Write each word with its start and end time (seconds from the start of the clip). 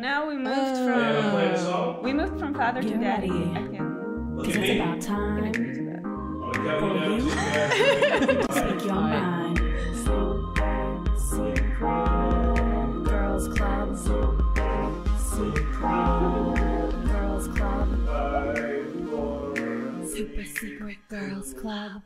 now 0.00 0.26
we 0.28 0.36
moved 0.36 0.48
Uh, 0.58 0.74
from 0.74 0.88
Yeah, 1.00 1.30
play 1.30 1.48
the 1.48 1.56
song? 1.58 2.02
we 2.02 2.12
moved 2.12 2.38
from 2.38 2.54
father 2.54 2.82
to 2.82 2.88
daddy. 2.96 3.30
ready. 3.30 3.50
I 3.56 3.66
can 3.76 4.36
Look 4.36 4.46
Cause 4.46 4.56
it's 4.56 4.68
me. 4.68 4.78
about 4.78 5.00
time. 5.00 5.44
agree 5.44 5.74
to 5.74 5.82
that. 5.84 6.04
I'm 6.04 6.52
gonna 6.52 7.00
count 7.00 7.22
you 7.22 7.30
to. 8.46 8.52
Speak 8.52 8.84
your 8.86 8.94
mind. 8.94 9.58
Secret 11.18 13.04
Girls 13.04 13.48
Club. 13.48 13.96
Secret 15.18 16.92
Girls 17.06 17.46
Club. 17.48 17.88
Super 20.08 20.44
Secret 20.44 20.98
Girls 21.08 21.52
Club. 21.54 22.02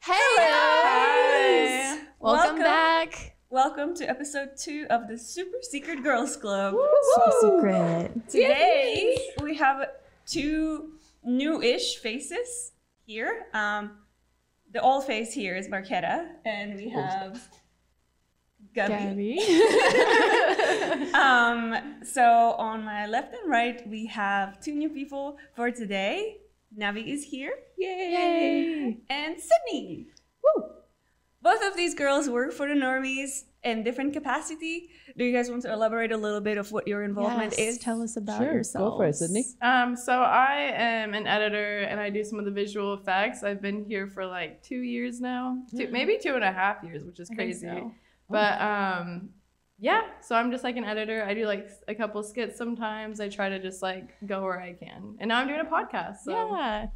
Hey 0.00 0.12
Hi. 0.14 1.92
guys! 1.96 2.00
Welcome, 2.20 2.42
Welcome. 2.42 2.58
back. 2.62 3.25
Welcome 3.56 3.94
to 3.94 4.04
episode 4.04 4.50
two 4.58 4.86
of 4.90 5.08
the 5.08 5.16
Super 5.16 5.56
Secret 5.62 6.02
Girls 6.02 6.36
Club. 6.36 6.74
Super 7.14 7.32
secret. 7.40 8.28
Today 8.28 9.16
we 9.40 9.54
have 9.54 9.92
two 10.26 10.90
new-ish 11.24 11.96
faces 11.96 12.72
here. 13.06 13.46
Um, 13.54 13.92
the 14.74 14.82
old 14.82 15.06
face 15.06 15.32
here 15.32 15.56
is 15.56 15.68
Marketa, 15.68 16.32
and 16.44 16.76
we 16.76 16.90
have 16.90 17.48
Gabbie. 18.74 19.38
Um, 21.14 22.04
so 22.04 22.22
on 22.58 22.84
my 22.84 23.06
left 23.06 23.32
and 23.32 23.50
right, 23.50 23.88
we 23.88 24.04
have 24.04 24.60
two 24.60 24.74
new 24.74 24.90
people 24.90 25.38
for 25.54 25.70
today. 25.70 26.42
Navi 26.78 27.10
is 27.10 27.24
here. 27.24 27.54
Yay! 27.78 28.98
And 29.08 29.36
Sydney. 29.40 30.08
Woo! 30.44 30.64
Both 31.46 31.62
of 31.62 31.76
these 31.76 31.94
girls 31.94 32.28
work 32.28 32.52
for 32.52 32.66
the 32.66 32.74
normies 32.74 33.44
in 33.66 33.82
different 33.82 34.12
capacity. 34.12 34.88
Do 35.18 35.24
you 35.24 35.32
guys 35.32 35.50
want 35.50 35.62
to 35.62 35.72
elaborate 35.72 36.12
a 36.12 36.16
little 36.16 36.40
bit 36.40 36.56
of 36.56 36.70
what 36.72 36.86
your 36.86 37.02
involvement 37.02 37.54
Yes, 37.58 37.76
is? 37.76 37.78
Tell 37.78 38.00
us 38.00 38.16
about 38.16 38.38
Sure, 38.42 38.52
yourself. 38.54 38.92
go 38.92 38.96
for 38.98 39.06
it, 39.06 39.14
Sydney. 39.16 39.44
Um, 39.60 39.96
so 39.96 40.12
I 40.12 40.54
am 40.74 41.14
an 41.14 41.26
editor 41.26 41.80
and 41.80 41.98
I 42.00 42.08
do 42.10 42.22
some 42.24 42.38
of 42.38 42.44
the 42.44 42.50
visual 42.50 42.94
effects. 42.94 43.42
I've 43.42 43.60
been 43.60 43.84
here 43.84 44.06
for 44.06 44.24
like 44.24 44.62
two 44.62 44.80
years 44.80 45.20
now, 45.20 45.58
two, 45.76 45.88
maybe 45.90 46.18
two 46.22 46.34
and 46.34 46.44
a 46.44 46.52
half 46.52 46.82
years, 46.84 47.02
which 47.04 47.18
is 47.20 47.28
crazy. 47.28 47.66
so. 47.66 47.92
But 48.30 48.60
um, 48.60 49.30
yeah, 49.78 50.02
so 50.22 50.34
I'm 50.36 50.50
just 50.50 50.64
like 50.64 50.76
an 50.76 50.84
editor. 50.84 51.24
I 51.24 51.34
do 51.34 51.44
like 51.46 51.68
a 51.88 51.94
couple 51.94 52.22
skits 52.22 52.56
sometimes. 52.56 53.20
I 53.20 53.28
try 53.28 53.48
to 53.48 53.58
just 53.58 53.82
like 53.82 54.08
go 54.26 54.42
where 54.42 54.60
I 54.60 54.72
can. 54.74 55.16
And 55.18 55.28
now 55.28 55.40
I'm 55.40 55.48
doing 55.48 55.60
a 55.60 55.64
podcast. 55.64 56.18
So 56.24 56.32
Yeah. 56.32 56.86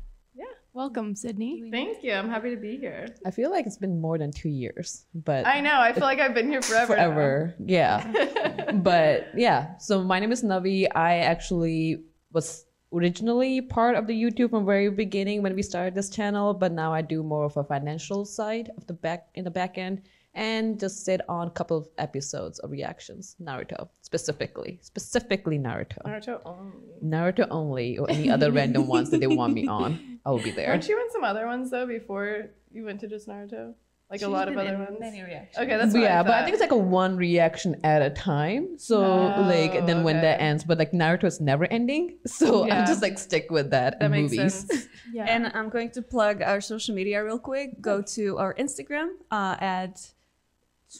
Yeah. 0.73 0.81
Welcome, 0.81 1.15
Sydney. 1.17 1.65
thank 1.71 2.03
you. 2.03 2.13
I'm 2.13 2.29
happy 2.29 2.51
to 2.51 2.57
be 2.57 2.77
here. 2.77 3.09
I 3.27 3.31
feel 3.31 3.51
like 3.51 3.67
it's 3.67 3.77
been 3.77 4.01
more 4.01 4.19
than 4.19 4.31
two 4.33 4.49
years, 4.49 5.07
but 5.15 5.47
I 5.47 5.61
know. 5.61 5.81
I 5.81 5.93
feel 5.93 6.05
like 6.05 6.21
I've 6.21 6.35
been 6.35 6.49
here 6.49 6.63
forever. 6.63 6.97
now. 6.97 7.03
forever. 7.05 7.55
Yeah. 7.65 8.73
but 8.75 9.29
yeah, 9.35 9.79
so 9.79 10.03
my 10.03 10.19
name 10.21 10.33
is 10.33 10.43
Navi. 10.43 10.87
I 10.95 11.19
actually 11.19 12.03
was 12.33 12.67
originally 12.93 13.61
part 13.61 13.97
of 13.97 14.07
the 14.07 14.15
YouTube 14.15 14.51
from 14.51 14.67
very 14.67 14.91
beginning 14.91 15.43
when 15.43 15.55
we 15.55 15.63
started 15.63 15.95
this 15.95 16.11
channel, 16.11 16.55
but 16.55 16.73
now 16.73 16.93
I 16.93 17.03
do 17.03 17.23
more 17.23 17.45
of 17.45 17.57
a 17.57 17.65
financial 17.65 18.25
side 18.25 18.71
of 18.77 18.87
the 18.87 18.95
back 18.95 19.29
in 19.35 19.45
the 19.45 19.51
back 19.51 19.79
end 19.79 20.03
and 20.35 20.79
just 20.79 21.05
sit 21.05 21.21
on 21.29 21.49
a 21.49 21.51
couple 21.51 21.77
of 21.77 21.89
episodes 21.99 22.59
of 22.61 22.71
reactions, 22.71 23.37
Naruto 23.43 23.89
specifically, 24.03 24.79
specifically 24.83 25.59
Naruto. 25.59 26.03
Naruto 26.05 26.41
only. 26.45 26.73
Naruto 27.05 27.47
only 27.51 27.99
or 27.99 28.11
any 28.11 28.31
other 28.31 28.51
random 28.53 28.87
ones 28.87 29.11
that 29.11 29.21
they 29.21 29.27
want 29.27 29.55
me 29.55 29.67
on. 29.67 30.19
I'll 30.27 30.39
be 30.39 30.51
there. 30.51 30.69
Weren't 30.69 30.89
you 30.89 31.01
in 31.01 31.11
some 31.11 31.25
other 31.25 31.47
ones 31.47 31.71
though 31.71 31.87
before 31.87 32.51
you 32.73 32.85
went 32.85 33.01
to 33.01 33.09
just 33.09 33.27
Naruto? 33.29 33.75
Like 34.11 34.23
a 34.23 34.29
lot 34.29 34.49
of 34.49 34.57
other 34.59 34.77
ones. 34.77 34.97
Many 34.99 35.23
reactions. 35.23 35.57
Okay, 35.57 35.77
that's 35.77 35.93
But 35.93 36.01
what 36.01 36.05
yeah, 36.05 36.19
I 36.21 36.23
but 36.25 36.33
I 36.33 36.43
think 36.43 36.55
it's 36.55 36.61
like 36.61 36.73
a 36.73 36.77
one 36.77 37.17
reaction 37.17 37.81
at 37.85 38.03
a 38.03 38.11
time. 38.11 38.77
So 38.77 39.05
Oh, 39.05 39.43
like 39.43 39.87
then 39.87 40.03
when 40.03 40.21
that 40.21 40.41
ends, 40.41 40.65
but 40.65 40.79
like 40.79 40.91
Naruto 40.91 41.25
is 41.25 41.41
never 41.41 41.65
ending. 41.67 42.19
So 42.27 42.67
Yeah. 42.67 42.83
I 42.83 42.87
just 42.87 43.03
like 43.03 43.19
stick 43.19 43.47
with 43.53 43.71
that, 43.71 44.01
that 44.01 44.07
in 44.07 44.11
makes 44.11 44.33
movies. 44.33 44.55
sense. 44.67 44.89
Yeah. 45.13 45.25
And 45.29 45.51
I'm 45.55 45.69
going 45.71 45.91
to 45.93 46.03
plug 46.03 46.43
our 46.43 46.61
social 46.61 46.95
media 46.95 47.25
real 47.25 47.39
quick. 47.39 47.81
Go 47.81 48.03
to 48.17 48.39
our 48.39 48.53
Instagram 48.55 49.09
uh, 49.31 49.57
at 49.61 50.13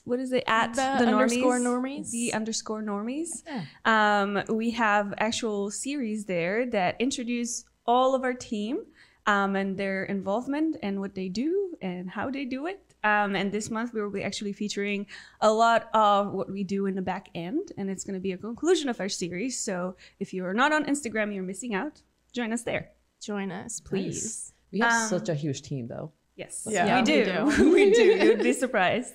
what 0.05 0.19
is 0.21 0.33
it 0.33 0.45
at 0.47 0.75
The 0.75 0.83
underscore 0.83 1.59
normies? 1.59 2.11
the 2.11 2.33
underscore 2.35 2.83
normies. 2.83 3.43
Yeah. 3.47 3.65
Um, 3.85 4.43
we 4.49 4.71
have 4.73 5.15
actual 5.19 5.71
series 5.71 6.25
there 6.25 6.67
that 6.71 6.97
introduce 7.01 7.65
all 7.87 8.15
of 8.15 8.23
our 8.23 8.35
team 8.35 8.85
um, 9.27 9.57
and 9.57 9.77
their 9.77 10.05
involvement 10.05 10.77
and 10.83 11.01
what 11.01 11.15
they 11.15 11.29
do 11.29 11.77
and 11.83 12.09
how 12.11 12.31
they 12.31 12.45
do 12.45 12.67
it. 12.67 12.81
Um, 13.03 13.35
and 13.35 13.51
this 13.51 13.71
month 13.71 13.95
we 13.95 14.03
will 14.03 14.11
be 14.11 14.23
actually 14.23 14.53
featuring 14.53 15.07
a 15.41 15.51
lot 15.51 15.89
of 15.95 16.33
what 16.33 16.51
we 16.53 16.63
do 16.65 16.85
in 16.87 16.95
the 16.95 17.03
back 17.03 17.31
end, 17.35 17.73
and 17.79 17.89
it's 17.89 18.05
going 18.05 18.15
to 18.15 18.21
be 18.21 18.33
a 18.33 18.37
conclusion 18.37 18.89
of 18.91 19.01
our 19.01 19.09
series. 19.09 19.59
So 19.59 19.97
if 20.19 20.35
you 20.35 20.45
are 20.45 20.53
not 20.53 20.71
on 20.73 20.85
Instagram, 20.85 21.33
you're 21.35 21.43
missing 21.43 21.75
out. 21.75 22.03
Join 22.35 22.53
us 22.53 22.63
there. 22.63 22.91
Join 23.23 23.51
us, 23.51 23.81
please. 23.81 24.53
We 24.71 24.81
have 24.81 24.93
Um, 24.93 25.09
such 25.09 25.29
a 25.31 25.35
huge 25.35 25.63
team 25.63 25.89
though. 25.89 26.13
Yes, 26.37 26.67
Yeah, 26.71 26.85
we 26.97 27.01
we 27.01 27.07
do. 27.07 27.25
do. 27.25 27.73
we 27.77 27.91
do. 27.91 28.03
You'd 28.25 28.43
be 28.43 28.53
surprised. 28.53 29.15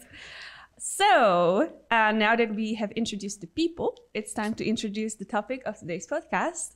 So, 0.90 1.74
uh, 1.90 2.12
now 2.12 2.36
that 2.36 2.54
we 2.54 2.76
have 2.76 2.92
introduced 2.92 3.42
the 3.42 3.48
people, 3.48 3.98
it's 4.14 4.34
time 4.34 4.54
to 4.54 4.64
introduce 4.64 5.16
the 5.16 5.26
topic 5.26 5.64
of 5.66 5.80
today's 5.80 6.06
podcast. 6.06 6.76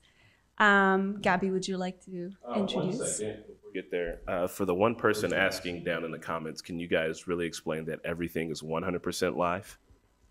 Um, 0.58 1.22
Gabbie, 1.22 1.52
would 1.52 1.68
you 1.68 1.78
like 1.78 2.04
to 2.06 2.32
Uh, 2.44 2.54
introduce? 2.58 3.18
second 3.20 3.44
before 3.46 3.70
we 3.72 3.80
get 3.80 3.92
there. 3.92 4.22
Uh, 4.28 4.48
for 4.48 4.66
the 4.66 4.74
one 4.74 4.96
person 4.96 5.32
asking 5.32 5.84
down 5.84 6.04
in 6.04 6.10
the 6.10 6.18
comments, 6.18 6.60
can 6.60 6.80
you 6.80 6.88
guys 6.88 7.28
really 7.28 7.46
explain 7.46 7.86
that 7.86 8.00
everything 8.04 8.50
is 8.50 8.64
100% 8.64 9.38
live? 9.38 9.78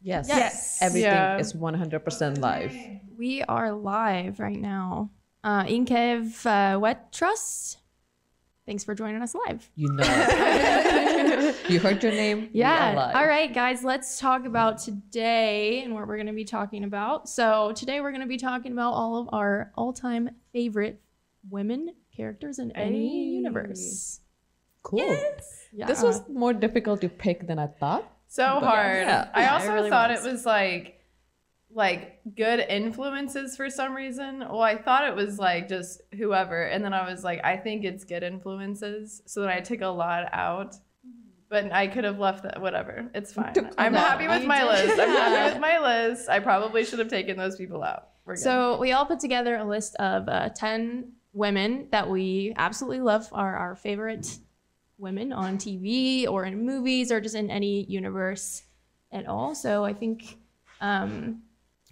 Yes. 0.03 0.27
Yes. 0.27 0.83
Everything 0.83 1.13
Yeah. 1.13 1.39
is 1.39 1.55
100% 1.55 2.39
live. 2.39 2.75
We 3.17 3.43
are 3.45 3.71
live 3.71 4.41
right 4.41 4.59
now. 4.61 5.11
Uh, 5.45 5.63
Inkev 5.65 6.45
uh, 6.47 6.81
Wet 6.81 7.13
Trust. 7.13 7.78
Thanks 8.69 8.85
for 8.85 8.95
joining 8.95 9.23
us 9.23 9.35
live. 9.47 9.67
You 9.77 9.91
know. 9.95 10.05
you 11.71 11.81
heard 11.81 12.03
your 12.03 12.13
name. 12.13 12.51
Yeah. 12.53 13.13
All 13.15 13.27
right, 13.27 13.51
guys, 13.55 13.83
let's 13.83 14.21
talk 14.21 14.45
about 14.45 14.77
today 14.77 15.83
and 15.85 15.95
what 15.95 16.07
we're 16.07 16.17
going 16.19 16.27
to 16.27 16.35
be 16.35 16.45
talking 16.45 16.85
about. 16.85 17.31
So, 17.31 17.73
today 17.75 18.03
we're 18.03 18.11
going 18.11 18.21
to 18.21 18.27
be 18.27 18.37
talking 18.37 18.73
about 18.73 18.93
all 18.93 19.17
of 19.23 19.31
our 19.33 19.73
all 19.75 19.95
time 19.95 20.29
favorite 20.53 21.01
women 21.49 21.95
characters 22.15 22.59
in 22.59 22.71
any 22.73 23.09
Hey. 23.09 23.15
universe. 23.37 24.21
Cool. 24.83 24.99
Yes. 24.99 25.69
Yeah. 25.73 25.87
This 25.87 26.03
was 26.03 26.29
more 26.29 26.53
difficult 26.53 27.01
to 27.01 27.09
pick 27.09 27.47
than 27.47 27.59
I 27.59 27.69
thought. 27.69 28.05
so 28.27 28.61
hard. 28.61 29.07
yeah. 29.07 29.31
I 29.33 29.41
Yeah, 29.45 29.49
it 29.49 29.53
also 29.63 29.73
really 29.73 29.89
thought 29.89 30.11
was. 30.11 30.27
it 30.27 30.31
was 30.31 30.45
like 30.45 30.98
like 31.79 32.21
good 32.37 32.59
influences 32.69 33.57
for 33.57 33.71
some 33.71 33.95
reason. 33.95 34.41
Well, 34.41 34.61
I 34.61 34.77
thought 34.77 35.09
it 35.09 35.15
was 35.15 35.39
like 35.39 35.69
just 35.69 36.03
whoever, 36.19 36.65
and 36.65 36.85
then 36.85 36.93
I 36.93 37.09
was 37.09 37.23
like, 37.23 37.41
I 37.45 37.57
think 37.57 37.85
it's 37.85 38.05
good 38.05 38.25
influences. 38.25 39.23
So 39.27 39.41
then 39.41 39.49
I 39.49 39.61
took 39.61 39.81
a 39.81 39.87
lot 39.87 40.29
out. 40.33 40.75
But 41.51 41.73
I 41.73 41.87
could 41.87 42.05
have 42.05 42.19
left 42.19 42.43
that. 42.43 42.61
Whatever, 42.61 43.11
it's 43.15 43.33
fine. 43.33 43.55
I'm 43.79 43.95
lot 43.95 44.07
happy 44.07 44.29
with 44.29 44.45
my 44.45 44.59
did. 44.59 44.89
list. 44.89 45.01
I'm 45.01 45.09
happy 45.09 45.51
with 45.55 45.63
my 45.63 45.79
list. 45.79 46.29
I 46.29 46.41
probably 46.41 46.85
should 46.85 46.99
have 46.99 47.09
taken 47.09 47.39
those 47.39 47.57
people 47.57 47.83
out. 47.83 48.09
So 48.35 48.79
we 48.79 48.93
all 48.93 49.07
put 49.07 49.21
together 49.21 49.57
a 49.57 49.65
list 49.65 49.97
of 49.97 50.29
uh, 50.29 50.51
10 50.51 51.13
women 51.33 51.89
that 51.91 52.11
we 52.11 52.53
absolutely 52.57 53.01
love 53.01 53.29
are 53.33 53.57
our 53.57 53.75
favorite 53.75 54.37
women 54.99 55.33
on 55.33 55.57
TV 55.57 56.29
or 56.29 56.45
in 56.45 56.67
movies 56.67 57.11
or 57.11 57.19
just 57.19 57.35
in 57.35 57.51
any 57.51 57.85
universe 57.85 58.65
at 59.11 59.27
all. 59.27 59.55
So 59.55 59.87
I 59.87 59.95
think 59.95 60.37
um, 60.83 61.41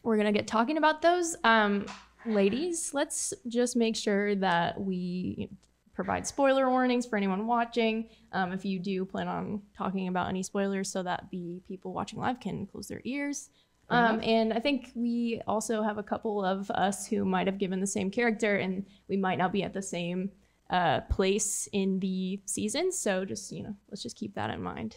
we're 0.07 0.17
going 0.17 0.33
to 0.33 0.39
get 0.39 0.47
talking 0.47 0.77
about 0.77 1.03
those. 1.03 1.37
Um, 1.43 1.85
ladies, 2.25 2.95
let's 2.95 3.35
just 3.49 3.77
make 3.77 3.97
sure 3.97 4.37
that 4.37 4.81
we 4.81 5.51
provide 5.95 6.27
spoiler 6.27 6.71
warnings 6.71 7.07
for 7.07 7.17
anyone 7.17 7.47
watching. 7.47 8.09
Um, 8.31 8.53
if 8.53 8.65
you 8.65 8.79
do 8.79 9.05
plan 9.05 9.27
on 9.27 9.63
talking 9.77 10.07
about 10.07 10.29
any 10.29 10.45
spoilers 10.45 10.91
so 10.91 11.03
that 11.03 11.25
the 11.33 11.61
people 11.67 11.93
watching 11.93 12.21
live 12.21 12.39
can 12.39 12.67
close 12.67 12.87
their 12.87 13.01
ears. 13.05 13.51
Um, 13.89 14.21
and 14.23 14.53
I 14.53 14.59
think 14.59 14.91
we 14.95 15.41
also 15.47 15.83
have 15.83 15.99
a 15.99 16.03
couple 16.03 16.45
of 16.45 16.71
us 16.73 17.07
who 17.07 17.25
might 17.25 17.47
have 17.47 17.59
given 17.59 17.81
the 17.81 17.87
same 17.87 18.11
character, 18.11 18.57
and 18.57 18.85
we 19.09 19.17
might 19.17 19.39
not 19.39 19.53
be 19.53 19.63
at 19.63 19.73
the 19.73 19.83
same 19.83 20.31
uh, 20.71 21.03
place 21.03 21.69
in 21.73 22.01
the 22.01 22.41
season. 22.47 22.91
So 22.91 23.25
just 23.25 23.53
you 23.53 23.63
know, 23.63 23.77
let's 23.89 24.03
just 24.03 24.17
keep 24.17 24.35
that 24.35 24.51
in 24.51 24.61
mind. 24.61 24.97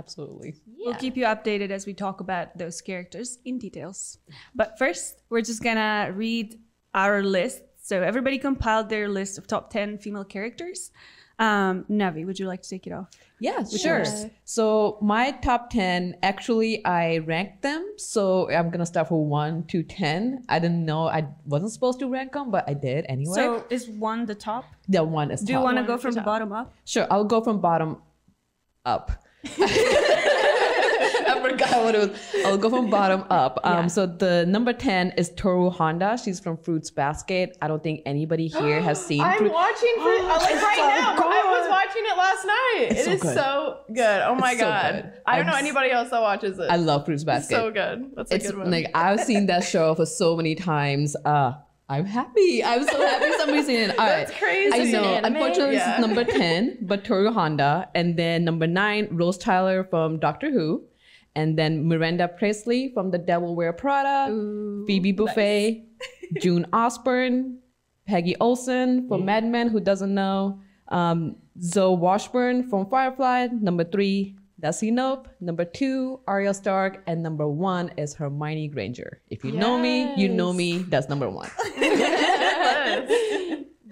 Absolutely. 0.00 0.54
We'll 0.78 0.94
keep 0.94 1.14
you 1.14 1.24
updated 1.24 1.70
as 1.70 1.84
we 1.84 1.92
talk 1.92 2.20
about 2.20 2.56
those 2.56 2.80
characters 2.80 3.38
in 3.44 3.58
details. 3.58 4.18
But 4.54 4.78
first, 4.78 5.20
we're 5.28 5.42
just 5.42 5.62
gonna 5.62 6.10
read 6.14 6.58
our 6.94 7.22
list. 7.22 7.60
So 7.82 8.02
everybody 8.02 8.38
compiled 8.38 8.88
their 8.88 9.08
list 9.08 9.36
of 9.38 9.46
top 9.46 9.70
10 9.70 9.98
female 9.98 10.24
characters. 10.24 10.90
Um, 11.38 11.84
Navi, 11.90 12.24
would 12.26 12.38
you 12.38 12.46
like 12.46 12.62
to 12.62 12.68
take 12.68 12.86
it 12.86 12.92
off? 12.92 13.08
Yeah, 13.40 13.64
sure. 13.64 14.04
So 14.44 14.98
my 15.00 15.30
top 15.30 15.70
10, 15.70 16.16
actually, 16.22 16.84
I 16.84 17.18
ranked 17.18 17.62
them. 17.62 17.82
So 17.96 18.50
I'm 18.50 18.68
going 18.68 18.80
to 18.80 18.86
start 18.86 19.08
from 19.08 19.30
1 19.30 19.64
to 19.68 19.82
10. 19.82 20.44
I 20.50 20.58
didn't 20.58 20.84
know 20.84 21.08
I 21.08 21.26
wasn't 21.46 21.72
supposed 21.72 21.98
to 22.00 22.08
rank 22.10 22.32
them, 22.32 22.50
but 22.50 22.68
I 22.68 22.74
did 22.74 23.06
anyway. 23.08 23.34
So 23.34 23.64
is 23.70 23.88
one 23.88 24.26
the 24.26 24.34
top? 24.34 24.64
the 24.88 25.02
one 25.02 25.30
is 25.30 25.40
Do 25.40 25.54
you 25.54 25.60
want 25.60 25.78
to 25.78 25.84
go 25.84 25.96
from 25.96 26.14
the 26.14 26.20
bottom 26.20 26.52
up? 26.52 26.74
Sure, 26.84 27.06
I'll 27.10 27.24
go 27.24 27.40
from 27.40 27.60
bottom 27.60 28.02
up. 28.84 29.10
I'm 31.30 31.42
forgot 31.50 31.82
what 31.84 31.94
it 31.94 32.10
was. 32.10 32.20
I'll 32.44 32.58
go 32.58 32.68
from 32.70 32.90
bottom 32.90 33.24
up. 33.30 33.58
Um, 33.64 33.72
Yeah. 33.72 33.86
So 33.86 34.06
the 34.06 34.44
number 34.46 34.72
10 34.72 35.12
is 35.16 35.30
Toru 35.30 35.70
Honda. 35.70 36.18
She's 36.22 36.40
from 36.40 36.56
Fruits 36.56 36.90
Basket. 36.90 37.56
I 37.62 37.68
don't 37.68 37.82
think 37.82 38.02
anybody 38.06 38.48
here 38.48 38.80
has 38.80 39.04
seen 39.06 39.20
I'm 39.22 39.38
Fruit- 39.38 39.52
watching 39.52 39.94
for 39.96 40.02
uh, 40.08 40.22
like 40.38 40.62
right 40.62 40.76
so 40.76 40.86
now. 40.86 41.16
I 41.18 41.60
was 41.60 41.68
watching 41.70 42.02
it 42.04 42.16
last 42.16 42.44
night. 42.46 42.86
It's 42.90 43.00
It 43.00 43.04
so 43.04 43.12
is 43.12 43.22
good. 43.22 43.34
so 43.34 43.78
good. 43.94 44.22
Oh 44.26 44.34
my 44.34 44.50
It's 44.52 44.60
so 44.60 44.66
god. 44.66 44.92
good. 44.94 45.12
I 45.26 45.36
don't 45.36 45.46
know 45.46 45.52
I'm 45.52 45.58
s- 45.58 45.62
anybody 45.64 45.90
else 45.90 46.10
that 46.10 46.20
watches 46.20 46.58
it. 46.58 46.70
I 46.70 46.76
love 46.76 47.04
Fruits 47.06 47.24
Basket. 47.24 47.54
so 47.54 47.70
good. 47.70 48.10
That's 48.16 48.30
a 48.30 48.34
it's 48.34 48.46
good 48.50 48.58
one. 48.58 48.70
like 48.70 48.90
I've 48.94 49.20
seen 49.20 49.46
that 49.46 49.64
show 49.64 49.94
for 49.94 50.06
so 50.06 50.36
many 50.36 50.54
times. 50.54 51.16
Uh, 51.24 51.52
I'm 51.90 52.06
happy. 52.06 52.62
I'm 52.64 52.84
so 52.86 52.98
happy 53.04 53.32
somebody's 53.36 53.66
seen 53.66 53.80
it. 53.80 53.90
All 53.98 54.06
right. 54.06 54.26
That's 54.26 54.38
crazy. 54.38 54.72
I 54.72 54.84
know. 54.92 55.02
anime? 55.04 55.34
Unfortunately, 55.34 55.74
Yeah. 55.76 55.96
this 55.98 55.98
is 55.98 56.06
number 56.06 56.24
10, 56.38 56.78
but 56.82 57.04
Toru 57.04 57.32
Honda. 57.32 57.88
And 57.94 58.16
then 58.16 58.44
number 58.44 58.66
nine, 58.66 59.08
Rose 59.10 59.36
Tyler 59.36 59.84
from 59.84 60.18
Doctor 60.20 60.50
Who. 60.50 60.84
And 61.34 61.58
then 61.58 61.86
Miranda 61.88 62.28
Priestly 62.28 62.92
from 62.94 63.10
The 63.10 63.18
Devil 63.18 63.54
Wear 63.56 63.72
Prada. 63.72 64.26
Phoebe 64.86 65.12
Buffay, 65.12 65.84
June 66.40 66.64
Osborne, 66.72 67.58
Peggy 68.06 68.34
Olson 68.40 69.06
from 69.08 69.24
Mad 69.24 69.44
Men, 69.44 69.68
who 69.68 69.80
doesn't 69.80 70.14
know. 70.14 70.60
Um, 70.88 71.36
Zoe 71.60 71.96
Washburn 71.96 72.68
from 72.68 72.88
Firefly. 72.88 73.48
Number 73.52 73.84
three, 73.84 74.36
Desi 74.60 74.92
Nope. 74.92 75.28
Number 75.40 75.64
two, 75.64 76.20
Arya 76.28 76.52
Stark. 76.52 77.02
And 77.06 77.22
number 77.22 77.48
one 77.48 77.90
is 77.96 78.14
Hermione 78.14 78.68
Granger. 78.68 79.22
If 79.28 79.44
you 79.44 79.52
know 79.52 79.78
me, 79.78 80.14
you 80.16 80.28
know 80.28 80.52
me. 80.52 80.78
That's 80.78 81.08
number 81.08 81.30
one. 81.30 81.50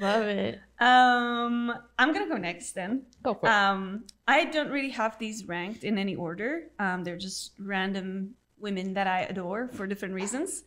Love 0.01 0.27
it. 0.27 0.61
Um, 0.79 1.73
I'm 1.99 2.13
gonna 2.13 2.29
go 2.29 2.37
next 2.37 2.73
then. 2.73 3.07
Go 3.23 3.35
for 3.35 3.47
it. 3.47 3.53
Um, 3.53 4.05
I 4.29 4.45
don't 4.45 4.71
really 4.71 4.91
have 4.91 5.19
these 5.19 5.47
ranked 5.47 5.83
in 5.83 5.99
any 5.99 6.15
order. 6.15 6.71
Um, 6.79 7.03
they're 7.03 7.17
just 7.17 7.53
random 7.59 8.35
women 8.59 8.95
that 8.95 9.07
I 9.07 9.23
adore 9.23 9.69
for 9.69 9.87
different 9.87 10.15
reasons. 10.15 10.63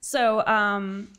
So 0.00 0.44
um, 0.46 1.12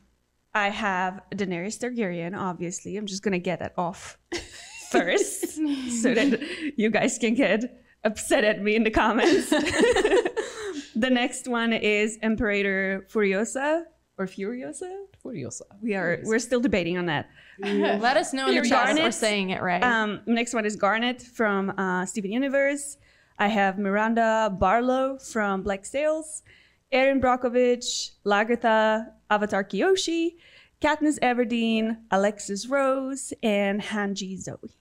I 0.53 0.69
have 0.69 1.21
Daenerys 1.33 1.79
Targaryen. 1.79 2.37
Obviously, 2.37 2.97
I'm 2.97 3.07
just 3.07 3.23
gonna 3.23 3.39
get 3.39 3.59
that 3.59 3.73
off 3.77 4.19
first, 4.91 5.55
so 6.01 6.13
that 6.13 6.39
you 6.77 6.91
guys 6.91 7.17
can 7.17 7.33
get 7.33 7.63
upset 8.05 8.43
at 8.43 8.61
me 8.61 8.75
in 8.75 8.83
the 8.83 8.91
comments. 8.91 9.49
the 10.95 11.09
next 11.09 11.47
one 11.47 11.73
is 11.73 12.17
Imperator 12.21 13.05
Furiosa 13.11 13.83
or 14.17 14.27
Furiosa. 14.27 15.05
Furiosa. 15.23 15.61
We 15.81 15.95
are 15.95 16.21
we're 16.23 16.39
still 16.39 16.61
debating 16.61 16.97
on 16.97 17.07
that. 17.07 17.29
Let 17.59 18.17
us 18.17 18.33
know 18.33 18.47
in 18.47 18.55
the 18.55 18.69
chat 18.69 18.89
if 18.89 19.03
we're 19.03 19.11
saying 19.11 19.49
it 19.49 19.61
right. 19.61 19.83
Um, 19.83 20.21
next 20.25 20.53
one 20.53 20.65
is 20.65 20.75
Garnet 20.75 21.21
from 21.21 21.71
uh, 21.71 22.05
Steven 22.05 22.31
Universe. 22.31 22.97
I 23.37 23.47
have 23.47 23.77
Miranda 23.77 24.55
Barlow 24.57 25.17
from 25.17 25.63
Black 25.63 25.85
Sails, 25.85 26.43
Erin 26.91 27.19
Brockovich, 27.19 28.11
Lagertha, 28.25 29.07
Avatar 29.29 29.63
Kyoshi, 29.63 30.35
Katniss 30.81 31.19
Everdeen, 31.19 31.97
Alexis 32.11 32.67
Rose, 32.67 33.33
and 33.43 33.81
Hanji 33.81 34.37
Zoe. 34.37 34.77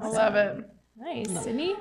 I 0.00 0.08
love 0.08 0.34
it. 0.34 0.75
Nice. 0.98 1.44
Sydney? 1.44 1.74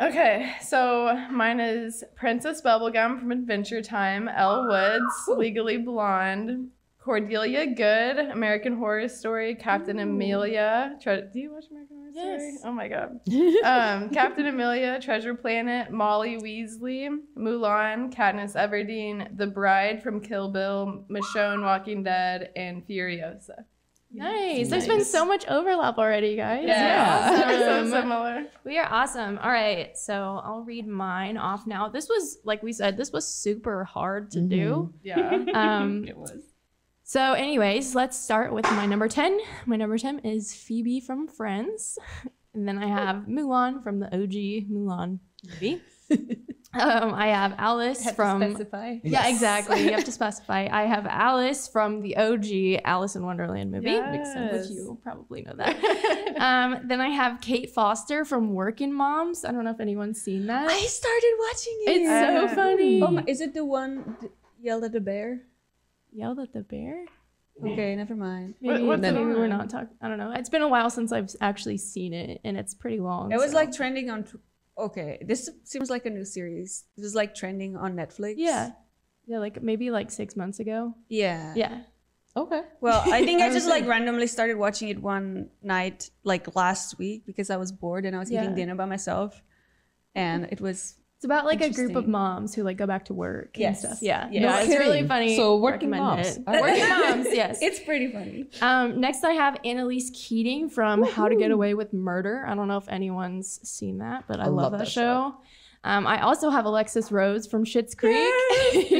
Okay, 0.00 0.52
so 0.60 1.16
mine 1.30 1.58
is 1.60 2.04
Princess 2.14 2.60
Bubblegum 2.60 3.18
from 3.18 3.32
Adventure 3.32 3.80
Time, 3.80 4.28
Elle 4.28 4.66
Woods, 4.68 5.28
Legally 5.38 5.78
Blonde, 5.78 6.68
Cordelia 6.98 7.66
Goode, 7.66 8.18
American 8.30 8.76
Horror 8.76 9.08
Story, 9.08 9.54
Captain 9.54 9.98
Amelia. 10.00 10.96
Tre- 11.00 11.28
Do 11.32 11.38
you 11.38 11.52
watch 11.52 11.64
American 11.70 11.96
Horror 11.96 12.12
Story? 12.12 12.52
Yes. 12.52 12.60
Oh 12.64 12.72
my 12.72 12.88
god. 12.88 13.20
um, 13.64 14.10
Captain 14.10 14.46
Amelia, 14.48 15.00
Treasure 15.00 15.34
Planet, 15.34 15.90
Molly 15.92 16.36
Weasley, 16.36 17.08
Mulan, 17.38 18.12
Katniss 18.12 18.54
Everdeen, 18.56 19.34
The 19.38 19.46
Bride 19.46 20.02
from 20.02 20.20
Kill 20.20 20.50
Bill, 20.50 21.04
Michonne 21.08 21.62
Walking 21.62 22.02
Dead, 22.02 22.50
and 22.56 22.86
Furiosa. 22.86 23.64
Nice. 24.16 24.70
There's 24.70 24.86
been 24.86 25.04
so 25.04 25.24
much 25.24 25.46
overlap 25.46 25.98
already, 25.98 26.36
guys. 26.36 26.64
Yeah, 26.66 27.50
You're 27.50 27.58
so 27.84 27.90
similar. 27.90 28.46
We 28.64 28.78
are 28.78 28.86
awesome. 28.90 29.38
All 29.38 29.50
right. 29.50 29.96
So 29.96 30.40
I'll 30.44 30.62
read 30.64 30.86
mine 30.86 31.36
off 31.36 31.66
now. 31.66 31.88
This 31.88 32.08
was, 32.08 32.38
like 32.44 32.62
we 32.62 32.72
said, 32.72 32.96
this 32.96 33.12
was 33.12 33.26
super 33.28 33.84
hard 33.84 34.30
to 34.32 34.40
do. 34.40 34.92
Yeah. 35.02 35.44
Um, 35.54 36.04
It 36.08 36.16
was. 36.16 36.42
So, 37.04 37.34
anyways, 37.34 37.94
let's 37.94 38.18
start 38.18 38.52
with 38.52 38.64
my 38.64 38.84
number 38.84 39.06
10. 39.08 39.38
My 39.64 39.76
number 39.76 39.96
10 39.96 40.20
is 40.20 40.52
Phoebe 40.52 40.98
from 41.00 41.28
Friends. 41.28 41.98
And 42.52 42.66
then 42.66 42.78
I 42.78 42.88
have 42.88 43.26
Mulan 43.28 43.82
from 43.82 44.00
the 44.00 44.06
OG 44.06 44.66
Mulan 44.68 45.20
movie. 45.48 45.80
Um, 46.10 47.14
I 47.14 47.28
have 47.28 47.54
Alice 47.58 48.10
from. 48.12 48.42
specify. 48.42 48.96
yeah, 49.02 49.28
exactly. 49.28 49.84
You 49.84 49.92
have 49.92 50.04
to 50.04 50.12
specify. 50.20 50.68
I 50.70 50.82
have 50.84 51.06
Alice 51.06 51.68
from 51.68 52.00
the 52.02 52.16
OG 52.16 52.82
Alice 52.84 53.16
in 53.16 53.24
Wonderland 53.24 53.70
movie. 53.70 53.90
Yes. 53.90 54.52
Which 54.68 54.76
you 54.76 54.98
probably 55.02 55.42
know 55.42 55.54
that. 55.56 56.36
um, 56.38 56.86
then 56.86 57.00
I 57.00 57.08
have 57.08 57.40
Kate 57.40 57.70
Foster 57.70 58.24
from 58.24 58.52
Working 58.54 58.92
Moms. 58.92 59.44
I 59.44 59.52
don't 59.52 59.64
know 59.64 59.70
if 59.70 59.80
anyone's 59.80 60.20
seen 60.20 60.46
that. 60.46 60.68
I 60.70 60.80
started 60.86 61.34
watching 61.38 61.78
it. 61.86 61.90
it's 62.02 62.08
so 62.08 62.44
Uh, 62.46 62.54
funny. 62.54 63.02
Oh 63.02 63.10
my, 63.10 63.24
is 63.26 63.40
it 63.40 63.54
the 63.54 63.64
one 63.64 64.16
that 64.20 64.30
yelled 64.60 64.84
at 64.84 64.92
the 64.92 65.00
bear? 65.00 65.42
Yelled 66.12 66.38
at 66.40 66.52
the 66.52 66.60
bear? 66.62 67.04
Okay, 67.64 67.96
never 67.96 68.14
mind. 68.14 68.54
Maybe, 68.60 68.82
what's 68.82 69.00
maybe 69.00 69.16
we're 69.18 69.46
not 69.46 69.70
talking. 69.70 69.96
I 70.02 70.08
don't 70.08 70.18
know. 70.18 70.30
It's 70.32 70.50
been 70.50 70.60
a 70.60 70.68
while 70.68 70.90
since 70.90 71.10
I've 71.10 71.30
actually 71.40 71.78
seen 71.78 72.12
it, 72.12 72.38
and 72.44 72.54
it's 72.54 72.74
pretty 72.74 73.00
long. 73.00 73.32
It 73.32 73.38
was 73.38 73.52
so- 73.52 73.56
like 73.56 73.72
trending 73.74 74.10
on. 74.10 74.24
Tw- 74.24 74.36
Okay, 74.78 75.18
this 75.26 75.48
seems 75.64 75.88
like 75.90 76.04
a 76.06 76.10
new 76.10 76.24
series. 76.24 76.84
This 76.96 77.06
is 77.06 77.14
like 77.14 77.34
trending 77.34 77.76
on 77.76 77.94
Netflix. 77.96 78.34
yeah, 78.36 78.72
yeah, 79.26 79.38
like 79.38 79.62
maybe 79.62 79.90
like 79.90 80.10
six 80.10 80.36
months 80.36 80.60
ago. 80.60 80.94
Yeah. 81.08 81.54
Yeah, 81.56 81.80
Okay. 82.36 82.60
Well, 82.82 83.02
I 83.10 83.24
think 83.24 83.40
I 83.44 83.46
I 83.48 83.52
just 83.52 83.66
like 83.68 83.80
like- 83.82 83.88
randomly 83.90 84.26
started 84.26 84.56
watching 84.58 84.88
it 84.90 85.00
one 85.00 85.48
night, 85.62 86.10
like 86.24 86.54
last 86.54 86.98
week, 86.98 87.24
because 87.26 87.48
I 87.50 87.56
was 87.56 87.72
bored 87.72 88.04
and 88.04 88.14
I 88.14 88.18
was 88.18 88.30
Yeah. 88.30 88.42
eating 88.42 88.54
dinner 88.54 88.74
by 88.74 88.84
myself, 88.84 89.42
and 90.14 90.44
it 90.52 90.60
was 90.60 90.78
it's 90.78 90.96
about 91.26 91.44
like 91.44 91.60
a 91.60 91.68
group 91.68 91.94
of 91.96 92.08
moms 92.08 92.54
who 92.54 92.62
like 92.62 92.78
go 92.78 92.86
back 92.86 93.04
to 93.06 93.14
work 93.14 93.56
Yes. 93.58 93.84
and 93.84 93.92
stuff. 93.92 94.02
Yeah, 94.02 94.28
Yes. 94.30 94.42
yeah, 94.42 94.50
No 94.50 94.58
it's 94.60 94.68
really 94.78 95.06
funny. 95.06 95.36
So 95.36 95.58
working 95.58 95.90
moms. 95.90 96.38
it. 96.38 96.42
Working 96.46 96.88
moms. 96.88 97.26
Yes. 97.30 97.58
it's 97.60 97.80
pretty 97.80 98.10
funny. 98.10 98.48
Um, 98.62 98.98
next, 99.00 99.22
I 99.24 99.32
have 99.32 99.58
Annalise 99.64 100.10
Keating 100.14 100.70
from 100.70 101.02
How 101.02 101.28
to 101.28 101.36
Get 101.36 101.50
Away 101.50 101.74
with 101.74 101.92
Murder. 101.92 102.44
I 102.48 102.54
don't 102.54 102.68
know 102.68 102.78
if 102.78 102.88
anyone's 102.88 103.60
seen 103.68 103.98
that, 103.98 104.24
but 104.26 104.40
I, 104.40 104.44
I 104.44 104.46
love, 104.46 104.54
love 104.56 104.72
that, 104.72 104.78
that 104.78 104.88
show. 104.88 105.34
Um, 105.84 106.04
I 106.06 106.22
also 106.22 106.50
have 106.50 106.64
Alexis 106.64 107.12
Rose 107.12 107.46
from 107.46 107.64
Schitt's 107.64 107.94
Creek. 107.94 108.16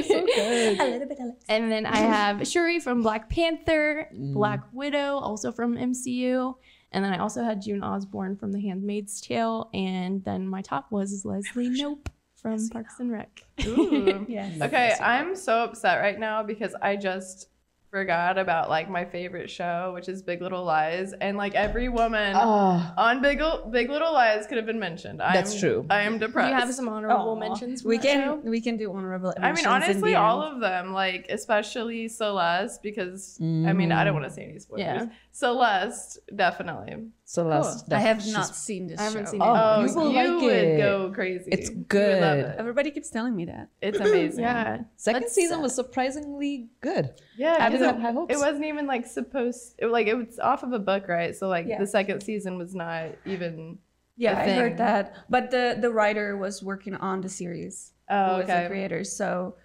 so 0.04 0.24
good. 0.36 0.80
A 0.80 0.84
little 0.84 1.08
bit. 1.08 1.18
Of 1.18 1.34
And 1.48 1.72
then 1.72 1.84
I 1.84 1.96
have 1.96 2.46
Shuri 2.46 2.78
from 2.78 3.02
Black 3.02 3.28
Panther, 3.28 4.08
Mm. 4.14 4.34
Black 4.34 4.60
Widow, 4.72 5.16
also 5.18 5.50
from 5.50 5.76
MCU. 5.76 6.54
And 6.92 7.04
then 7.04 7.12
I 7.12 7.18
also 7.18 7.42
had 7.42 7.60
June 7.60 7.82
Osborne 7.82 8.36
from 8.36 8.52
The 8.52 8.60
Handmaid's 8.60 9.20
Tale. 9.20 9.68
And 9.74 10.22
then 10.24 10.46
my 10.46 10.62
top 10.62 10.92
was 10.92 11.24
Leslie 11.24 11.70
Knope 11.70 12.06
from 12.46 12.68
Parks 12.68 13.00
and 13.00 13.10
Rec. 13.10 13.42
Ooh. 13.66 14.24
yes. 14.28 14.60
Okay, 14.60 14.94
I'm 15.00 15.34
so 15.34 15.64
upset 15.64 16.00
right 16.00 16.18
now 16.18 16.42
because 16.42 16.74
I 16.80 16.96
just 16.96 17.48
forgot 17.90 18.36
about 18.36 18.68
like 18.68 18.90
my 18.90 19.04
favorite 19.04 19.48
show, 19.48 19.92
which 19.94 20.08
is 20.08 20.22
Big 20.22 20.42
Little 20.42 20.64
Lies, 20.64 21.12
and 21.14 21.36
like 21.36 21.54
every 21.54 21.88
woman 21.88 22.34
Oh, 22.36 22.92
on 22.96 23.22
Big, 23.22 23.40
Ol- 23.40 23.68
Big 23.70 23.88
Little 23.88 24.12
Lies 24.12 24.46
could 24.46 24.58
have 24.58 24.66
been 24.66 24.78
mentioned. 24.78 25.22
I'm, 25.22 25.32
That's 25.32 25.58
true. 25.58 25.86
I 25.88 26.02
am 26.02 26.18
Do 26.18 26.26
depressed. 26.26 26.50
you 26.50 26.54
have 26.54 26.74
some 26.74 26.88
honorable 26.88 27.30
Aw. 27.30 27.36
mentions? 27.36 27.84
We 27.84 27.98
can 27.98 28.22
show? 28.22 28.34
we 28.44 28.60
can 28.60 28.76
do 28.76 28.92
honorable. 28.92 29.32
I 29.40 29.52
mean, 29.52 29.66
honestly, 29.66 30.14
all 30.14 30.42
end. 30.42 30.54
of 30.54 30.60
them, 30.60 30.92
like 30.92 31.26
especially 31.30 32.08
Celeste, 32.08 32.82
because 32.82 33.38
I 33.40 33.72
mean, 33.72 33.92
I 33.92 34.04
don't 34.04 34.12
mm. 34.12 34.20
want 34.20 34.26
to 34.26 34.34
say 34.34 34.44
any 34.44 34.58
spoilers. 34.58 34.80
Yeah. 34.82 35.06
Celeste, 35.32 36.18
definitely. 36.34 37.06
Celeste. 37.28 37.92
I 37.92 37.98
have 37.98 38.24
not 38.28 38.54
seen 38.54 38.86
this 38.86 39.00
I 39.00 39.04
haven't 39.04 39.24
show. 39.26 39.30
seen 39.32 39.42
it. 39.42 39.44
Oh, 39.44 39.80
you 39.80 39.88
you, 39.88 39.94
will 39.96 40.12
like 40.12 40.40
would 40.42 40.52
it. 40.54 40.78
go 40.78 41.10
crazy. 41.12 41.50
It's 41.50 41.70
You 41.70 41.76
love 41.76 41.88
good. 41.88 42.22
it. 42.22 42.56
Everybody 42.56 42.92
keeps 42.92 43.10
telling 43.10 43.34
me 43.34 43.46
that. 43.46 43.68
It's 43.82 43.98
amazing. 44.08 44.40
Yeah. 44.44 44.82
Second 44.96 45.22
Let's, 45.22 45.34
season 45.34 45.58
uh, 45.58 45.62
was 45.62 45.74
surprisingly 45.74 46.68
good. 46.80 47.10
Yeah, 47.36 47.54
I 47.58 47.68
because 47.68 47.72
didn't 47.72 47.82
it, 47.82 47.92
have 47.94 48.00
high 48.00 48.12
hopes. 48.12 48.32
it 48.32 48.38
wasn't 48.38 48.64
even 48.66 48.86
like 48.86 49.06
supposed. 49.06 49.74
It, 49.78 49.86
like 49.88 50.06
it 50.06 50.14
was 50.14 50.38
off 50.38 50.62
of 50.62 50.72
a 50.72 50.78
book, 50.78 51.08
right? 51.08 51.34
So 51.34 51.48
like 51.48 51.66
Yeah. 51.66 51.80
the 51.80 51.86
second 51.86 52.20
season 52.22 52.58
was 52.58 52.74
not 52.76 53.08
even. 53.24 53.78
Yeah, 54.16 54.38
I 54.38 54.48
heard 54.50 54.78
that. 54.78 55.14
But 55.28 55.50
the 55.50 55.76
the 55.80 55.90
writer 55.90 56.36
was 56.36 56.62
working 56.62 56.94
on 56.94 57.22
the 57.22 57.28
series. 57.28 57.92
Oh, 58.08 58.30
who 58.34 58.36
was 58.38 58.46
the 58.46 58.56
okay. 58.58 58.68
creator. 58.68 59.02
So 59.02 59.56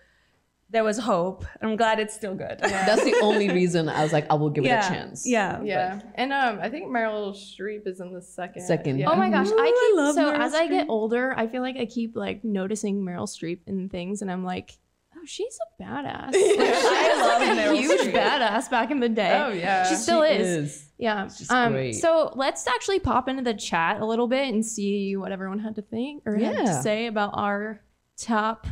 there 0.72 0.84
was 0.84 0.98
hope. 0.98 1.46
I'm 1.62 1.76
glad 1.76 2.00
it's 2.00 2.16
still 2.16 2.34
good. 2.34 2.58
That's 2.62 3.04
the 3.04 3.20
only 3.22 3.50
reason 3.50 3.90
I 3.90 4.04
was 4.04 4.14
like, 4.14 4.26
I 4.30 4.36
will 4.36 4.50
give 4.50 4.64
yeah. 4.64 4.80
it 4.80 4.86
a 4.86 4.90
chance. 4.90 5.28
Yeah. 5.28 5.62
Yeah, 5.62 6.02
and 6.16 6.34
um, 6.34 6.60
I 6.62 6.70
think 6.70 6.88
Meryl 6.88 7.36
Streep 7.36 7.86
is 7.86 8.00
in 8.00 8.14
the 8.14 8.22
second. 8.22 8.64
Second. 8.64 9.00
Yeah. 9.00 9.12
Oh 9.12 9.16
my 9.16 9.30
gosh, 9.30 9.50
Ooh, 9.50 9.60
I 9.60 9.64
I 9.64 9.90
keep 9.90 9.98
love 9.98 10.16
so 10.16 10.34
Meryl 10.34 10.40
as 10.40 10.54
I 10.54 10.68
get 10.68 10.88
older, 10.90 11.34
I 11.38 11.48
feel 11.48 11.62
like 11.62 11.78
I 11.78 11.86
keep 11.86 12.16
like 12.16 12.44
noticing 12.44 13.02
Meryl 13.02 13.28
Streep 13.28 13.60
in 13.68 13.90
things, 13.90 14.22
and 14.22 14.32
I'm 14.32 14.44
like, 14.44 14.78
Oh, 15.22 15.26
she's 15.26 15.60
a 15.80 15.84
badass. 15.84 16.32
like 16.34 16.34
I 16.34 17.22
love 17.22 17.42
a 17.42 17.62
Meryl 17.62 17.78
huge 17.78 18.02
Streep. 18.02 18.14
badass 18.14 18.72
back 18.72 18.90
in 18.90 19.00
the 19.00 19.10
day. 19.10 19.40
Oh 19.46 19.52
yeah. 19.52 19.88
She 19.88 19.96
still 19.96 20.24
She 20.26 20.34
is. 20.34 20.90
Yeah. 20.98 21.28
She's 21.28 21.52
um, 21.52 21.74
great. 21.74 21.94
So 21.94 22.32
let's 22.36 22.66
actually 22.66 23.00
pop 23.00 23.28
into 23.28 23.44
the 23.44 23.54
chat 23.54 24.02
a 24.02 24.06
little 24.06 24.28
bit 24.28 24.52
and 24.52 24.66
see 24.66 25.16
what 25.16 25.32
everyone 25.32 25.60
had 25.60 25.76
to 25.76 25.82
think 25.82 26.24
or 26.26 26.38
had 26.38 26.66
to 26.66 26.82
say 26.82 27.06
about 27.06 27.32
our 27.34 27.82
top 28.18 28.66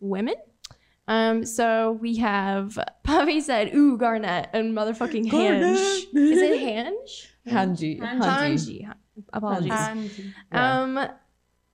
women. 0.00 0.34
Um, 1.08 1.44
so 1.44 1.92
we 2.00 2.16
have 2.18 2.78
Puffy 3.02 3.40
said, 3.40 3.74
"Ooh, 3.74 3.96
Garnett 3.98 4.50
and 4.52 4.76
motherfucking 4.76 5.26
Hange." 5.30 5.72
Is 5.74 6.06
it 6.42 6.60
Hange? 6.60 7.26
Hanji. 7.48 7.98
Hanji. 7.98 8.20
Hanji. 8.20 8.94
Apologies. 9.32 9.72
Hanji. 9.72 10.32
Yeah. 10.52 10.80
Um, 10.82 11.08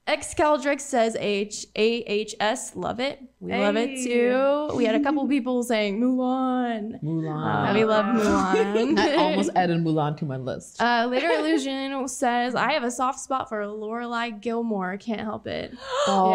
Excaldrix 0.06 0.82
says 0.82 1.16
H 1.18 1.64
A 1.74 1.86
H 2.02 2.34
S. 2.38 2.76
Love 2.76 3.00
it. 3.00 3.20
We 3.40 3.52
love 3.52 3.76
it 3.76 4.04
too. 4.04 4.76
We 4.76 4.84
had 4.84 4.94
a 4.96 5.00
couple 5.00 5.26
people 5.26 5.62
saying 5.62 5.98
Mulan. 5.98 7.02
Mulan. 7.02 7.70
Uh, 7.70 7.74
we 7.74 7.84
love 7.86 8.04
Mulan. 8.04 8.98
I 9.00 9.14
almost 9.24 9.50
added 9.56 9.78
Mulan 9.82 10.18
to 10.18 10.26
my 10.26 10.36
list. 10.36 10.80
Uh, 10.80 11.06
Later 11.10 11.28
Illusion 11.30 12.06
says, 12.06 12.54
I 12.54 12.72
have 12.72 12.84
a 12.84 12.90
soft 12.90 13.18
spot 13.18 13.48
for 13.48 13.62
Lorelai 13.64 14.38
Gilmore. 14.42 14.98
Can't 14.98 15.22
help 15.22 15.46
it. 15.46 15.74
Oh, 16.06 16.32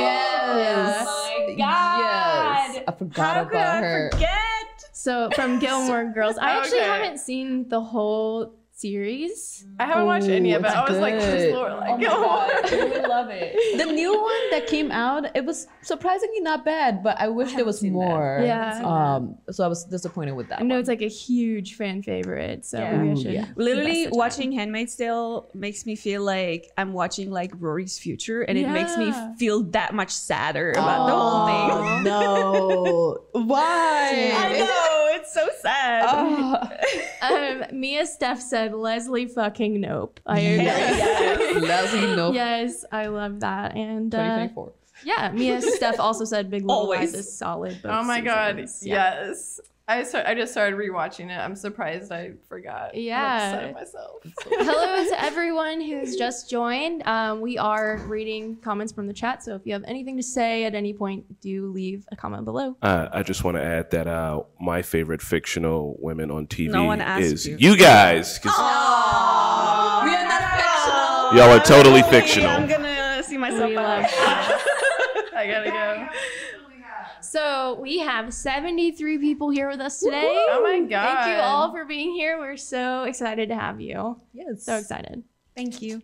Yeah. 0.00 0.56
yes. 0.58 1.06
Oh 1.06 1.25
my 1.46 1.54
Yes. 1.56 2.82
I 2.86 2.92
forgot 2.92 3.36
How 3.36 3.44
could 3.44 3.52
about 3.56 3.76
I 3.76 3.80
her. 3.80 4.10
forget? 4.12 4.88
So 4.92 5.30
from 5.34 5.58
Gilmore 5.64 6.04
Girls, 6.12 6.38
I 6.38 6.50
actually 6.58 6.78
Okay. 6.78 6.86
haven't 6.88 7.18
seen 7.18 7.68
the 7.68 7.80
whole 7.80 8.54
series. 8.76 9.64
I 9.80 9.86
haven't 9.86 10.04
watched 10.06 10.28
any 10.28 10.52
Ooh, 10.52 10.56
of 10.56 10.64
it. 10.64 10.70
I 10.70 10.88
was 10.88 10.98
like, 10.98 11.14
good. 11.18 11.40
who's 11.50 11.54
Lorelai 11.54 11.98
Gilmore? 11.98 13.08
love 13.08 13.28
it. 13.30 13.56
The 13.86 13.92
new 13.92 14.12
one 14.12 14.50
that 14.50 14.66
came 14.66 14.90
out, 14.90 15.34
it 15.34 15.44
was 15.44 15.66
surprisingly 15.82 16.40
not 16.40 16.64
bad, 16.64 17.02
but 17.02 17.18
I 17.20 17.28
wish 17.28 17.52
there 17.54 17.64
was 17.64 17.80
seen 17.80 17.92
that. 17.92 17.98
more. 17.98 18.40
Yeah. 18.42 18.80
Um. 18.84 19.36
So 19.50 19.64
I 19.64 19.68
was 19.68 19.84
disappointed 19.84 20.32
with 20.32 20.48
that. 20.48 20.60
I 20.60 20.62
know 20.62 20.74
one. 20.74 20.80
it's 20.80 20.88
like 20.88 21.02
a 21.02 21.08
huge 21.08 21.74
fan 21.76 22.02
favorite, 22.02 22.64
so 22.66 22.78
Yeah. 22.78 22.96
maybe 22.96 23.08
I 23.08 23.12
Ooh, 23.12 23.22
should 23.22 23.32
yeah. 23.32 23.46
Literally 23.56 24.04
invest 24.04 24.04
the 24.04 24.10
time. 24.10 24.18
watching 24.18 24.52
Handmaid's 24.52 24.96
Tale 24.96 25.48
makes 25.54 25.86
me 25.86 25.96
feel 25.96 26.22
like 26.22 26.70
I'm 26.76 26.92
watching 26.92 27.30
like 27.30 27.52
Rory's 27.58 27.98
future, 27.98 28.42
and 28.42 28.58
it 28.58 28.68
makes 28.68 28.96
me 28.98 29.12
feel 29.38 29.62
that 29.72 29.94
much 29.94 30.10
sadder 30.10 30.72
about 30.72 31.06
the 31.06 31.14
whole 31.16 31.46
thing. 31.46 32.04
no. 32.10 33.18
Why? 33.32 34.32
I 34.34 34.58
know 34.58 34.95
it's 35.26 35.34
so 35.34 35.48
sad. 35.60 36.04
Oh. 36.08 36.62
Um, 37.22 37.64
Mia 37.72 38.06
Steph 38.06 38.40
said 38.40 38.72
Leslie 38.72 39.26
fucking 39.26 39.82
Knope. 39.82 40.18
I 40.26 40.38
agree. 40.38 40.64
yes. 40.64 41.62
Leslie, 41.62 42.14
no. 42.14 42.30
Yes, 42.32 42.84
I 42.92 43.06
love 43.06 43.40
that. 43.40 43.74
And 43.74 44.14
uh, 44.14 44.18
2024. 44.18 44.72
yeah, 45.04 45.30
Mia 45.32 45.60
Steph 45.60 45.98
also 45.98 46.24
said 46.24 46.50
Big 46.50 46.62
Little 46.62 46.82
Always. 46.82 47.14
Lies 47.14 47.26
is 47.26 47.36
solid. 47.36 47.82
both 47.82 47.90
Oh 47.92 48.04
my 48.04 48.20
god, 48.20 48.56
seasons. 48.60 48.86
Yeah. 48.86 49.26
yes. 49.26 49.60
I 49.88 50.02
start, 50.02 50.26
I 50.26 50.34
just 50.34 50.50
started 50.50 50.76
rewatching 50.76 51.30
it. 51.30 51.38
I'm 51.38 51.54
surprised 51.54 52.10
I 52.10 52.32
forgot. 52.48 52.90
I'm 52.92 53.00
Yeah. 53.00 53.52
upset 53.52 53.74
myself. 53.74 54.16
Hello 54.50 55.04
to 55.08 55.22
everyone 55.22 55.80
who's 55.80 56.16
just 56.16 56.50
joined. 56.50 57.06
Um, 57.06 57.40
we 57.40 57.56
are 57.56 57.98
reading 58.08 58.56
comments 58.56 58.92
from 58.92 59.06
the 59.06 59.12
chat, 59.12 59.44
so 59.44 59.54
if 59.54 59.62
you 59.64 59.72
have 59.74 59.84
anything 59.86 60.16
to 60.16 60.24
say 60.24 60.64
at 60.64 60.74
any 60.74 60.92
point, 60.92 61.40
do 61.40 61.70
leave 61.70 62.04
a 62.10 62.16
comment 62.16 62.44
below. 62.44 62.76
Uh, 62.82 63.06
I 63.12 63.22
just 63.22 63.44
want 63.44 63.58
to 63.58 63.62
add 63.62 63.92
that 63.92 64.08
uh, 64.08 64.42
my 64.60 64.82
favorite 64.82 65.22
fictional 65.22 65.94
women 66.00 66.32
on 66.32 66.48
TV 66.48 66.72
No 66.72 66.82
one 66.82 67.00
is 67.00 67.46
you. 67.46 67.56
you 67.60 67.76
guys. 67.76 68.40
'cause 68.40 68.58
we 68.58 68.64
are 68.64 70.24
not 70.24 70.42
fictional. 70.50 71.46
Y'all 71.46 71.56
are 71.56 71.62
totally 71.64 72.02
fictional. 72.10 72.50
I'm 72.50 72.66
gonna 72.68 73.22
see 73.22 73.36
myself 73.38 73.68
We 73.70 73.76
out. 73.76 74.02
love 74.02 74.04
I 75.36 75.46
gotta 75.48 75.70
go. 75.70 76.08
So 77.26 77.78
we 77.80 77.98
have 77.98 78.32
73 78.32 79.18
people 79.18 79.50
here 79.50 79.68
with 79.68 79.80
us 79.80 80.00
today. 80.00 80.46
Oh 80.50 80.62
my 80.62 80.80
god. 80.80 81.24
Thank 81.24 81.36
you 81.36 81.42
all 81.42 81.72
for 81.72 81.84
being 81.84 82.14
here. 82.14 82.38
We're 82.38 82.56
so 82.56 83.04
excited 83.04 83.48
to 83.48 83.56
have 83.56 83.80
you. 83.80 84.20
Yes. 84.32 84.64
So 84.64 84.76
excited. 84.76 85.24
Thank 85.56 85.82
you. 85.82 86.02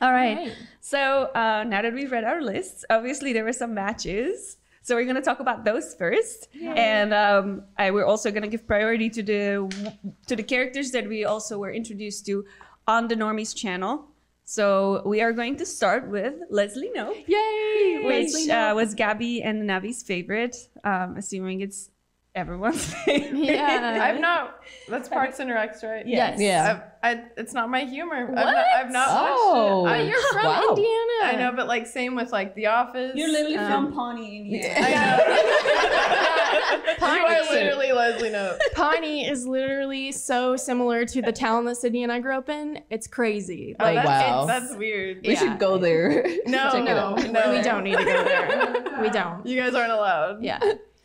All 0.00 0.12
right. 0.12 0.52
So 0.80 1.30
uh, 1.34 1.64
now 1.64 1.82
that 1.82 1.94
we've 1.94 2.10
read 2.10 2.24
our 2.24 2.42
lists, 2.42 2.84
obviously 2.90 3.32
there 3.32 3.44
were 3.44 3.52
some 3.52 3.74
matches. 3.74 4.56
So 4.82 4.96
we're 4.96 5.04
going 5.04 5.16
to 5.16 5.22
talk 5.22 5.40
about 5.40 5.64
those 5.64 5.94
first, 5.94 6.48
and 6.62 7.14
um, 7.14 7.62
I, 7.78 7.90
we're 7.90 8.04
also 8.04 8.30
going 8.30 8.42
to 8.42 8.48
give 8.48 8.66
priority 8.66 9.08
to 9.08 9.22
the 9.22 9.94
to 10.26 10.36
the 10.36 10.42
characters 10.42 10.90
that 10.90 11.08
we 11.08 11.24
also 11.24 11.56
were 11.56 11.72
introduced 11.72 12.26
to 12.26 12.44
on 12.86 13.08
the 13.08 13.16
Normies 13.16 13.56
channel. 13.56 14.08
So 14.44 15.02
we 15.06 15.22
are 15.22 15.32
going 15.32 15.56
to 15.56 15.66
start 15.66 16.08
with 16.08 16.34
Leslie 16.50 16.90
Knope, 16.94 17.26
Yay! 17.26 18.02
which 18.04 18.48
uh, 18.48 18.72
was 18.74 18.94
Gabbie 18.94 19.42
and 19.42 19.62
Navi's 19.68 20.02
favorite. 20.02 20.56
Um, 20.84 21.16
assuming 21.16 21.62
it's 21.62 21.90
everyone's 22.34 22.92
favorite. 23.04 23.44
Yeah. 23.44 23.98
I've 24.02 24.20
not. 24.20 24.60
That's 24.88 25.08
Parks 25.08 25.38
and 25.40 25.50
Recs, 25.50 25.82
right? 25.82 26.06
Yes. 26.06 26.40
Yeah. 26.40 26.80
I've, 27.02 27.18
I, 27.18 27.24
it's 27.36 27.52
not 27.52 27.68
my 27.70 27.84
humor. 27.84 28.22
I've 28.22 28.28
What? 28.28 28.34
not, 28.44 28.56
I've 28.76 28.90
not 28.90 29.08
Oh. 29.10 29.82
watched 29.82 29.96
it. 29.96 29.98
But 29.98 30.00
I, 30.00 30.10
you're 30.10 30.32
from 30.32 30.44
Wow. 30.46 30.68
Indiana. 30.70 31.12
I 31.22 31.36
know, 31.38 31.52
but 31.56 31.66
like 31.68 31.86
same 31.86 32.14
with 32.14 32.32
like 32.32 32.54
The 32.54 32.66
Office. 32.66 33.12
You're 33.14 33.28
literally 33.30 33.56
um, 33.56 33.70
from 33.86 33.92
Pawnee, 33.94 34.38
Indiana. 34.40 34.74
I 34.80 34.90
know. 34.94 36.86
you 36.88 36.96
Pawnee. 36.98 37.34
are 37.36 37.42
literally 37.52 37.92
Leslie 37.92 38.30
Knope. 38.30 38.58
Pawnee 38.74 39.28
is 39.28 39.46
literally 39.46 40.12
so 40.12 40.56
similar 40.56 41.04
to 41.06 41.22
the 41.22 41.32
town 41.32 41.64
that 41.66 41.76
Sydney 41.76 42.02
and 42.02 42.10
I 42.12 42.20
grew 42.20 42.36
up 42.36 42.48
in. 42.48 42.80
It's 42.90 43.06
crazy. 43.06 43.76
Oh, 43.78 43.84
Like, 43.84 43.96
that's, 43.96 44.06
wow. 44.08 44.44
That's 44.46 44.74
weird. 44.74 45.22
We 45.22 45.34
Yeah. 45.34 45.38
should 45.38 45.58
go 45.58 45.78
there. 45.78 46.24
No, 46.46 46.82
no, 46.82 47.14
no. 47.16 47.52
we 47.52 47.60
don't 47.62 47.84
need 47.84 47.96
to 47.98 48.04
go 48.04 48.24
there. 48.24 48.98
we 49.02 49.10
don't. 49.10 49.46
You 49.46 49.60
guys 49.60 49.74
aren't 49.74 49.92
allowed. 49.92 50.42
Yeah. 50.42 50.58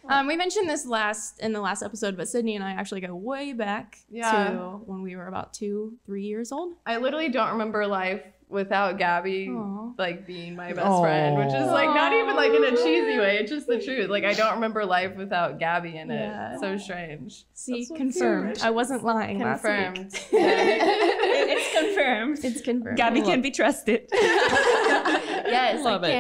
Um, 0.10 0.28
we 0.28 0.36
mentioned 0.36 0.68
this 0.70 0.86
last 0.86 1.40
in 1.40 1.54
the 1.54 1.62
last 1.62 1.84
episode, 1.84 2.18
but 2.18 2.28
Sydney 2.28 2.56
and 2.56 2.64
I 2.64 2.72
actually 2.72 3.02
go 3.02 3.16
way 3.16 3.54
back 3.54 4.00
Yeah. 4.10 4.32
to 4.50 4.58
when 4.86 5.02
we 5.04 5.16
were 5.16 5.28
about 5.28 5.54
two, 5.54 5.94
three 6.06 6.24
years 6.26 6.52
old. 6.52 6.74
I 6.86 6.98
literally 6.98 7.30
don't 7.30 7.52
remember 7.52 7.86
life 7.88 8.24
without 8.50 8.98
Gabbie 8.98 9.48
Aw. 9.56 9.92
like 10.00 10.26
being 10.26 10.56
my 10.56 10.74
best 10.74 11.00
friend, 11.02 11.38
which 11.38 11.54
is 11.54 11.68
like 11.68 11.90
not 11.94 12.12
even 12.14 12.36
like 12.36 12.52
in 12.52 12.64
a 12.64 12.72
cheesy 12.72 13.20
way. 13.20 13.38
It's 13.38 13.52
just 13.52 13.68
the 13.68 13.80
truth. 13.80 14.10
Like 14.10 14.24
I 14.24 14.34
don't 14.34 14.56
remember 14.56 14.84
life 14.86 15.16
without 15.16 15.60
Gabbie 15.60 15.94
in 15.96 16.10
it. 16.10 16.20
Yeah. 16.20 16.58
So 16.58 16.76
strange. 16.78 17.46
See, 17.54 17.86
so 17.86 17.96
confirmed. 17.96 18.58
I 18.64 18.72
wasn't 18.72 19.04
lying. 19.04 19.38
last 19.40 19.64
week. 19.64 19.72
Confirmed. 19.94 20.20
It's 21.52 21.78
confirmed. 21.78 22.40
It's 22.44 22.62
confirmed. 22.62 22.98
Gabbie 22.98 23.24
can 23.26 23.42
be 23.42 23.52
trusted. 23.52 24.08
yes, 24.14 25.84
Love 25.84 26.04
I 26.04 26.08
it. 26.08 26.12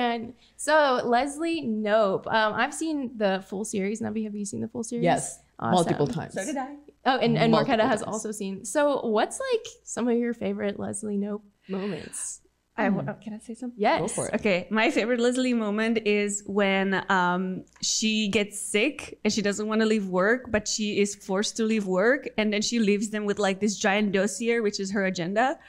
Can. 0.65 1.01
So 1.01 1.07
Leslie 1.07 1.63
Knope. 1.63 2.27
Um, 2.27 2.53
I've 2.53 2.73
seen 2.73 3.11
the 3.17 3.43
full 3.47 3.65
series. 3.65 4.01
Navi, 4.01 4.23
have 4.25 4.35
you 4.35 4.45
seen 4.45 4.61
the 4.61 4.67
full 4.67 4.83
series? 4.83 5.03
Yes. 5.03 5.39
Awesome. 5.59 5.73
Multiple 5.75 6.07
times. 6.07 6.33
so 6.33 6.45
did 6.45 6.57
I. 6.57 6.75
Oh, 7.05 7.17
and, 7.17 7.37
and 7.37 7.51
Multiple 7.51 7.75
Marketa 7.77 7.87
has 7.87 8.01
times. 8.01 8.13
also 8.13 8.31
seen. 8.31 8.65
So 8.65 9.01
what's 9.05 9.39
like 9.53 9.65
some 9.83 10.07
of 10.07 10.17
your 10.17 10.33
favorite 10.33 10.79
Leslie 10.79 11.17
Knope 11.17 11.41
moments? 11.67 12.41
I 12.77 12.85
w- 12.85 13.13
can 13.21 13.33
I 13.33 13.39
say 13.39 13.55
something? 13.55 13.77
Yes. 13.77 13.99
Go 13.99 14.07
for 14.07 14.27
it. 14.29 14.35
Okay, 14.35 14.65
my 14.69 14.89
favorite 14.89 15.19
Leslie 15.19 15.53
moment 15.53 15.99
is 16.05 16.43
when 16.45 17.03
um, 17.11 17.65
she 17.81 18.29
gets 18.29 18.57
sick 18.57 19.19
and 19.25 19.33
she 19.33 19.41
doesn't 19.41 19.67
want 19.67 19.81
to 19.81 19.85
leave 19.85 20.07
work, 20.07 20.49
but 20.49 20.65
she 20.65 21.01
is 21.01 21.13
forced 21.13 21.57
to 21.57 21.65
leave 21.65 21.87
work, 21.87 22.29
and 22.37 22.53
then 22.53 22.61
she 22.61 22.79
leaves 22.79 23.09
them 23.09 23.25
with 23.25 23.37
like 23.37 23.59
this 23.59 23.77
giant 23.77 24.13
dossier, 24.13 24.61
which 24.61 24.79
is 24.79 24.91
her 24.91 25.03
agenda, 25.03 25.59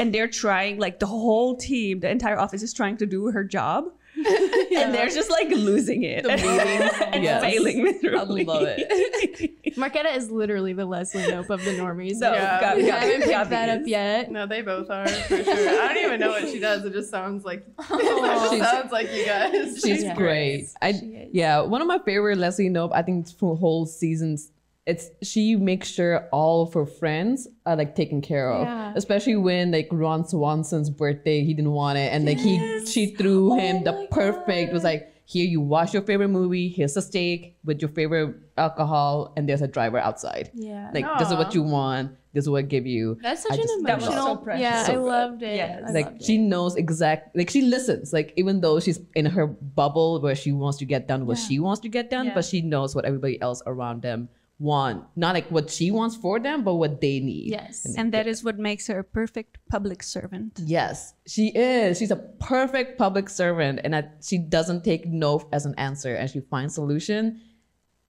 and 0.00 0.12
they're 0.12 0.26
trying 0.26 0.78
like 0.80 0.98
the 0.98 1.06
whole 1.06 1.56
team, 1.56 2.00
the 2.00 2.10
entire 2.10 2.38
office 2.38 2.62
is 2.64 2.74
trying 2.74 2.96
to 2.96 3.06
do 3.06 3.30
her 3.30 3.44
job, 3.44 3.84
and 4.76 4.94
they're 4.94 5.08
just 5.08 5.30
like 5.30 5.48
losing 5.50 6.02
it 6.02 6.24
The 6.24 6.30
meetings, 6.30 6.92
and 7.12 7.22
yes. 7.22 7.40
failing 7.42 7.84
miserably. 7.84 8.44
love 8.44 8.62
it. 8.66 9.64
Marketa 9.76 10.16
is 10.16 10.30
literally 10.30 10.72
the 10.72 10.84
Leslie 10.84 11.22
Knope 11.22 11.50
of 11.50 11.64
the 11.64 11.72
normies. 11.72 12.16
So, 12.16 12.32
Yeah. 12.32 12.60
Gabbie- 12.60 12.90
I 12.90 12.98
haven't 12.98 13.20
picked 13.22 13.30
Gabbie 13.32 13.48
that 13.50 13.68
is. 13.68 13.82
up 13.82 13.86
yet. 13.86 14.30
No, 14.32 14.46
they 14.46 14.62
both 14.62 14.90
are 14.90 15.06
for 15.06 15.44
sure. 15.44 15.54
I 15.82 15.94
don't 15.94 16.04
even 16.04 16.20
know 16.20 16.30
what 16.30 16.48
she 16.48 16.58
does. 16.58 16.84
It 16.84 16.92
just 16.92 17.10
sounds 17.10 17.44
like 17.44 17.64
Oh. 17.90 18.50
it 18.54 18.58
sounds 18.62 18.90
like 18.92 19.12
you 19.12 19.24
guys. 19.24 19.80
She's 19.80 20.02
Yeah. 20.02 20.14
great. 20.14 20.68
I 20.82 20.92
She 20.92 21.28
yeah, 21.32 21.60
one 21.60 21.80
of 21.80 21.86
my 21.86 21.98
favorite 22.00 22.38
Leslie 22.38 22.68
Knope. 22.70 22.90
I 22.92 23.02
think 23.02 23.28
for 23.38 23.56
whole 23.56 23.86
seasons, 23.86 24.50
it's 24.88 25.10
she 25.22 25.54
makes 25.54 25.86
sure 25.88 26.26
all 26.32 26.62
of 26.66 26.72
her 26.74 26.86
friends 26.86 27.46
are 27.66 27.76
like 27.76 27.94
taken 27.94 28.20
care 28.22 28.50
of. 28.50 28.62
Yeah. 28.66 28.92
Especially 28.96 29.36
when 29.36 29.70
like 29.70 29.88
Ron 29.92 30.24
Swanson's 30.26 30.88
birthday, 30.90 31.44
he 31.44 31.52
didn't 31.54 31.72
want 31.72 31.98
it, 31.98 32.08
and 32.12 32.24
like 32.24 32.38
he 32.38 32.56
she 32.86 33.14
threw 33.14 33.52
oh 33.52 33.58
him 33.58 33.84
the 33.84 34.08
perfect. 34.10 34.72
Was 34.72 34.84
like 34.84 35.12
here 35.26 35.44
you 35.46 35.60
watch 35.60 35.92
your 35.92 36.02
favorite 36.02 36.28
movie. 36.28 36.68
Here's 36.70 36.96
a 36.96 37.02
steak 37.02 37.58
with 37.64 37.82
your 37.82 37.90
favorite 37.90 38.34
alcohol, 38.56 39.32
and 39.36 39.46
there's 39.48 39.60
a 39.62 39.68
driver 39.68 39.98
outside. 39.98 40.50
Yeah. 40.54 40.90
Like 40.94 41.06
this 41.18 41.28
is 41.28 41.34
what 41.34 41.54
you 41.54 41.62
want. 41.62 42.12
This 42.32 42.44
is 42.44 42.50
what 42.50 42.58
I 42.58 42.62
give 42.62 42.86
you. 42.86 43.18
That's 43.22 43.42
such 43.42 43.52
I 43.52 43.54
an 43.56 43.60
just- 43.62 43.84
That 43.84 43.96
was 43.96 44.04
so 44.04 44.12
emotional. 44.12 44.36
precious. 44.36 44.62
yeah, 44.62 44.84
So 44.84 44.92
I 44.92 44.96
loved 44.96 45.42
it. 45.42 45.56
Yes. 45.56 45.82
I 45.88 45.92
like 45.92 46.06
loved 46.06 46.24
she 46.24 46.36
it. 46.36 46.48
knows 46.52 46.76
exact 46.76 47.36
like 47.36 47.50
she 47.50 47.62
listens 47.62 48.12
like 48.12 48.32
even 48.36 48.60
though 48.60 48.78
she's 48.80 49.00
in 49.14 49.26
her 49.26 49.46
bubble 49.46 50.20
where 50.20 50.34
she 50.34 50.52
wants 50.52 50.78
to 50.78 50.84
get 50.84 51.08
done 51.08 51.26
what 51.26 51.38
Yeah. 51.38 51.44
she 51.48 51.58
wants 51.58 51.80
to 51.80 51.88
get 51.88 52.10
done 52.10 52.26
Yeah. 52.26 52.34
but 52.36 52.44
she 52.44 52.60
knows 52.62 52.94
what 52.94 53.04
everybody 53.04 53.40
else 53.42 53.60
around 53.66 54.02
them 54.02 54.28
want, 54.58 55.04
not 55.16 55.34
like 55.34 55.48
what 55.50 55.70
she 55.70 55.90
wants 55.90 56.16
for 56.16 56.40
them, 56.40 56.64
but 56.64 56.74
what 56.74 57.00
they 57.00 57.20
need. 57.20 57.50
Yes. 57.50 57.86
And 57.96 58.12
that 58.12 58.26
is 58.26 58.42
what 58.42 58.58
makes 58.58 58.86
her 58.88 58.98
a 59.00 59.04
perfect 59.04 59.58
public 59.70 60.02
servant. 60.02 60.58
Yes, 60.64 61.14
she 61.26 61.48
is. 61.54 61.98
She's 61.98 62.10
a 62.10 62.16
perfect 62.40 62.98
public 62.98 63.28
servant, 63.28 63.80
and 63.84 63.94
that 63.94 64.16
she 64.22 64.38
doesn't 64.38 64.84
take 64.84 65.06
no 65.06 65.48
as 65.52 65.64
an 65.66 65.74
answer, 65.78 66.14
and 66.16 66.28
she 66.28 66.40
finds 66.40 66.74
solution. 66.74 67.40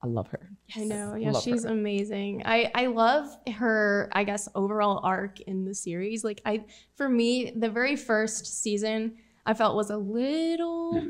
I 0.01 0.08
love 0.08 0.27
her. 0.29 0.50
I 0.77 0.86
know. 0.86 1.15
Yeah, 1.15 1.32
Love 1.32 1.44
she's 1.44 1.65
her. 1.65 1.72
amazing. 1.72 2.44
I 2.46 2.72
I 2.74 2.86
love 2.88 3.27
her. 3.56 4.10
I 4.13 4.24
guess 4.24 4.48
overall 4.56 5.01
arc 5.03 5.41
in 5.41 5.65
the 5.65 5.75
series. 5.75 6.24
Like 6.24 6.41
I, 6.46 6.63
for 6.96 7.10
me, 7.10 7.51
the 7.56 7.70
very 7.70 7.96
first 7.98 8.46
season 8.63 9.18
I 9.46 9.53
felt 9.53 9.75
was 9.75 9.89
a 9.89 9.98
little 9.98 11.03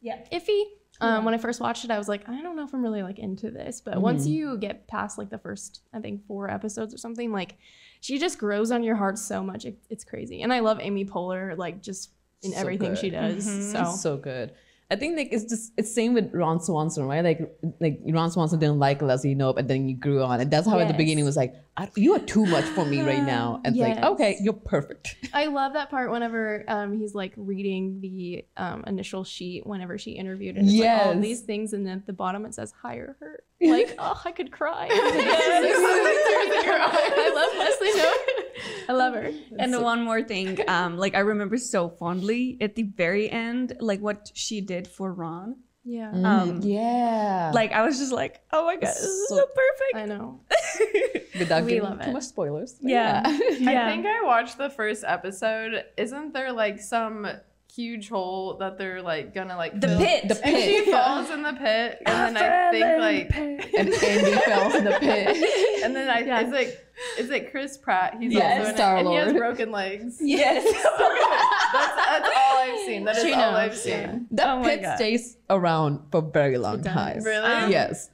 Yeah. 0.00 0.22
iffy. 0.32 0.62
Um, 1.00 1.24
when 1.24 1.34
I 1.34 1.38
first 1.38 1.60
watched 1.60 1.84
it, 1.84 1.90
I 1.90 1.98
was 1.98 2.08
like, 2.08 2.28
I 2.28 2.40
don't 2.42 2.56
know 2.56 2.64
if 2.64 2.72
I'm 2.74 2.82
really 2.82 3.02
like 3.02 3.18
into 3.18 3.50
this. 3.50 3.80
But 3.80 4.00
once 4.00 4.26
you 4.26 4.56
get 4.58 4.88
past 4.88 5.16
like 5.18 5.30
the 5.30 5.38
first, 5.38 5.82
I 5.92 6.00
think 6.00 6.26
four 6.26 6.50
episodes 6.50 6.92
or 6.92 6.98
something, 6.98 7.30
like 7.32 7.56
she 8.00 8.18
just 8.18 8.38
grows 8.38 8.70
on 8.70 8.82
your 8.82 8.96
heart 8.96 9.18
so 9.18 9.42
much. 9.42 9.64
It, 9.64 9.78
it's 9.90 10.04
crazy. 10.04 10.42
And 10.42 10.52
I 10.52 10.60
love 10.60 10.78
Amy 10.80 11.04
Poehler, 11.04 11.56
like 11.56 11.82
just 11.82 12.10
in 12.42 12.52
So 12.52 12.58
everything 12.58 12.94
she 12.96 13.10
good. 13.10 13.36
does. 13.36 13.44
So 13.72 13.84
She's 13.84 14.00
so 14.00 14.16
good. 14.16 14.52
I 14.90 14.96
think 14.96 15.18
like 15.18 15.28
it's 15.32 15.44
just 15.44 15.70
it's 15.76 15.94
same 15.94 16.14
with 16.14 16.30
Ron 16.32 16.60
Swanson, 16.60 17.04
right? 17.04 17.22
Like 17.22 17.40
like 17.78 18.00
Ron 18.06 18.30
Swanson 18.30 18.58
didn't 18.58 18.78
like 18.78 19.02
Leslie 19.02 19.34
Knope, 19.34 19.58
and 19.58 19.68
then 19.68 19.86
you 19.86 19.94
grew 19.94 20.22
on, 20.22 20.40
and 20.40 20.50
that's 20.50 20.66
how 20.66 20.78
at 20.78 20.88
the 20.88 20.94
Yes. 20.94 20.96
beginning 20.96 21.26
was 21.26 21.36
like, 21.36 21.54
I, 21.76 21.90
you 21.94 22.14
are 22.14 22.18
too 22.20 22.46
much 22.46 22.64
for 22.64 22.86
me 22.86 23.02
right 23.02 23.22
now, 23.22 23.60
and 23.64 23.76
it's 23.76 23.82
like, 23.82 24.02
okay, 24.02 24.38
you're 24.40 24.54
perfect. 24.54 25.14
I 25.34 25.44
love 25.46 25.74
that 25.74 25.90
part 25.90 26.10
whenever 26.10 26.64
um, 26.68 26.98
he's 26.98 27.14
like 27.14 27.34
reading 27.36 28.00
the 28.00 28.46
um, 28.56 28.82
initial 28.86 29.24
sheet 29.24 29.66
whenever 29.66 29.98
she 29.98 30.12
interviewed 30.12 30.56
and 30.56 30.66
it's 30.66 30.78
like 30.78 30.88
all 30.88 31.14
these 31.20 31.42
things 31.42 31.74
and 31.74 31.86
then 31.86 31.98
at 31.98 32.06
the 32.06 32.14
bottom 32.14 32.46
it 32.46 32.54
says 32.54 32.72
hire 32.82 33.16
her. 33.20 33.42
Like, 33.60 33.96
oh, 33.98 34.22
I 34.24 34.30
could 34.30 34.52
cry. 34.52 34.86
I 34.92 34.96
love 37.34 37.52
Leslie 37.58 37.90
Knope. 38.00 38.44
I 38.88 38.92
love 38.92 39.14
her. 39.14 39.30
And 39.58 39.72
the 39.72 39.80
one 39.80 40.02
more 40.02 40.22
thing, 40.22 40.58
um, 40.68 40.96
like 40.98 41.14
I 41.14 41.20
remember 41.20 41.56
so 41.58 41.88
fondly 41.88 42.56
at 42.60 42.74
the 42.74 42.82
very 42.84 43.30
end, 43.30 43.74
like 43.80 44.00
what 44.00 44.30
she 44.34 44.60
did 44.60 44.86
for 44.88 45.12
Ron. 45.12 45.56
Yeah. 45.84 46.10
Um, 46.12 46.60
yeah, 46.62 47.50
Like 47.54 47.72
I 47.72 47.80
was 47.82 47.98
just 47.98 48.12
like, 48.12 48.42
oh 48.52 48.66
my 48.66 48.74
god, 48.74 48.82
this 48.88 49.00
is 49.00 49.28
so, 49.28 49.36
So- 49.36 49.46
perfect. 49.46 49.94
I 49.96 50.04
know. 50.04 50.40
without 51.38 51.64
we 51.64 51.70
giving 51.74 51.88
love 51.88 52.02
too 52.02 52.10
it. 52.10 52.12
much 52.12 52.24
spoilers. 52.24 52.74
but 52.74 52.90
Yeah. 52.90 53.22
I 53.24 53.32
think 53.90 54.04
I 54.06 54.22
watched 54.22 54.58
the 54.58 54.68
first 54.70 55.02
episode. 55.06 55.84
Isn't 55.96 56.34
there 56.34 56.52
like 56.52 56.78
some 56.80 57.26
huge 57.78 58.08
hole 58.08 58.56
that 58.58 58.76
they're 58.76 59.00
like 59.02 59.32
gonna 59.32 59.56
like 59.56 59.80
The 59.80 59.86
fill? 59.88 59.98
pit. 60.00 60.28
The 60.28 60.44
And 60.44 60.56
she 60.56 60.82
pit. 60.84 60.92
falls 60.92 61.30
in 61.30 61.42
the 61.44 61.52
pit, 61.52 62.02
and 62.06 62.34
then 62.36 62.42
I 62.44 62.70
think 62.72 62.98
like, 62.98 63.72
and 63.78 63.94
Andy 63.94 64.40
falls 64.50 64.74
in 64.74 64.84
the 64.84 64.96
pit. 64.98 65.82
and 65.84 65.94
then 65.94 66.08
I 66.10 66.18
Yeah. 66.20 66.40
is 66.46 66.52
it 66.52 66.84
is 67.20 67.30
it 67.30 67.52
Chris 67.52 67.78
Pratt? 67.78 68.16
He's 68.20 68.32
Yes, 68.32 68.70
also 68.70 68.82
in 68.82 68.96
it, 68.96 68.98
and 69.00 69.08
he 69.08 69.14
has 69.14 69.32
broken 69.32 69.70
legs. 69.70 70.18
Yes. 70.20 70.64
That's, 70.64 71.96
that's 71.96 72.28
all 72.36 72.56
I've 72.58 72.80
seen. 72.86 73.04
That 73.04 73.16
is 73.16 73.22
She 73.22 73.32
all 73.32 73.52
knows, 73.52 73.54
I've 73.60 73.76
seen. 73.76 73.92
yeah. 73.92 74.18
That 74.32 74.58
Oh 74.58 74.62
pit 74.64 74.84
stays 74.96 75.36
around 75.48 76.00
for 76.10 76.20
very 76.22 76.58
long 76.58 76.80
It 76.80 76.84
does. 76.84 76.94
time. 76.94 77.22
Really? 77.22 77.46
Um, 77.46 77.70
yes. 77.70 78.10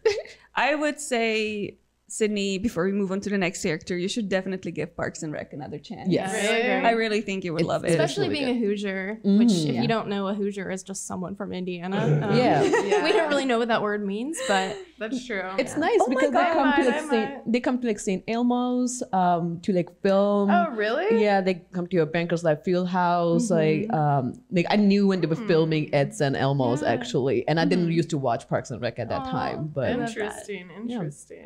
I 0.55 0.75
would 0.75 1.01
say, 1.01 1.79
Sydney, 2.07 2.59
before 2.59 2.85
we 2.85 2.93
move 2.93 3.11
on 3.11 3.21
to 3.21 3.31
the 3.31 3.39
next 3.39 3.63
character, 3.63 3.97
you 3.97 4.09
should 4.09 4.29
definitely 4.29 4.71
give 4.73 4.95
Parks 4.97 5.23
and 5.23 5.33
Rec 5.33 5.53
another 5.53 5.79
chance. 5.79 6.09
Yes. 6.11 6.33
Really? 6.33 6.71
I 6.87 6.91
really 6.93 7.21
think 7.23 7.45
you 7.45 7.53
would 7.55 7.63
It's- 7.63 7.69
love 7.69 7.85
it. 7.85 7.91
Especially 7.91 8.29
being 8.29 8.47
good. 8.47 8.57
a 8.57 8.67
Hoosier, 8.67 9.19
which 9.25 9.49
Mm, 9.49 9.69
if 9.71 9.75
yeah. 9.75 9.83
you 9.83 9.89
don't 9.89 10.09
know, 10.09 10.29
a 10.29 10.35
Hoosier 10.35 10.71
is 10.71 10.83
just 10.83 11.07
someone 11.07 11.35
from 11.35 11.53
Indiana. 11.53 11.97
Um, 12.25 12.37
Yeah. 12.37 12.63
Yeah. 12.63 13.03
We 13.05 13.13
don't 13.13 13.29
really 13.29 13.47
know 13.47 13.59
what 13.59 13.69
that 13.69 13.83
word 13.83 14.07
means, 14.07 14.39
but 14.47 14.77
That's 14.99 15.27
true. 15.27 15.43
It's 15.59 15.77
nice 15.77 15.99
Oh 16.01 16.07
my 16.09 16.15
because 16.15 16.31
they 16.31 16.39
God. 16.39 16.53
come 16.55 16.85
to 16.85 16.91
like 16.91 17.11
Saint, 17.11 17.53
they 17.53 17.61
come 17.61 17.79
to 17.81 17.87
like 17.87 17.99
Saint 17.99 18.23
Elmo's 18.29 19.03
um 19.13 19.61
to 19.63 19.73
like 19.73 19.91
film. 20.03 20.51
oh 20.51 20.71
really? 20.77 21.21
Yeah, 21.23 21.41
they 21.41 21.55
come 21.73 21.87
to 21.89 21.97
your 21.97 22.07
Bankers 22.07 22.45
Life 22.45 22.63
Field 22.65 22.89
House. 22.89 23.51
Like, 23.51 23.93
um, 23.93 24.35
like 24.53 24.67
I 24.71 24.77
knew 24.77 25.07
when 25.09 25.21
they 25.21 25.27
were 25.27 25.35
filming 25.49 25.93
Ed's 25.95 26.21
and 26.21 26.37
Elmo's 26.37 26.83
Yeah. 26.83 26.91
actually, 26.93 27.47
and 27.49 27.59
I 27.59 27.65
didn't 27.65 27.91
used 27.91 28.11
to 28.11 28.19
watch 28.19 28.49
Parks 28.49 28.71
and 28.71 28.81
Rec 28.81 28.99
at 28.99 29.09
that 29.09 29.23
Aw. 29.23 29.31
time, 29.31 29.71
but 29.75 29.91
love 29.91 30.09
Interesting. 30.09 30.69
Interesting. 30.77 31.43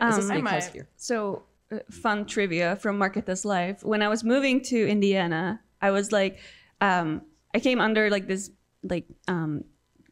It's 0.48 0.54
a 0.54 0.56
I 0.56 0.60
snake 0.60 0.64
might. 0.64 0.64
house 0.64 0.72
here. 0.72 0.88
So, 0.96 1.42
uh, 1.72 1.78
fun 1.90 2.24
trivia 2.26 2.76
from 2.76 2.98
Marketas 2.98 3.44
Life. 3.44 3.84
When 3.84 4.02
I 4.02 4.08
was 4.08 4.24
moving 4.24 4.60
to 4.62 4.88
Indiana, 4.88 5.60
I 5.80 5.90
was 5.90 6.12
like, 6.12 6.38
um, 6.80 7.22
I 7.54 7.60
came 7.60 7.80
under 7.80 8.10
like 8.10 8.26
this 8.26 8.50
like 8.82 9.06
um, 9.28 9.64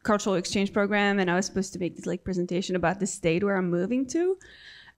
cultural 0.03 0.35
exchange 0.35 0.73
program, 0.73 1.19
and 1.19 1.29
I 1.29 1.35
was 1.35 1.45
supposed 1.45 1.73
to 1.73 1.79
make 1.79 1.95
this 1.95 2.05
like 2.05 2.23
presentation 2.23 2.75
about 2.75 2.99
the 2.99 3.07
state 3.07 3.43
where 3.43 3.55
I'm 3.57 3.69
moving 3.69 4.05
to, 4.07 4.37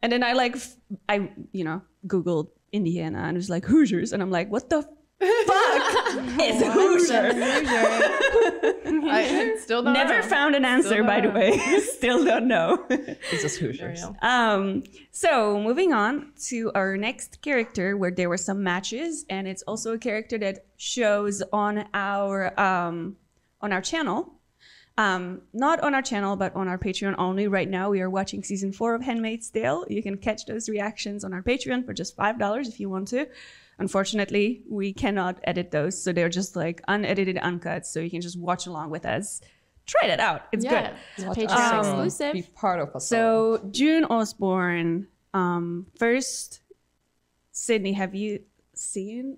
and 0.01 0.11
then 0.11 0.23
I 0.23 0.33
like 0.33 0.55
f- 0.55 0.75
I 1.07 1.29
you 1.51 1.63
know 1.63 1.81
googled 2.07 2.49
Indiana 2.71 3.19
and 3.19 3.35
it 3.35 3.39
was 3.39 3.49
like 3.49 3.65
Hoosiers, 3.65 4.13
and 4.13 4.21
I'm 4.21 4.31
like, 4.31 4.49
what 4.51 4.69
the 4.69 4.87
is 5.21 6.61
Hoosier? 6.73 7.31
I 9.11 9.55
still 9.59 9.83
don't 9.83 9.93
Never 9.93 10.17
know. 10.21 10.27
found 10.27 10.55
an 10.55 10.65
answer, 10.65 10.97
don't 10.97 11.07
by 11.07 11.21
the 11.21 11.29
way. 11.29 11.57
Still 11.81 12.23
don't 12.23 12.47
know. 12.47 12.85
it's 12.89 13.41
just 13.41 13.59
There 13.59 13.67
Hoosiers. 13.69 14.03
Um, 14.21 14.83
so 15.11 15.59
moving 15.59 15.91
on 15.93 16.31
to 16.47 16.71
our 16.73 16.95
next 16.97 17.41
character 17.41 17.97
where 17.97 18.11
there 18.11 18.29
were 18.29 18.37
some 18.37 18.63
matches, 18.63 19.25
and 19.29 19.47
it's 19.47 19.61
also 19.63 19.93
a 19.93 19.97
character 19.97 20.37
that 20.37 20.65
shows 20.77 21.43
on 21.51 21.85
our 21.93 22.57
um, 22.59 23.17
on 23.61 23.73
our 23.73 23.81
channel. 23.81 24.33
Um, 24.97 25.41
not 25.53 25.79
on 25.81 25.95
our 25.95 26.01
channel, 26.01 26.35
but 26.35 26.53
on 26.55 26.67
our 26.67 26.77
Patreon 26.77 27.15
only. 27.17 27.47
Right 27.47 27.69
now, 27.69 27.89
we 27.89 28.01
are 28.01 28.09
watching 28.09 28.43
season 28.43 28.73
four 28.73 28.95
of 28.95 29.01
*Handmaid's 29.01 29.49
Tale*. 29.49 29.85
You 29.89 30.03
can 30.03 30.17
catch 30.17 30.45
those 30.45 30.67
reactions 30.67 31.23
on 31.23 31.33
our 31.33 31.41
Patreon 31.41 31.85
for 31.85 31.93
just 31.93 32.15
five 32.15 32.37
dollars 32.39 32.67
if 32.67 32.79
you 32.79 32.89
want 32.89 33.07
to. 33.09 33.27
Unfortunately, 33.79 34.61
we 34.69 34.93
cannot 34.93 35.39
edit 35.45 35.71
those, 35.71 36.01
so 36.01 36.11
they're 36.11 36.29
just 36.29 36.55
like 36.55 36.81
unedited, 36.87 37.37
uncut. 37.37 37.85
So 37.85 37.99
you 37.99 38.09
can 38.09 38.21
just 38.21 38.37
watch 38.37 38.67
along 38.67 38.89
with 38.89 39.05
us. 39.05 39.41
Try 39.85 40.07
that 40.07 40.19
out; 40.19 40.43
it's 40.51 40.63
good. 40.63 40.71
yeah, 40.71 40.95
it's 41.17 41.25
Watch 41.25 41.37
Patreon 41.37 41.49
us, 41.49 41.85
uh, 41.87 41.89
exclusive. 41.89 42.33
Be 42.33 42.41
part 42.43 42.79
of 42.79 42.95
us. 42.95 43.07
So 43.07 43.67
June 43.71 44.05
Osborne. 44.05 45.07
Um, 45.33 45.87
first, 45.97 46.61
Sydney, 47.51 47.93
have 47.93 48.15
you 48.15 48.41
seen 48.73 49.37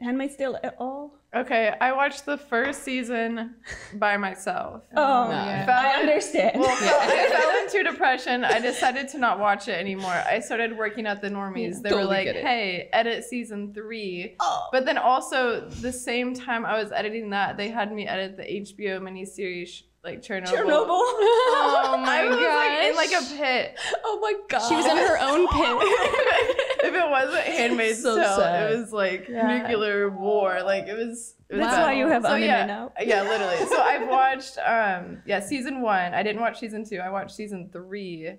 *Handmaid's 0.00 0.36
Tale* 0.36 0.58
at 0.62 0.76
all? 0.78 1.14
Okay, 1.34 1.74
I 1.80 1.92
watched 1.92 2.24
the 2.24 2.38
first 2.38 2.82
season 2.84 3.56
by 3.94 4.16
myself. 4.16 4.82
Oh, 4.96 5.26
oh 5.26 5.30
yeah. 5.30 5.66
I 5.68 6.00
understand. 6.00 6.58
Well, 6.58 6.74
fell- 6.76 6.98
I 7.00 7.28
fell 7.28 7.62
into 7.82 7.90
depression. 7.90 8.44
I 8.44 8.60
decided 8.60 9.08
to 9.08 9.18
not 9.18 9.38
watch 9.38 9.68
it 9.68 9.72
anymore. 9.78 10.10
I 10.26 10.40
started 10.40 10.76
working 10.78 11.06
at 11.06 11.20
the 11.20 11.28
normies. 11.28 11.82
They 11.82 11.92
were 11.92 12.04
like, 12.04 12.28
"Hey, 12.28 12.88
edit 12.94 13.24
season 13.24 13.74
three. 13.74 14.36
Oh. 14.40 14.68
But 14.72 14.86
then 14.86 14.96
also 14.96 15.68
the 15.68 15.92
same 15.92 16.32
time 16.32 16.64
I 16.64 16.80
was 16.82 16.92
editing 16.92 17.30
that, 17.30 17.56
they 17.58 17.68
had 17.68 17.92
me 17.92 18.06
edit 18.06 18.36
the 18.38 18.44
HBO 18.44 19.00
miniseries 19.00 19.82
like 20.04 20.22
Chernobyl. 20.22 20.46
Chernobyl. 20.46 20.86
Oh 20.88 21.96
my 22.00 22.22
god! 22.22 22.38
I 22.40 22.88
was 22.88 22.96
like 22.96 23.10
in 23.10 23.12
like 23.12 23.22
a 23.22 23.36
pit. 23.36 23.78
oh 24.04 24.18
my 24.22 24.34
god, 24.48 24.66
She 24.68 24.74
was 24.76 24.86
in 24.86 24.96
her 24.96 25.18
own 25.20 25.46
pit. 25.48 26.56
if 26.82 26.94
it 26.94 27.10
wasn't 27.10 27.44
Handmaid's 27.44 28.02
So 28.02 28.16
Tale, 28.16 28.36
sad. 28.36 28.72
it 28.72 28.78
was 28.78 28.92
like 28.92 29.28
Yeah. 29.28 29.68
nuclear 29.68 30.08
war. 30.10 30.62
Like 30.62 30.86
it 30.86 30.96
was. 30.96 31.34
It 31.48 31.54
was 31.56 31.64
That's 31.64 31.76
bad. 31.78 31.82
why 31.84 31.92
you 31.94 32.06
have 32.08 32.22
so, 32.24 32.28
anime 32.28 32.42
yeah, 32.44 32.66
now. 32.66 32.92
Yeah, 33.00 33.22
literally. 33.28 33.56
So 33.68 33.80
I've 33.80 34.06
watched 34.08 34.58
um 34.58 35.22
yeah, 35.24 35.40
season 35.40 35.80
1. 35.80 36.14
I 36.14 36.22
didn't 36.22 36.42
watch 36.42 36.58
season 36.60 36.84
2. 36.84 36.98
I 36.98 37.08
watched 37.10 37.34
season 37.34 37.70
3. 37.72 38.34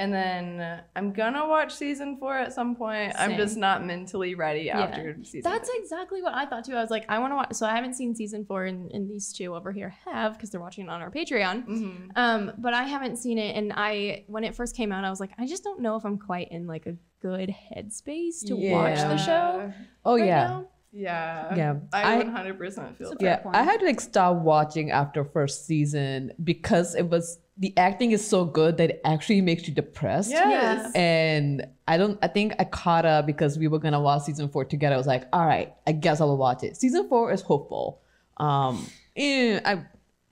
And 0.00 0.14
then 0.14 0.80
I'm 0.96 1.12
gonna 1.12 1.46
watch 1.46 1.74
season 1.74 2.16
4 2.18 2.38
at 2.38 2.52
some 2.54 2.74
point. 2.74 3.12
I'm 3.18 3.36
just 3.36 3.58
not 3.58 3.84
mentally 3.84 4.34
ready 4.34 4.70
after 4.70 5.14
season 5.22 5.42
That's 5.50 5.68
three. 5.68 5.78
exactly 5.78 6.22
what 6.22 6.32
I 6.32 6.46
thought 6.46 6.64
too. 6.64 6.74
I 6.74 6.80
was 6.80 6.90
like, 6.90 7.04
I 7.10 7.18
want 7.18 7.32
to 7.32 7.36
watch. 7.36 7.52
So 7.52 7.66
I 7.66 7.74
haven't 7.76 7.94
seen 7.94 8.14
season 8.14 8.46
four, 8.46 8.64
and, 8.64 8.90
and 8.92 9.10
these 9.10 9.30
two 9.30 9.54
over 9.54 9.72
here 9.72 9.94
have 10.06 10.32
because 10.32 10.48
they're 10.48 10.60
watching 10.60 10.86
it 10.86 10.90
on 10.90 11.02
our 11.02 11.10
Patreon. 11.10 11.66
Mhm. 11.66 12.10
Um, 12.16 12.52
but 12.56 12.72
I 12.72 12.84
haven't 12.84 13.16
seen 13.18 13.36
it, 13.36 13.54
and 13.56 13.74
I 13.76 14.24
when 14.26 14.42
it 14.42 14.54
first 14.54 14.74
came 14.74 14.90
out, 14.90 15.04
I 15.04 15.10
was 15.10 15.20
like, 15.20 15.32
I 15.38 15.46
just 15.46 15.62
don't 15.64 15.80
know 15.80 15.96
if 15.96 16.04
I'm 16.06 16.16
quite 16.18 16.50
in 16.50 16.66
like 16.66 16.86
a 16.86 16.96
good 17.20 17.54
headspace 17.76 18.46
to 18.46 18.54
watch 18.56 18.98
the 18.98 19.18
show. 19.18 19.70
oh 20.06 20.16
right 20.16 20.26
yeah. 20.26 20.44
now. 20.44 20.68
Yeah. 20.92 21.54
Yeah. 21.54 21.74
I, 21.92 22.20
I- 22.20 22.24
100% 22.24 22.96
feel 22.96 23.10
that. 23.10 23.20
Yeah, 23.20 23.36
point. 23.36 23.54
I 23.54 23.62
had 23.62 23.78
to 23.80 23.86
like 23.86 24.00
stop 24.00 24.38
watching 24.38 24.90
after 24.90 25.24
first 25.24 25.66
season 25.66 26.32
because 26.42 26.94
it 26.96 27.08
was 27.08 27.38
the 27.60 27.72
acting 27.76 28.10
is 28.12 28.26
so 28.26 28.44
good 28.46 28.78
that 28.78 28.88
it 28.90 29.00
actually 29.04 29.40
makes 29.42 29.68
you 29.68 29.74
depressed. 29.74 30.30
Yes. 30.30 30.90
And 30.94 31.66
I 31.86 31.96
don't 31.98 32.18
I 32.22 32.26
think 32.28 32.54
I 32.58 32.64
caught 32.64 33.04
up 33.04 33.26
because 33.26 33.58
we 33.58 33.68
were 33.68 33.78
gonna 33.78 34.00
watch 34.00 34.22
season 34.22 34.48
four 34.48 34.64
together. 34.64 34.94
I 34.94 34.98
was 34.98 35.06
like, 35.06 35.26
all 35.32 35.46
right, 35.46 35.72
I 35.86 35.92
guess 35.92 36.20
I'll 36.20 36.36
watch 36.36 36.62
it. 36.64 36.76
Season 36.76 37.08
four 37.08 37.30
is 37.32 37.42
hopeful. 37.42 38.00
Um 38.38 38.84
eh, 39.14 39.60
I 39.64 39.84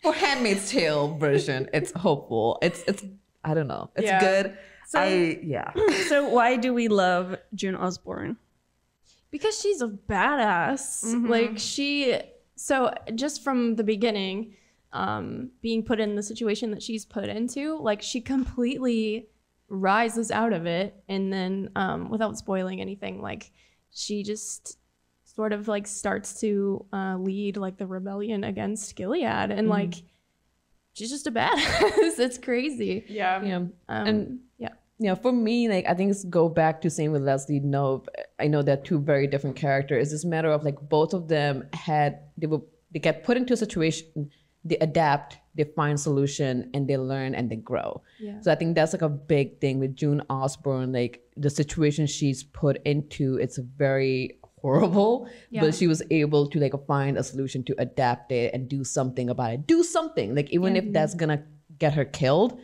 for 0.03 0.13
Handmaid's 0.15 0.71
Tale 0.71 1.17
version, 1.19 1.69
it's 1.75 1.93
hopeful. 1.93 2.59
It's 2.63 2.83
it's 2.89 3.05
I 3.45 3.53
don't 3.55 3.69
know. 3.69 3.91
It's 3.95 4.07
Yeah. 4.07 4.21
good. 4.21 4.59
So- 4.89 4.99
I 5.01 5.39
yeah. 5.43 5.71
so 6.09 6.29
why 6.31 6.57
do 6.57 6.73
we 6.73 6.89
love 6.89 7.37
June 7.55 7.77
Osborne? 7.77 8.37
because 9.31 9.61
she's 9.61 9.83
a 9.83 9.89
badass. 9.89 11.29
Like 11.29 11.59
she 11.59 12.19
so 12.57 12.93
just 13.15 13.45
from 13.45 13.77
the 13.77 13.85
beginning, 13.85 14.55
um, 14.93 15.51
being 15.61 15.83
put 15.83 16.01
in 16.01 16.15
the 16.17 16.23
situation 16.23 16.71
that 16.71 16.83
she's 16.83 17.05
put 17.05 17.29
into, 17.29 17.79
like 17.79 18.03
she 18.03 18.21
completely 18.21 19.29
rises 19.69 20.31
out 20.31 20.53
of 20.53 20.67
it, 20.67 20.95
and 21.09 21.33
then 21.33 21.71
um, 21.77 22.11
without 22.11 22.39
spoiling 22.39 22.81
anything, 22.81 23.21
like 23.21 23.51
she 23.91 24.23
just 24.23 24.79
sort 25.25 25.53
of 25.53 25.69
like 25.69 25.87
starts 25.87 26.41
to 26.41 26.85
uh, 26.93 27.17
lead 27.19 27.57
like 27.57 27.77
the 27.77 27.87
rebellion 27.87 28.45
against 28.45 28.97
Gilead, 28.97 29.51
and 29.51 29.69
like 29.69 29.95
she's 30.95 31.11
just 31.11 31.27
a 31.27 31.33
badass. 31.33 31.55
it's 32.19 32.39
crazy. 32.39 33.05
Yeah. 33.09 33.43
Yeah. 33.43 33.57
Um, 33.57 33.73
And- 33.89 34.39
yeah, 34.59 34.71
Yeah, 34.99 35.15
for 35.15 35.31
me, 35.33 35.69
like 35.69 35.87
I 35.87 35.95
think 35.95 36.11
it's 36.11 36.25
go 36.25 36.49
back 36.49 36.81
to 36.83 36.91
same 36.91 37.13
with 37.13 37.23
Leslie. 37.23 37.61
No, 37.61 38.05
I 38.41 38.49
know 38.49 38.63
they're 38.63 38.77
two 38.77 38.99
very 38.99 39.27
different 39.29 39.55
characters. 39.57 40.03
It's 40.05 40.11
this 40.13 40.25
matter 40.25 40.51
of 40.51 40.65
like 40.65 40.81
both 40.89 41.13
of 41.15 41.29
them 41.29 41.69
had 41.73 42.21
they 42.37 42.47
were 42.49 42.63
they 42.93 42.99
get 42.99 43.23
put 43.23 43.37
into 43.37 43.53
a 43.53 43.57
situation, 43.57 44.31
they 44.65 44.77
adapt, 44.79 45.39
they 45.55 45.65
find 45.65 45.99
solution, 45.99 46.71
and 46.75 46.89
they 46.89 46.97
learn 46.97 47.35
and 47.35 47.51
they 47.51 47.57
grow. 47.57 48.03
Yeah. 48.21 48.41
So 48.41 48.53
I 48.53 48.55
think 48.55 48.75
that's 48.75 48.93
like 48.93 49.03
a 49.03 49.09
big 49.09 49.61
thing 49.61 49.79
with 49.79 49.97
June 49.97 50.23
Osborne. 50.29 50.93
Like 50.93 51.23
the 51.37 51.51
situation 51.51 52.07
she's 52.07 52.43
put 52.45 52.81
into, 52.85 53.37
it's 53.37 53.59
very 53.59 54.39
horrible, 54.61 55.29
Yeah. 55.51 55.61
but 55.63 55.75
she 55.75 55.87
was 55.87 56.03
able 56.11 56.49
to 56.51 56.59
like 56.59 56.75
find 56.87 57.17
a 57.17 57.23
solution 57.23 57.63
to 57.65 57.75
adapt 57.79 58.33
it 58.33 58.53
and 58.55 58.69
do 58.69 58.85
something 58.85 59.31
about 59.31 59.53
it. 59.53 59.67
Do 59.67 59.83
something 59.83 60.35
like 60.35 60.51
even 60.51 60.77
if 60.77 60.93
that's 60.93 61.15
gonna 61.15 61.45
get 61.79 61.95
her 61.95 62.05
killed 62.05 62.61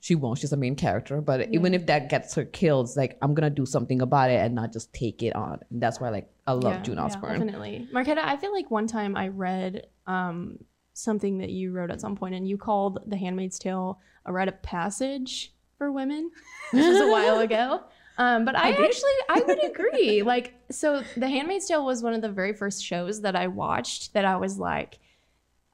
she 0.00 0.14
won't. 0.14 0.38
She's 0.38 0.52
a 0.52 0.56
main 0.56 0.76
character, 0.76 1.20
but 1.20 1.52
even 1.52 1.74
if 1.74 1.86
that 1.86 2.08
gets 2.08 2.34
her 2.36 2.44
killed, 2.44 2.86
it's 2.86 2.96
like 2.96 3.18
I'm 3.20 3.34
gonna 3.34 3.50
do 3.50 3.66
something 3.66 4.00
about 4.00 4.30
it 4.30 4.36
and 4.40 4.54
not 4.54 4.72
just 4.72 4.92
take 4.92 5.22
it 5.24 5.34
on. 5.34 5.58
And 5.70 5.82
that's 5.82 5.98
why, 6.00 6.10
like, 6.10 6.30
I 6.46 6.52
love 6.52 6.74
Yeah, 6.74 6.82
June 6.82 6.96
yeah, 6.96 7.04
Osborne. 7.04 7.40
Definitely. 7.40 7.88
Marketa, 7.92 8.18
I 8.18 8.36
feel 8.36 8.52
like 8.52 8.70
one 8.70 8.86
time 8.86 9.16
I 9.16 9.28
read 9.28 9.88
um, 10.06 10.58
something 10.98 11.38
that 11.38 11.50
you 11.50 11.72
wrote 11.72 11.90
at 11.90 12.00
some 12.00 12.16
point 12.16 12.34
and 12.34 12.46
you 12.48 12.58
called 12.58 12.98
The 13.06 13.16
Handmaid's 13.16 13.58
Tale 13.58 14.00
a 14.26 14.32
rite 14.32 14.48
of 14.48 14.60
passage 14.62 15.54
for 15.78 15.90
women. 15.92 16.30
This 16.72 16.86
was 16.86 17.00
a 17.00 17.08
while 17.10 17.38
ago. 17.48 17.82
Um, 18.18 18.44
but 18.44 18.56
I, 18.56 18.70
actually, 18.70 19.12
I 19.28 19.42
would 19.46 19.64
agree. 19.70 20.22
Like, 20.22 20.54
so 20.70 21.02
The 21.16 21.28
Handmaid's 21.28 21.66
Tale 21.66 21.84
was 21.84 22.02
one 22.02 22.14
of 22.14 22.20
the 22.20 22.28
very 22.28 22.52
first 22.52 22.84
shows 22.84 23.20
that 23.22 23.36
I 23.36 23.46
watched 23.46 24.12
that 24.14 24.24
I 24.24 24.36
was 24.36 24.58
like, 24.58 24.98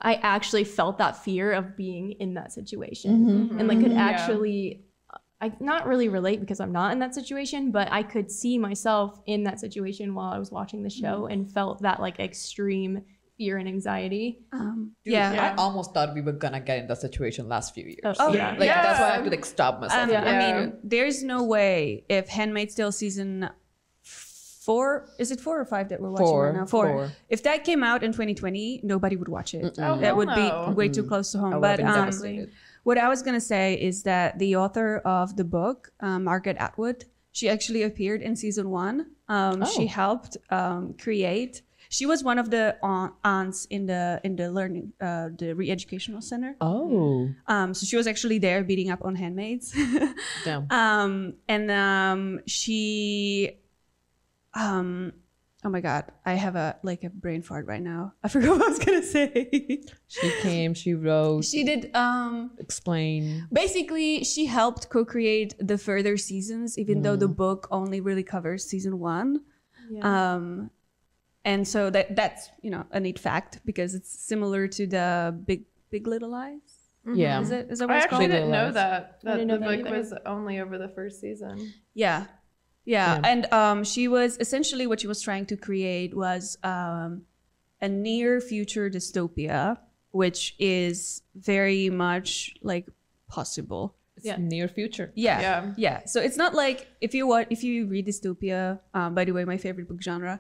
I 0.01 0.15
actually 0.17 0.65
felt 0.65 0.99
that 0.99 1.17
fear 1.25 1.53
of 1.53 1.77
being 1.77 2.13
in 2.13 2.35
that 2.35 2.53
situation 2.53 3.51
and 3.59 3.67
like 3.67 3.81
could 3.81 3.93
Mhm. 3.93 3.95
Yeah. 3.95 4.03
actually 4.03 4.85
I 5.41 5.53
not 5.61 5.87
really 5.87 6.09
relate 6.09 6.41
because 6.41 6.61
I'm 6.61 6.73
not 6.73 6.93
in 6.93 6.99
that 7.01 7.15
situation, 7.15 7.71
but 7.71 7.89
I 7.91 8.03
could 8.03 8.31
see 8.31 8.57
myself 8.59 9.21
in 9.27 9.45
that 9.45 9.61
situation 9.61 10.15
while 10.15 10.33
I 10.33 10.39
was 10.39 10.51
watching 10.51 10.83
the 10.83 10.91
show 10.91 11.27
and 11.27 11.51
felt 11.51 11.83
that 11.83 12.01
like 12.01 12.21
extreme 12.21 13.03
fear 13.37 13.59
and 13.59 13.69
anxiety. 13.69 14.39
Um, 14.53 14.93
Dude, 15.05 15.13
yeah. 15.15 15.33
Yeah. 15.33 15.53
I 15.53 15.55
almost 15.57 15.93
thought 15.93 16.15
we 16.15 16.21
were 16.21 16.33
gonna 16.33 16.61
get 16.61 16.79
in 16.79 16.87
that 16.87 17.01
situation 17.01 17.49
last 17.49 17.75
few 17.75 17.85
years. 17.85 18.17
Oh, 18.21 18.33
yeah. 18.33 18.51
Like 18.51 18.69
that's 18.69 19.01
why 19.01 19.07
I 19.07 19.09
Yeah. 19.09 19.15
have 19.17 19.25
to 19.25 19.31
like 19.31 19.45
stop 19.45 19.81
myself. 19.81 20.03
Um, 20.05 20.11
Yeah. 20.11 20.23
I 20.25 20.39
mean, 20.63 20.73
there's 20.85 21.23
no 21.25 21.43
way 21.43 22.05
if 22.09 22.29
Handmaid's 22.29 22.75
Tale 22.75 22.93
season 22.93 23.49
four 24.03 25.09
is 25.19 25.31
it 25.31 25.41
four 25.41 25.61
or 25.61 25.65
five 25.67 25.89
that 25.91 26.01
we're 26.01 26.11
watching 26.11 26.27
Four, 26.27 26.47
right 26.47 26.55
now? 26.55 26.67
Four. 26.67 26.89
four. 26.89 27.13
If 27.29 27.43
that 27.43 27.65
came 27.65 27.83
out 27.83 28.03
in 28.03 28.13
2020, 28.13 28.81
nobody 28.83 29.17
would 29.17 29.29
watch 29.29 29.53
it. 29.55 29.65
Oh, 29.79 29.97
that 29.97 30.05
hell 30.05 30.17
would 30.17 30.29
no. 30.29 30.69
be 30.71 30.75
way 30.75 30.89
too 30.89 31.03
close 31.05 31.33
to 31.33 31.39
home. 31.39 31.53
would 31.55 31.61
But 31.61 31.81
have 31.81 32.15
um, 32.23 32.47
what 32.85 32.99
I 32.99 33.09
was 33.09 33.23
gonna 33.23 33.41
say 33.41 33.75
is 33.75 34.05
that 34.05 34.39
the 34.39 34.57
author 34.57 34.99
of 35.05 35.37
the 35.37 35.45
book, 35.45 35.93
um, 36.01 36.25
Margaret 36.25 36.57
Atwood, 36.59 37.05
she 37.33 37.49
actually 37.49 37.83
appeared 37.83 38.23
in 38.23 38.37
season 38.37 38.71
one. 38.71 39.07
Um, 39.29 39.65
She 39.67 39.85
Oh. 39.85 39.89
helped 39.89 40.37
um, 40.51 40.95
create. 40.99 41.63
She 41.97 42.05
was 42.07 42.19
one 42.31 42.39
of 42.43 42.47
the 42.51 42.65
aunts 42.83 43.67
in 43.77 43.83
the 43.87 44.21
in 44.27 44.33
the 44.41 44.49
learning 44.59 44.87
uh, 45.09 45.29
the 45.41 45.55
re-educational 45.61 46.23
center. 46.31 46.57
Oh, 46.61 47.31
Um, 47.47 47.69
so 47.77 47.87
she 47.87 47.97
was 48.01 48.07
actually 48.13 48.39
there 48.47 48.61
beating 48.71 48.91
up 48.95 49.01
on 49.07 49.15
handmaids. 49.23 49.67
damn. 50.45 50.67
um, 50.71 51.13
and 51.55 51.71
um, 51.71 52.41
she, 52.47 53.59
um, 54.55 55.13
oh 55.65 55.69
my 55.71 55.81
god, 55.81 56.05
I 56.27 56.35
have 56.35 56.57
a 56.57 56.77
like 56.83 57.05
a 57.05 57.11
brain 57.11 57.43
fart 57.43 57.67
right 57.67 57.83
now. 57.83 58.13
I 58.23 58.29
forgot 58.35 58.59
what 58.59 58.67
I 58.67 58.69
was 58.75 58.79
gonna 58.79 59.03
say. 59.03 59.81
She 60.09 60.29
came, 60.43 60.75
she 60.75 60.95
wrote, 60.95 61.45
she 61.45 61.65
did 61.65 61.95
um 61.95 62.51
explained. 62.59 63.49
basically 63.53 64.25
she 64.25 64.47
helped 64.47 64.89
co-create 64.91 65.55
the 65.59 65.79
further 65.79 66.17
seasons 66.17 66.79
even 66.79 67.03
though 67.03 67.17
Mm. 67.17 67.21
the 67.21 67.29
book 67.29 67.69
only 67.71 68.01
really 68.01 68.23
covers 68.35 68.65
season 68.65 68.99
one 68.99 69.41
Yeah. 69.91 70.05
um 70.35 70.71
and 71.45 71.67
so 71.69 71.91
that 71.91 72.15
that's 72.17 72.51
you 72.63 72.71
know 72.71 72.85
a 72.91 73.01
neat 73.01 73.19
fact 73.19 73.61
because 73.65 73.95
it's 73.95 74.11
similar 74.33 74.67
to 74.69 74.87
the 74.87 75.37
big 75.47 75.65
big 75.91 76.07
little 76.07 76.31
lies 76.31 76.91
Yeah. 77.15 77.41
is 77.41 77.51
it 77.51 77.67
is 77.71 77.79
that 77.81 77.89
I 77.91 77.93
what 77.93 77.97
it's 77.97 78.05
actually 78.05 78.19
called 78.29 78.31
didn't 78.33 78.51
know 78.51 78.73
that. 78.73 79.19
I 79.23 79.25
That 79.27 79.37
didn't 79.39 79.49
the 79.49 79.59
that 79.59 79.67
book 79.79 79.87
either. 79.87 79.97
was 79.99 80.15
only 80.27 80.59
over 80.61 80.79
the 80.79 80.89
first 80.89 81.21
season. 81.21 81.73
yeah 81.95 82.27
yeah, 82.87 83.15
Yeah. 83.15 83.31
and 83.31 83.43
um 83.53 83.85
she 83.85 84.09
was 84.09 84.37
essentially 84.41 84.87
what 84.87 85.01
she 85.01 85.07
was 85.07 85.21
trying 85.23 85.47
to 85.53 85.57
create 85.57 86.11
was 86.17 86.57
um 86.63 87.23
a 87.81 87.89
near 87.89 88.41
future 88.41 88.89
dystopia 88.91 89.79
which 90.11 90.55
is 90.59 91.23
very 91.35 91.91
much 91.91 92.55
like 92.63 92.87
possible 93.29 93.85
It's 94.17 94.27
Yeah. 94.27 94.37
near 94.39 94.69
future. 94.69 95.11
Yeah. 95.17 95.41
Yeah. 95.47 95.61
Yeah. 95.77 95.99
So 96.07 96.21
it's 96.27 96.37
not 96.37 96.55
like 96.55 96.87
if 97.01 97.15
you 97.15 97.27
what 97.27 97.45
if 97.51 97.61
you 97.65 97.87
read 97.93 98.07
dystopia, 98.07 98.79
um, 98.99 99.11
by 99.15 99.25
the 99.25 99.33
way, 99.33 99.45
my 99.45 99.59
favorite 99.59 99.89
book 99.89 100.01
genre, 100.09 100.35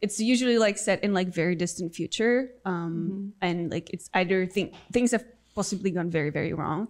it's 0.00 0.20
usually 0.20 0.58
like 0.58 0.78
set 0.78 1.02
in 1.02 1.14
like 1.14 1.28
very 1.28 1.54
distant 1.54 1.94
future. 1.94 2.50
Um, 2.64 3.32
and 3.40 3.70
like 3.70 3.90
it's 3.90 4.10
either 4.14 4.46
think 4.46 4.74
things 4.92 5.12
have 5.12 5.24
possibly 5.54 5.90
gone 5.90 6.10
very, 6.10 6.30
very 6.30 6.52
wrong. 6.52 6.88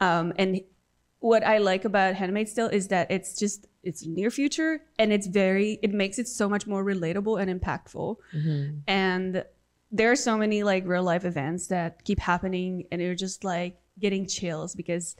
Um, 0.00 0.32
and 0.36 0.60
what 1.20 1.44
I 1.44 1.58
like 1.58 1.84
about 1.84 2.14
Handmaid's 2.14 2.54
Tale 2.54 2.68
is 2.68 2.88
that 2.88 3.10
it's 3.10 3.38
just 3.38 3.66
it's 3.82 4.04
near 4.04 4.30
future 4.30 4.80
and 4.98 5.12
it's 5.12 5.26
very 5.26 5.78
it 5.82 5.92
makes 5.92 6.18
it 6.18 6.28
so 6.28 6.48
much 6.48 6.66
more 6.66 6.84
relatable 6.84 7.40
and 7.40 7.60
impactful. 7.60 8.16
And 8.86 9.44
there 9.92 10.10
are 10.10 10.16
so 10.16 10.36
many 10.36 10.62
like 10.62 10.86
real 10.86 11.02
life 11.02 11.24
events 11.24 11.68
that 11.68 12.04
keep 12.04 12.18
happening 12.18 12.86
and 12.90 13.00
you're 13.00 13.14
just 13.14 13.44
like 13.44 13.78
getting 13.98 14.26
chills 14.26 14.74
because 14.74 15.16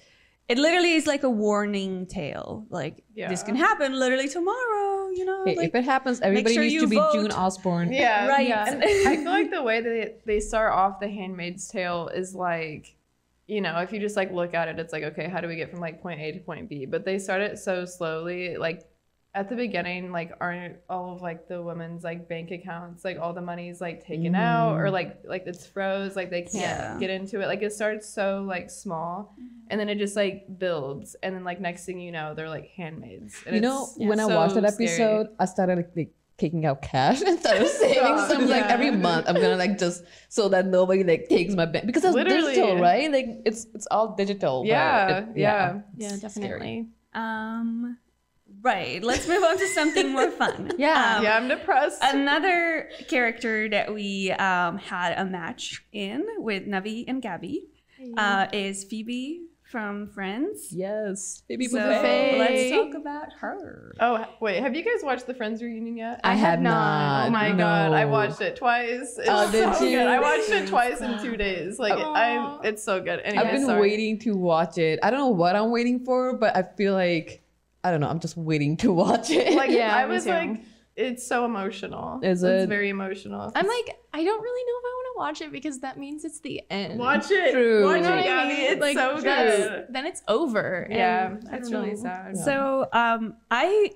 it 0.49 0.59
literally 0.59 0.93
is 0.93 1.07
like 1.07 1.25
a 1.25 1.31
warning 1.31 2.07
tale. 2.07 2.67
Like 2.71 3.03
this 3.15 3.43
can 3.43 3.57
happen 3.57 3.99
literally 3.99 4.29
tomorrow, 4.29 5.09
you 5.11 5.25
know? 5.25 5.45
Hey, 5.45 5.57
like, 5.57 5.69
if 5.69 5.75
it 5.75 5.85
happens, 5.85 6.21
everybody 6.21 6.55
sure 6.55 6.63
needs 6.63 6.83
to 6.83 6.89
be 6.89 6.97
vote. 6.97 7.13
June 7.15 7.33
Osborne. 7.33 7.93
Yeah. 7.93 8.27
right. 8.29 8.49
Yeah. 8.49 8.71
And 8.71 8.83
I 8.85 9.17
feel 9.17 9.25
like 9.25 9.51
the 9.51 9.63
way 9.63 9.81
that 9.81 9.89
they, 9.89 10.35
they 10.35 10.41
start 10.41 10.73
off 10.73 11.01
The 11.01 11.09
Handmaid's 11.09 11.67
Tale 11.69 12.09
is 12.15 12.35
like, 12.35 12.97
you 13.49 13.61
know, 13.61 13.79
if 13.79 13.93
you 13.93 13.99
just 13.99 14.17
like 14.17 14.33
look 14.33 14.55
at 14.55 14.69
it, 14.69 14.79
it's 14.79 14.93
like, 14.93 15.03
okay, 15.03 15.29
how 15.29 15.41
do 15.41 15.49
we 15.49 15.57
get 15.57 15.71
from 15.71 15.81
like 15.81 16.01
point 16.01 16.21
A 16.21 16.33
to 16.33 16.39
point 16.39 16.69
B? 16.69 16.87
But 16.87 17.05
they 17.05 17.19
start 17.19 17.43
it 17.43 17.59
so 17.59 17.85
slowly. 17.85 18.57
Like 18.57 18.83
at 19.37 19.49
the 19.51 19.55
beginning, 19.55 20.11
like 20.11 20.33
aren't 20.41 20.77
all 20.89 21.13
of 21.15 21.21
like 21.23 21.47
the 21.47 21.63
women's 21.63 22.03
like 22.03 22.29
bank 22.29 22.51
accounts, 22.51 23.05
like 23.05 23.19
all 23.21 23.33
the 23.35 23.41
money's 23.43 23.81
like 23.81 24.05
taken 24.05 24.35
out 24.35 24.77
or 24.81 24.91
like 24.91 25.19
like 25.25 25.45
it's 25.47 25.67
froze, 25.67 26.17
like 26.17 26.31
they 26.31 26.43
can't 26.43 26.55
Yeah. 26.55 26.97
get 26.99 27.11
into 27.11 27.41
it. 27.43 27.47
Like 27.47 27.63
it 27.63 27.73
starts 27.73 28.09
so 28.09 28.43
like 28.49 28.71
small 28.71 29.37
and 29.69 29.79
then 29.79 29.89
it 29.89 29.99
just 29.99 30.17
like 30.17 30.47
builds 30.59 31.15
and 31.23 31.35
then 31.35 31.45
like 31.45 31.61
next 31.61 31.85
thing 31.85 32.01
you 32.01 32.13
know, 32.13 32.35
they're 32.35 32.49
like 32.49 32.69
handmaids. 32.77 33.35
And 33.47 33.55
You 33.57 33.61
know, 33.61 33.83
it's 33.85 33.99
when 33.99 34.19
I 34.19 34.25
watched 34.27 34.55
that 34.55 34.73
scary. 34.75 34.89
episode, 34.89 35.27
I 35.39 35.45
started 35.45 35.77
like, 35.77 35.91
like 35.95 36.13
taking 36.39 36.65
out 36.67 36.83
cash 36.83 37.21
instead 37.33 37.61
of 37.63 37.69
saving 37.83 38.03
God, 38.03 38.29
some. 38.31 38.49
Like 38.49 38.65
every 38.77 38.91
month, 38.91 39.29
I'm 39.29 39.35
gonna 39.37 39.57
like 39.57 39.79
just 39.79 40.03
so 40.29 40.49
that 40.49 40.67
nobody 40.67 41.05
like 41.05 41.29
takes 41.29 41.55
my 41.55 41.67
bank 41.67 41.85
because 41.87 42.05
it's 42.05 42.15
Literally. 42.15 42.55
digital, 42.55 42.79
right? 42.81 43.13
Like 43.13 43.29
it's 43.45 43.67
it's 43.75 43.87
all 43.91 44.17
digital. 44.17 44.65
Yeah, 44.65 45.19
it- 45.19 45.29
yeah. 45.37 45.81
yeah, 45.97 46.09
It's 46.13 46.21
definitely. 46.21 46.89
Um 47.15 47.99
right. 48.67 49.03
Let's 49.03 49.27
move 49.29 49.43
on 49.43 49.57
to 49.59 49.67
something 49.69 50.11
more 50.13 50.31
fun. 50.31 50.73
Yeah. 50.79 51.17
Um, 51.17 51.25
yeah, 51.25 51.37
I'm 51.37 51.49
depressed. 51.49 52.01
Another 52.03 52.91
character 53.09 53.69
that 53.71 53.95
we 53.95 54.31
um, 54.33 54.77
had 54.79 55.11
a 55.19 55.25
match 55.25 55.85
in 55.93 56.27
with 56.39 56.67
Navi 56.67 57.05
and 57.09 57.23
Gabbie 57.23 57.61
uh, 58.19 58.47
is 58.53 58.85
Phoebe 58.85 59.43
from 59.71 60.07
Friends. 60.09 60.69
Yes, 60.71 61.43
baby 61.49 61.67
So 61.67 61.79
Buffay. 61.79 62.39
let's 62.39 62.71
talk 62.71 62.95
about 62.95 63.29
her. 63.41 63.93
Oh 64.01 64.25
wait, 64.41 64.63
have 64.63 64.75
you 64.77 64.85
guys 64.85 65.03
watched 65.03 65.27
the 65.27 65.35
Friends 65.35 65.63
reunion 65.63 65.97
yet? 65.97 66.21
I, 66.23 66.33
I 66.33 66.35
have 66.35 66.51
have 66.51 66.61
not. 66.61 66.71
not. 66.73 67.27
oh 67.27 67.31
my 67.31 67.49
no. 67.53 67.57
god, 67.59 67.93
I 67.93 68.05
watched 68.05 68.41
it 68.41 68.55
twice. 68.57 69.17
It's 69.19 69.29
Oh, 69.29 69.51
did 69.51 69.75
so 69.75 69.85
you? 69.85 69.99
good. 69.99 70.07
I 70.07 70.21
watched 70.21 70.51
it 70.51 70.69
twice 70.69 71.01
in 71.01 71.19
two 71.21 71.37
days. 71.37 71.79
Like 71.79 71.95
I, 71.99 72.59
it's 72.65 72.83
so 72.85 73.01
good. 73.01 73.21
Anyway, 73.25 73.43
I've 73.45 73.53
been 73.53 73.67
sorry. 73.67 73.81
waiting 73.81 74.19
to 74.21 74.37
watch 74.37 74.79
it. 74.79 74.99
I 75.03 75.11
don't 75.11 75.21
know 75.21 75.29
what 75.29 75.57
I'm 75.57 75.71
waiting 75.73 76.05
for, 76.05 76.37
but 76.37 76.55
I 76.57 76.63
feel 76.77 76.95
like 76.95 77.43
I 77.87 77.91
don't 77.91 78.01
know. 78.01 78.09
I'm 78.09 78.21
just 78.21 78.37
waiting 78.37 78.77
to 78.79 78.93
watch 79.05 79.31
it. 79.31 79.55
Like 79.55 79.71
Yeah, 79.71 79.95
I 79.97 80.07
was 80.07 80.25
too. 80.25 80.31
like, 80.31 80.63
it's 80.97 81.27
so 81.27 81.45
emotional. 81.45 82.21
Is 82.23 82.43
It's 82.43 82.65
it? 82.65 82.69
very 82.69 82.89
emotional. 82.89 83.53
I'm 83.55 83.67
like, 83.67 83.97
I 84.15 84.25
don't 84.25 84.43
really 84.43 84.65
know 84.69 84.79
if 84.79 84.85
I 84.85 84.93
want 84.97 85.07
to 85.13 85.19
watch 85.19 85.47
it 85.49 85.53
because 85.53 85.81
that 85.81 85.99
means 85.99 86.25
it's 86.25 86.41
the 86.41 86.63
end. 86.71 86.99
watch 86.99 87.31
it. 87.31 87.53
True. 87.53 87.85
Watch 87.85 87.99
it, 87.99 88.03
what 88.11 88.25
Gabby. 88.25 88.49
mean? 88.55 88.73
It's 88.73 88.81
Like, 88.81 88.97
so 88.97 89.17
good. 89.21 89.87
Then 89.91 90.07
it's 90.07 90.23
over. 90.27 90.87
Yeah, 90.91 91.27
and 91.33 91.49
I 91.51 91.57
it's 91.57 91.69
don't 91.69 91.83
really 91.83 91.97
know. 91.97 92.03
sad. 92.03 92.37
So 92.39 92.89
um, 92.95 93.35
I 93.51 93.93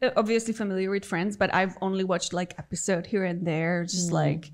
uh, 0.00 0.10
obviously 0.16 0.54
familiar 0.54 0.90
with 0.90 1.04
Friends, 1.04 1.36
but 1.36 1.54
I've 1.54 1.76
only 1.82 2.04
watched 2.04 2.32
like 2.32 2.54
episode 2.58 3.04
here 3.06 3.24
and 3.24 3.46
there, 3.46 3.84
just 3.84 4.10
like 4.12 4.50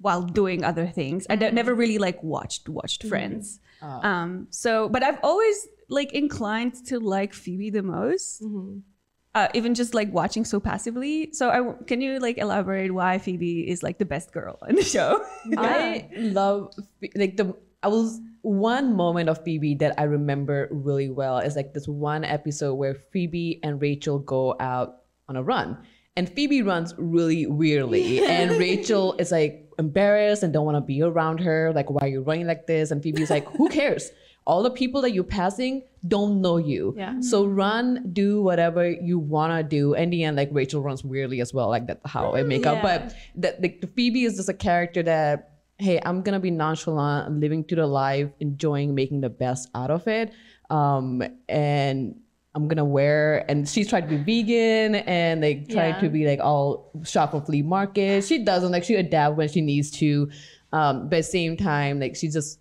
while 0.00 0.22
doing 0.22 0.64
other 0.64 0.86
things. 0.86 1.26
I 1.30 1.36
d- 1.36 1.50
never 1.52 1.74
really 1.74 1.98
like 1.98 2.20
watched 2.24 2.68
watched 2.68 3.04
Friends. 3.04 3.60
Um, 3.82 4.48
so, 4.50 4.88
but 4.88 5.02
I've 5.04 5.20
always 5.22 5.68
like 5.90 6.12
inclined 6.12 6.74
to 6.86 6.98
like 6.98 7.34
Phoebe 7.34 7.70
the 7.70 7.82
most. 7.82 8.42
Uh, 9.32 9.46
even 9.54 9.74
just 9.74 9.94
like 9.94 10.12
watching 10.12 10.44
so 10.44 10.58
passively. 10.58 11.32
So, 11.32 11.50
I 11.50 11.84
can 11.84 12.00
you 12.00 12.18
like 12.18 12.38
elaborate 12.38 12.92
why 12.92 13.18
Phoebe 13.18 13.68
is 13.68 13.82
like 13.82 13.98
the 13.98 14.04
best 14.04 14.32
girl 14.32 14.58
in 14.68 14.74
the 14.74 14.82
show? 14.82 15.24
I 15.56 16.08
love 16.16 16.72
like 17.14 17.36
the 17.36 17.54
I 17.82 17.88
was 17.88 18.20
one 18.42 18.96
moment 18.96 19.28
of 19.28 19.42
Phoebe 19.44 19.74
that 19.76 19.98
I 19.98 20.04
remember 20.04 20.68
really 20.70 21.10
well 21.10 21.38
is 21.38 21.56
like 21.56 21.74
this 21.74 21.86
one 21.86 22.24
episode 22.24 22.74
where 22.74 22.94
Phoebe 22.94 23.60
and 23.62 23.80
Rachel 23.80 24.18
go 24.18 24.56
out 24.58 25.02
on 25.28 25.36
a 25.36 25.42
run. 25.42 25.78
And 26.16 26.28
Phoebe 26.28 26.62
runs 26.62 26.94
really 26.98 27.46
weirdly. 27.46 28.24
And 28.24 28.50
Rachel 28.58 29.14
is 29.18 29.30
like 29.30 29.68
embarrassed 29.78 30.42
and 30.42 30.52
don't 30.52 30.64
want 30.64 30.76
to 30.76 30.80
be 30.80 31.02
around 31.02 31.38
her. 31.38 31.72
Like, 31.72 31.88
why 31.90 32.00
are 32.02 32.08
you 32.08 32.22
running 32.22 32.46
like 32.46 32.66
this? 32.66 32.90
And 32.90 33.02
Phoebe's 33.02 33.30
like, 33.30 33.46
who 33.56 33.68
cares? 33.68 34.10
All 34.50 34.62
the 34.64 34.70
people 34.82 35.00
that 35.02 35.12
you're 35.12 35.32
passing 35.40 35.82
don't 36.14 36.40
know 36.40 36.56
you. 36.56 36.94
Yeah. 36.96 37.20
So 37.20 37.46
run, 37.46 38.10
do 38.12 38.42
whatever 38.42 38.82
you 38.90 39.18
wanna 39.34 39.62
do. 39.62 39.94
In 39.94 40.10
the 40.10 40.24
end, 40.24 40.36
like 40.36 40.48
Rachel 40.50 40.82
runs 40.82 41.04
weirdly 41.04 41.40
as 41.40 41.54
well. 41.54 41.68
Like 41.68 41.86
that's 41.86 42.00
how 42.14 42.34
I 42.34 42.42
make 42.42 42.66
up. 42.66 42.82
But 42.82 43.14
that 43.36 43.62
the, 43.62 43.68
the 43.82 43.86
Phoebe 43.86 44.24
is 44.24 44.36
just 44.36 44.48
a 44.48 44.54
character 44.68 45.02
that 45.04 45.46
hey, 45.78 45.98
I'm 46.04 46.20
gonna 46.22 46.40
be 46.40 46.50
nonchalant, 46.50 47.40
living 47.40 47.64
to 47.70 47.74
the 47.76 47.86
life, 47.86 48.28
enjoying 48.40 48.94
making 48.94 49.20
the 49.22 49.30
best 49.30 49.68
out 49.74 49.90
of 49.90 50.06
it. 50.08 50.32
Um, 50.68 51.22
and 51.48 52.16
I'm 52.54 52.66
gonna 52.68 52.84
wear 52.84 53.44
and 53.48 53.68
she's 53.68 53.88
trying 53.88 54.08
to 54.08 54.16
be 54.16 54.42
vegan 54.42 54.94
and 55.06 55.40
like 55.40 55.68
trying 55.68 55.94
Yeah. 55.94 56.00
to 56.00 56.08
be 56.08 56.26
like 56.26 56.40
all 56.40 56.90
shop 57.04 57.30
from 57.30 57.42
flea 57.42 57.62
market. 57.62 58.24
She 58.24 58.44
doesn't 58.44 58.72
like 58.72 58.84
she 58.84 58.96
adapt 58.96 59.36
when 59.36 59.48
she 59.48 59.60
needs 59.60 59.90
to. 60.02 60.28
Um, 60.72 61.08
but 61.08 61.16
at 61.16 61.24
the 61.26 61.30
same 61.38 61.56
time, 61.56 61.98
like 62.00 62.14
she's 62.16 62.34
just 62.34 62.59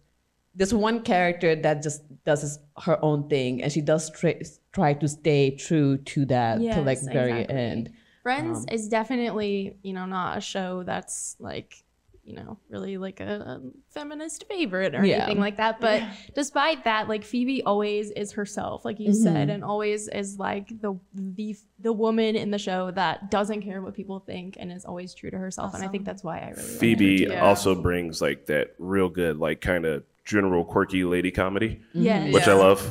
this 0.59 0.73
one 0.73 0.99
character 1.01 1.55
that 1.55 1.81
just 1.81 2.03
does 2.25 2.41
his- 2.41 2.59
her 2.83 3.03
own 3.03 3.29
thing 3.29 3.63
and 3.63 3.71
she 3.71 3.79
does 3.79 4.11
try, 4.11 4.39
try 4.73 4.93
to 4.93 5.07
stay 5.07 5.51
true 5.51 5.97
to 5.97 6.25
that 6.25 6.59
to 6.59 6.81
like 6.81 6.99
very 7.01 7.31
exactly. 7.41 7.55
end. 7.55 7.93
Friends 8.23 8.59
um, 8.59 8.65
is 8.69 8.89
definitely, 8.89 9.77
you 9.83 9.93
know, 9.93 10.05
not 10.05 10.37
a 10.37 10.41
show 10.41 10.83
that's 10.83 11.37
like, 11.39 11.81
you 12.25 12.35
know, 12.35 12.59
really 12.67 12.97
like 12.97 13.21
a, 13.21 13.23
a 13.23 13.61
feminist 13.89 14.47
favorite 14.49 14.93
or 14.95 15.05
Yeah. 15.05 15.23
anything 15.23 15.39
like 15.39 15.55
that. 15.57 15.79
But 15.79 16.03
despite 16.35 16.83
that, 16.83 17.07
like 17.07 17.23
Phoebe 17.23 17.63
always 17.63 18.11
is 18.11 18.33
herself, 18.33 18.83
like 18.83 18.99
you 18.99 19.13
said, 19.13 19.47
mm-hmm. 19.47 19.49
and 19.51 19.63
always 19.63 20.09
is 20.09 20.37
like 20.37 20.67
the 20.81 20.99
the 21.15 21.55
the 21.79 21.93
woman 21.93 22.35
in 22.35 22.51
the 22.51 22.59
show 22.59 22.91
that 22.91 23.31
doesn't 23.31 23.61
care 23.61 23.81
what 23.81 23.93
people 23.93 24.19
think 24.19 24.57
and 24.59 24.73
is 24.73 24.83
always 24.83 25.13
true 25.15 25.31
to 25.31 25.37
herself. 25.37 25.73
And 25.73 25.83
I 25.85 25.87
think 25.87 26.03
that's 26.03 26.23
why 26.23 26.39
I 26.39 26.49
really 26.49 26.55
like 26.57 26.65
her 26.73 26.79
Phoebe 26.79 27.17
too. 27.19 27.31
Yeah. 27.31 27.45
also 27.45 27.81
brings 27.81 28.21
like 28.21 28.45
that 28.47 28.75
real 28.77 29.07
good, 29.07 29.37
like 29.37 29.61
kind 29.61 29.85
of 29.85 30.03
general 30.29 30.63
quirky 30.63 31.03
lady 31.03 31.31
comedy, 31.31 31.81
mm-hmm. 31.89 32.03
Yes. 32.03 32.33
which 32.33 32.47
I 32.47 32.53
love. 32.53 32.81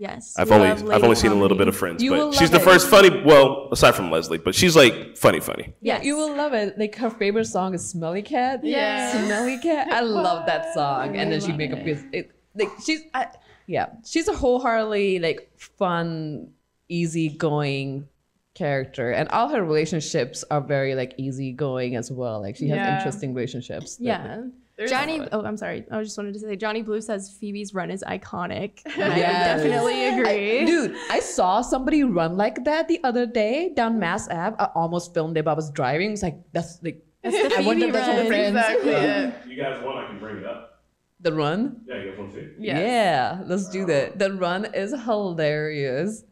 Yes. 0.00 0.34
I've 0.38 0.48
we 0.50 0.54
only 0.56 0.68
I've 0.68 0.82
lady 0.82 1.02
only 1.04 1.16
seen 1.16 1.32
a 1.32 1.40
little 1.42 1.56
bit 1.56 1.66
of 1.66 1.76
Friends, 1.76 2.02
You 2.02 2.12
will 2.12 2.30
but 2.30 2.34
she's 2.38 2.52
love 2.52 2.62
the 2.62 2.70
it. 2.70 2.72
first 2.72 2.88
funny. 2.88 3.10
Well, 3.24 3.68
aside 3.72 3.96
from 3.96 4.10
Leslie, 4.12 4.38
but 4.38 4.54
she's 4.54 4.76
like 4.76 5.16
funny, 5.16 5.40
funny. 5.40 5.74
Yes. 5.80 6.04
You 6.04 6.16
will 6.16 6.36
love 6.36 6.52
it. 6.54 6.78
Like 6.78 6.94
her 6.96 7.10
favorite 7.10 7.46
song 7.46 7.74
is 7.74 7.82
"Smelly 7.88 8.22
Cat." 8.22 8.60
Yeah. 8.64 9.10
"Smelly 9.26 9.58
Cat." 9.58 9.88
I 9.92 10.00
love 10.00 10.46
that 10.46 10.72
song. 10.78 11.16
and 11.16 11.32
then 11.32 11.40
she 11.40 11.52
make 11.52 11.72
up 11.72 11.80
his 11.80 12.04
it. 12.12 12.30
Like 12.54 12.68
she's, 12.84 13.00
I, 13.14 13.26
yeah, 13.66 13.86
she's 14.06 14.28
a 14.28 14.34
wholeheartedly 14.36 15.18
like 15.18 15.50
fun, 15.56 16.52
easygoing 16.88 18.08
character, 18.54 19.10
and 19.12 19.28
all 19.30 19.48
her 19.48 19.62
relationships 19.64 20.44
are 20.50 20.60
very 20.60 20.94
like 20.94 21.14
easygoing 21.16 21.96
as 21.96 22.10
well. 22.10 22.40
Like 22.40 22.56
she 22.56 22.68
has 22.68 22.76
Yeah. 22.76 22.96
interesting 22.98 23.34
relationships. 23.34 23.96
that- 23.96 24.04
Yeah. 24.04 24.42
There's- 24.78 24.90
Johnny, 24.90 25.20
oh, 25.32 25.42
I'm 25.44 25.56
sorry. 25.56 25.84
I 25.90 26.02
just 26.04 26.16
wanted 26.16 26.32
to 26.34 26.38
say 26.40 26.54
Johnny 26.54 26.82
Blue 26.82 27.00
says 27.00 27.36
Phoebe's 27.40 27.74
run 27.74 27.90
is 27.90 28.04
iconic. 28.06 28.80
And 28.86 29.12
I 29.12 29.16
Yes. 29.18 29.60
definitely 29.62 30.06
agree. 30.06 30.64
Dude, 30.66 30.94
I 31.10 31.18
saw 31.18 31.60
somebody 31.62 32.04
run 32.04 32.36
like 32.36 32.64
that 32.64 32.86
the 32.86 33.00
other 33.02 33.26
day 33.26 33.72
down 33.74 33.98
Mass 33.98 34.28
Ave. 34.28 34.54
I 34.58 34.66
almost 34.76 35.12
filmed 35.14 35.36
it, 35.36 35.44
but 35.44 35.50
I 35.50 35.54
was 35.54 35.70
driving. 35.72 36.12
It's 36.12 36.22
like 36.22 36.38
that's 36.52 36.80
like 36.82 37.04
That's 37.24 37.34
the 37.34 37.58
I 37.58 37.66
wonder 37.66 37.86
Phoebe 37.86 37.88
if 37.88 37.92
that's 37.92 38.08
run. 38.18 38.26
Friends. 38.28 38.56
exactly 38.56 38.92
it. 38.92 39.34
You 39.48 39.56
guys 39.62 39.82
want? 39.84 39.98
I 39.98 40.06
can 40.06 40.18
bring 40.20 40.36
it 40.38 40.46
up. 40.46 40.84
the 41.20 41.32
run. 41.32 41.82
Yeah, 41.88 41.96
you 42.00 42.10
guys 42.10 42.18
want 42.20 42.32
to 42.34 42.36
see? 42.40 42.48
Yes. 42.60 42.78
Yeah, 42.78 43.42
let's 43.50 43.68
do 43.70 43.84
that. 43.86 44.20
The 44.20 44.32
run 44.34 44.64
is 44.72 44.94
hilarious, 45.02 46.22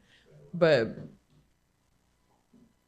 but 0.55 0.95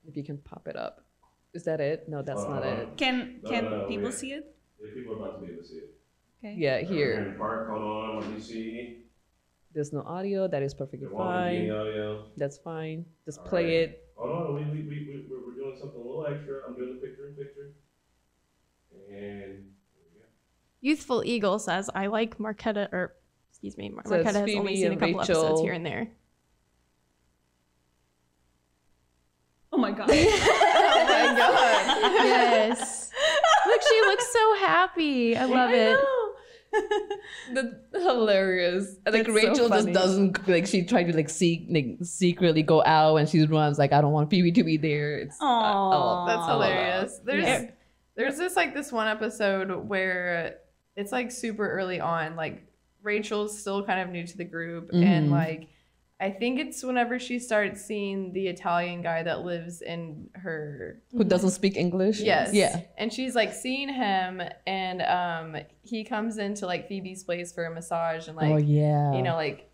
if 0.07 0.17
you 0.17 0.23
can 0.23 0.39
pop 0.39 0.69
it 0.69 0.77
up, 0.77 1.05
is 1.53 1.65
that 1.65 1.81
it? 1.81 2.09
No, 2.09 2.23
that's 2.23 2.43
uh, 2.43 2.49
not 2.49 2.65
it. 2.65 2.97
Can 2.97 3.41
can 3.45 3.65
no, 3.65 3.71
no, 3.83 3.89
people 3.89 4.05
wait. 4.05 4.15
see 4.15 4.33
it? 4.33 4.55
Yeah, 4.83 4.91
people 4.95 5.15
are 5.15 5.17
about 5.17 5.41
to 5.41 5.47
be 5.47 5.53
able 5.53 5.63
to 5.63 5.69
see 5.69 5.77
it. 5.77 5.95
Okay. 6.45 6.55
Yeah, 6.57 6.79
here. 6.81 7.35
Park, 7.39 7.69
hold 7.71 7.83
on. 7.83 8.21
Let 8.23 8.31
me 8.33 8.41
see. 8.41 9.05
There's 9.75 9.93
no 9.93 10.03
audio. 10.03 10.49
That 10.49 10.63
is 10.63 10.73
perfectly 10.75 11.07
There 11.07 11.15
won't 11.15 11.29
be 11.51 11.57
any 11.59 11.69
fine. 11.69 11.79
audio. 11.79 12.25
That's 12.37 12.59
fine. 12.59 13.05
Just 13.25 13.41
All 13.41 13.47
play 13.47 13.65
right. 13.65 13.73
it. 13.91 14.05
Hold 14.17 14.31
on, 14.35 14.55
we, 14.55 14.61
we, 14.63 14.89
we, 14.89 14.89
we, 14.89 15.27
we're 15.31 15.47
we're 15.47 15.55
doing 15.57 15.77
something 15.79 16.01
a 16.01 16.03
little 16.05 16.27
extra. 16.27 16.61
I'm 16.67 16.75
doing 16.77 16.99
the 17.01 17.07
picture 17.07 17.29
in 17.29 17.35
picture. 17.35 17.75
And 19.11 19.65
Youthful 20.81 21.23
Eagle 21.25 21.59
says, 21.59 21.91
I 21.95 22.07
like 22.07 22.39
Marketa, 22.39 22.93
or 22.93 23.15
excuse 23.51 23.77
me, 23.77 23.89
Mar- 23.91 24.05
Says 24.07 24.25
Marketa 24.25 24.35
has 24.35 24.45
Phoebe 24.47 24.59
only 24.59 24.77
seen 24.77 24.87
a 24.87 24.91
and 24.93 25.01
couple 25.01 25.19
Rachel. 25.21 25.37
episodes 25.43 25.61
here 25.63 25.73
and 25.73 25.85
there. 25.87 26.09
Oh 29.73 29.79
my 29.79 29.91
god. 29.93 30.09
Oh 30.91 31.05
my 31.05 31.37
god. 31.37 32.03
yes. 32.25 33.08
Look, 33.69 33.83
she 33.83 34.01
looks 34.03 34.33
so 34.33 34.55
happy. 34.57 35.37
I 35.37 35.45
love 35.45 35.71
it. 35.73 35.99
That's 37.53 37.69
hilarious. 38.05 38.97
And, 39.07 39.15
Like 39.15 39.27
That's 39.27 39.43
so 39.43 39.49
Rachel 39.49 39.69
just 39.69 39.93
doesn't 39.93 40.49
like 40.49 40.67
she 40.67 40.85
tried 40.85 41.05
to 41.05 41.17
like 41.17 41.31
seek 41.31 41.67
like 41.71 41.97
secretly 42.03 42.63
go 42.63 42.83
out 42.85 43.17
and 43.17 43.29
she 43.29 43.45
runs 43.47 43.79
like 43.79 43.93
I 43.93 44.01
don't 44.01 44.13
want 44.13 44.31
Phoebe 44.31 44.53
to 44.53 44.65
be 44.65 44.77
there. 44.77 45.19
It's 45.19 45.37
I- 45.41 45.47
I 45.47 45.73
love- 45.75 46.29
That's 46.29 46.39
I 46.41 46.53
love 46.55 46.63
hilarious. 46.71 47.21
There's 47.25 47.45
Yeah. 47.45 47.71
there's 48.17 48.37
this 48.37 48.57
like 48.57 48.75
this 48.75 48.93
one 48.93 49.09
episode 49.09 49.71
where 49.89 50.57
it's 50.97 51.13
like 51.13 51.31
super 51.31 51.69
early 51.71 52.01
on, 52.01 52.37
like 52.37 52.65
Rachel's 53.03 53.59
still 53.59 53.85
kind 53.85 54.01
of 54.01 54.11
new 54.11 54.27
to 54.27 54.37
the 54.37 54.45
group, 54.45 54.91
and 54.93 55.29
Mhm. 55.29 55.31
like 55.31 55.69
I 56.21 56.31
think 56.31 56.59
it's 56.59 56.83
whenever 56.83 57.19
she 57.21 57.39
starts 57.39 57.85
seeing 57.85 58.33
the 58.33 58.49
Italian 58.49 59.03
guy 59.03 59.23
that 59.23 59.45
lives 59.45 59.83
in 59.83 60.29
her 60.35 61.01
Who 61.13 61.23
doesn't 61.23 61.51
speak 61.51 61.77
English? 61.77 62.19
Yes. 62.21 62.53
Yeah. 62.53 62.81
And 62.97 63.13
she's 63.13 63.35
like 63.37 63.53
seeing 63.53 63.89
him 63.89 64.43
and 64.67 65.03
um 65.03 65.63
he 65.83 66.03
comes 66.05 66.39
into 66.39 66.67
like 66.67 66.89
Phoebe's 66.89 67.23
place 67.23 67.53
for 67.53 67.65
a 67.67 67.71
massage 67.73 68.27
and 68.27 68.37
like 68.37 68.51
oh 68.51 68.57
yeah. 68.57 69.15
you 69.15 69.23
know, 69.23 69.37
like 69.37 69.71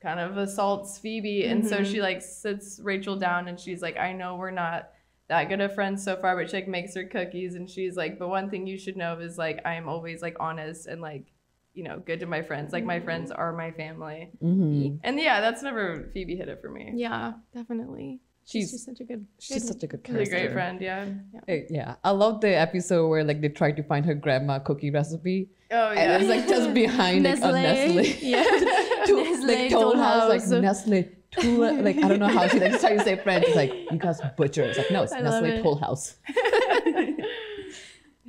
kind 0.00 0.18
of 0.18 0.36
assaults 0.38 0.98
Phoebe. 0.98 1.44
And 1.44 1.66
so 1.66 1.78
Mhm. 1.80 1.90
she 1.92 2.00
like 2.00 2.22
sits 2.22 2.80
Rachel 2.82 3.16
down 3.16 3.48
and 3.48 3.60
she's 3.60 3.82
like, 3.82 3.98
I 3.98 4.12
know 4.12 4.36
we're 4.36 4.50
not 4.50 4.90
that 5.28 5.48
good 5.48 5.60
of 5.60 5.74
friends 5.74 6.02
so 6.02 6.16
far, 6.16 6.36
but 6.36 6.50
she 6.50 6.56
like 6.56 6.68
makes 6.68 6.94
her 6.94 7.04
cookies 7.04 7.54
and 7.54 7.68
she's 7.68 7.96
like, 7.96 8.18
but 8.18 8.28
one 8.28 8.48
thing 8.50 8.66
you 8.66 8.78
should 8.78 8.96
know 8.96 9.18
is 9.18 9.36
like 9.38 9.60
I 9.64 9.74
am 9.74 9.88
always 9.88 10.22
like 10.22 10.36
honest 10.40 10.86
and 10.86 11.00
like, 11.02 11.31
you 11.74 11.84
know, 11.84 11.98
good 12.04 12.20
to 12.20 12.26
my 12.26 12.42
friends. 12.42 12.72
Like 12.72 12.84
my 12.84 13.00
friends 13.00 13.30
are 13.30 13.52
my 13.52 13.70
family. 13.70 14.30
Mhm. 14.42 15.00
And 15.04 15.18
yeah, 15.18 15.40
that's 15.40 15.62
never 15.62 16.10
Phoebe 16.12 16.36
hit 16.36 16.48
it 16.48 16.60
for 16.60 16.70
me. 16.70 16.92
Yeah, 16.94 17.32
definitely. 17.54 18.20
She's, 18.44 18.70
She's 18.72 18.84
such 18.84 18.98
a 19.00 19.04
good. 19.04 19.24
she's 19.38 19.62
good- 19.62 19.72
such 19.72 19.82
a 19.84 19.86
good 19.86 20.00
She's 20.04 20.28
a 20.28 20.30
great 20.30 20.52
friend, 20.52 20.80
yeah. 20.80 21.06
Eh, 21.46 21.60
Yeah, 21.70 21.94
I 22.02 22.10
love 22.10 22.40
the 22.40 22.48
episode 22.58 23.06
where 23.08 23.22
like 23.24 23.40
they 23.40 23.48
try 23.48 23.70
to 23.70 23.82
find 23.84 24.04
her 24.04 24.14
grandma 24.14 24.58
cookie 24.58 24.90
recipe, 24.90 25.48
Oh 25.70 25.90
and 25.90 25.96
yeah. 25.98 26.18
it's 26.18 26.28
like 26.28 26.48
just 26.48 26.74
behind 26.74 27.22
like 27.24 27.38
a 27.38 27.52
Nestle. 27.52 27.94
Nestle. 27.94 28.28
Yeah. 28.28 28.42
to, 29.06 29.14
Nestle 29.24 29.46
like 29.46 29.70
Toll 29.70 29.92
Toll 29.92 29.96
House, 29.96 30.28
like 30.28 30.44
Nestle. 30.62 31.08
Tool, 31.30 31.82
like 31.82 31.96
I 31.96 32.08
don't 32.08 32.18
know 32.18 32.26
how 32.28 32.46
she 32.48 32.58
like 32.60 32.78
trying 32.78 32.98
to 32.98 33.04
say 33.04 33.16
French. 33.16 33.44
It's 33.46 33.56
like 33.56 33.72
you 33.90 33.96
guys 33.96 34.20
butcher. 34.36 34.64
It's 34.64 34.76
like 34.76 34.90
no, 34.90 35.04
it's 35.04 35.12
I 35.14 35.20
Nestle. 35.22 35.62
Toll 35.62 35.76
House. 35.76 36.16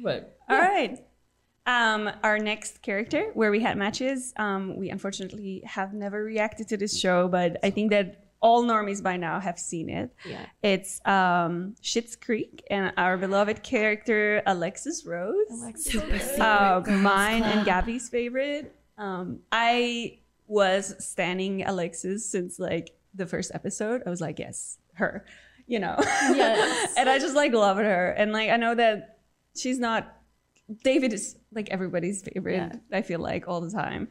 but 0.04 0.38
All 0.50 0.58
right. 0.60 1.00
Um, 1.66 2.12
our 2.24 2.40
next 2.40 2.82
character, 2.82 3.32
where 3.34 3.50
we 3.50 3.62
had 3.62 3.78
matches, 3.78 4.34
um, 4.38 4.76
we 4.78 4.90
unfortunately 4.90 5.62
have 5.66 5.94
never 5.94 6.24
reacted 6.24 6.68
to 6.70 6.78
this 6.78 7.00
show, 7.00 7.28
but 7.30 7.58
I 7.64 7.70
think 7.70 7.92
that 7.92 8.24
all 8.42 8.66
normies 8.66 9.02
by 9.02 9.16
now 9.16 9.40
have 9.40 9.58
seen 9.58 9.90
it. 9.90 10.14
Yeah. 10.26 10.46
It's 10.62 11.00
um, 11.06 11.76
Schitt's 11.82 12.18
Creek 12.18 12.62
and 12.70 12.92
our 12.98 13.18
beloved 13.18 13.64
character 13.64 14.44
Alexis 14.46 15.06
Rose. 15.06 15.48
Alexis. 15.50 16.38
uh, 16.40 16.82
Girls 16.82 17.00
mine 17.02 17.44
and 17.44 17.64
Club. 17.66 17.86
Gabbie's 17.86 18.10
favorite. 18.10 18.76
Um, 18.98 19.40
I 19.54 20.20
was 20.48 20.94
standing 21.00 21.64
Alexis 21.66 22.30
since 22.30 22.60
like 22.60 22.92
the 23.14 23.26
first 23.26 23.52
episode. 23.54 24.04
I 24.06 24.10
was 24.10 24.20
like, 24.20 24.40
yes, 24.40 24.78
her, 24.96 25.26
you 25.66 25.80
know. 25.80 25.96
Yes. 26.00 26.94
and 26.98 27.10
I 27.10 27.20
just 27.20 27.36
like 27.36 27.54
loved 27.54 27.80
her. 27.80 28.10
And 28.10 28.34
like 28.34 28.50
I 28.50 28.58
know 28.58 28.76
that 28.76 29.20
she's 29.56 29.80
not. 29.80 30.14
David 30.84 31.14
is 31.14 31.36
like 31.54 31.70
everybody's 31.70 32.22
favorite. 32.22 32.56
Yeah. 32.56 32.74
I 32.98 33.02
feel 33.02 33.20
like 33.20 33.48
all 33.48 33.62
the 33.62 33.70
time. 33.72 34.08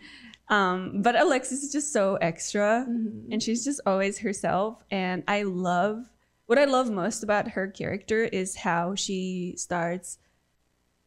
Um, 0.49 1.01
but 1.03 1.19
Alexis 1.19 1.63
is 1.63 1.73
just 1.73 1.93
so 1.93 2.17
extra, 2.17 2.85
Mm-hmm. 2.89 3.33
and 3.33 3.43
she's 3.43 3.65
just 3.65 3.81
always 3.87 4.19
herself. 4.19 4.83
And 4.91 5.23
I 5.27 5.45
love 5.45 6.05
what 6.47 6.59
I 6.59 6.65
love 6.67 6.91
most 6.91 7.23
about 7.23 7.49
her 7.53 7.69
character 7.69 8.25
is 8.25 8.57
how 8.57 8.95
she 8.95 9.55
starts 9.57 10.19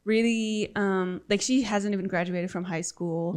really 0.05 0.71
um 0.75 1.21
like 1.29 1.41
she 1.41 1.61
hasn't 1.63 1.93
even 1.93 2.07
graduated 2.07 2.49
from 2.51 2.63
high 2.63 2.81
school 2.81 3.33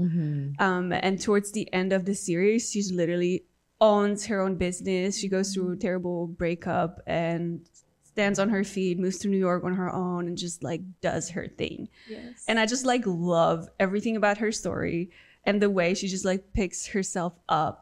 um 0.59 0.92
and 0.92 1.21
towards 1.21 1.53
the 1.53 1.71
end 1.73 1.92
of 1.94 2.05
the 2.05 2.14
series 2.14 2.71
she's 2.71 2.92
literally 2.92 3.44
owns 3.81 4.27
her 4.27 4.40
own 4.40 4.55
business 4.57 5.18
she 5.18 5.29
goes 5.29 5.55
through 5.55 5.73
a 5.73 5.77
terrible 5.77 6.27
breakup 6.27 7.01
and 7.07 7.66
stands 8.18 8.38
on 8.40 8.48
her 8.48 8.64
feet 8.64 8.98
moves 8.98 9.18
to 9.18 9.28
new 9.28 9.38
york 9.38 9.62
on 9.62 9.74
her 9.76 9.90
own 9.92 10.26
and 10.26 10.37
just 10.37 10.64
like 10.64 10.81
does 11.00 11.31
her 11.31 11.46
thing. 11.46 11.88
Yes. 12.09 12.44
and 12.48 12.59
i 12.59 12.66
just 12.66 12.85
like 12.85 13.04
love 13.07 13.68
everything 13.78 14.16
about 14.16 14.38
her 14.38 14.50
story 14.50 15.11
and 15.46 15.62
the 15.62 15.70
way 15.70 15.94
she 15.94 16.09
just 16.09 16.24
like 16.24 16.42
picks 16.52 16.81
herself 16.94 17.33
up. 17.48 17.76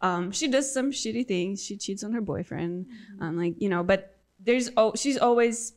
Um 0.00 0.32
she 0.32 0.48
does 0.48 0.66
some 0.72 0.90
shitty 1.00 1.24
things. 1.28 1.62
She 1.62 1.76
cheats 1.76 2.02
on 2.06 2.12
her 2.16 2.22
boyfriend. 2.32 2.86
Um 3.20 3.36
like 3.42 3.54
you 3.62 3.68
know 3.68 3.82
but 3.84 4.00
there's 4.46 4.70
oh 4.80 4.92
she's 5.02 5.18
always 5.18 5.74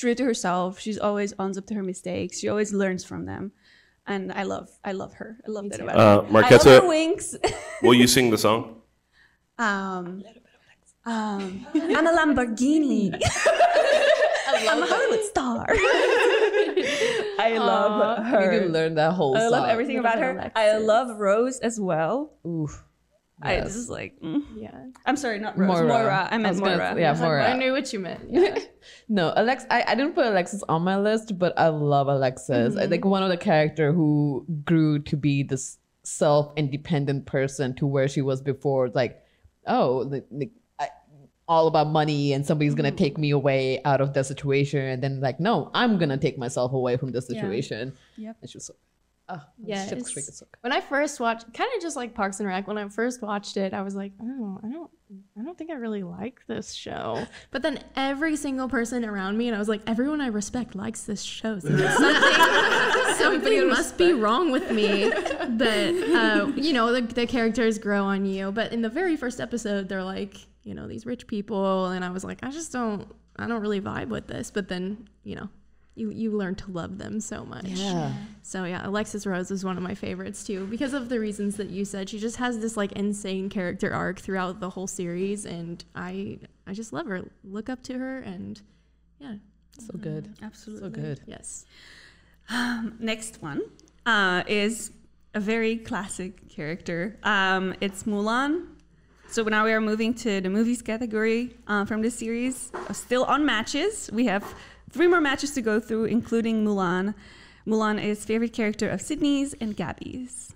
true 0.00 0.14
to 0.14 0.24
herself. 0.24 0.78
She's 0.84 0.98
always 1.08 1.34
owns 1.42 1.58
up 1.58 1.66
to 1.66 1.74
her 1.74 1.82
mistakes. 1.82 2.38
She 2.40 2.48
always 2.48 2.72
learns 2.72 3.02
from 3.04 3.26
them. 3.26 3.50
And 4.06 4.32
i 4.40 4.44
love 4.44 4.68
i 4.84 4.92
love 5.02 5.12
her. 5.20 5.30
I 5.46 5.50
love 5.50 5.66
that 5.70 5.80
about 5.80 5.96
Uh, 5.98 6.22
her 6.30 6.38
i 6.46 6.50
love 6.50 6.62
her 6.64 6.88
winks. 6.88 7.34
will 7.82 7.98
you 8.02 8.06
sing 8.06 8.30
the 8.30 8.38
song? 8.38 8.62
um 9.58 10.22
um 11.06 11.66
i'm 11.74 12.06
a 12.06 12.10
lamborghini 12.12 13.12
i'm 14.68 14.82
a 14.82 14.86
hollywood 14.86 15.22
star 15.24 15.66
i 17.38 17.56
love 17.58 18.24
her. 18.26 18.40
You 18.40 18.50
her 18.50 18.58
can 18.60 18.72
learn 18.72 18.94
that 18.96 19.12
whole 19.12 19.36
I 19.36 19.40
song. 19.40 19.50
love 19.52 19.68
everything 19.68 19.98
about 19.98 20.18
her. 20.18 20.30
Alexis. 20.32 20.52
I 20.56 20.78
love 20.78 21.18
Rose 21.18 21.58
as 21.60 21.78
well. 21.80 22.32
Oof. 22.46 22.82
I 23.42 23.56
Yes. 23.56 23.74
just 23.74 23.90
like. 23.90 24.18
mm. 24.22 24.42
yeah. 24.56 24.86
I'm 25.04 25.16
sorry, 25.16 25.38
not 25.38 25.58
Rose. 25.58 25.68
Moira. 25.68 25.86
Moira. 25.86 26.28
I 26.30 26.34
I 26.34 26.38
meant 26.38 26.54
was 26.54 26.60
gonna- 26.60 26.76
Moira. 26.78 27.00
yeah, 27.00 27.12
I 27.12 27.20
Moira. 27.20 27.56
knew 27.56 27.72
what 27.72 27.92
you 27.92 28.00
meant. 28.00 28.22
Yeah. 28.30 28.58
No, 29.08 29.32
Alex. 29.36 29.64
I, 29.70 29.84
I 29.86 29.94
didn't 29.94 30.14
put 30.14 30.26
Alexis 30.26 30.62
on 30.68 30.82
my 30.82 30.96
list, 30.98 31.38
but 31.38 31.52
I 31.58 31.68
love 31.68 32.08
Alexis. 32.08 32.76
I 32.76 32.86
think 32.86 33.04
one 33.04 33.22
of 33.22 33.28
the 33.28 33.36
character 33.36 33.92
who 33.92 34.46
grew 34.64 34.98
to 35.00 35.16
be 35.16 35.42
this 35.42 35.78
self-independent 36.04 37.26
person 37.26 37.74
to 37.74 37.86
where 37.86 38.08
she 38.08 38.22
was 38.22 38.40
before. 38.40 38.88
Like, 38.88 39.20
oh, 39.66 40.04
the, 40.04 40.24
the, 40.30 40.46
I, 40.46 40.50
all 41.48 41.66
about 41.68 41.86
money, 41.88 42.32
and 42.32 42.44
somebody's 42.44 42.74
gonna 42.74 42.90
take 42.90 43.18
me 43.18 43.30
away 43.30 43.80
out 43.84 44.00
of 44.00 44.12
that 44.14 44.26
situation, 44.26 44.80
and 44.80 45.02
then 45.02 45.20
like, 45.20 45.38
no, 45.40 45.70
I'm 45.74 45.98
gonna 45.98 46.16
take 46.18 46.38
myself 46.38 46.72
away 46.72 46.96
from 46.96 47.12
this 47.12 47.26
situation. 47.28 47.92
yeah. 48.16 48.28
Yep. 48.28 48.36
And 48.42 48.50
she 48.50 48.56
was 48.58 48.64
so. 48.66 48.74
Oh, 49.28 49.40
Yes. 49.64 49.90
Schitt's 49.92 50.12
Creek 50.12 50.28
is 50.28 50.38
so 50.38 50.46
good. 50.46 50.58
When 50.60 50.72
I 50.72 50.80
first 50.80 51.18
watched, 51.18 51.52
kind 51.52 51.68
of 51.76 51.82
just 51.82 51.96
like 51.96 52.14
Parks 52.14 52.38
and 52.38 52.48
Rec, 52.48 52.68
when 52.68 52.78
I 52.78 52.88
first 52.88 53.20
watched 53.22 53.56
it, 53.56 53.74
I 53.74 53.82
was 53.82 53.96
like, 53.96 54.12
oh, 54.22 54.60
I 54.62 54.68
don't, 54.68 54.88
I 55.36 55.42
don't 55.42 55.58
think 55.58 55.70
I 55.72 55.74
really 55.74 56.04
like 56.04 56.38
this 56.46 56.72
show. 56.72 57.26
But 57.50 57.62
then 57.62 57.80
every 57.96 58.36
single 58.36 58.68
person 58.68 59.04
around 59.04 59.36
me, 59.36 59.48
and 59.48 59.56
I 59.56 59.58
was 59.58 59.68
like, 59.68 59.80
everyone 59.88 60.20
I 60.20 60.28
respect 60.28 60.76
likes 60.76 61.02
this 61.02 61.22
show. 61.24 61.58
So 61.58 61.68
there's 61.70 61.96
something, 61.96 63.16
something 63.18 63.68
must 63.68 63.98
be 63.98 64.12
wrong 64.12 64.52
with 64.52 64.70
me. 64.70 65.10
But 65.10 65.94
uh, 66.20 66.52
you 66.54 66.72
know, 66.72 66.92
the, 66.92 67.00
the 67.02 67.26
characters 67.26 67.78
grow 67.78 68.04
on 68.04 68.26
you. 68.26 68.52
But 68.52 68.72
in 68.72 68.80
the 68.82 68.88
very 68.90 69.16
first 69.16 69.40
episode, 69.40 69.88
they're 69.88 70.04
like, 70.04 70.36
you 70.66 70.74
know, 70.74 70.86
these 70.86 71.06
rich 71.06 71.26
people, 71.26 71.86
and 71.86 72.04
I 72.04 72.10
was 72.10 72.24
like, 72.24 72.40
I 72.42 72.50
just 72.50 72.72
don't, 72.72 73.06
I 73.36 73.46
don't 73.46 73.62
really 73.62 73.80
vibe 73.80 74.08
with 74.08 74.26
this. 74.26 74.50
But 74.50 74.68
then, 74.68 75.08
you 75.24 75.36
know. 75.36 75.48
You, 75.98 76.10
you 76.10 76.30
learn 76.32 76.56
to 76.56 76.70
love 76.70 76.98
them 76.98 77.20
so 77.20 77.46
much. 77.46 77.64
Yeah. 77.68 78.12
So 78.42 78.64
yeah, 78.64 78.86
Alexis 78.86 79.24
Rose 79.26 79.50
is 79.50 79.64
one 79.64 79.78
of 79.78 79.82
my 79.82 79.94
favorites 79.94 80.44
too 80.44 80.66
because 80.66 80.92
of 80.92 81.08
the 81.08 81.18
reasons 81.18 81.56
that 81.56 81.70
you 81.70 81.86
said. 81.86 82.10
She 82.10 82.18
just 82.18 82.36
has 82.36 82.58
this 82.58 82.76
like 82.76 82.92
insane 82.92 83.48
character 83.48 83.90
arc 83.94 84.18
throughout 84.20 84.60
the 84.60 84.68
whole 84.68 84.86
series, 84.86 85.46
and 85.46 85.82
I 85.94 86.38
I 86.66 86.74
just 86.74 86.92
love 86.92 87.06
her. 87.06 87.22
Look 87.44 87.70
up 87.70 87.82
to 87.84 87.98
her, 87.98 88.18
and 88.18 88.60
yeah, 89.18 89.36
So 89.78 89.96
good. 89.98 90.34
Absolutely. 90.42 90.82
So 90.86 90.90
good. 90.90 91.20
yes, 91.26 91.64
Next 93.00 93.42
one 93.42 93.62
uh, 94.04 94.42
is 94.46 94.90
a 95.32 95.40
very 95.40 95.76
classic 95.78 96.48
character. 96.50 97.18
Um, 97.22 97.74
it's 97.80 98.02
Mulan. 98.02 98.66
So 99.36 99.42
now 99.42 99.66
we 99.66 99.72
are 99.72 99.82
moving 99.82 100.14
to 100.24 100.40
the 100.40 100.48
movies 100.48 100.80
category 100.80 101.50
uh, 101.66 101.84
from 101.84 102.00
this 102.00 102.18
series. 102.18 102.70
Uh, 102.72 102.94
Still 102.94 103.24
on 103.24 103.44
matches. 103.44 104.08
We 104.10 104.24
have 104.24 104.42
three 104.90 105.08
more 105.08 105.20
matches 105.20 105.50
to 105.50 105.60
go 105.60 105.78
through, 105.78 106.06
including 106.06 106.64
Mulan. 106.64 107.12
Mulan 107.66 108.02
is 108.02 108.24
favorite 108.24 108.54
character 108.54 108.88
of 108.88 109.02
Sydney's 109.02 109.52
and 109.60 109.76
Gabby's. 109.76 110.54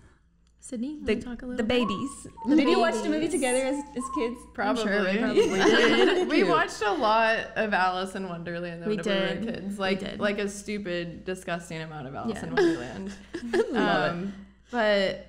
Sydney, 0.60 0.98
The, 1.02 1.16
wanna 1.16 1.20
talk 1.26 1.42
a 1.42 1.46
little 1.46 1.56
the 1.58 1.62
bit? 1.62 1.86
babies. 1.86 2.26
Did 2.48 2.70
you 2.70 2.80
watch 2.80 2.94
the 3.02 3.10
movie 3.10 3.28
together 3.28 3.58
as, 3.66 3.84
as 3.94 4.04
kids? 4.14 4.40
Probably. 4.54 4.82
sure 4.82 5.12
we 5.12 5.18
probably 5.18 5.42
did. 5.50 6.28
we 6.30 6.44
watched 6.44 6.80
a 6.80 6.92
lot 6.92 7.36
of 7.56 7.74
Alice 7.74 8.14
in 8.14 8.30
Wonderland 8.30 8.86
We 8.86 8.96
whenever 8.96 9.10
we 9.10 9.40
did. 9.42 9.44
were 9.44 9.52
kids. 9.60 9.78
Like 9.78 10.00
did. 10.00 10.20
like 10.20 10.38
a 10.38 10.48
stupid, 10.48 11.26
disgusting 11.26 11.82
amount 11.82 12.06
of 12.08 12.14
Alice 12.14 12.38
Yeah. 12.40 12.46
in 12.46 12.54
Wonderland. 12.54 13.12
um, 13.76 14.32
but 14.70 15.26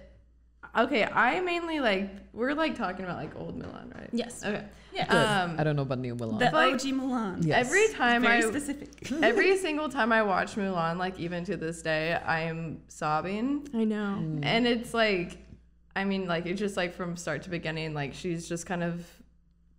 okay, 0.77 1.03
I 1.05 1.39
mainly 1.41 1.79
like 1.79 2.09
we're 2.33 2.53
like 2.53 2.75
talking 2.75 3.05
about 3.05 3.17
like 3.17 3.35
old 3.35 3.59
Mulan, 3.59 3.93
right? 3.95 4.09
Yes. 4.11 4.43
Okay. 4.43 4.65
Yeah. 4.93 5.05
Um, 5.43 5.55
I 5.57 5.63
don't 5.63 5.75
know 5.75 5.83
about 5.83 5.99
New 5.99 6.15
Mulan. 6.15 6.39
The 6.39 6.51
like- 6.51 6.73
OG 6.73 6.81
Mulan. 6.81 7.45
Yes. 7.45 7.65
Every 7.65 7.87
time 7.93 8.23
Very 8.23 8.37
I 8.37 8.41
specific. 8.41 9.11
every 9.21 9.57
single 9.57 9.89
time 9.89 10.11
I 10.11 10.21
watch 10.23 10.55
Mulan, 10.55 10.97
like 10.97 11.19
even 11.19 11.43
to 11.45 11.57
this 11.57 11.81
day, 11.81 12.13
I 12.13 12.41
am 12.41 12.81
sobbing. 12.87 13.67
I 13.73 13.83
know. 13.85 14.17
Mm. 14.19 14.39
And 14.43 14.67
it's 14.67 14.93
like, 14.93 15.37
I 15.95 16.03
mean, 16.03 16.27
like 16.27 16.45
it's 16.45 16.59
just 16.59 16.77
like 16.77 16.93
from 16.93 17.15
start 17.15 17.43
to 17.43 17.49
beginning, 17.49 17.93
like 17.93 18.13
she's 18.13 18.47
just 18.47 18.65
kind 18.65 18.83
of, 18.83 19.05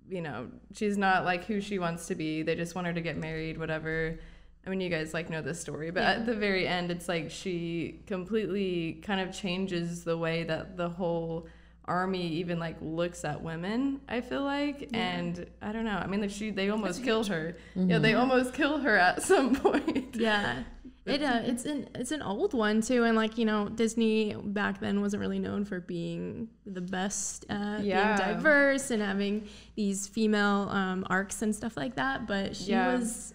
you 0.08 0.20
know, 0.20 0.48
she's 0.74 0.96
not 0.96 1.24
like 1.24 1.44
who 1.44 1.60
she 1.60 1.78
wants 1.78 2.06
to 2.06 2.14
be. 2.14 2.42
They 2.42 2.54
just 2.54 2.74
want 2.74 2.86
her 2.86 2.92
to 2.92 3.00
get 3.00 3.16
married, 3.16 3.58
whatever. 3.58 4.18
I 4.66 4.70
mean, 4.70 4.80
you 4.80 4.88
guys 4.88 5.12
like 5.12 5.28
know 5.28 5.42
this 5.42 5.60
story, 5.60 5.90
but 5.90 6.04
at 6.04 6.24
the 6.26 6.34
very 6.34 6.68
end, 6.68 6.90
it's 6.90 7.08
like 7.08 7.30
she 7.30 8.00
completely 8.06 9.00
kind 9.02 9.20
of 9.20 9.34
changes 9.34 10.04
the 10.04 10.16
way 10.16 10.44
that 10.44 10.76
the 10.76 10.88
whole 10.88 11.48
army 11.86 12.28
even 12.28 12.60
like 12.60 12.76
looks 12.80 13.24
at 13.24 13.42
women. 13.42 14.00
I 14.08 14.20
feel 14.20 14.44
like, 14.44 14.88
and 14.94 15.46
I 15.60 15.72
don't 15.72 15.84
know. 15.84 15.96
I 15.96 16.06
mean, 16.06 16.20
like 16.20 16.30
she, 16.30 16.50
they 16.50 16.70
almost 16.70 17.02
killed 17.02 17.26
her. 17.26 17.56
Yeah, 17.74 17.98
they 17.98 18.14
almost 18.14 18.54
kill 18.54 18.78
her 18.78 18.96
at 18.96 19.22
some 19.30 19.56
point. 19.56 20.14
Yeah. 20.14 20.62
It 21.04 21.20
uh, 21.20 21.40
it's 21.42 21.64
an 21.64 21.88
it's 21.96 22.12
an 22.12 22.22
old 22.22 22.54
one 22.54 22.80
too, 22.80 23.02
and 23.02 23.16
like 23.16 23.36
you 23.36 23.44
know, 23.44 23.68
Disney 23.68 24.36
back 24.40 24.78
then 24.78 25.00
wasn't 25.00 25.20
really 25.20 25.40
known 25.40 25.64
for 25.64 25.80
being 25.80 26.48
the 26.64 26.80
best 26.80 27.44
at 27.50 27.82
Yeah. 27.82 28.14
being 28.14 28.34
diverse 28.34 28.92
and 28.92 29.02
having 29.02 29.48
these 29.74 30.06
female 30.06 30.68
um, 30.70 31.04
arcs 31.10 31.42
and 31.42 31.52
stuff 31.52 31.76
like 31.76 31.96
that. 31.96 32.28
But 32.28 32.54
she 32.54 32.70
Yeah. 32.70 32.92
was 32.96 33.34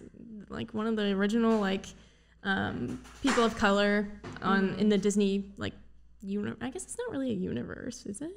like 0.50 0.72
one 0.74 0.86
of 0.86 0.96
the 0.96 1.10
original 1.12 1.58
like 1.60 1.86
um, 2.44 3.00
people 3.22 3.44
of 3.44 3.56
color 3.56 4.08
on 4.42 4.74
in 4.78 4.88
the 4.88 4.98
Disney 4.98 5.52
like 5.56 5.74
uni- 6.20 6.54
I 6.60 6.70
guess 6.70 6.84
it's 6.84 6.96
not 6.98 7.10
really 7.10 7.30
a 7.30 7.34
universe, 7.34 8.06
is 8.06 8.20
it? 8.20 8.30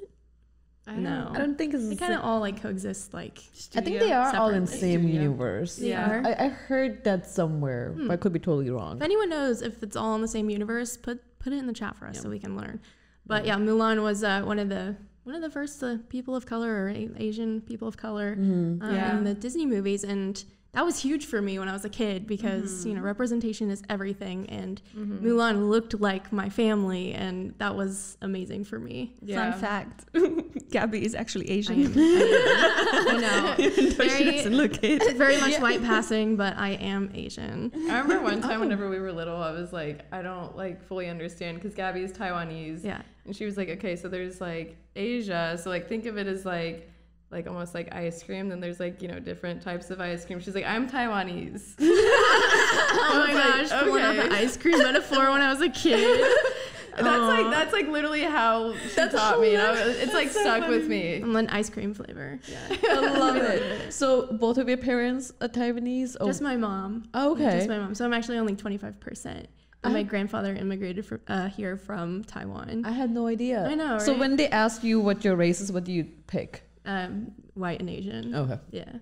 I 0.86 0.94
don't 0.94 1.02
No. 1.04 1.30
I 1.32 1.38
don't 1.38 1.56
think 1.56 1.74
it's. 1.74 1.84
They 1.84 1.90
the 1.94 1.96
kind 1.96 2.12
of 2.12 2.18
same- 2.20 2.26
all 2.28 2.40
like 2.40 2.60
coexist. 2.60 3.14
Like 3.14 3.38
I 3.76 3.80
think 3.80 4.00
they 4.00 4.12
are 4.12 4.34
all 4.36 4.48
in 4.50 4.66
separately. 4.66 4.80
same 4.92 5.00
Studio. 5.02 5.20
universe. 5.22 5.78
Yeah. 5.78 6.22
I, 6.24 6.44
I 6.46 6.48
heard 6.48 7.04
that 7.04 7.26
somewhere, 7.26 7.94
but 7.96 8.10
I 8.10 8.16
could 8.16 8.32
be 8.32 8.40
totally 8.40 8.68
wrong. 8.70 8.96
If 8.96 9.02
anyone 9.02 9.28
knows 9.30 9.62
if 9.62 9.82
it's 9.82 9.94
all 9.96 10.14
in 10.16 10.22
the 10.22 10.28
same 10.28 10.50
universe, 10.50 10.96
put 10.96 11.20
put 11.38 11.52
it 11.52 11.56
in 11.58 11.66
the 11.66 11.72
chat 11.72 11.96
for 11.96 12.06
us 12.08 12.20
so 12.20 12.28
we 12.28 12.40
can 12.40 12.56
learn. 12.56 12.80
But 13.26 13.46
yeah, 13.46 13.56
Mulan 13.56 14.02
was 14.02 14.24
uh, 14.24 14.42
one 14.42 14.58
of 14.58 14.68
the 14.68 14.96
one 15.22 15.36
of 15.36 15.42
the 15.42 15.50
first 15.50 15.80
uh, 15.84 15.98
people 16.08 16.34
of 16.34 16.46
color 16.46 16.68
or 16.86 16.88
A- 16.88 17.10
Asian 17.16 17.60
people 17.60 17.86
of 17.86 17.96
color 17.96 18.34
Mm-hmm. 18.34 18.82
uh, 18.82 18.90
Yeah. 18.92 19.16
in 19.18 19.22
the 19.22 19.34
Disney 19.34 19.66
movies, 19.66 20.02
and 20.02 20.42
that 20.74 20.86
was 20.86 20.98
huge 20.98 21.26
for 21.26 21.42
me 21.42 21.58
when 21.58 21.68
I 21.68 21.74
was 21.74 21.84
a 21.84 21.90
kid 21.90 22.26
because 22.26 22.86
you 22.86 22.94
know 22.94 22.98
mm-hmm. 22.98 23.06
representation 23.06 23.70
is 23.70 23.82
everything, 23.90 24.48
and 24.48 24.80
mm-hmm. 24.96 25.26
Mulan 25.26 25.68
looked 25.68 26.00
like 26.00 26.32
my 26.32 26.48
family, 26.48 27.12
and 27.12 27.54
that 27.58 27.76
was 27.76 28.16
amazing 28.22 28.64
for 28.64 28.78
me. 28.78 29.12
Fun 29.28 29.52
fact 29.52 30.06
Gabby 30.70 31.04
is 31.04 31.14
actually 31.14 31.50
I, 31.50 31.52
Asian. 31.52 31.84
am, 31.84 31.92
I 31.94 33.18
know. 33.20 33.54
Even 33.64 33.84
though 33.90 34.08
she 34.08 34.24
Very- 34.24 34.36
doesn't 34.36 34.56
look 34.56 34.82
it. 34.82 35.14
Very 35.14 35.38
much 35.38 35.56
white 35.60 35.82
passing, 35.82 36.36
but 36.36 36.56
I 36.56 36.70
am 36.70 37.10
Asian. 37.14 37.70
I 37.90 37.98
remember 37.98 38.22
one 38.22 38.40
time 38.40 38.56
oh. 38.56 38.60
whenever 38.60 38.88
we 38.88 38.98
were 38.98 39.12
little, 39.12 39.36
I 39.36 39.50
was 39.50 39.74
like, 39.74 40.06
I 40.10 40.22
don't 40.22 40.56
like 40.56 40.82
fully 40.82 41.10
understand 41.10 41.58
because 41.58 41.74
Gabby 41.74 42.00
is 42.00 42.12
Taiwanese. 42.12 42.82
Yeah. 42.82 43.02
And 43.26 43.36
she 43.36 43.44
was 43.44 43.58
like, 43.58 43.68
okay, 43.68 43.94
so 43.94 44.08
there's 44.08 44.40
like 44.40 44.78
Asia. 44.96 45.58
So 45.62 45.68
like 45.68 45.86
think 45.86 46.06
of 46.06 46.16
it 46.16 46.26
as 46.26 46.46
like 46.46 46.91
like 47.32 47.46
almost 47.46 47.74
like 47.74 47.92
ice 47.94 48.22
cream. 48.22 48.48
Then 48.48 48.60
there's 48.60 48.78
like, 48.78 49.02
you 49.02 49.08
know, 49.08 49.18
different 49.18 49.62
types 49.62 49.90
of 49.90 50.00
ice 50.00 50.24
cream. 50.24 50.40
She's 50.40 50.54
like, 50.54 50.66
I'm 50.66 50.88
Taiwanese. 50.88 51.74
Oh 53.04 53.26
my 53.26 53.34
like, 53.34 53.68
gosh, 53.68 53.82
pulling 53.82 54.02
out 54.02 54.16
okay. 54.16 54.28
the 54.28 54.34
ice 54.34 54.56
cream 54.56 54.78
metaphor 54.78 55.30
when 55.30 55.40
I 55.40 55.52
was 55.52 55.60
a 55.60 55.68
kid. 55.68 56.24
that's 56.96 57.06
like 57.06 57.50
that's 57.50 57.72
like 57.72 57.88
literally 57.88 58.22
how 58.22 58.74
she 58.74 59.08
taught 59.08 59.40
me. 59.40 59.56
I 59.56 59.70
was, 59.70 59.96
it's 59.98 60.14
like 60.14 60.30
stuck 60.30 60.68
with 60.68 60.88
me. 60.88 61.16
And 61.16 61.34
then 61.34 61.48
ice 61.48 61.70
cream 61.70 61.94
flavor. 61.94 62.38
Yeah, 62.48 62.76
I 62.90 63.18
love 63.18 63.36
it. 63.36 63.92
So 63.92 64.32
both 64.32 64.58
of 64.58 64.68
your 64.68 64.78
parents 64.78 65.32
are 65.40 65.48
Taiwanese? 65.48 66.16
Oh, 66.20 66.26
Just 66.26 66.40
my 66.42 66.56
mom. 66.56 67.04
Oh, 67.14 67.32
okay. 67.32 67.58
Just 67.58 67.68
my 67.68 67.78
mom. 67.78 67.94
So 67.94 68.04
I'm 68.04 68.12
actually 68.12 68.38
only 68.38 68.54
25%. 68.54 69.46
And 69.84 69.94
my 69.94 70.04
grandfather 70.04 70.54
immigrated 70.54 71.04
for, 71.04 71.20
uh, 71.26 71.48
here 71.48 71.76
from 71.76 72.22
Taiwan. 72.22 72.84
I 72.86 72.92
had 72.92 73.10
no 73.10 73.26
idea. 73.26 73.66
I 73.66 73.74
know, 73.74 73.98
So 73.98 74.16
when 74.16 74.36
they 74.36 74.48
ask 74.48 74.84
you 74.84 75.00
what 75.00 75.24
your 75.24 75.34
race 75.34 75.60
is, 75.60 75.72
what 75.72 75.82
do 75.82 75.92
you 75.92 76.04
pick? 76.28 76.62
Um, 76.84 77.32
white 77.54 77.80
and 77.80 77.88
Asian. 77.88 78.34
Okay. 78.34 78.58
Yeah. 78.70 78.92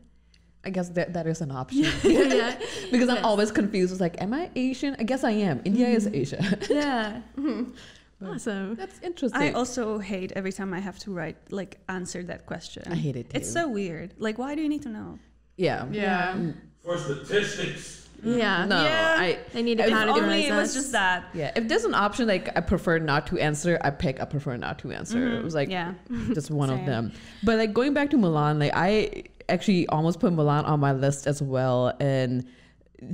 I 0.65 0.71
guess 0.71 0.91
that 0.91 1.15
that 1.15 1.27
is 1.27 1.41
an 1.41 1.51
option. 1.51 1.85
yeah. 2.05 2.59
because 2.91 3.09
I'm 3.09 3.25
always 3.25 3.51
confused. 3.51 3.93
It's 3.93 4.01
like, 4.01 4.21
am 4.21 4.35
I 4.35 4.51
Asian? 4.55 4.97
I 4.99 5.05
guess 5.05 5.25
I 5.25 5.31
am. 5.31 5.63
India 5.65 5.89
is 5.89 6.07
mm-hmm. 6.07 6.17
Asia. 6.17 6.59
Yeah. 6.71 7.23
Mm-hmm. 7.39 8.27
awesome. 8.27 8.75
That's 8.75 9.01
interesting. 9.01 9.41
I 9.41 9.53
also 9.53 9.99
hate 9.99 10.33
every 10.37 10.53
time 10.53 10.75
I 10.75 10.81
have 10.81 10.99
to 11.01 11.13
write 11.13 11.39
like 11.51 11.79
answer 11.89 12.23
that 12.25 12.45
question. 12.45 12.83
I 12.91 12.97
hate 12.97 13.17
it 13.17 13.31
It's 13.35 13.51
so 13.51 13.69
weird. 13.69 14.15
Like, 14.19 14.37
why 14.39 14.55
do 14.55 14.61
you 14.61 14.69
need 14.69 14.83
to 14.83 14.91
know? 14.91 15.19
yeah. 15.57 15.87
Yeah. 15.91 16.35
Mm. 16.35 16.55
For 16.83 16.99
statistics. 16.99 18.00
Yeah. 18.23 18.65
No, 18.67 18.83
Yeah. 18.83 19.17
I 19.19 19.39
They 19.53 19.63
need 19.63 19.79
to 19.79 19.85
If 19.85 19.91
categorize 19.91 20.23
only 20.23 20.47
it 20.47 20.55
was 20.55 20.75
just 20.75 20.93
that. 20.93 21.25
yeah. 21.35 21.53
If 21.57 21.69
there's 21.69 21.85
an 21.85 21.95
option 21.95 22.29
like 22.29 22.49
I 22.57 22.61
prefer 22.61 22.99
not 22.99 23.27
to 23.29 23.39
answer, 23.39 23.79
I 23.83 23.91
pick 23.91 24.21
I 24.21 24.25
prefer 24.25 24.57
not 24.57 24.79
to 24.81 24.93
answer. 24.93 25.19
It 25.27 25.31
mm-hmm. 25.35 25.45
was 25.45 25.55
like 25.55 25.69
Yeah. 25.71 25.95
just 26.35 26.51
one 26.51 26.71
of 26.71 26.85
them. 26.87 27.13
But 27.43 27.59
like 27.59 27.73
going 27.73 27.95
back 27.95 28.11
to 28.11 28.17
Mulan, 28.17 28.59
like 28.59 28.73
I 28.75 29.25
actually 29.49 29.87
almost 29.89 30.21
put 30.21 30.33
Mulan 30.33 30.65
on 30.65 30.81
my 30.81 30.93
list 30.93 31.27
as 31.27 31.43
well, 31.43 31.93
and 32.01 32.47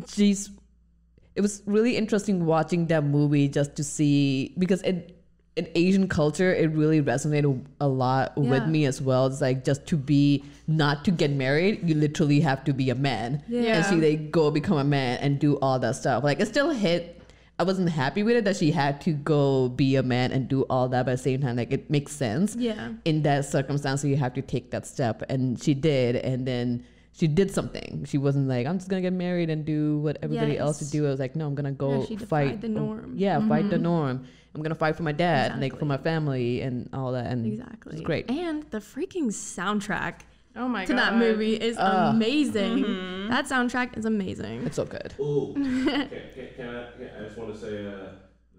she's. 0.09 0.51
It 1.35 1.43
was 1.43 1.63
really 1.67 1.99
interesting 1.99 2.47
watching 2.47 2.87
that 2.87 3.05
movie 3.05 3.47
just 3.49 3.77
to 3.77 3.85
see 3.85 4.55
because 4.59 4.81
it. 4.83 5.13
In 5.57 5.69
Asian 5.75 6.07
culture, 6.07 6.55
it 6.55 6.71
really 6.73 7.03
resonated 7.03 7.65
a 7.81 7.89
lot 7.89 8.37
with 8.37 8.67
me 8.67 8.85
as 8.85 9.01
well. 9.01 9.27
It's 9.27 9.41
like 9.41 9.65
just 9.65 9.87
to 9.87 9.97
be 9.97 10.45
not 10.67 11.05
to 11.07 11.11
get 11.11 11.31
married, 11.31 11.89
you 11.89 11.95
literally 11.95 12.41
have 12.41 12.63
to 12.65 12.75
be 12.75 12.91
a 12.91 12.95
man. 12.95 13.43
Yeah. 13.49 13.79
And 13.79 13.87
she 13.87 13.99
they 13.99 14.17
go 14.17 14.51
become 14.51 14.77
a 14.77 14.85
man 14.85 15.19
and 15.19 15.39
do 15.39 15.57
all 15.61 15.79
that 15.79 15.97
stuff. 15.97 16.23
Like 16.23 16.41
it 16.41 16.49
still 16.49 16.71
hit 16.71 17.17
I 17.59 17.63
wasn't 17.63 17.89
happy 17.89 18.23
with 18.23 18.37
it 18.37 18.45
that 18.45 18.57
she 18.57 18.71
had 18.71 19.01
to 19.03 19.13
go 19.13 19.71
be 19.71 19.97
a 19.97 20.03
man 20.03 20.31
and 20.31 20.47
do 20.47 20.65
all 20.65 20.89
that, 20.89 21.07
but 21.07 21.13
at 21.13 21.19
the 21.19 21.23
same 21.23 21.41
time, 21.41 21.57
like 21.57 21.73
it 21.73 21.89
makes 21.89 22.13
sense. 22.13 22.55
Yeah. 22.55 22.93
In 23.07 23.23
that 23.23 23.47
circumstance, 23.47 24.05
you 24.05 24.17
have 24.17 24.35
to 24.35 24.43
take 24.43 24.71
that 24.73 24.87
step, 24.87 25.23
and 25.31 25.63
she 25.63 25.73
did, 25.73 26.17
and 26.17 26.47
then 26.47 26.85
she 27.17 27.27
did 27.27 27.51
something. 27.51 28.05
She 28.07 28.19
wasn't 28.19 28.47
like, 28.49 28.67
"I'm 28.67 28.79
just 28.79 28.89
gonna 28.91 29.03
get 29.03 29.13
married 29.13 29.49
and 29.51 29.65
do 29.65 29.99
what 29.99 30.19
everybody 30.23 30.59
else 30.59 30.81
would 30.81 30.87
Yes. 30.87 30.93
do." 30.93 31.07
I 31.07 31.11
was 31.11 31.21
like, 31.21 31.35
"No, 31.37 31.47
I'm 31.47 31.55
gonna 31.55 31.73
go 31.73 32.01
Yeah, 32.01 32.07
she 32.07 32.17
fight 32.17 32.61
the 32.61 32.69
norm. 32.69 33.15
Yeah, 33.17 33.47
fight 33.49 33.71
the 33.71 33.79
norm. 33.79 34.25
I'm 34.55 34.63
gonna 34.63 34.75
fight 34.75 34.97
for 34.97 35.03
my 35.03 35.13
dad, 35.13 35.61
like 35.61 35.79
for 35.79 35.85
my 35.85 35.99
family, 35.99 36.61
and 36.63 36.89
all 36.93 37.13
that. 37.13 37.27
And 37.33 37.47
Exactly. 37.47 37.93
it's 37.95 38.03
great. 38.03 38.31
And 38.31 38.63
the 38.71 38.79
freaking 38.79 39.27
soundtrack 39.29 40.21
Oh 40.59 40.69
my 40.69 40.87
to 40.87 40.93
god. 40.95 40.99
that 41.03 41.17
movie 41.19 41.55
is 41.55 41.77
Ah. 41.79 42.11
amazing. 42.11 42.79
Mm-hmm. 42.85 43.29
That 43.29 43.45
soundtrack 43.47 43.99
is 43.99 44.05
amazing. 44.07 44.65
It's 44.65 44.77
so 44.77 44.87
good. 44.87 45.13
Ooh. 45.21 45.53
can, 45.55 45.85
can, 45.85 46.09
can 46.57 46.69
I, 46.69 46.87
can, 46.97 47.11
I 47.19 47.25
just 47.27 47.37
want 47.37 47.53
to 47.55 47.59
say 47.61 47.87
uh, 47.87 48.09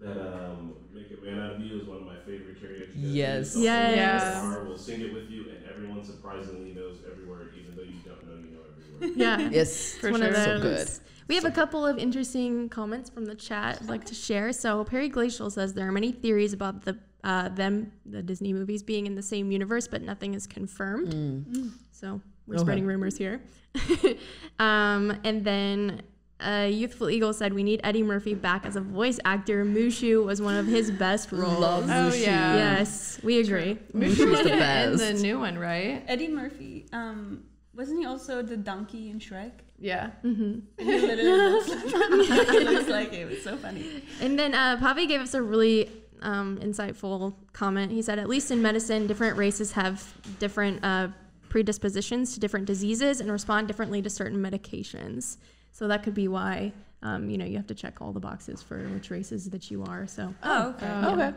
that 0.02 0.30
um, 0.34 0.76
Make 0.94 1.08
a 1.12 1.26
Man 1.26 1.40
Out 1.40 1.56
of 1.56 1.60
You 1.62 1.80
is 1.80 1.86
one 1.88 1.98
of 1.98 2.04
my 2.06 2.16
favorite 2.26 2.62
karaoke. 2.62 2.90
Yes. 2.96 3.54
The 3.54 3.60
whole 3.60 3.68
Yes. 3.68 4.22
car 4.42 4.64
will 4.66 4.78
sing 4.78 5.02
it 5.02 5.12
with 5.14 5.30
you, 5.30 5.50
and 5.50 5.58
everyone 5.70 6.04
surprisingly 6.04 6.74
knows 6.74 6.98
every 7.10 7.26
word, 7.26 7.52
even 7.60 7.76
though 7.76 7.84
you 7.84 8.00
don't 8.06 8.24
know 8.28 8.36
you 8.44 8.54
know 8.56 8.62
every 9.00 9.08
word. 9.08 9.18
Yeah. 9.42 9.50
Yes, 9.52 9.96
It's 9.96 10.04
one 10.04 10.22
of 10.24 10.34
sure. 10.34 10.44
so 10.44 10.60
good. 10.60 10.88
those. 10.88 11.02
We 11.28 11.36
have 11.36 11.46
a 11.46 11.52
couple 11.52 11.86
of 11.86 11.98
interesting 11.98 12.70
comments 12.70 13.10
from 13.10 13.26
the 13.26 13.36
chat 13.36 13.80
I'd 13.82 13.90
like 13.90 14.06
to 14.06 14.16
share. 14.16 14.54
So 14.54 14.84
Perry 14.86 15.10
Glacial 15.10 15.50
says 15.50 15.74
there 15.74 15.88
are 15.88 15.92
many 15.92 16.12
theories 16.12 16.54
about 16.54 16.86
the 16.86 16.98
uh, 17.24 17.50
them, 17.50 17.92
the 18.06 18.22
Disney 18.24 18.54
movies, 18.54 18.82
being 18.84 19.06
in 19.06 19.16
the 19.16 19.22
same 19.22 19.52
universe, 19.52 19.88
but 19.88 20.02
nothing 20.02 20.34
is 20.36 20.48
confirmed. 20.48 21.10
Mm. 21.14 21.72
So 21.92 22.22
we're 22.46 22.56
Okay. 22.56 22.62
spreading 22.62 22.86
rumors 22.86 23.18
here. 23.18 23.42
um, 24.60 25.20
and 25.24 25.44
then 25.44 26.02
uh, 26.40 26.68
Youthful 26.72 27.10
Eagle 27.10 27.34
said 27.34 27.54
we 27.54 27.64
need 27.64 27.82
Eddie 27.84 28.04
Murphy 28.04 28.34
back 28.34 28.66
as 28.66 28.76
a 28.76 28.82
voice 28.82 29.20
actor. 29.26 29.66
Mushu 29.66 30.24
was 30.26 30.42
one 30.42 30.56
of 30.56 30.68
his 30.68 30.92
best 30.92 31.32
roles. 31.32 31.60
Love 31.60 31.86
Oh, 31.86 32.10
Mushu. 32.12 32.22
yeah. 32.22 32.56
Yes, 32.56 33.20
we 33.24 33.40
agree. 33.40 33.78
Mushu's 33.94 34.44
the 34.44 34.52
and 34.54 34.98
best. 34.98 35.00
the 35.00 35.14
new 35.22 35.40
one, 35.40 35.58
right? 35.58 36.04
Eddie 36.08 36.28
Murphy, 36.28 36.86
um, 36.94 37.44
wasn't 37.76 38.00
he 38.00 38.06
also 38.06 38.42
the 38.42 38.58
donkey 38.58 39.10
in 39.10 39.20
Shrek? 39.20 39.52
Yeah. 39.80 40.10
hmm 40.22 40.60
He 40.80 40.86
literally 40.86 41.24
looks 41.52 41.70
like, 41.70 42.50
looks 42.50 42.90
like 42.90 43.14
it. 43.14 43.32
It's 43.32 43.44
so 43.44 43.56
funny. 43.58 44.04
And 44.22 44.38
then 44.38 44.54
uh, 44.56 44.78
Pavi 44.78 45.08
gave 45.08 45.22
us 45.22 45.34
a 45.36 45.42
really 45.42 45.90
um, 46.24 46.58
insightful 46.58 47.36
comment. 47.54 47.92
He 47.92 48.02
said, 48.02 48.18
at 48.20 48.28
least 48.28 48.50
in 48.52 48.62
medicine, 48.62 49.06
different 49.08 49.38
races 49.38 49.72
have 49.74 50.04
different 50.40 50.84
uh, 50.84 51.10
predispositions 51.50 52.34
to 52.34 52.40
different 52.40 52.66
diseases 52.66 53.20
and 53.22 53.32
respond 53.32 53.68
differently 53.68 54.02
to 54.02 54.10
certain 54.10 54.38
medications. 54.38 55.38
So 55.78 55.88
that 55.90 56.02
could 56.02 56.16
be 56.16 56.28
why, 56.28 56.74
um, 57.04 57.30
you 57.30 57.38
know, 57.38 57.46
you 57.46 57.56
have 57.58 57.68
to 57.68 57.76
check 57.76 58.02
all 58.02 58.12
the 58.12 58.20
boxes 58.20 58.64
for 58.64 58.80
which 58.90 59.12
races 59.12 59.48
that 59.52 59.70
you 59.70 59.84
are. 59.84 60.08
So 60.08 60.34
Oh, 60.42 60.70
okay. 60.70 60.88
Okay. 60.88 61.34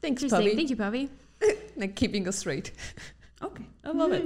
Thanks, 0.00 0.22
interesting. 0.22 0.30
Puppy. 0.30 0.54
Thank 0.54 0.70
you, 0.70 0.76
Pavi. 0.76 1.08
Like 1.76 1.96
keeping 1.96 2.28
us 2.28 2.38
straight. 2.38 2.70
Okay. 3.42 3.64
I 3.84 3.90
love 3.92 4.12
it. 4.12 4.22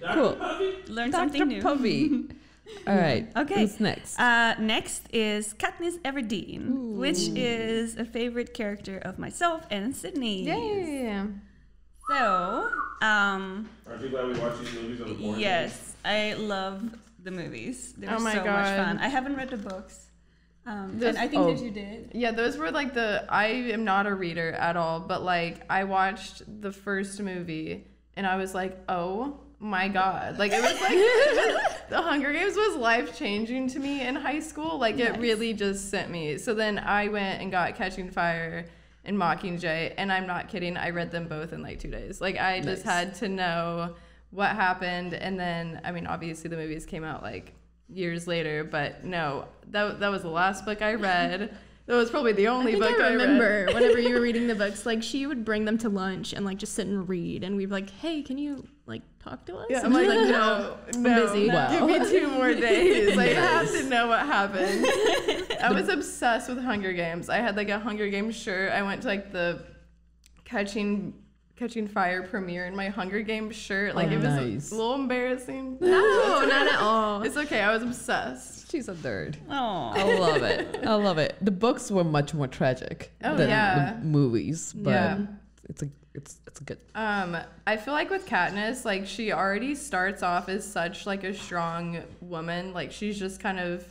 Dr. 0.00 0.14
Cool. 0.14 0.32
Puppy? 0.36 0.74
Learn 0.88 1.10
Dr. 1.10 1.20
something 1.20 1.48
new. 1.48 1.60
Puppy. 1.60 2.24
All 2.86 2.96
right. 2.96 3.30
Okay. 3.36 3.60
Who's 3.60 3.78
next? 3.78 4.18
Uh, 4.18 4.54
next 4.58 5.02
is 5.12 5.52
Katniss 5.52 5.98
Everdeen, 6.00 6.94
which 6.96 7.28
is 7.36 7.96
a 7.98 8.06
favorite 8.06 8.54
character 8.54 8.96
of 8.96 9.18
myself 9.18 9.66
and 9.70 9.94
Sydney. 9.94 10.44
Yay. 10.46 11.24
So, 12.08 12.70
um, 13.02 13.68
Aren't 13.86 14.00
you 14.00 14.08
glad 14.08 14.28
we 14.28 14.38
watched 14.40 14.60
these 14.60 14.72
movies 14.74 15.00
on 15.02 15.08
the 15.08 15.14
board? 15.14 15.38
yes, 15.38 15.94
I 16.02 16.32
love 16.32 16.88
the 17.24 17.30
movies. 17.30 17.94
They're 17.96 18.10
Oh 18.14 18.18
my 18.20 18.32
so 18.32 18.36
much 18.38 18.44
God. 18.46 18.76
fun. 18.76 18.98
I 18.98 19.08
haven't 19.08 19.36
read 19.36 19.50
the 19.50 19.56
books, 19.56 20.10
um, 20.66 20.98
Those- 20.98 21.10
and 21.10 21.18
I 21.18 21.26
think 21.28 21.42
oh. 21.42 21.54
that 21.54 21.62
you 21.64 21.70
did. 21.70 22.10
Yeah, 22.14 22.30
those 22.30 22.56
were 22.56 22.70
like 22.70 22.94
the. 22.94 23.24
I 23.28 23.46
am 23.46 23.84
not 23.84 24.06
a 24.06 24.14
reader 24.14 24.52
at 24.52 24.76
all, 24.76 25.00
but 25.00 25.22
like 25.22 25.62
I 25.70 25.84
watched 25.84 26.42
the 26.60 26.70
first 26.72 27.20
movie 27.20 27.86
and 28.16 28.26
I 28.26 28.36
was 28.36 28.54
like, 28.54 28.78
oh 28.88 29.40
my 29.58 29.88
god! 29.88 30.38
Like 30.38 30.52
it 30.52 30.62
was 30.62 30.80
like 30.80 31.88
the 31.88 32.00
Hunger 32.02 32.32
Games 32.32 32.54
was 32.56 32.76
life 32.76 33.16
changing 33.18 33.68
to 33.70 33.78
me 33.78 34.02
in 34.06 34.14
high 34.14 34.40
school. 34.40 34.78
Like 34.78 34.98
it 34.98 35.12
Nice. 35.12 35.20
really 35.20 35.52
just 35.54 35.90
sent 35.90 36.10
me. 36.10 36.38
So 36.38 36.54
then 36.54 36.78
I 36.78 37.08
went 37.08 37.40
and 37.42 37.50
got 37.50 37.74
Catching 37.74 38.10
Fire 38.10 38.66
and 39.06 39.16
Mockingjay, 39.18 39.94
and 39.98 40.10
I'm 40.12 40.26
not 40.26 40.48
kidding. 40.48 40.76
I 40.76 40.90
read 40.90 41.10
them 41.10 41.28
both 41.28 41.52
in 41.52 41.62
like 41.62 41.78
two 41.78 41.90
days. 41.90 42.20
Like 42.20 42.38
I 42.38 42.60
just 42.60 42.82
had 42.84 43.14
to 43.16 43.28
know 43.28 43.94
what 44.34 44.50
happened, 44.50 45.14
and 45.14 45.38
then 45.38 45.80
I 45.84 45.92
mean, 45.92 46.06
obviously 46.06 46.50
the 46.50 46.56
movies 46.56 46.84
came 46.84 47.04
out 47.04 47.22
like 47.22 47.54
years 47.88 48.26
later, 48.26 48.64
but 48.64 49.04
no, 49.04 49.46
that 49.68 50.00
that 50.00 50.08
was 50.10 50.22
the 50.22 50.28
last 50.28 50.64
book 50.64 50.82
I 50.82 50.94
read. 50.94 51.56
That 51.86 51.96
was 51.96 52.08
probably 52.08 52.32
the 52.32 52.46
I 52.46 52.50
only 52.50 52.72
think 52.72 52.84
book 52.84 52.98
I 52.98 53.08
I, 53.08 53.12
remember 53.12 53.66
read. 53.66 53.74
whenever 53.74 53.98
you 53.98 54.14
were 54.14 54.20
reading 54.22 54.46
the 54.46 54.54
books, 54.54 54.86
like 54.86 55.02
she 55.02 55.26
would 55.26 55.44
bring 55.44 55.66
them 55.66 55.76
to 55.76 55.90
lunch 55.90 56.32
and 56.32 56.42
like 56.42 56.56
just 56.56 56.72
sit 56.72 56.86
and 56.86 57.06
read, 57.06 57.44
and 57.44 57.56
we'd 57.58 57.66
be 57.66 57.72
like, 57.72 57.90
"Hey, 57.90 58.22
can 58.22 58.38
you 58.38 58.66
like 58.86 59.02
talk 59.22 59.44
to 59.44 59.56
us?" 59.56 59.66
Yeah, 59.68 59.82
I'm 59.84 59.92
like, 59.92 60.08
she's 60.08 60.30
no, 60.30 60.78
no, 60.96 61.26
busy. 61.26 61.50
Wow. 61.50 61.86
give 61.86 62.02
me 62.02 62.10
two 62.10 62.28
more 62.28 62.54
days. 62.54 63.14
Like, 63.14 63.32
I 63.32 63.34
have 63.34 63.70
to 63.70 63.82
know 63.82 64.06
what 64.06 64.20
happened. 64.20 64.86
I 65.62 65.72
was 65.74 65.90
obsessed 65.90 66.48
with 66.48 66.58
Hunger 66.58 66.94
Games. 66.94 67.28
I 67.28 67.36
had 67.36 67.54
like 67.54 67.68
a 67.68 67.78
Hunger 67.78 68.08
Games 68.08 68.34
shirt. 68.34 68.72
I 68.72 68.80
went 68.80 69.02
to 69.02 69.08
like 69.08 69.30
the 69.30 69.62
catching 70.46 71.12
catching 71.56 71.86
fire 71.86 72.22
premiere 72.22 72.66
in 72.66 72.74
my 72.74 72.88
Hunger 72.88 73.20
Games 73.22 73.54
shirt. 73.54 73.94
Like 73.94 74.08
Oh, 74.08 74.12
it 74.12 74.16
was 74.16 74.24
nice. 74.24 74.72
a 74.72 74.74
little 74.74 74.94
embarrassing. 74.94 75.78
No, 75.80 76.44
not 76.48 76.66
at 76.72 76.80
all. 76.80 77.22
It's 77.22 77.36
okay. 77.36 77.60
I 77.60 77.72
was 77.72 77.82
obsessed. 77.82 78.70
She's 78.72 78.88
a 78.88 78.94
nerd. 78.94 79.36
Oh, 79.48 79.92
I 79.94 80.18
love 80.18 80.42
it. 80.42 80.84
I 80.84 80.94
love 80.94 81.18
it. 81.18 81.36
The 81.40 81.50
books 81.52 81.90
were 81.90 82.02
much 82.04 82.34
more 82.34 82.48
tragic 82.48 83.12
Oh, 83.22 83.36
than 83.36 83.48
yeah. 83.48 83.94
the 84.00 84.04
movies, 84.04 84.72
but 84.72 84.90
Yeah. 84.90 85.18
it's 85.68 85.82
a 85.82 85.88
it's 86.14 86.38
it's 86.46 86.60
good. 86.60 86.78
Um, 86.94 87.36
I 87.66 87.76
feel 87.76 87.92
like 87.94 88.08
with 88.10 88.26
Katniss, 88.26 88.84
like 88.84 89.06
she 89.06 89.32
already 89.32 89.74
starts 89.74 90.22
off 90.22 90.48
as 90.48 90.64
such 90.64 91.06
like 91.06 91.24
a 91.24 91.34
strong 91.34 92.02
woman. 92.20 92.72
Like 92.72 92.90
she's 92.92 93.18
just 93.18 93.40
kind 93.40 93.58
of 93.60 93.84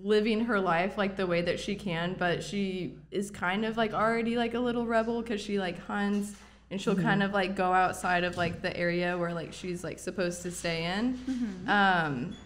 living 0.00 0.44
her 0.44 0.60
life 0.60 0.96
like 0.96 1.16
the 1.16 1.26
way 1.26 1.42
that 1.42 1.58
she 1.58 1.74
can, 1.74 2.14
but 2.18 2.42
she 2.42 2.94
is 3.10 3.30
kind 3.32 3.64
of 3.64 3.76
like 3.76 3.92
already 3.92 4.36
like 4.36 4.54
a 4.54 4.60
little 4.60 4.86
rebel 4.86 5.22
because 5.22 5.40
she 5.40 5.58
like 5.58 5.78
hunts 5.86 6.32
and 6.70 6.80
she'll 6.80 6.96
kind 6.96 7.22
of 7.22 7.32
like 7.32 7.56
go 7.56 7.72
outside 7.72 8.24
of 8.24 8.36
like 8.36 8.60
the 8.62 8.76
area 8.76 9.16
where 9.16 9.32
like 9.32 9.52
she's 9.52 9.82
like 9.84 9.98
supposed 9.98 10.42
to 10.42 10.50
stay 10.50 10.84
in. 10.84 11.18
Um, 11.66 12.36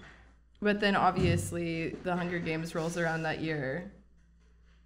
but 0.61 0.79
then 0.81 0.95
obviously 0.97 1.91
the 2.05 2.15
Hunger 2.17 2.39
Games 2.39 2.75
rolls 2.75 2.97
around 2.97 3.23
that 3.25 3.41
year. 3.41 3.91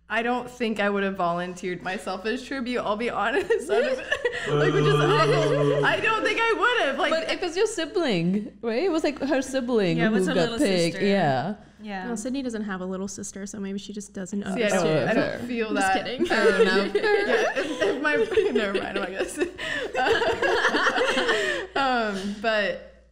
I 0.09 0.23
don't 0.23 0.49
think 0.49 0.79
I 0.79 0.89
would 0.89 1.03
have 1.03 1.17
volunteered 1.17 1.83
myself 1.83 2.25
as 2.27 2.43
tribute. 2.45 2.81
I'll 2.81 2.97
be 2.97 3.11
honest. 3.11 3.69
out 3.69 3.83
of 3.83 3.99
it. 3.99 4.07
like, 4.49 4.73
which 4.73 4.85
is, 4.85 4.95
I 5.85 5.99
don't 6.01 6.23
think 6.23 6.39
I 6.41 6.53
would 6.57 6.87
have. 6.87 6.99
Like, 6.99 7.11
But 7.11 7.31
if 7.33 7.43
it's 7.43 7.57
your 7.57 7.67
sibling, 7.67 8.53
right? 8.63 8.85
It 8.85 8.93
was 8.93 9.03
like 9.03 9.19
her 9.19 9.43
sibling 9.43 9.97
Yeah, 9.99 10.11
who 10.11 10.25
got 10.25 10.59
picked. 10.59 10.95
sister. 10.95 11.05
Yeah. 11.05 11.55
Yeah. 11.87 12.07
Well, 12.07 12.17
Sydney 12.17 12.43
doesn't 12.43 12.65
have 12.65 12.81
a 12.81 12.85
little 12.85 13.07
sister, 13.07 13.47
so 13.47 13.61
maybe 13.61 13.79
she 13.79 13.93
just 13.93 14.13
doesn't 14.13 14.43
see, 14.43 14.65
I 14.65 14.69
don't, 14.69 15.09
I 15.09 15.15
don't 15.15 15.47
feel 15.47 15.73
Just 15.73 15.87
that. 15.95 16.05
kidding. 16.05 16.27
Fair 16.33 16.63
enough. 16.63 16.87
yeah, 16.95 17.53
if, 17.57 17.83
if 17.83 18.03
my 18.03 18.17
never 18.53 18.75
mind. 18.83 18.99
I 18.99 19.11
guess. 19.11 19.39
um, 21.77 22.37
but 22.43 23.05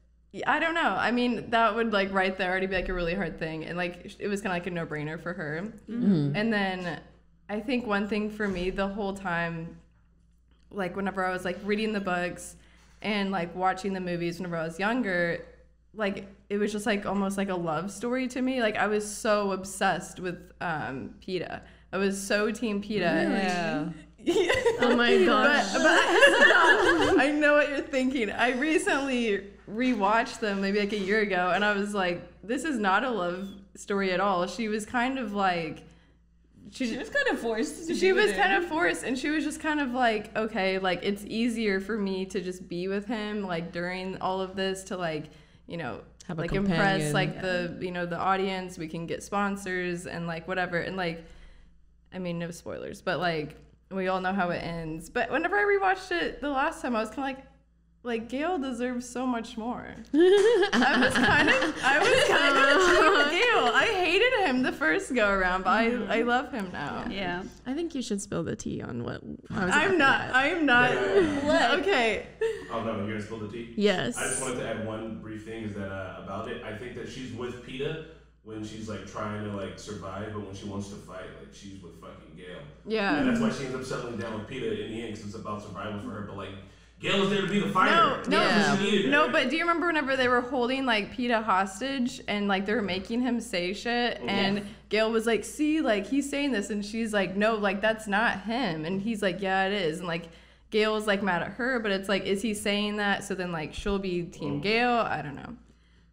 I 0.47 0.59
don't 0.59 0.75
know. 0.75 0.81
I 0.99 1.11
mean, 1.13 1.51
that 1.51 1.75
would 1.75 1.93
like 1.93 2.13
right 2.13 2.37
there 2.37 2.51
already 2.51 2.67
be 2.67 2.75
like 2.75 2.89
a 2.89 2.95
really 2.95 3.15
hard 3.15 3.39
thing, 3.39 3.65
and 3.65 3.77
like 3.77 4.17
it 4.19 4.27
was 4.29 4.41
kind 4.41 4.53
of 4.53 4.57
like 4.57 4.67
a 4.67 4.71
no 4.71 4.85
brainer 4.87 5.21
for 5.23 5.33
her. 5.33 5.73
And 5.89 6.53
then 6.53 7.01
I 7.49 7.61
think 7.61 7.87
one 7.87 8.09
thing 8.09 8.31
for 8.31 8.49
me 8.49 8.71
the 8.71 8.89
whole 8.89 9.13
time, 9.15 9.79
like 10.71 10.97
whenever 10.97 11.25
I 11.25 11.31
was 11.33 11.45
like 11.45 11.59
reading 11.65 11.93
the 11.93 12.01
books 12.01 12.57
and 13.03 13.31
like 13.31 13.55
watching 13.55 13.93
the 13.93 14.01
movies 14.01 14.39
whenever 14.39 14.57
I 14.57 14.65
was 14.65 14.81
younger, 14.81 15.45
like 15.97 16.27
it 16.51 16.59
was 16.59 16.73
just 16.73 16.87
like 16.87 17.07
almost 17.07 17.37
like 17.39 17.49
a 17.49 17.55
love 17.55 17.91
story 17.91 18.29
to 18.29 18.43
me. 18.43 18.61
Like 18.61 18.77
I 18.77 18.87
was 18.87 19.05
so 19.09 19.53
obsessed 19.53 20.21
with 20.21 20.53
um 20.61 21.15
Peeta. 21.27 21.61
I 21.93 21.97
was 21.97 22.21
so 22.21 22.51
team 22.51 22.83
Peeta. 22.83 23.03
and, 23.05 23.87
like, 23.87 23.95
Oh 24.81 24.97
my 24.97 25.25
gosh. 25.25 25.73
but, 25.73 25.83
but 25.83 25.87
I, 25.87 27.15
I 27.29 27.31
know 27.31 27.55
what 27.55 27.69
you're 27.69 27.81
thinking. 27.81 28.31
I 28.31 28.53
recently 28.53 29.45
rewatched 29.71 30.41
them 30.41 30.61
maybe 30.61 30.81
like 30.81 30.93
a 30.93 30.99
year 30.99 31.21
ago, 31.21 31.53
and 31.55 31.65
I 31.65 31.73
was 31.75 31.95
like, 31.95 32.23
this 32.43 32.65
is 32.65 32.79
not 32.79 33.05
a 33.05 33.11
love 33.11 33.49
story 33.77 34.13
at 34.13 34.21
all. 34.21 34.47
She 34.47 34.69
was 34.69 34.85
kind 34.87 35.19
of 35.19 35.33
like, 35.35 35.83
she, 36.71 36.87
She 36.87 36.97
was 36.99 37.11
kind 37.11 37.29
of 37.29 37.39
forced. 37.39 37.87
To 37.89 37.95
she 37.95 38.13
was 38.13 38.31
him. 38.33 38.39
kind 38.39 38.55
of 38.55 38.69
forced, 38.69 39.05
and 39.05 39.17
she 39.19 39.29
was 39.31 39.45
just 39.45 39.61
kind 39.61 39.81
of 39.81 39.93
like, 39.93 40.35
okay, 40.37 40.79
like 40.79 41.01
it's 41.03 41.23
easier 41.27 41.79
for 41.81 41.97
me 41.99 42.25
to 42.27 42.41
just 42.41 42.67
be 42.69 42.89
with 42.89 43.07
him, 43.07 43.43
like 43.43 43.73
during 43.73 44.17
all 44.21 44.41
of 44.41 44.57
this, 44.57 44.85
to 44.85 44.97
like, 44.97 45.27
you 45.67 45.77
know. 45.77 46.01
Have 46.27 46.39
a 46.39 46.41
like 46.41 46.53
impress 46.55 47.13
like 47.13 47.43
the 47.43 47.77
you 47.83 47.91
know 47.91 48.07
the 48.07 48.17
audience 48.17 48.79
we 48.79 48.89
can 48.89 49.07
get 49.07 49.23
sponsors 49.23 50.07
and 50.07 50.27
like 50.27 50.49
whatever 50.49 50.79
and 50.79 50.97
like 50.97 51.23
I 52.15 52.21
mean, 52.21 52.39
no 52.39 52.51
spoilers, 52.53 53.03
but 53.03 53.19
like 53.19 53.57
we 53.91 54.07
all 54.09 54.21
know 54.21 54.33
how 54.33 54.51
it 54.51 54.59
ends. 54.59 55.11
But 55.11 55.31
whenever 55.31 55.57
I 55.57 55.65
rewatched 55.65 56.13
it 56.13 56.41
the 56.41 56.49
last 56.49 56.81
time, 56.81 56.95
I 56.95 57.01
was 57.01 57.11
kind 57.11 57.31
of 57.31 57.37
like, 57.39 57.47
like 58.05 58.29
Gale 58.29 58.59
deserves 58.59 59.09
so 59.09 59.27
much 59.27 59.57
more. 59.57 59.87
I 60.15 60.99
was 61.01 61.15
kind 61.15 61.49
of, 61.49 61.75
I 61.83 61.99
was 61.99 62.25
kind 62.29 62.59
of 62.59 63.31
team 63.31 63.41
Gale. 63.41 63.73
I 63.75 63.87
hated 63.87 64.47
him 64.47 64.63
the 64.63 64.73
first 64.73 65.15
go 65.15 65.31
around, 65.31 65.65
but 65.65 65.71
I, 65.71 66.19
I 66.19 66.23
love 66.23 66.53
him 66.53 66.71
now. 66.73 67.07
Yeah. 67.11 67.43
I 67.67 67.73
think 67.73 67.95
you 67.95 68.03
should 68.03 68.21
spill 68.21 68.45
the 68.45 68.55
tea 68.55 68.83
on 68.83 69.05
what 69.05 69.23
I 69.51 69.65
was 69.65 69.75
I'm 69.75 69.97
not. 69.99 70.29
to 70.29 70.37
I 70.37 70.47
am 70.49 70.67
not. 70.67 70.93
Yeah. 70.93 71.77
Okay. 71.81 72.27
Oh 72.71 72.85
no, 72.85 72.97
you're 72.99 73.07
gonna 73.09 73.23
spill 73.23 73.39
the 73.39 73.49
tea. 73.49 73.73
Yes. 73.77 74.19
I 74.19 74.29
just 74.29 74.43
wanted 74.43 74.57
to 74.57 74.69
add 74.69 74.87
one 74.87 75.21
brief 75.23 75.47
thing 75.47 75.65
is 75.65 75.75
that 75.75 75.91
uh, 75.91 76.23
about 76.23 76.49
it. 76.49 76.63
I 76.63 76.77
think 76.77 76.95
that 76.97 77.09
she's 77.09 77.33
with 77.33 77.67
Peeta 77.67 78.05
when 78.45 78.63
she's 78.63 78.89
like 78.89 79.07
trying 79.07 79.45
to 79.45 79.57
like 79.57 79.79
survive, 79.79 80.35
but 80.35 80.45
when 80.45 80.55
she 80.55 80.67
wants 80.67 80.91
to 80.91 80.97
fight, 80.97 81.25
like 81.41 81.53
she's 81.53 81.83
with 81.83 81.99
fucking 82.03 82.37
Gale. 82.37 82.61
Yeah. 82.87 83.17
And 83.17 83.29
that's 83.29 83.41
why 83.41 83.51
she 83.51 83.65
ends 83.65 83.77
up 83.77 83.85
settling 83.85 84.19
down 84.19 84.39
with 84.39 84.49
Peeta 84.49 84.85
in 84.85 84.93
the 84.93 85.03
end, 85.03 85.15
because 85.15 85.25
it's 85.25 85.35
about 85.35 85.63
survival 85.63 86.01
for 86.01 86.11
her. 86.11 86.23
But 86.23 86.37
like, 86.37 86.51
Gale 87.05 87.23
is 87.25 87.31
there 87.31 87.43
to 87.43 87.47
be 87.49 87.61
the 87.61 87.69
fighter. 87.69 87.95
No, 87.95 88.39
no, 88.39 88.45
That's 88.45 88.69
what 88.71 88.79
she 88.79 88.91
needed 88.91 89.11
no. 89.11 89.29
But 89.29 89.51
do 89.51 89.57
you 89.57 89.63
remember 89.63 89.87
whenever 89.89 90.17
they 90.17 90.27
were 90.27 90.41
holding 90.41 90.87
like 90.87 91.15
Peeta 91.15 91.43
hostage 91.45 92.21
and 92.29 92.49
like 92.49 92.65
they 92.65 92.75
were 92.75 92.81
making 92.83 93.21
him 93.21 93.41
say 93.41 93.75
shit, 93.75 94.21
and 94.27 94.67
Gale 94.89 95.11
was 95.13 95.27
like, 95.27 95.45
"See, 95.45 95.81
like 95.83 96.07
he's 96.07 96.29
saying 96.31 96.53
this," 96.53 96.71
and 96.71 96.85
she's 96.85 97.13
like, 97.13 97.37
"No, 97.37 97.57
like 97.57 97.81
that's 97.83 98.07
not 98.09 98.41
him," 98.43 98.85
and 98.87 99.03
he's 99.03 99.21
like, 99.23 99.43
"Yeah, 99.43 99.67
it 99.67 99.73
is," 99.73 99.99
and 99.99 100.09
like. 100.09 100.25
Gale 100.71 100.93
was 100.95 101.07
like 101.07 101.23
mad 101.23 101.41
at 101.41 101.53
her, 101.53 101.79
but 101.79 101.93
it's 101.93 102.09
like, 102.09 102.25
is 102.27 102.43
he 102.43 102.53
saying 102.53 102.97
that? 102.97 103.23
So 103.23 103.37
then, 103.37 103.53
like, 103.53 103.73
she'll 103.75 104.01
be 104.01 104.25
Team 104.25 104.61
Gale. 104.61 104.91
I 104.91 105.23
don't 105.23 105.37
know. 105.37 105.55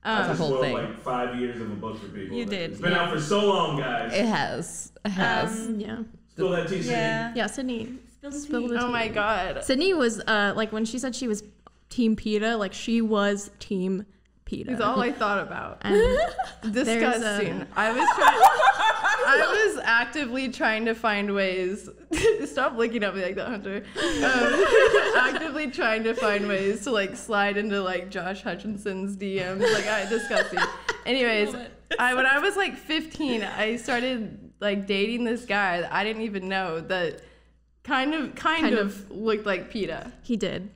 I 0.04 0.22
Um, 0.22 0.28
just 0.28 0.40
whole 0.40 0.62
thing. 0.62 0.74
like 0.76 1.02
five 1.02 1.40
years 1.40 1.60
of 1.60 1.72
a 1.72 1.74
book 1.74 1.98
for 2.00 2.06
people. 2.10 2.38
You 2.38 2.46
did, 2.46 2.70
It's 2.74 2.80
been 2.80 2.94
out 2.94 3.12
for 3.12 3.20
so 3.20 3.44
long, 3.48 3.80
guys. 3.80 4.14
It 4.14 4.24
has. 4.26 4.92
It 5.04 5.10
has. 5.10 5.68
yeah. 5.78 6.04
Still 6.28 6.50
that 6.50 6.68
tea, 6.70 6.76
Sydney. 6.84 6.92
Yeah. 6.92 7.34
Yeah, 7.36 7.48
Sydney. 7.48 7.96
Spill 8.30 8.68
the 8.68 8.76
oh 8.80 8.86
tea. 8.88 8.92
my 8.92 9.08
god. 9.08 9.64
Sydney 9.64 9.94
was 9.94 10.20
uh 10.22 10.54
like 10.56 10.72
when 10.72 10.86
she 10.86 11.00
said 11.00 11.16
she 11.16 11.28
was 11.28 11.44
team 11.90 12.16
PETA, 12.16 12.56
like 12.58 12.74
she 12.74 13.02
was 13.02 13.50
team 13.60 14.06
PETA. 14.46 14.72
That's 14.72 14.82
all 14.82 15.02
I 15.02 15.12
thought 15.12 15.40
about. 15.40 15.80
and 15.82 15.94
Disgusting. 16.74 17.66
I 17.76 17.92
was 17.92 18.08
trying. 18.16 18.42
I 19.24 19.72
was 19.76 19.82
actively 19.86 20.50
trying 20.50 20.86
to 20.86 20.94
find 20.96 21.34
ways. 21.34 21.90
Stop 22.46 22.76
looking 22.78 23.04
at 23.04 23.16
me 23.16 23.22
like 23.24 23.36
that, 23.36 23.48
Hunter. 23.48 23.84
Um, 23.98 24.64
actively 25.34 25.70
trying 25.72 26.04
to 26.04 26.14
find 26.14 26.48
ways 26.48 26.84
to 26.84 26.92
like 26.92 27.16
slide 27.16 27.58
into 27.58 27.82
like 27.82 28.10
Josh 28.10 28.44
Hutcherson's 28.44 29.16
DMs. 29.16 29.62
Like, 29.74 29.88
I 29.88 30.08
disgusting. 30.10 30.60
Anyways, 31.06 31.56
I 32.00 32.14
when 32.14 32.26
I 32.26 32.40
was 32.40 32.56
like 32.56 32.76
15, 32.76 33.44
I 33.44 33.76
started 33.78 34.52
like 34.60 34.86
dating 34.86 35.24
this 35.24 35.46
guy 35.46 35.82
that 35.82 35.94
I 35.94 36.04
didn't 36.04 36.24
even 36.24 36.50
know 36.50 36.82
that 36.82 37.22
kind 37.84 38.14
of 38.14 38.36
kind, 38.36 38.62
Kind 38.64 38.76
of, 38.76 39.10
looked 39.12 39.46
like 39.46 39.72
Peeta. 39.72 40.12
he 40.24 40.38
did. 40.38 40.70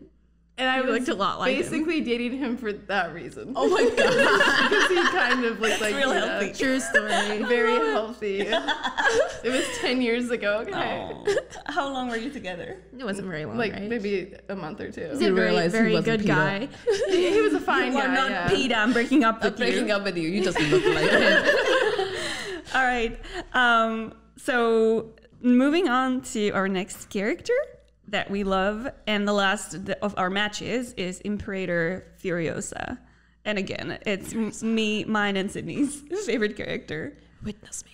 And 0.58 0.70
I 0.70 0.76
He 0.80 0.86
was 0.88 1.00
looked 1.00 1.10
a 1.10 1.16
lot 1.16 1.40
like 1.40 1.54
him. 1.54 1.62
basically 1.64 2.00
dating 2.00 2.38
him 2.38 2.56
for 2.56 2.72
that 2.72 3.14
reason. 3.14 3.52
Oh 3.58 3.68
my 3.70 3.84
god. 3.84 3.90
because 4.70 4.88
he 4.90 5.04
kind 5.12 5.44
of 5.44 5.60
looked 5.60 5.82
like 5.82 5.94
real 5.94 6.12
Peeta. 6.12 6.28
healthy. 6.40 6.54
True 6.54 6.80
story. 6.80 7.44
Very 7.44 7.74
healthy. 7.92 8.40
it 8.40 9.52
was 9.52 9.66
10 9.80 10.02
years 10.02 10.32
ago, 10.32 10.60
okay? 10.62 10.72
Oh. 11.12 11.36
How 11.66 11.92
long 11.92 12.08
were 12.08 12.16
you 12.16 12.30
together? 12.30 12.78
It 12.98 13.04
wasn't 13.04 13.28
very 13.28 13.44
long, 13.44 13.58
Like 13.58 13.74
right? 13.74 13.84
maybe 13.90 14.34
a 14.48 14.56
month 14.56 14.80
or 14.80 14.90
two. 14.92 15.10
He's 15.12 15.20
You 15.22 15.32
a 15.32 15.34
very, 15.34 15.48
realize 15.48 15.74
he 15.74 15.78
very 15.80 15.92
wasn't 15.92 16.06
good 16.06 16.20
PETA. 16.22 16.34
guy. 16.34 16.70
he, 17.12 17.34
he 17.34 17.42
was 17.42 17.54
a 17.54 17.60
fine 17.60 17.92
You 17.92 17.98
are 18.00 18.08
guy. 18.08 18.14
not 18.14 18.32
yeah. 18.32 18.48
Peter. 18.48 18.76
I'm 18.76 18.94
breaking 18.94 19.26
up 19.26 19.40
I'm 19.42 19.50
with 19.50 19.58
breaking 19.58 19.90
you. 19.90 19.94
up 19.94 20.04
with 20.06 20.16
you. 20.16 20.30
You 20.30 20.42
just 20.42 20.58
look 20.58 20.86
like 20.86 21.10
him. 21.12 21.46
All 22.74 22.84
right. 22.84 23.20
Um, 23.54 24.14
so 24.38 25.10
moving 25.46 25.88
on 25.88 26.22
to 26.34 26.50
our 26.52 26.68
next 26.68 27.10
character 27.10 27.54
that 28.08 28.30
we 28.30 28.44
love, 28.44 28.88
and 29.08 29.28
the 29.28 29.34
last 29.34 29.76
of 30.02 30.14
our 30.18 30.30
matches 30.30 30.94
is 30.94 31.20
Imperator 31.22 32.06
Furiosa. 32.24 32.98
And 33.46 33.58
again, 33.58 34.00
it's 34.06 34.64
me, 34.64 35.04
mine, 35.06 35.38
and 35.38 35.52
Sydney's 35.52 36.02
favorite 36.26 36.56
character. 36.58 37.18
Witness 37.44 37.86
me. 37.86 37.92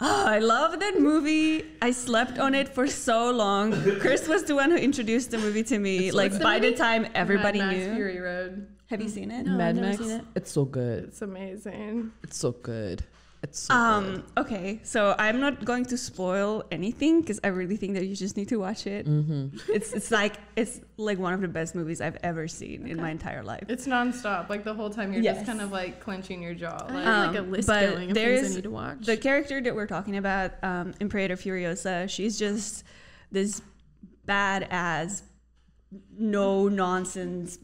Oh, 0.00 0.24
I 0.26 0.40
love 0.40 0.80
that 0.80 0.98
movie. 0.98 1.64
I 1.80 1.92
slept 1.92 2.38
on 2.38 2.54
it 2.54 2.68
for 2.68 2.88
so 2.88 3.30
long. 3.30 3.70
Chris 4.00 4.26
was 4.26 4.42
the 4.42 4.56
one 4.56 4.70
who 4.72 4.76
introduced 4.76 5.30
the 5.30 5.38
movie 5.38 5.62
to 5.64 5.78
me. 5.78 6.10
like 6.10 6.40
by 6.42 6.58
the 6.58 6.72
time 6.72 7.06
everybody 7.14 7.60
Mad 7.60 7.66
Max 7.68 7.78
knew. 7.86 7.94
Fury 7.94 8.18
Road. 8.18 8.66
Have 8.90 9.00
you 9.00 9.08
seen 9.08 9.30
it? 9.30 9.46
No, 9.46 9.56
Mad 9.56 9.68
I've 9.70 9.74
never 9.76 9.86
Max. 9.88 9.98
seen 10.00 10.10
it. 10.10 10.24
It's 10.34 10.50
so 10.50 10.64
good. 10.64 11.04
It's 11.04 11.22
amazing. 11.22 12.10
It's 12.24 12.36
so 12.36 12.50
good. 12.50 13.04
It's 13.42 13.58
so 13.58 13.74
good. 13.74 13.80
Um, 13.80 14.24
okay, 14.36 14.80
so 14.84 15.16
I'm 15.18 15.40
not 15.40 15.64
going 15.64 15.84
to 15.86 15.98
spoil 15.98 16.62
anything 16.70 17.20
because 17.22 17.40
I 17.42 17.48
really 17.48 17.76
think 17.76 17.94
that 17.94 18.06
you 18.06 18.14
just 18.14 18.36
need 18.36 18.48
to 18.50 18.56
watch 18.56 18.86
it. 18.86 19.04
Mm-hmm. 19.06 19.58
It's 19.72 19.92
it's 19.92 20.10
like 20.12 20.36
it's 20.54 20.80
like 20.96 21.18
one 21.18 21.32
of 21.34 21.40
the 21.40 21.48
best 21.48 21.74
movies 21.74 22.00
I've 22.00 22.18
ever 22.22 22.46
seen 22.46 22.86
in 22.86 22.98
my 22.98 23.10
entire 23.10 23.42
life. 23.42 23.64
It's 23.68 23.86
nonstop. 23.88 24.48
Like 24.48 24.62
the 24.62 24.74
whole 24.74 24.90
time 24.90 25.12
you're 25.12 25.22
Yes. 25.22 25.38
just 25.38 25.46
kind 25.46 25.60
of 25.60 25.72
like 25.72 25.98
clenching 26.00 26.40
your 26.40 26.54
jaw. 26.54 26.86
Like, 26.88 27.04
have 27.04 27.26
like 27.26 27.36
a 27.36 27.38
Um, 27.40 27.50
list 27.50 27.66
but 27.66 27.90
going 27.90 28.10
of 28.12 28.16
things 28.16 28.52
I 28.52 28.54
need 28.54 28.62
to 28.62 28.70
watch. 28.70 29.06
The 29.06 29.16
character 29.16 29.60
that 29.60 29.74
we're 29.74 29.88
talking 29.88 30.16
about, 30.16 30.52
um, 30.62 30.94
Imperator 31.00 31.34
Furiosa, 31.36 32.08
she's 32.08 32.38
just 32.38 32.84
this 33.32 33.60
badass, 34.28 35.22
no 36.16 36.68
nonsense 36.68 37.58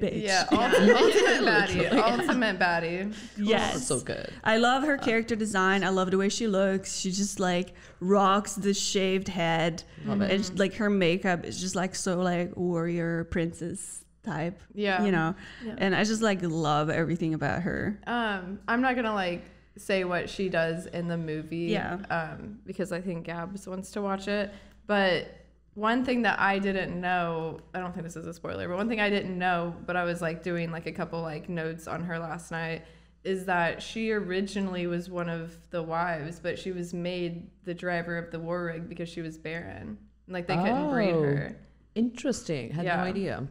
bitch. 0.00 0.22
yeah, 0.22 0.46
ultimate, 0.52 0.96
ultimate 0.96 1.40
baddie. 1.48 1.92
Ultimate 1.92 2.58
baddie. 2.58 3.14
yes. 3.36 3.76
It's 3.76 3.86
so 3.86 4.00
good. 4.00 4.30
I 4.42 4.56
love 4.58 4.82
her 4.84 4.98
character 4.98 5.36
design. 5.36 5.84
I 5.84 5.88
love 5.90 6.10
the 6.10 6.18
way 6.18 6.28
she 6.28 6.46
looks. 6.46 6.96
She 6.98 7.10
just 7.10 7.40
like 7.40 7.74
rocks 8.00 8.54
the 8.54 8.74
shaved 8.74 9.28
head, 9.28 9.82
Love 10.04 10.20
it. 10.22 10.30
and 10.30 10.58
like 10.58 10.74
her 10.74 10.90
makeup 10.90 11.44
is 11.44 11.60
just 11.60 11.74
like 11.74 11.94
so 11.94 12.18
like 12.20 12.56
warrior 12.56 13.24
princess 13.24 14.04
type. 14.22 14.60
Yeah. 14.74 15.04
you 15.04 15.12
know. 15.12 15.34
Yeah. 15.64 15.74
And 15.78 15.94
I 15.94 16.04
just 16.04 16.22
like 16.22 16.38
love 16.42 16.90
everything 16.90 17.34
about 17.34 17.62
her. 17.62 17.98
Um, 18.06 18.58
I'm 18.66 18.80
not 18.80 18.96
gonna 18.96 19.14
like 19.14 19.44
say 19.76 20.04
what 20.04 20.30
she 20.30 20.48
does 20.48 20.86
in 20.86 21.08
the 21.08 21.16
movie. 21.18 21.66
Yeah. 21.66 21.98
Um, 22.10 22.58
because 22.64 22.92
I 22.92 23.00
think 23.00 23.26
Gabs 23.26 23.66
wants 23.66 23.90
to 23.92 24.02
watch 24.02 24.28
it. 24.28 24.50
But 24.86 25.28
one 25.74 26.04
thing 26.04 26.22
that 26.22 26.38
I 26.38 26.58
didn't 26.58 27.00
know, 27.00 27.60
I 27.74 27.80
don't 27.80 27.92
think 27.92 28.04
this 28.04 28.16
is 28.16 28.26
a 28.26 28.34
spoiler, 28.34 28.68
but 28.68 28.76
one 28.76 28.88
thing 28.88 29.00
I 29.00 29.10
didn't 29.10 29.36
know, 29.38 29.74
but 29.86 29.96
I 29.96 30.04
was 30.04 30.22
like 30.22 30.42
doing 30.42 30.70
like 30.70 30.86
a 30.86 30.92
couple 30.92 31.20
like 31.22 31.48
notes 31.48 31.86
on 31.88 32.04
her 32.04 32.18
last 32.18 32.50
night, 32.50 32.84
is 33.24 33.46
that 33.46 33.82
she 33.82 34.12
originally 34.12 34.86
was 34.86 35.08
one 35.10 35.28
of 35.28 35.56
the 35.70 35.82
wives, 35.82 36.38
but 36.38 36.58
she 36.58 36.70
was 36.72 36.92
made 36.94 37.48
the 37.64 37.74
driver 37.74 38.18
of 38.18 38.30
the 38.30 38.38
war 38.38 38.64
rig 38.66 38.88
because 38.88 39.08
she 39.08 39.20
was 39.22 39.36
barren. 39.38 39.98
Like 40.28 40.46
they 40.46 40.56
couldn't 40.56 40.90
breed 40.90 41.10
Oh. 41.12 41.22
her. 41.22 41.56
Interesting. 41.94 42.70
Had 42.70 42.84
Yeah. 42.84 42.96
no 42.96 43.02
idea. 43.02 43.46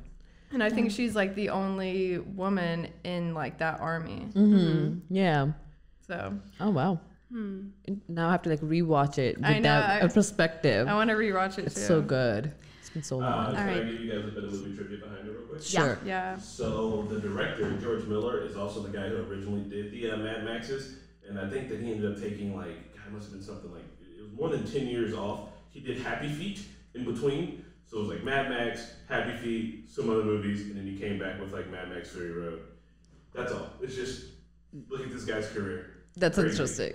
And 0.51 0.61
I 0.63 0.69
think 0.69 0.91
she's 0.91 1.15
like 1.15 1.33
the 1.35 1.49
only 1.49 2.19
woman 2.19 2.87
in 3.03 3.33
like 3.33 3.57
that 3.57 3.79
army. 3.79 4.27
Mm-hmm. 4.33 4.99
Yeah. 5.13 5.47
So 6.07 6.37
Oh 6.59 6.69
wow. 6.69 6.99
Now 8.07 8.29
I 8.29 8.31
have 8.31 8.41
to 8.43 8.49
like 8.49 8.61
rewatch 8.61 9.17
it 9.17 9.37
with 9.37 9.45
I 9.45 9.55
know, 9.55 9.61
that 9.63 9.89
I- 10.03 10.05
uh, 10.05 10.07
perspective. 10.09 10.87
I 10.87 10.93
want 10.93 11.09
to 11.09 11.15
rewatch 11.15 11.57
it 11.57 11.65
it's 11.65 11.75
too. 11.75 11.81
so 11.81 12.01
good. 12.01 12.51
It's 12.79 12.89
been 12.91 13.03
so 13.03 13.17
Uh, 13.17 13.21
long. 13.21 13.55
can 13.55 13.55
I 13.69 13.79
right. 13.79 13.89
give 13.91 14.01
you 14.01 14.11
guys 14.11 14.25
a 14.25 14.31
bit 14.31 14.43
of 14.43 14.51
movie 14.51 14.75
trivia 14.75 14.97
behind 14.99 15.27
it 15.27 15.31
real 15.31 15.41
quick? 15.47 15.61
sure. 15.61 15.97
Yeah. 16.05 16.37
So 16.37 17.03
the 17.09 17.19
director 17.19 17.71
George 17.81 18.05
Miller 18.05 18.45
is 18.45 18.55
also 18.55 18.81
the 18.83 18.89
guy 18.95 19.09
who 19.09 19.17
originally 19.17 19.63
did 19.69 19.91
the 19.91 20.11
uh, 20.11 20.17
Mad 20.17 20.43
Maxes, 20.45 20.97
and 21.27 21.39
I 21.39 21.49
think 21.49 21.69
that 21.69 21.79
he 21.81 21.91
ended 21.91 22.11
up 22.15 22.21
taking 22.21 22.55
like 22.55 22.93
God, 22.95 23.07
it 23.07 23.13
must 23.13 23.25
have 23.25 23.33
been 23.33 23.43
something 23.43 23.71
like 23.71 23.83
it 24.01 24.21
was 24.21 24.31
more 24.33 24.49
than 24.49 24.65
ten 24.65 24.85
years 24.87 25.13
off. 25.13 25.49
He 25.71 25.79
did 25.79 25.97
Happy 26.01 26.29
Feet 26.31 26.59
in 26.93 27.03
between, 27.03 27.65
so 27.87 27.97
it 27.97 27.99
was 28.01 28.09
like 28.09 28.23
Mad 28.23 28.49
Max, 28.49 28.91
Happy 29.09 29.35
Feet, 29.37 29.89
some 29.89 30.07
other 30.09 30.23
movies, 30.23 30.61
and 30.67 30.77
then 30.77 30.85
he 30.85 30.95
came 30.97 31.17
back 31.17 31.39
with 31.39 31.51
like 31.51 31.67
Mad 31.71 31.89
Max 31.89 32.09
Fury 32.11 32.31
Road. 32.31 32.59
That's 33.33 33.51
all. 33.51 33.69
It's 33.81 33.95
just 33.95 34.25
look 34.87 35.01
at 35.01 35.11
this 35.11 35.25
guy's 35.25 35.47
career. 35.49 35.87
That's 36.15 36.35
Crazy. 36.37 36.51
interesting. 36.51 36.93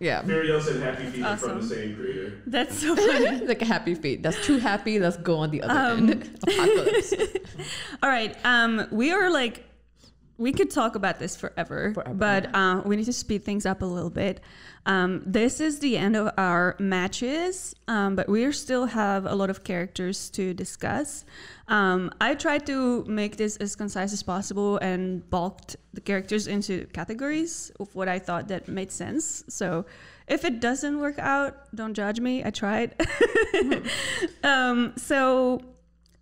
Yeah. 0.00 0.22
Furiosa 0.22 0.72
and 0.74 0.82
Happy 0.82 1.06
Feet 1.06 1.22
are 1.24 1.36
from 1.36 1.50
Awesome. 1.58 1.68
the 1.68 1.74
same 1.74 1.96
creator. 1.96 2.42
That's 2.46 2.78
so 2.78 2.96
funny. 2.96 3.46
like 3.46 3.62
a 3.62 3.64
happy 3.64 3.94
feet. 3.94 4.22
That's 4.22 4.44
too 4.44 4.58
happy. 4.58 4.98
Let's 4.98 5.16
go 5.16 5.36
on 5.38 5.50
the 5.50 5.62
other 5.62 5.74
Um, 5.94 6.10
end. 6.10 6.38
Apocalypse. 6.42 7.14
All 8.02 8.08
right, 8.08 8.36
um, 8.44 8.86
we 8.90 9.12
are 9.12 9.30
like 9.30 9.64
we 10.38 10.50
could 10.52 10.70
talk 10.70 10.96
about 10.96 11.18
this 11.20 11.36
forever, 11.36 11.92
Forever, 11.94 12.14
but 12.14 12.52
uh, 12.54 12.82
we 12.84 12.96
need 12.96 13.04
to 13.04 13.12
speed 13.12 13.44
things 13.44 13.64
up 13.64 13.82
a 13.82 13.84
little 13.86 14.10
bit. 14.10 14.40
Um, 14.84 15.22
this 15.24 15.60
is 15.60 15.78
the 15.78 15.96
end 15.96 16.16
of 16.16 16.32
our 16.36 16.76
matches, 16.78 17.74
um, 17.86 18.16
but 18.16 18.28
we 18.28 18.50
still 18.52 18.86
have 18.86 19.26
a 19.26 19.34
lot 19.34 19.48
of 19.48 19.62
characters 19.62 20.28
to 20.30 20.54
discuss. 20.54 21.24
Um, 21.68 22.10
I 22.20 22.34
tried 22.34 22.66
to 22.66 23.04
make 23.04 23.36
this 23.36 23.56
as 23.58 23.76
concise 23.76 24.12
as 24.12 24.22
possible 24.22 24.78
and 24.78 25.28
bulked 25.30 25.76
the 25.94 26.00
characters 26.00 26.48
into 26.48 26.86
categories 26.86 27.70
of 27.78 27.94
what 27.94 28.08
I 28.08 28.18
thought 28.18 28.48
that 28.48 28.66
made 28.66 28.90
sense. 28.90 29.44
So 29.48 29.86
if 30.26 30.44
it 30.44 30.60
doesn't 30.60 30.98
work 30.98 31.18
out, 31.18 31.74
don't 31.74 31.94
judge 31.94 32.20
me. 32.20 32.44
I 32.44 32.50
tried. 32.50 32.94
um, 34.42 34.94
so 34.96 35.60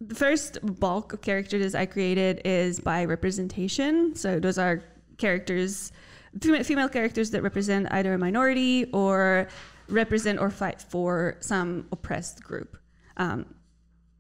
the 0.00 0.14
first 0.14 0.58
bulk 0.62 1.12
of 1.12 1.20
characters 1.20 1.74
I 1.74 1.86
created 1.86 2.42
is 2.44 2.80
by 2.80 3.04
representation. 3.04 4.14
So 4.14 4.40
those 4.40 4.58
are 4.58 4.82
characters, 5.18 5.92
female, 6.38 6.88
characters 6.88 7.30
that 7.30 7.42
represent 7.42 7.88
either 7.90 8.14
a 8.14 8.18
minority 8.18 8.86
or 8.92 9.48
represent 9.88 10.38
or 10.38 10.50
fight 10.50 10.80
for 10.80 11.36
some 11.40 11.86
oppressed 11.92 12.42
group. 12.42 12.76
Um, 13.16 13.46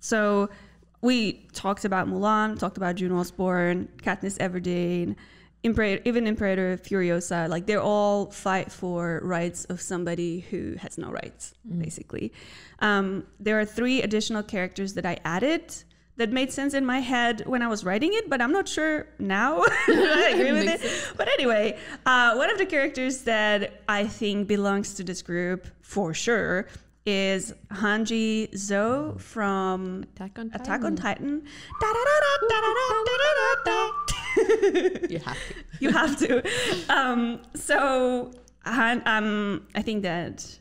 so 0.00 0.50
we 1.02 1.46
talked 1.52 1.84
about 1.84 2.08
Mulan, 2.08 2.58
talked 2.58 2.76
about 2.76 2.96
June 2.96 3.12
Osborne, 3.12 3.88
Katniss 4.02 4.38
Everdeen, 4.38 5.16
Imperator, 5.62 6.02
even 6.04 6.26
Imperator 6.26 6.78
Furiosa. 6.78 7.48
Like 7.48 7.66
they're 7.66 7.82
all 7.82 8.30
fight 8.30 8.72
for 8.72 9.20
rights 9.22 9.64
of 9.66 9.80
somebody 9.80 10.40
who 10.40 10.74
has 10.78 10.98
no 10.98 11.10
rights, 11.10 11.54
basically. 11.78 12.32
Um, 12.80 13.26
there 13.38 13.60
are 13.60 13.64
three 13.64 14.02
additional 14.02 14.42
characters 14.42 14.94
that 14.94 15.06
I 15.06 15.18
added 15.24 15.74
that 16.16 16.30
made 16.32 16.52
sense 16.52 16.74
in 16.74 16.84
my 16.84 17.00
head 17.00 17.42
when 17.46 17.62
I 17.62 17.68
was 17.68 17.84
writing 17.84 18.10
it, 18.12 18.28
but 18.28 18.42
I'm 18.42 18.52
not 18.52 18.68
sure 18.68 19.06
now. 19.18 19.62
I 19.88 20.32
agree 20.34 20.52
with 20.52 20.68
it. 20.68 21.14
But 21.16 21.28
anyway, 21.28 21.78
uh, 22.06 22.34
one 22.34 22.50
of 22.50 22.58
the 22.58 22.66
characters 22.66 23.22
that 23.22 23.82
I 23.88 24.06
think 24.06 24.48
belongs 24.48 24.94
to 24.94 25.04
this 25.04 25.22
group 25.22 25.66
for 25.82 26.12
sure 26.12 26.68
is 27.06 27.54
Hanji 27.72 28.54
Zo 28.56 29.16
from 29.18 30.04
Attack 30.14 30.38
on 30.38 30.50
Attack 30.54 30.84
on 30.84 30.96
Titan. 30.96 31.42
Titan. 31.80 32.20
You 35.10 35.18
have 35.18 35.36
to. 35.48 35.54
you 35.80 35.90
have 35.90 36.18
to. 36.18 36.42
Um, 36.88 37.40
so 37.54 38.30
Han, 38.64 39.02
um, 39.06 39.66
I 39.74 39.82
think 39.82 40.02
that 40.02 40.58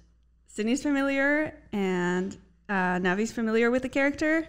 Sydney's 0.47 0.81
familiar 0.81 1.53
and 1.71 2.35
uh, 2.67 2.97
Navi's 2.99 3.31
familiar 3.31 3.69
with 3.69 3.83
the 3.83 3.89
character. 3.89 4.47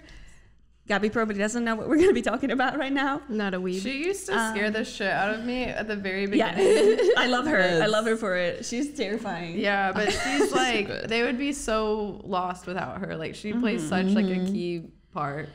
Gabby 0.90 1.08
probably 1.08 1.36
doesn't 1.36 1.62
know 1.62 1.76
what 1.76 1.88
we're 1.88 1.98
going 1.98 2.08
to 2.08 2.14
be 2.14 2.20
talking 2.20 2.50
about 2.50 2.76
right 2.76 2.92
now. 2.92 3.22
Not 3.28 3.54
a 3.54 3.60
weeb. 3.60 3.80
She 3.80 3.98
used 4.04 4.26
to 4.26 4.32
scare 4.50 4.72
the 4.72 4.84
shit 4.84 5.06
out 5.06 5.32
of 5.32 5.44
me 5.44 5.62
at 5.62 5.86
the 5.86 5.94
very 5.94 6.26
beginning. 6.26 6.66
Yeah, 6.66 6.80
beginning. 6.90 7.12
I 7.16 7.26
love 7.28 7.46
her. 7.46 7.62
I 7.80 7.86
love 7.86 8.06
her 8.06 8.16
for 8.16 8.34
it. 8.34 8.64
She's 8.66 8.92
terrifying. 8.96 9.56
Yeah, 9.56 9.92
but 9.92 10.10
she's 10.24 10.50
like 10.50 10.88
good. 10.88 11.08
they 11.08 11.22
would 11.22 11.38
be 11.38 11.52
so 11.52 12.20
lost 12.24 12.66
without 12.66 12.98
her. 13.02 13.16
Like 13.16 13.36
she 13.36 13.52
plays 13.52 13.88
such 13.88 14.06
like 14.06 14.26
a 14.26 14.44
key 14.46 14.90
part. 15.14 15.48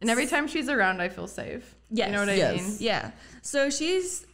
And 0.00 0.08
every 0.08 0.26
time 0.26 0.48
she's 0.48 0.70
around, 0.70 1.02
I 1.02 1.10
feel 1.10 1.26
safe. 1.26 1.74
Yes. 1.90 2.06
You 2.06 2.12
know 2.14 2.20
what 2.20 2.30
I 2.30 2.34
Yes. 2.36 2.56
mean? 2.62 2.76
Yeah. 2.80 3.10
So 3.42 3.68
she's 3.68 4.24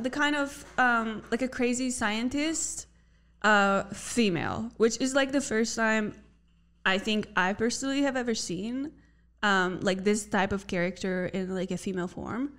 the 0.00 0.10
kind 0.10 0.34
of 0.34 0.64
um, 0.76 1.22
like 1.30 1.42
a 1.42 1.48
crazy 1.48 1.92
scientist, 1.92 2.88
uh, 3.42 3.84
female, 3.92 4.72
which 4.76 5.00
is 5.00 5.14
like 5.14 5.30
the 5.30 5.40
first 5.40 5.76
time 5.76 6.14
I 6.84 6.98
think 6.98 7.28
I 7.36 7.52
personally 7.52 8.02
have 8.02 8.16
ever 8.16 8.34
seen 8.34 8.90
um, 9.42 9.80
like 9.80 10.04
this 10.04 10.26
type 10.26 10.52
of 10.52 10.66
character 10.66 11.26
in 11.26 11.54
like 11.54 11.70
a 11.70 11.76
female 11.76 12.08
form. 12.08 12.52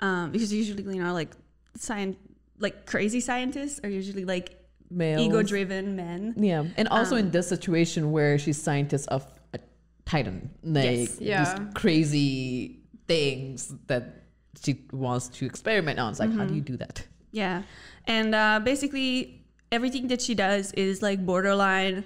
Um, 0.00 0.32
because 0.32 0.52
usually, 0.52 0.82
you 0.82 1.02
know, 1.02 1.12
like 1.12 1.30
science, 1.76 2.16
like 2.58 2.86
crazy 2.86 3.20
scientists 3.20 3.80
are 3.84 3.88
usually 3.88 4.24
like 4.24 4.58
Males. 4.90 5.22
ego-driven 5.22 5.96
men. 5.96 6.34
Yeah, 6.36 6.64
and 6.76 6.88
also 6.88 7.16
in 7.16 7.26
Um, 7.26 7.30
this 7.30 7.48
situation 7.48 8.10
where 8.12 8.38
she's 8.38 8.60
scientist 8.60 9.08
of 9.08 9.26
a 9.54 9.58
titan, 10.04 10.50
like 10.62 10.84
Yes. 10.84 11.20
Yeah. 11.20 11.44
these 11.44 11.74
crazy 11.74 12.80
things 13.06 13.72
that 13.86 14.24
she 14.62 14.84
wants 14.92 15.28
to 15.28 15.46
experiment 15.46 15.98
on. 15.98 16.10
It's 16.10 16.20
like, 16.20 16.32
how 16.34 16.44
do 16.44 16.54
you 16.54 16.60
do 16.60 16.76
that? 16.76 17.06
Yeah. 17.30 17.62
And 18.06 18.34
uh, 18.34 18.60
basically, 18.62 19.44
everything 19.70 20.08
that 20.08 20.20
she 20.20 20.34
does 20.34 20.72
is 20.72 21.00
like 21.00 21.24
borderline 21.24 22.04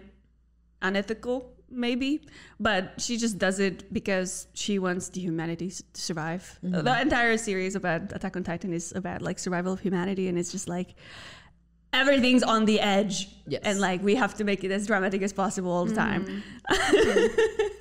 unethical, 0.82 1.50
maybe, 1.70 2.22
but 2.60 2.94
she 2.98 3.16
just 3.16 3.38
does 3.38 3.60
it 3.60 3.92
because 3.92 4.48
she 4.54 4.78
wants 4.78 5.08
the 5.08 5.20
humanity 5.20 5.70
to 5.70 6.00
survive. 6.00 6.58
The 6.62 7.00
entire 7.00 7.36
series 7.36 7.74
about 7.74 8.12
Attack 8.12 8.36
on 8.36 8.44
Titan 8.44 8.72
is 8.72 8.92
about 8.92 9.22
like 9.22 9.38
survival 9.38 9.72
of 9.72 9.80
humanity, 9.80 10.28
and 10.28 10.38
it's 10.38 10.52
just 10.52 10.68
like 10.68 10.94
everything's 11.92 12.42
on 12.42 12.64
the 12.64 12.80
edge. 12.80 13.28
Yes. 13.46 13.62
And 13.64 13.80
like 13.80 14.02
we 14.02 14.14
have 14.14 14.34
to 14.34 14.44
make 14.44 14.64
it 14.64 14.70
as 14.70 14.86
dramatic 14.86 15.22
as 15.22 15.32
possible 15.32 15.70
all 15.70 15.86
the 15.86 15.94
time. 15.94 16.42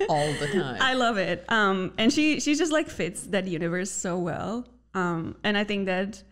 All 0.08 0.32
the 0.34 0.48
time. 0.52 0.76
I 0.80 0.94
love 0.94 1.16
it. 1.16 1.44
Um, 1.48 1.92
and 1.98 2.12
she 2.12 2.38
she 2.38 2.54
just 2.54 2.70
like 2.70 2.88
fits 2.88 3.22
that 3.22 3.48
universe 3.48 3.90
so 3.90 4.18
well. 4.18 4.64
Um, 4.94 5.34
and 5.42 5.58
I 5.58 5.64
think 5.64 5.86
that 5.86 6.22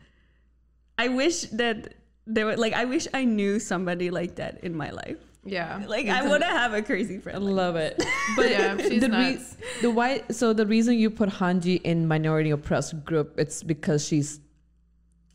I 0.97 1.09
wish 1.09 1.43
that 1.63 1.95
there 2.27 2.47
were 2.47 2.57
like 2.57 2.73
I 2.73 2.85
wish 2.85 3.09
I 3.13 3.25
knew 3.25 3.59
somebody 3.59 4.11
like 4.11 4.37
that 4.37 4.63
in 4.63 4.77
my 4.77 4.91
life. 4.91 5.19
Yeah. 5.47 5.83
Like 5.87 6.07
I 6.09 6.27
want 6.27 6.43
to 6.43 6.49
have 6.49 6.73
a 6.75 6.83
crazy 6.83 7.19
friend. 7.19 7.45
Like 7.45 7.55
Love 7.55 7.77
it. 7.77 8.03
But 8.37 8.51
yeah, 8.51 8.77
she's 8.79 9.01
the 9.03 9.11
re- 9.11 9.39
the 9.83 9.91
why 9.91 10.23
so 10.31 10.53
the 10.53 10.67
reason 10.67 10.95
you 10.99 11.11
put 11.11 11.29
Hanji 11.29 11.81
in 11.83 12.09
minority 12.09 12.51
oppressed 12.51 13.05
group 13.05 13.35
it's 13.39 13.63
because 13.63 14.05
she's 14.07 14.41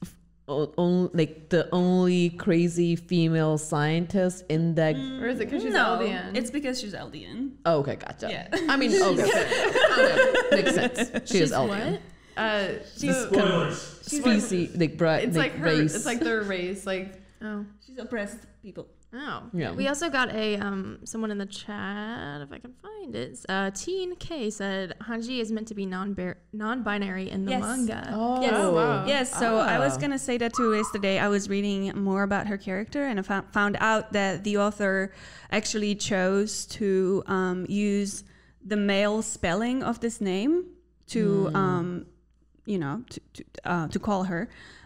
f- 0.04 0.16
o- 0.48 0.74
on, 0.78 1.10
like 1.14 1.50
the 1.50 1.70
only 1.72 2.32
crazy 2.32 2.96
female 2.96 3.58
scientist 3.58 4.44
in 4.50 4.76
that 4.76 4.96
Or 4.96 5.28
is 5.28 5.40
it 5.40 5.46
because 5.46 5.62
she's 5.64 5.74
no, 5.74 6.00
Eldian? 6.02 6.36
it's 6.36 6.50
because 6.52 6.80
she's 6.82 6.94
Eldian. 6.94 7.52
oh, 7.66 7.80
okay 7.80 7.96
gotcha 7.96 8.30
Yeah. 8.30 8.48
I 8.68 8.76
mean 8.78 8.92
okay, 8.92 9.24
okay. 9.24 10.34
makes 10.52 10.74
sense 10.76 10.98
she 11.32 11.38
is 11.40 11.50
She's 11.50 11.52
Eldian 11.52 11.92
what? 11.92 12.02
uh, 12.38 12.68
she's 12.98 13.16
so- 13.16 13.30
kind 13.32 13.48
of 13.54 13.74
Spoilers. 13.76 14.42
species 14.42 14.76
like, 14.76 14.98
bra- 14.98 15.16
it's 15.22 15.38
like, 15.38 15.52
her. 15.54 15.66
race 15.66 15.94
It's 15.96 16.06
like 16.08 16.20
their 16.20 16.42
race. 16.42 16.86
Like 16.88 17.14
Oh. 17.42 17.64
She's 17.86 17.98
oppressed 17.98 18.40
people. 18.62 18.88
Oh. 19.12 19.44
Yeah. 19.54 19.72
We 19.72 19.88
also 19.88 20.10
got 20.10 20.32
a 20.36 20.58
um 20.58 21.00
someone 21.04 21.32
in 21.32 21.40
the 21.40 21.48
chat, 21.48 22.42
if 22.42 22.52
I 22.52 22.60
can 22.60 22.74
find 22.82 23.16
it. 23.16 23.40
Uh 23.50 23.72
Teen 23.72 24.16
K 24.18 24.50
said 24.52 24.94
Hanji 25.02 25.40
is 25.40 25.52
meant 25.52 25.68
to 25.70 25.74
be 25.74 25.86
non 25.88 26.16
non-binary 26.54 27.30
in 27.32 27.46
the 27.46 27.52
Yes. 27.52 27.62
manga. 27.62 28.12
oh, 28.14 28.42
Yes. 28.42 28.54
Oh, 28.56 28.72
wow. 28.76 29.06
Yes, 29.08 29.34
so 29.40 29.58
I 29.58 29.80
was 29.80 29.96
Ah. 29.96 30.00
gonna 30.02 30.20
say 30.20 30.38
that 30.38 30.54
too 30.54 30.76
yesterday. 30.76 31.18
I 31.18 31.28
was 31.28 31.50
reading 31.50 31.92
more 31.98 32.22
about 32.24 32.46
her 32.48 32.58
character 32.58 33.06
and 33.06 33.18
I 33.20 33.24
fou- 33.24 33.48
found 33.52 33.78
out 33.80 34.14
that 34.14 34.44
the 34.44 34.58
author 34.58 35.12
actually 35.52 35.96
chose 35.96 36.66
to 36.78 37.24
um, 37.26 37.66
use 37.68 38.24
the 38.64 38.78
male 38.78 39.22
spelling 39.24 39.82
of 39.82 40.00
this 40.02 40.22
name 40.22 40.66
to, 41.08 41.50
um, 41.56 42.06
you 42.70 42.78
know, 42.84 42.96
to 43.14 43.20
to, 43.36 43.44
uh, 43.66 43.88
to 43.94 44.00
call 44.08 44.22
her, 44.32 44.42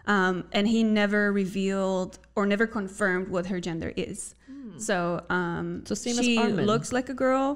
um, 0.06 0.34
and 0.56 0.64
he 0.74 0.80
never 0.82 1.22
revealed 1.42 2.18
or 2.36 2.42
never 2.46 2.66
confirmed 2.66 3.28
what 3.34 3.44
her 3.52 3.60
gender 3.68 3.92
is. 3.96 4.34
So, 4.78 5.24
um, 5.30 5.84
So 5.86 5.94
she 5.94 6.38
looks 6.72 6.90
like 6.92 7.08
a 7.08 7.14
girl, 7.14 7.48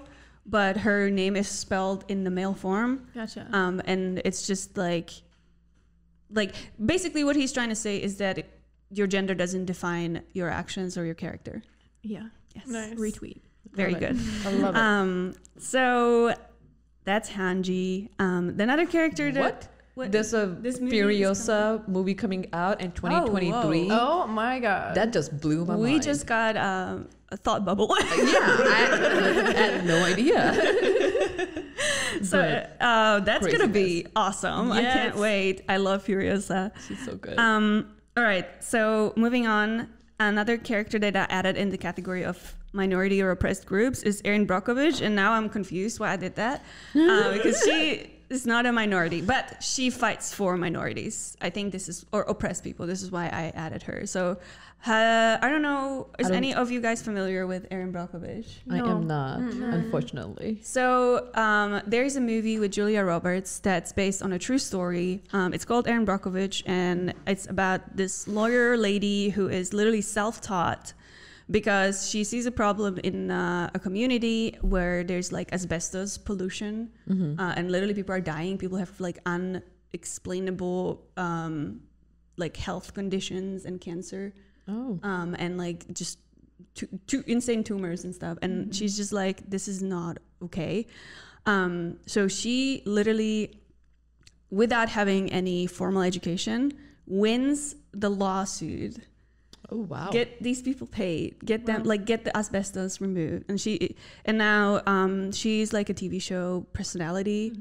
but 0.47 0.77
her 0.89 1.11
name 1.11 1.35
is 1.43 1.49
spelled 1.49 2.05
in 2.09 2.23
the 2.27 2.31
male 2.31 2.55
form 2.55 2.93
Gotcha. 3.15 3.43
um, 3.53 3.75
and 3.93 4.21
it's 4.25 4.47
just 4.47 4.77
like 4.77 5.11
like 6.31 6.55
basically 6.95 7.25
what 7.25 7.35
he's 7.37 7.53
trying 7.53 7.71
to 7.71 7.75
say 7.87 7.95
is 8.09 8.19
that 8.19 8.39
it, 8.39 8.47
your 8.91 9.07
gender 9.07 9.35
doesn't 9.35 9.65
define 9.65 10.23
your 10.33 10.49
actions 10.63 10.97
or 10.99 11.05
your 11.11 11.15
character 11.25 11.63
yeah. 12.03 12.27
yes 12.55 12.67
Nice. 12.69 12.95
Retweet. 12.95 13.41
very 13.73 13.95
Love 13.95 14.03
it. 14.03 14.07
good 14.17 14.19
I 14.47 14.51
love 14.65 14.75
it 14.77 14.79
um 14.79 15.35
so 15.59 16.35
that's 17.05 17.29
hanji 17.31 18.09
um 18.19 18.57
the 18.57 18.65
other 18.71 18.87
character 18.87 19.33
that 19.33 19.43
What? 19.43 19.69
What 19.99 20.13
there's 20.13 20.33
a 20.33 20.47
this 20.47 20.81
movie 20.81 20.97
Furiosa 20.97 21.87
movie 21.89 22.15
coming 22.15 22.47
out 22.53 22.81
in 22.81 22.93
2023 22.93 23.89
oh 23.91 24.27
my 24.29 24.61
god. 24.61 24.95
that 24.95 25.13
just 25.13 25.41
blew 25.41 25.65
my 25.65 25.75
we 25.75 25.83
mind. 25.83 25.95
We 25.95 26.01
just 26.01 26.27
got 26.27 26.57
um, 26.57 27.09
a 27.31 27.37
thought 27.37 27.65
bubble. 27.65 27.89
Yeah 27.99 28.39
I, 28.79 28.81
I 29.49 29.53
had 29.53 29.85
no 29.85 30.05
idea. 30.05 31.65
So 32.23 32.41
uh, 32.81 33.21
that's 33.21 33.47
gonna 33.47 33.69
be 33.69 34.03
Craziness. 34.03 34.13
awesome. 34.17 34.73
I 34.73 34.83
can't 34.83 35.17
wait. 35.17 35.63
I 35.69 35.77
love 35.77 36.05
furiosa. 36.05 36.73
She's 36.87 37.05
so 37.05 37.15
good. 37.15 37.39
Um, 37.39 37.95
all 38.17 38.25
right. 38.25 38.47
So 38.63 39.13
moving 39.17 39.47
on, 39.47 39.89
another 40.19 40.57
character 40.59 40.99
that 40.99 41.15
I 41.15 41.27
added 41.31 41.57
in 41.57 41.71
the 41.71 41.79
category 41.79 42.25
of 42.25 42.57
minority 42.73 43.23
or 43.23 43.31
oppressed 43.31 43.67
groups 43.67 44.03
is 44.03 44.21
Erin 44.25 44.47
Brockovich, 44.47 45.01
and 45.01 45.15
now 45.15 45.33
I'm 45.33 45.49
confused 45.49 46.01
why 46.01 46.13
I 46.13 46.17
did 46.17 46.35
that. 46.37 46.65
Uh, 46.95 47.33
because 47.33 47.63
she 47.65 48.11
is 48.31 48.47
not 48.47 48.67
a 48.67 48.73
minority, 48.73 49.21
but 49.21 49.63
she 49.63 49.91
fights 49.91 50.33
for 50.35 50.57
minorities. 50.57 51.37
I 51.41 51.51
think 51.51 51.73
this 51.73 51.89
is 51.89 52.05
or 52.13 52.23
oppressed 52.23 52.63
people. 52.65 52.87
This 52.87 53.03
is 53.03 53.11
why 53.11 53.27
I 53.27 53.53
added 53.55 53.83
her. 53.85 54.07
So 54.07 54.39
uh, 54.87 55.39
I 55.43 55.49
don't 55.49 55.63
know. 55.63 56.07
Is 56.19 56.29
don't- 56.29 56.37
any 56.37 56.55
of 56.55 56.71
you 56.71 56.81
guys 56.81 57.03
familiar 57.03 57.47
with 57.47 57.67
Erin 57.71 57.93
Brockovich? 57.93 58.47
I 58.71 58.79
No. 58.79 58.87
am 58.87 59.07
not, 59.07 59.41
unfortunately. 59.41 60.61
So 60.63 61.29
um, 61.35 61.81
there's 61.87 62.17
a 62.17 62.21
movie 62.21 62.59
with 62.59 62.73
Julia 62.73 63.03
Roberts 63.03 63.59
that's 63.59 63.93
based 63.93 64.23
on 64.23 64.33
a 64.33 64.39
true 64.39 64.59
story. 64.59 65.23
Um, 65.33 65.53
it's 65.55 65.65
called 65.65 65.89
Erin 65.89 66.07
Brockovich, 66.07 66.63
and 66.67 67.15
it's 67.27 67.47
about 67.49 67.97
this 67.97 68.29
lawyer 68.29 68.77
lady 68.77 69.31
who 69.31 69.49
is 69.49 69.73
literally 69.73 70.03
self-taught 70.03 70.93
because 71.51 72.09
she 72.09 72.25
sees 72.25 72.47
a 72.47 72.51
problem 72.51 72.99
in 72.99 73.31
uh, 73.31 73.71
a 73.75 73.79
community 73.79 74.57
where 74.61 75.03
there's 75.05 75.33
like 75.33 75.53
asbestos 75.53 76.19
pollution, 76.19 76.91
uh, 77.39 77.55
and 77.57 77.71
literally 77.71 77.95
people 77.95 78.15
are 78.15 78.21
dying. 78.21 78.59
People 78.59 78.79
have 78.79 78.93
like 79.01 79.19
unexplainable 79.27 81.03
um, 81.17 81.81
like 82.37 82.57
health 82.57 82.95
conditions 82.95 83.65
and 83.65 83.81
cancer 83.81 84.33
Oh, 84.71 85.01
um, 85.03 85.35
and 85.39 85.57
like 85.57 85.91
just 85.95 86.19
tu- 86.75 87.25
insane 87.27 87.65
tumors 87.65 88.05
and 88.05 88.15
stuff. 88.15 88.37
And 88.43 88.75
she's 88.75 88.97
just 88.99 89.13
like, 89.15 89.49
this 89.49 89.67
is 89.67 89.83
not 89.83 90.19
okay. 90.43 90.87
Um, 91.47 91.97
so 92.07 92.29
she 92.29 92.83
literally, 92.85 93.59
without 94.51 94.91
having 94.91 95.33
any 95.33 95.67
formal 95.67 96.03
education, 96.03 96.73
wins 97.07 97.77
the 97.93 98.11
lawsuit. 98.11 98.99
Oh 99.71 99.79
wow. 99.93 100.11
Get 100.11 100.43
these 100.43 100.63
people 100.63 100.87
paid. 100.87 101.37
Get 101.45 101.67
them 101.67 101.83
like 101.85 102.05
get 102.07 102.25
the 102.25 102.37
asbestos 102.37 103.01
removed. 103.01 103.45
And 103.49 103.61
she 103.61 103.97
and 104.25 104.39
now 104.39 104.83
um, 104.87 105.33
she's 105.33 105.73
like 105.73 105.89
a 105.91 105.95
TV 105.95 106.21
show 106.21 106.67
personality. 106.73 107.53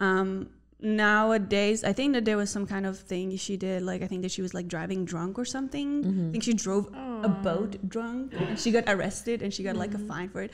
Um, 0.00 0.48
nowadays, 0.82 1.84
I 1.84 1.92
think 1.92 2.14
that 2.14 2.24
there 2.24 2.36
was 2.36 2.50
some 2.50 2.66
kind 2.66 2.86
of 2.86 2.98
thing 2.98 3.36
she 3.36 3.56
did. 3.56 3.82
Like 3.82 4.02
I 4.02 4.06
think 4.06 4.22
that 4.22 4.30
she 4.30 4.42
was 4.42 4.54
like 4.54 4.68
driving 4.68 5.04
drunk 5.04 5.38
or 5.38 5.44
something. 5.44 6.28
I 6.28 6.32
think 6.32 6.44
she 6.44 6.54
drove 6.54 6.88
a 7.22 7.28
boat 7.28 7.76
drunk 7.88 8.32
and 8.34 8.58
she 8.58 8.70
got 8.70 8.84
arrested 8.88 9.42
and 9.42 9.52
she 9.52 9.62
got 9.62 9.76
like 9.76 9.94
a 9.94 9.98
fine 9.98 10.28
for 10.28 10.42
it. 10.42 10.52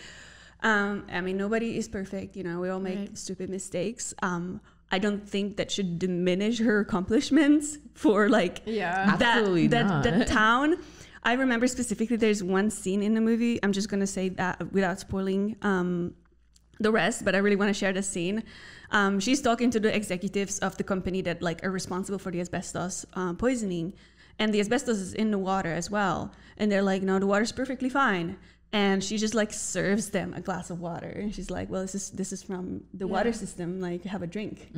Um, 0.62 1.04
I 1.12 1.20
mean, 1.20 1.36
nobody 1.36 1.76
is 1.76 1.86
perfect. 1.86 2.34
You 2.36 2.42
know, 2.42 2.60
we 2.60 2.68
all 2.68 2.80
make 2.80 2.98
Right. 2.98 3.18
stupid 3.18 3.50
mistakes. 3.50 4.14
Um, 4.22 4.60
I 4.90 4.98
don't 4.98 5.28
think 5.28 5.56
that 5.58 5.70
should 5.70 5.98
diminish 5.98 6.58
her 6.60 6.80
accomplishments 6.80 7.78
for 7.94 8.28
like 8.28 8.62
Yeah. 8.64 9.16
That, 9.16 9.44
that 9.70 10.02
that 10.04 10.26
town. 10.28 10.78
I 11.26 11.32
remember 11.32 11.66
specifically 11.66 12.16
there's 12.16 12.42
one 12.42 12.70
scene 12.70 13.02
in 13.02 13.12
the 13.14 13.20
movie. 13.20 13.58
I'm 13.62 13.72
just 13.72 13.88
gonna 13.88 14.06
say 14.06 14.28
that 14.30 14.72
without 14.72 15.00
spoiling 15.00 15.56
um, 15.60 16.14
the 16.78 16.92
rest, 16.92 17.24
but 17.24 17.34
I 17.34 17.38
really 17.38 17.56
want 17.56 17.68
to 17.68 17.74
share 17.74 17.92
the 17.92 18.02
scene. 18.02 18.44
Um, 18.92 19.18
she's 19.18 19.42
talking 19.42 19.70
to 19.72 19.80
the 19.80 19.94
executives 19.94 20.60
of 20.60 20.76
the 20.76 20.84
company 20.84 21.22
that 21.22 21.42
like 21.42 21.64
are 21.64 21.70
responsible 21.72 22.20
for 22.20 22.30
the 22.30 22.40
asbestos 22.40 23.04
um, 23.14 23.36
poisoning, 23.36 23.92
and 24.38 24.54
the 24.54 24.60
asbestos 24.60 24.98
is 24.98 25.14
in 25.14 25.32
the 25.32 25.38
water 25.38 25.72
as 25.72 25.90
well. 25.90 26.32
And 26.58 26.70
they're 26.70 26.82
like, 26.82 27.02
no, 27.02 27.18
the 27.18 27.26
water's 27.26 27.50
perfectly 27.50 27.88
fine. 27.88 28.36
And 28.72 29.02
she 29.02 29.18
just 29.18 29.34
like 29.34 29.52
serves 29.52 30.10
them 30.10 30.32
a 30.34 30.40
glass 30.40 30.70
of 30.70 30.80
water, 30.80 31.08
and 31.08 31.34
she's 31.34 31.50
like, 31.50 31.68
well, 31.70 31.82
this 31.82 31.96
is 31.96 32.10
this 32.10 32.32
is 32.32 32.42
from 32.44 32.84
the 32.94 33.08
water 33.08 33.32
system. 33.32 33.80
Like, 33.80 34.04
have 34.04 34.22
a 34.22 34.28
drink. 34.28 34.70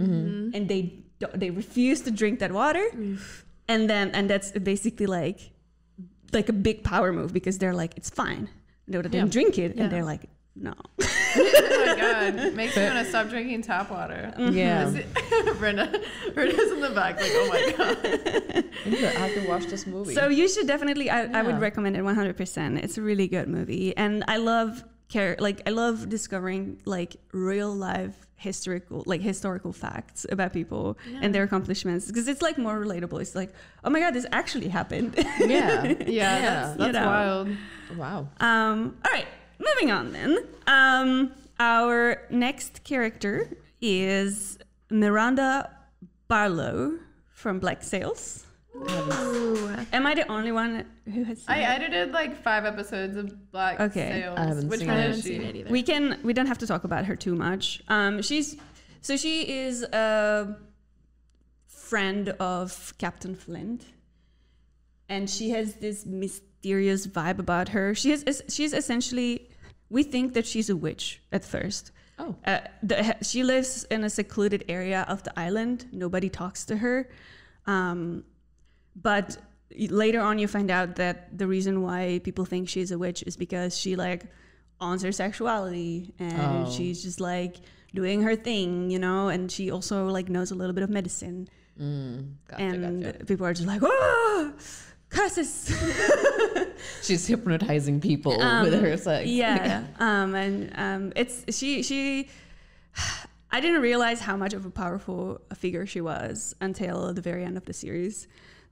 And 0.55 0.67
they 0.67 1.05
they 1.35 1.51
refuse 1.51 2.01
to 2.03 2.11
drink 2.11 2.39
that 2.39 2.53
water, 2.53 2.87
and 3.67 3.91
then 3.91 4.13
and 4.13 4.31
that's 4.31 4.53
basically 4.53 5.07
like 5.07 5.41
like 6.33 6.49
a 6.49 6.53
big 6.53 6.85
power 6.85 7.13
move 7.13 7.33
because 7.33 7.59
they're 7.59 7.75
like, 7.75 7.97
it's 7.97 8.11
fine. 8.11 8.49
No, 8.87 9.03
they 9.03 9.09
didn't 9.09 9.33
drink 9.33 9.59
it, 9.59 9.77
Yeah. 9.77 9.85
and 9.85 9.93
they're 9.93 10.05
like, 10.05 10.29
no. 10.57 10.75
Oh 11.41 11.85
my 11.87 11.95
god. 12.01 12.55
Makes 12.55 12.77
me 12.77 12.83
want 12.85 12.99
to 12.99 13.05
stop 13.05 13.29
drinking 13.29 13.63
tap 13.63 13.91
water. 13.91 14.33
Mm-hmm. 14.39 14.57
yeah. 14.57 14.89
Is 14.89 14.95
it- 14.97 15.59
Brenda, 15.59 16.01
Brenda's 16.35 16.73
in 16.73 16.81
the 16.81 16.91
back, 16.91 17.21
like, 17.21 17.31
oh 17.35 17.49
my 17.49 17.75
god. 17.77 18.65
I 18.87 19.19
have 19.19 19.35
to 19.35 19.49
watch 19.49 19.67
this 19.67 19.87
movie. 19.87 20.15
So 20.15 20.29
you 20.29 20.49
should 20.49 20.67
definitely. 20.67 21.11
I, 21.11 21.25
I 21.39 21.43
would 21.43 21.61
recommend 21.61 21.97
it 21.97 22.03
100. 22.03 22.37
percent 22.37 22.79
It's 22.79 22.97
a 22.99 23.03
really 23.03 23.29
good 23.29 23.49
movie, 23.49 23.97
and 23.97 24.25
I 24.27 24.39
love 24.39 24.83
care. 25.09 25.37
Like 25.39 25.63
I 25.67 25.71
love 25.71 26.09
discovering 26.09 26.81
like 26.85 27.17
real 27.33 27.73
life 27.75 28.27
historical 28.39 29.03
like 29.05 29.21
historical 29.21 29.73
facts 29.73 30.25
about 30.31 30.53
people 30.53 30.97
and 31.21 31.35
their 31.35 31.43
accomplishments 31.43 32.07
because 32.07 32.27
it's 32.29 32.41
like 32.41 32.57
more 32.57 32.79
relatable. 32.79 33.21
It's 33.21 33.35
like, 33.35 33.53
oh 33.85 33.91
my 33.91 34.01
god, 34.01 34.15
this 34.15 34.27
actually 34.33 34.69
happened. 34.69 35.15
yeah. 35.17 35.83
Yeah, 35.99 35.99
Yeah, 36.09 36.75
that's, 36.79 36.93
that's 36.93 37.07
wild. 37.07 37.49
Wow. 37.97 38.29
Um, 38.41 38.97
all 39.05 39.13
right, 39.13 39.27
moving 39.59 39.91
on 39.91 40.13
then. 40.13 40.39
Um, 40.67 41.33
our 41.61 42.23
next 42.31 42.85
character 42.85 43.51
is 43.81 44.59
Miranda 44.91 45.71
Barlow 46.29 46.99
from 47.31 47.59
Black 47.59 47.83
Sails. 47.83 48.47
Ooh. 48.83 49.77
Am 49.93 50.07
I 50.07 50.15
the 50.15 50.27
only 50.31 50.53
one 50.53 50.85
who 51.07 51.25
has 51.25 51.39
seen 51.39 51.47
I 51.49 51.61
it? 51.61 51.65
edited 51.83 52.13
like 52.13 52.43
five 52.43 52.65
episodes 52.65 53.17
of 53.17 53.51
Black 53.51 53.81
Okay. 53.81 54.21
Sails. 54.23 54.39
I 54.39 54.45
haven't 54.47 54.69
Which 54.69 54.81
seen 54.81 54.89
one 54.89 54.97
it. 54.97 55.01
I 55.01 55.03
haven't 55.05 55.23
she? 55.23 55.29
seen 55.29 55.43
it 55.43 55.57
either. 55.57 55.71
We 55.71 55.83
can. 55.83 56.19
We 56.23 56.33
don't 56.33 56.47
have 56.47 56.59
to 56.59 56.67
talk 56.67 56.85
about 56.85 57.07
her 57.07 57.17
too 57.17 57.35
much. 57.35 57.83
Um, 57.89 58.23
she's 58.23 58.57
so 59.01 59.17
she 59.17 59.49
is 59.49 59.83
a 59.83 60.57
friend 61.67 62.31
of 62.41 62.95
Captain 62.99 63.35
Flint, 63.35 63.85
and 65.09 65.29
she 65.29 65.51
has 65.51 65.75
this 65.75 66.05
mysterious 66.07 67.07
vibe 67.07 67.39
about 67.39 67.71
her. 67.71 67.95
She 67.95 68.13
is. 68.13 68.43
She's 68.49 68.73
essentially. 68.73 69.49
We 69.91 70.03
think 70.03 70.35
that 70.35 70.47
she's 70.47 70.69
a 70.69 70.77
witch 70.77 71.23
at 71.33 71.47
first. 71.47 71.93
Oh. 72.19 72.35
Uh, 72.45 72.59
the, 72.83 73.17
she 73.23 73.43
lives 73.43 73.85
in 73.85 74.05
a 74.05 74.11
secluded 74.11 74.65
area 74.69 75.07
of 75.09 75.23
the 75.23 75.33
island. 75.39 75.87
Nobody 75.93 76.29
talks 76.29 76.67
to 76.67 76.77
her. 76.77 77.09
Um, 77.67 78.25
but 79.03 79.37
later 79.79 80.21
on, 80.21 80.39
you 80.39 80.49
find 80.49 80.71
out 80.71 80.97
that 80.97 81.37
the 81.37 81.47
reason 81.47 81.83
why 81.83 82.21
people 82.25 82.45
think 82.45 82.69
she's 82.69 82.91
a 82.91 82.99
witch 82.99 83.23
is 83.27 83.37
because 83.37 83.77
she 83.77 83.97
like 83.97 84.25
owns 84.81 85.03
her 85.03 85.13
sexuality 85.13 86.15
and 86.19 86.67
Oh. 86.67 86.71
she's 86.71 87.03
just 87.03 87.21
like 87.21 87.57
doing 87.95 88.23
her 88.23 88.37
thing, 88.37 88.91
you 88.91 88.99
know. 88.99 89.29
And 89.29 89.51
she 89.51 89.71
also 89.71 90.07
like 90.07 90.29
knows 90.29 90.51
a 90.51 90.55
little 90.55 90.75
bit 90.75 90.85
of 90.85 90.91
medicine. 90.91 91.49
Mm, 91.81 92.33
gotcha, 92.49 92.63
and 92.63 93.03
gotcha. 93.05 93.25
people 93.25 93.47
are 93.47 93.55
just 93.55 93.69
like, 93.69 93.81
oh, 93.85 94.53
curses. 95.11 95.73
She's 97.03 97.27
hypnotizing 97.27 98.01
people 98.01 98.37
with 98.37 98.75
her 98.81 98.97
sex. 98.97 99.29
Yeah. 99.43 99.85
um, 99.99 100.35
and 100.35 100.73
um, 100.77 101.13
it's 101.17 101.45
she 101.57 101.83
she. 101.83 102.29
I 103.51 103.61
didn't 103.61 103.81
realize 103.81 104.21
how 104.21 104.37
much 104.37 104.53
of 104.53 104.67
a 104.67 104.71
powerful 104.71 105.41
figure 105.55 105.87
she 105.87 106.03
was 106.03 106.55
until 106.61 107.15
the 107.15 107.23
very 107.23 107.45
end 107.45 107.57
of 107.57 107.65
the 107.65 107.73
series. 107.73 108.29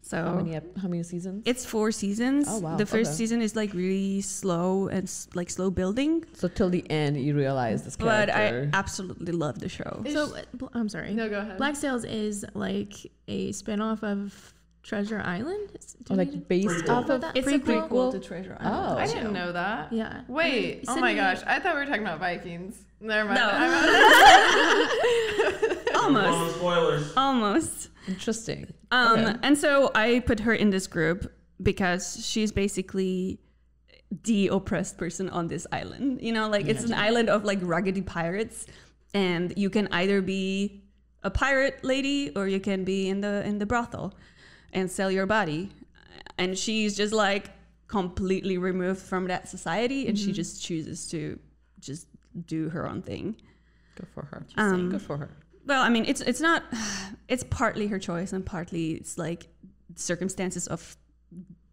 So 0.06 0.22
How 0.22 0.34
many? 0.34 0.52
How 0.80 0.86
many 0.88 1.02
seasons? 1.02 1.42
it's 1.46 1.64
four 1.64 1.90
seasons. 1.90 2.46
Oh, 2.48 2.60
wow. 2.60 2.76
The 2.76 2.86
first 2.86 3.10
Okay. 3.10 3.16
season 3.16 3.42
is 3.42 3.56
like 3.56 3.72
really 3.74 4.20
slow 4.20 4.86
and 4.86 5.02
s- 5.02 5.26
like 5.34 5.50
slow 5.50 5.68
building, 5.68 6.22
So 6.34 6.46
till 6.46 6.70
the 6.70 6.88
end, 6.88 7.16
you 7.20 7.34
realize 7.34 7.82
this 7.82 7.96
but 7.96 8.28
character. 8.28 8.70
I 8.72 8.78
absolutely 8.78 9.32
love 9.32 9.58
the 9.58 9.68
show. 9.68 10.04
So 10.08 10.20
uh, 10.36 10.68
I'm 10.74 10.88
sorry. 10.88 11.12
No, 11.12 11.28
go 11.28 11.40
ahead. 11.40 11.56
Black 11.58 11.74
Sails 11.74 12.04
is 12.04 12.44
like 12.54 12.94
a 13.26 13.50
spin-off 13.50 14.04
of 14.04 14.54
Treasure 14.84 15.20
Island. 15.24 15.70
Is- 15.74 15.96
do 16.04 16.14
or 16.14 16.16
like 16.18 16.46
based 16.46 16.68
Prequel. 16.68 16.88
off 16.88 17.08
of 17.10 17.20
that? 17.22 17.36
It's 17.36 17.48
Prequel? 17.48 17.86
a 17.86 17.88
prequel 17.88 18.12
to 18.12 18.20
Treasure 18.20 18.56
Island. 18.60 18.86
Oh. 18.88 18.96
I 19.02 19.06
didn't 19.08 19.32
know 19.32 19.50
that. 19.50 19.92
Yeah. 19.92 20.20
Wait. 20.28 20.84
Oh 20.86 21.00
my 21.00 21.14
gosh. 21.14 21.40
I 21.44 21.58
thought 21.58 21.74
we 21.74 21.80
were 21.80 21.86
talking 21.86 22.02
about 22.06 22.20
Vikings. 22.20 22.78
Never 23.00 23.28
mind. 23.28 23.40
No. 23.40 23.48
I'm 23.52 23.70
Almost, 26.04 26.30
Long 26.30 26.50
spoilers. 26.50 27.12
almost. 27.16 27.88
Interesting. 28.08 28.72
Um, 28.90 29.18
Okay. 29.20 29.36
and 29.42 29.58
so 29.58 29.90
I 29.94 30.20
put 30.20 30.40
her 30.40 30.54
in 30.54 30.70
this 30.70 30.86
group 30.86 31.32
because 31.62 32.24
she's 32.24 32.52
basically 32.52 33.40
the 34.24 34.48
oppressed 34.48 34.96
person 34.98 35.28
on 35.30 35.48
this 35.48 35.66
island. 35.72 36.20
You 36.22 36.32
know, 36.32 36.48
like 36.48 36.66
it's 36.68 36.84
an 36.84 36.94
island 36.94 37.28
of 37.28 37.44
like 37.44 37.58
raggedy 37.62 38.02
pirates, 38.02 38.66
and 39.14 39.52
you 39.56 39.70
can 39.70 39.88
either 39.90 40.20
be 40.22 40.82
a 41.22 41.30
pirate 41.30 41.82
lady 41.82 42.30
or 42.36 42.46
you 42.46 42.60
can 42.60 42.84
be 42.84 43.08
in 43.08 43.20
the 43.20 43.44
in 43.46 43.58
the 43.58 43.66
brothel 43.66 44.14
and 44.72 44.90
sell 44.90 45.10
your 45.10 45.26
body. 45.26 45.70
And 46.38 46.56
she's 46.56 46.96
just 46.96 47.12
like 47.12 47.50
completely 47.88 48.58
removed 48.58 49.00
from 49.00 49.26
that 49.28 49.48
society, 49.48 50.06
and 50.08 50.18
she 50.18 50.32
just 50.32 50.62
chooses 50.62 51.08
to 51.10 51.38
just 51.80 52.06
do 52.46 52.68
her 52.68 52.86
own 52.88 53.00
thing. 53.02 53.34
Good 53.96 54.08
for 54.14 54.24
her. 54.26 54.46
Um, 54.56 54.90
Good 54.90 55.02
for 55.02 55.16
her. 55.16 55.30
Well, 55.66 55.82
I 55.82 55.88
mean, 55.88 56.04
it's 56.06 56.20
it's 56.22 56.40
not. 56.40 56.62
It's 57.28 57.42
partly 57.42 57.88
her 57.88 57.98
choice, 57.98 58.32
and 58.32 58.46
partly 58.46 58.92
it's 58.92 59.18
like 59.18 59.48
circumstances 59.96 60.68
of 60.68 60.96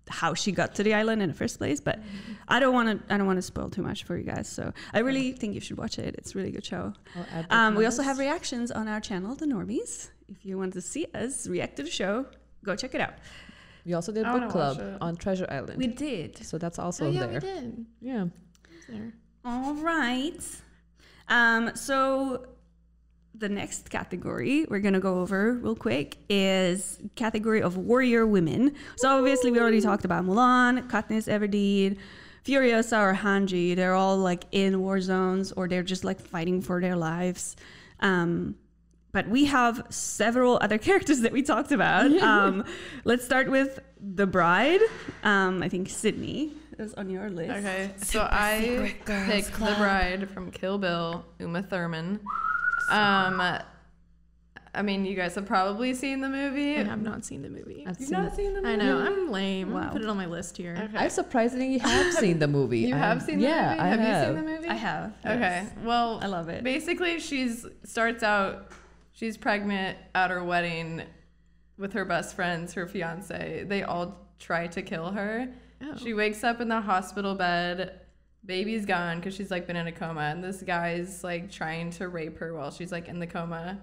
how 0.10 0.34
she 0.34 0.52
got 0.52 0.74
to 0.76 0.84
the 0.84 0.94
island 0.96 1.22
in 1.22 1.30
the 1.30 1.36
first 1.36 1.60
place. 1.60 1.80
But 1.80 2.00
I 2.48 2.60
don't 2.60 2.74
want 2.74 2.88
to. 3.08 3.14
I 3.14 3.18
don't 3.18 3.28
want 3.28 3.38
to 3.38 3.42
spoil 3.44 3.70
too 3.70 3.84
much 3.84 4.04
for 4.04 4.18
you 4.18 4.24
guys. 4.24 4.48
So 4.50 4.74
I 4.94 5.00
really 5.00 5.32
think 5.34 5.54
you 5.54 5.62
should 5.62 5.78
watch 5.78 6.00
it. 6.00 6.16
It's 6.18 6.34
a 6.34 6.38
really 6.40 6.52
good 6.52 6.66
show. 6.66 6.94
I'll 7.16 7.22
add 7.32 7.44
that 7.44 7.50
to 7.52 7.56
Um, 7.56 7.76
we 7.76 7.86
also 7.86 8.02
have 8.02 8.18
reactions 8.18 8.72
on 8.72 8.88
our 8.88 9.00
channel, 9.00 9.36
The 9.36 9.46
Normies. 9.46 10.10
If 10.28 10.44
you 10.44 10.58
want 10.58 10.74
to 10.74 10.82
see 10.82 11.06
us 11.14 11.46
react 11.48 11.76
to 11.78 11.84
the 11.84 11.92
show, 11.92 12.26
go 12.64 12.76
check 12.76 12.96
it 12.96 13.02
out. 13.02 13.14
We 13.86 13.94
also 13.94 14.12
did 14.12 14.26
I 14.26 14.32
book 14.32 14.42
wanna 14.42 14.52
club 14.52 14.80
it. 14.80 14.98
on 15.02 15.16
Treasure 15.18 15.46
Island. 15.50 15.78
We 15.78 15.88
did. 15.88 16.44
so 16.44 16.58
that's 16.58 16.80
also 16.80 17.06
Oh 17.06 17.12
yeah, 17.12 17.28
there. 17.28 17.34
we 17.34 17.40
did. 17.40 17.86
Yeah. 18.02 18.26
There. 18.90 19.14
All 19.46 19.76
right. 19.76 20.42
Um, 21.28 21.76
so 21.76 22.48
the 23.36 23.50
next 23.50 23.90
category 23.90 24.66
we're 24.70 24.80
gonna 24.80 25.00
go 25.00 25.20
over 25.20 25.54
real 25.54 25.76
quick 25.76 26.18
is 26.30 27.00
category 27.16 27.62
of 27.62 27.78
warrior 27.78 28.26
women. 28.26 28.76
So 28.98 29.10
obviously 29.18 29.52
we 29.52 29.60
already 29.60 29.82
talked 29.82 30.06
about 30.06 30.24
Mulan, 30.26 30.88
Katniss 30.90 31.28
Everdeen, 31.28 31.98
Furiosa 32.46 33.00
or 33.00 33.14
Hanji. 33.16 33.76
They're 33.76 33.96
all 33.96 34.18
like 34.18 34.44
in 34.52 34.82
war 34.82 35.02
zones 35.02 35.52
or 35.52 35.68
they're 35.68 35.84
just 35.84 36.04
like 36.04 36.20
fighting 36.22 36.62
for 36.62 36.80
their 36.80 36.96
lives. 36.96 37.56
Um, 38.00 38.56
but 39.12 39.28
we 39.30 39.46
have 39.46 39.86
several 39.90 40.58
other 40.62 40.78
characters 40.88 41.22
that 41.22 41.32
we 41.32 41.42
talked 41.42 41.72
about. 41.72 42.12
Um, 42.12 42.66
let's 43.04 43.24
start 43.24 43.50
with 43.50 43.80
the 44.00 44.28
bride. 44.28 44.82
Um, 45.24 45.64
I 45.64 45.70
think 45.70 45.90
Sydney 45.90 46.54
is 46.80 46.94
on 46.96 47.10
your 47.10 47.30
list. 47.30 47.52
Okay, 47.52 47.92
so 47.98 48.06
Super 48.06 48.30
I 48.32 48.60
Secret 48.60 49.06
Girls 49.06 49.26
picked 49.28 49.60
the 49.60 49.76
bride 49.78 50.30
from 50.30 50.52
Kill 50.52 50.78
Bill, 50.78 51.26
Uma 51.40 51.62
Thurman. 51.64 52.20
Um, 52.94 53.60
I 54.76 54.82
mean, 54.82 55.06
you 55.06 55.16
guys 55.16 55.36
have 55.36 55.46
probably 55.46 55.94
seen 55.94 56.20
the 56.22 56.30
movie. 56.30 56.78
I 56.78 56.84
have 56.84 57.02
not 57.02 57.24
seen 57.24 57.44
the 57.44 57.50
movie. 57.50 57.84
I've 57.88 58.00
You've 58.00 58.10
seen 58.10 58.18
not 58.18 58.32
it. 58.34 58.36
seen 58.36 58.54
the 58.56 58.62
movie? 58.62 58.74
I 58.74 58.76
know. 58.76 59.00
I'm 59.00 59.32
lame. 59.32 59.72
Wow. 59.72 59.92
Put 59.92 60.02
it 60.02 60.08
on 60.10 60.18
my 60.18 60.26
list 60.26 60.58
here. 60.58 60.76
Okay. 60.76 60.98
I 60.98 61.10
surprisingly 61.10 61.78
have 61.78 62.12
seen 62.16 62.40
the 62.40 62.48
movie. 62.48 62.80
you 62.80 62.96
I- 62.96 62.98
have 62.98 63.22
seen 63.22 63.38
the 63.40 63.46
yeah, 63.46 63.70
movie? 63.70 63.80
I 63.82 63.88
have, 63.88 64.00
have. 64.00 64.28
you 64.30 64.36
seen 64.36 64.46
the 64.46 64.52
movie? 64.52 64.68
I 64.70 64.74
have. 64.74 65.14
Okay. 65.26 65.68
Well, 65.84 66.20
I 66.24 66.26
love 66.28 66.50
it. 66.50 66.64
Basically, 66.64 67.20
she's 67.20 67.68
starts 67.84 68.24
out. 68.24 68.72
She's 69.12 69.38
pregnant 69.38 69.96
at 70.16 70.32
her 70.32 70.44
wedding 70.44 71.04
with 71.78 71.94
her 71.94 72.04
best 72.04 72.36
friends, 72.36 72.74
her 72.74 72.88
fiance. 72.88 73.66
They 73.68 73.84
all 73.84 74.28
try 74.40 74.66
to 74.68 74.82
kill 74.82 75.12
her. 75.12 75.50
Oh. 75.84 75.98
She 75.98 76.16
wakes 76.16 76.44
up 76.44 76.62
in 76.62 76.68
the 76.70 76.82
hospital 76.82 77.36
bed. 77.36 78.00
Baby's 78.46 78.86
gone 78.86 79.20
because 79.20 79.36
she's 79.36 79.52
like 79.52 79.68
been 79.68 79.76
in 79.76 79.88
a 79.88 79.92
coma, 79.92 80.22
and 80.22 80.44
this 80.44 80.62
guy's 80.62 81.24
like 81.24 81.50
trying 81.52 81.92
to 81.92 82.08
rape 82.08 82.38
her 82.40 82.54
while 82.54 82.72
she's 82.72 82.92
like 82.92 83.08
in 83.08 83.20
the 83.20 83.28
coma. 83.28 83.80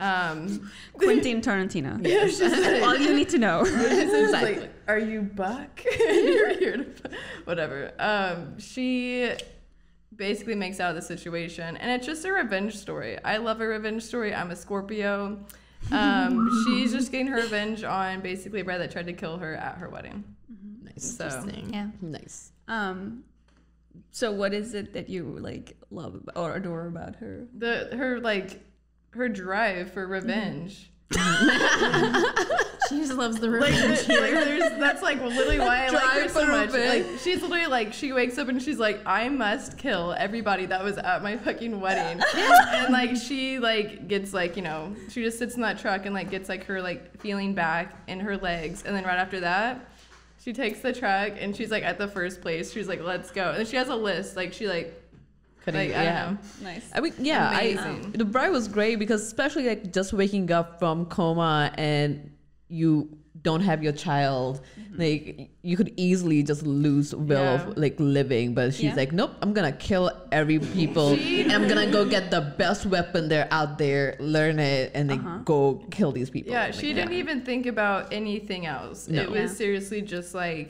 Um, 0.00 0.70
Quentin 0.94 1.40
Tarantino. 1.40 1.98
Yeah, 2.06 2.86
all 2.86 2.96
you 2.96 3.14
need 3.14 3.28
to 3.30 3.38
know. 3.38 3.64
It's 3.66 4.32
like, 4.32 4.70
are 4.86 4.98
you 4.98 5.22
Buck? 5.22 5.82
You're 5.98 6.58
here 6.58 6.76
to 6.76 7.10
whatever. 7.44 7.92
Um, 7.98 8.58
she 8.58 9.32
basically 10.14 10.54
makes 10.54 10.80
out 10.80 10.90
of 10.90 10.96
the 10.96 11.02
situation, 11.02 11.76
and 11.76 11.90
it's 11.90 12.06
just 12.06 12.24
a 12.24 12.32
revenge 12.32 12.76
story. 12.76 13.18
I 13.24 13.38
love 13.38 13.60
a 13.60 13.66
revenge 13.66 14.02
story. 14.02 14.34
I'm 14.34 14.50
a 14.50 14.56
Scorpio. 14.56 15.38
Um, 15.92 16.64
she's 16.66 16.92
just 16.92 17.10
getting 17.10 17.28
her 17.28 17.36
revenge 17.36 17.84
on 17.84 18.20
basically 18.20 18.60
a 18.60 18.64
bride 18.64 18.78
that 18.78 18.90
tried 18.90 19.06
to 19.06 19.12
kill 19.12 19.38
her 19.38 19.54
at 19.54 19.78
her 19.78 19.88
wedding. 19.88 20.24
Nice. 20.82 21.16
So 21.16 21.24
Interesting. 21.24 21.72
Yeah. 21.72 21.88
Nice. 22.02 22.52
Um, 22.66 23.24
so 24.10 24.32
what 24.32 24.52
is 24.54 24.74
it 24.74 24.92
that 24.94 25.08
you 25.08 25.36
like 25.40 25.76
love 25.90 26.20
or 26.36 26.54
adore 26.54 26.86
about 26.86 27.16
her? 27.16 27.46
the 27.56 27.88
her 27.96 28.20
like 28.20 28.60
her 29.10 29.28
drive 29.28 29.92
for 29.92 30.06
revenge. 30.06 30.90
She 32.88 33.00
just 33.00 33.12
loves 33.14 33.38
the 33.38 33.48
Like, 33.50 33.70
revenge. 33.70 34.06
th- 34.06 34.18
like 34.20 34.30
there's 34.32 34.78
that's 34.80 35.02
like 35.02 35.20
literally 35.20 35.58
why 35.68 35.86
I 35.86 35.88
like 35.90 36.22
her 36.22 36.28
so 36.28 36.46
much. 36.46 36.72
revenge. 36.72 37.06
Like 37.06 37.18
she's 37.20 37.42
literally 37.42 37.66
like 37.66 37.92
she 37.92 38.12
wakes 38.14 38.38
up 38.38 38.48
and 38.48 38.62
she's 38.62 38.78
like, 38.78 39.00
I 39.04 39.28
must 39.28 39.76
kill 39.76 40.14
everybody 40.16 40.64
that 40.66 40.82
was 40.82 40.96
at 40.96 41.22
my 41.22 41.36
fucking 41.36 41.80
wedding. 41.80 42.22
and 42.34 42.90
like 42.92 43.14
she 43.16 43.58
like 43.58 44.08
gets 44.08 44.32
like, 44.32 44.56
you 44.56 44.62
know, 44.62 44.94
she 45.10 45.22
just 45.22 45.38
sits 45.38 45.54
in 45.56 45.60
that 45.62 45.78
truck 45.78 46.06
and 46.06 46.14
like 46.14 46.30
gets 46.30 46.48
like 46.48 46.64
her 46.64 46.80
like 46.80 47.20
feeling 47.20 47.52
back 47.52 47.94
in 48.08 48.20
her 48.20 48.38
legs. 48.38 48.82
And 48.86 48.96
then 48.96 49.04
right 49.04 49.18
after 49.18 49.40
that, 49.40 49.86
she 50.48 50.54
takes 50.54 50.80
the 50.80 50.94
truck 50.94 51.34
and 51.38 51.54
she's 51.54 51.70
like 51.70 51.82
at 51.82 51.98
the 51.98 52.08
first 52.08 52.40
place. 52.40 52.72
She's 52.72 52.88
like, 52.88 53.02
let's 53.02 53.30
go. 53.30 53.50
And 53.50 53.68
she 53.68 53.76
has 53.76 53.88
a 53.88 53.94
list. 53.94 54.34
Like 54.34 54.54
she 54.54 54.66
like 54.66 54.94
Cutting, 55.62 55.90
like 55.90 55.98
I 55.98 56.04
yeah. 56.04 56.24
don't. 56.24 56.62
Nice. 56.62 56.90
I 56.94 57.00
mean, 57.00 57.12
yeah, 57.18 57.50
I, 57.50 57.62
Amazing. 57.64 58.12
the 58.12 58.24
bride 58.24 58.48
was 58.48 58.66
great 58.66 58.98
because 58.98 59.20
especially 59.20 59.68
like 59.68 59.92
just 59.92 60.14
waking 60.14 60.50
up 60.50 60.78
from 60.78 61.04
coma 61.04 61.70
and 61.74 62.32
you 62.68 63.14
don't 63.48 63.64
have 63.70 63.80
your 63.86 63.96
child, 64.06 64.60
mm-hmm. 64.60 65.00
like 65.04 65.50
you 65.62 65.74
could 65.78 65.92
easily 65.96 66.40
just 66.50 66.62
lose 66.84 67.08
will 67.14 67.48
Yeah. 67.48 67.68
of 67.68 67.78
like 67.84 67.96
living. 67.98 68.46
But 68.58 68.66
she's 68.74 68.92
Yeah. 68.92 69.02
like, 69.02 69.12
nope, 69.20 69.32
I'm 69.42 69.52
gonna 69.56 69.78
kill 69.90 70.04
every 70.40 70.58
people 70.78 71.08
and 71.42 71.50
I'm 71.56 71.66
gonna 71.70 71.90
go 71.98 72.02
get 72.16 72.24
the 72.36 72.42
best 72.62 72.82
weapon 72.94 73.22
there 73.32 73.46
out 73.58 73.78
there, 73.78 74.16
learn 74.36 74.58
it, 74.58 74.92
and 74.96 75.04
then 75.10 75.20
uh-huh. 75.20 75.38
go 75.52 75.58
kill 75.98 76.12
these 76.18 76.30
people. 76.36 76.52
Yeah, 76.52 76.66
Like, 76.66 76.74
she 76.74 76.92
didn't 76.92 77.16
even 77.22 77.38
think 77.50 77.64
about 77.74 78.12
anything 78.12 78.62
else. 78.66 78.98
No. 79.08 79.22
It 79.22 79.30
was 79.30 79.50
Yeah. 79.50 79.62
seriously 79.62 80.00
just 80.02 80.30
like 80.34 80.68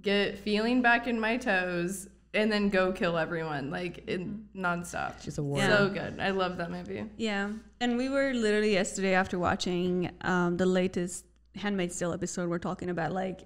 get 0.00 0.38
feeling 0.38 0.82
back 0.88 1.02
in 1.10 1.16
my 1.28 1.36
toes 1.36 2.08
and 2.32 2.46
then 2.52 2.68
go 2.68 2.92
kill 2.92 3.18
everyone 3.18 3.70
like 3.78 3.94
in 4.06 4.20
mm-hmm. 4.20 4.64
nonstop. 4.64 5.12
She's 5.22 5.38
a 5.38 5.42
Yeah. 5.42 5.48
warrior. 5.48 5.76
So 5.76 5.88
good. 6.00 6.12
I 6.20 6.30
love 6.42 6.52
that 6.60 6.70
movie. 6.70 7.04
Yeah, 7.16 7.50
and 7.80 7.96
we 7.96 8.08
were 8.08 8.32
literally 8.46 8.72
yesterday 8.72 9.14
after 9.22 9.36
watching 9.38 10.10
um, 10.20 10.56
the 10.62 10.66
latest 10.80 11.24
Handmaid's 11.56 11.98
Tale 11.98 12.12
episode. 12.12 12.48
We're 12.48 12.58
talking 12.58 12.90
about 12.90 13.12
like 13.12 13.40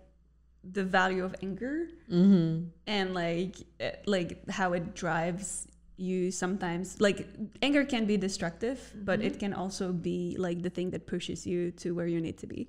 the 0.62 0.84
value 0.84 1.24
of 1.24 1.34
anger 1.42 1.88
Mm-hmm. 2.10 2.68
and 2.86 3.14
like 3.14 3.56
eh, 3.80 3.92
like 4.06 4.48
how 4.50 4.72
it 4.72 4.94
drives 4.94 5.66
you 5.96 6.30
sometimes. 6.30 7.00
Like 7.00 7.26
anger 7.62 7.84
can 7.84 8.04
be 8.06 8.16
destructive, 8.16 8.78
but 9.04 9.20
it 9.22 9.38
can 9.38 9.52
also 9.54 9.92
be 9.92 10.36
like 10.38 10.62
the 10.62 10.70
thing 10.70 10.90
that 10.90 11.06
pushes 11.06 11.46
you 11.46 11.70
to 11.72 11.92
where 11.94 12.06
you 12.06 12.20
need 12.20 12.38
to 12.38 12.46
be. 12.46 12.68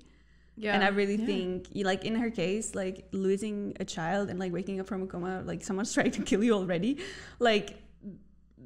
Yeah. 0.58 0.74
And 0.74 0.82
I 0.82 0.88
really 0.88 1.18
think, 1.18 1.68
like 1.74 2.06
in 2.06 2.14
her 2.14 2.30
case, 2.30 2.74
like 2.74 3.08
losing 3.12 3.76
a 3.78 3.84
child 3.84 4.30
and 4.30 4.38
like 4.38 4.52
waking 4.52 4.80
up 4.80 4.86
from 4.86 5.02
a 5.02 5.06
coma, 5.06 5.42
like 5.44 5.62
someone's 5.62 5.92
trying 5.98 6.12
to 6.12 6.22
kill 6.22 6.42
you 6.42 6.54
already. 6.54 6.98
Like, 7.38 7.76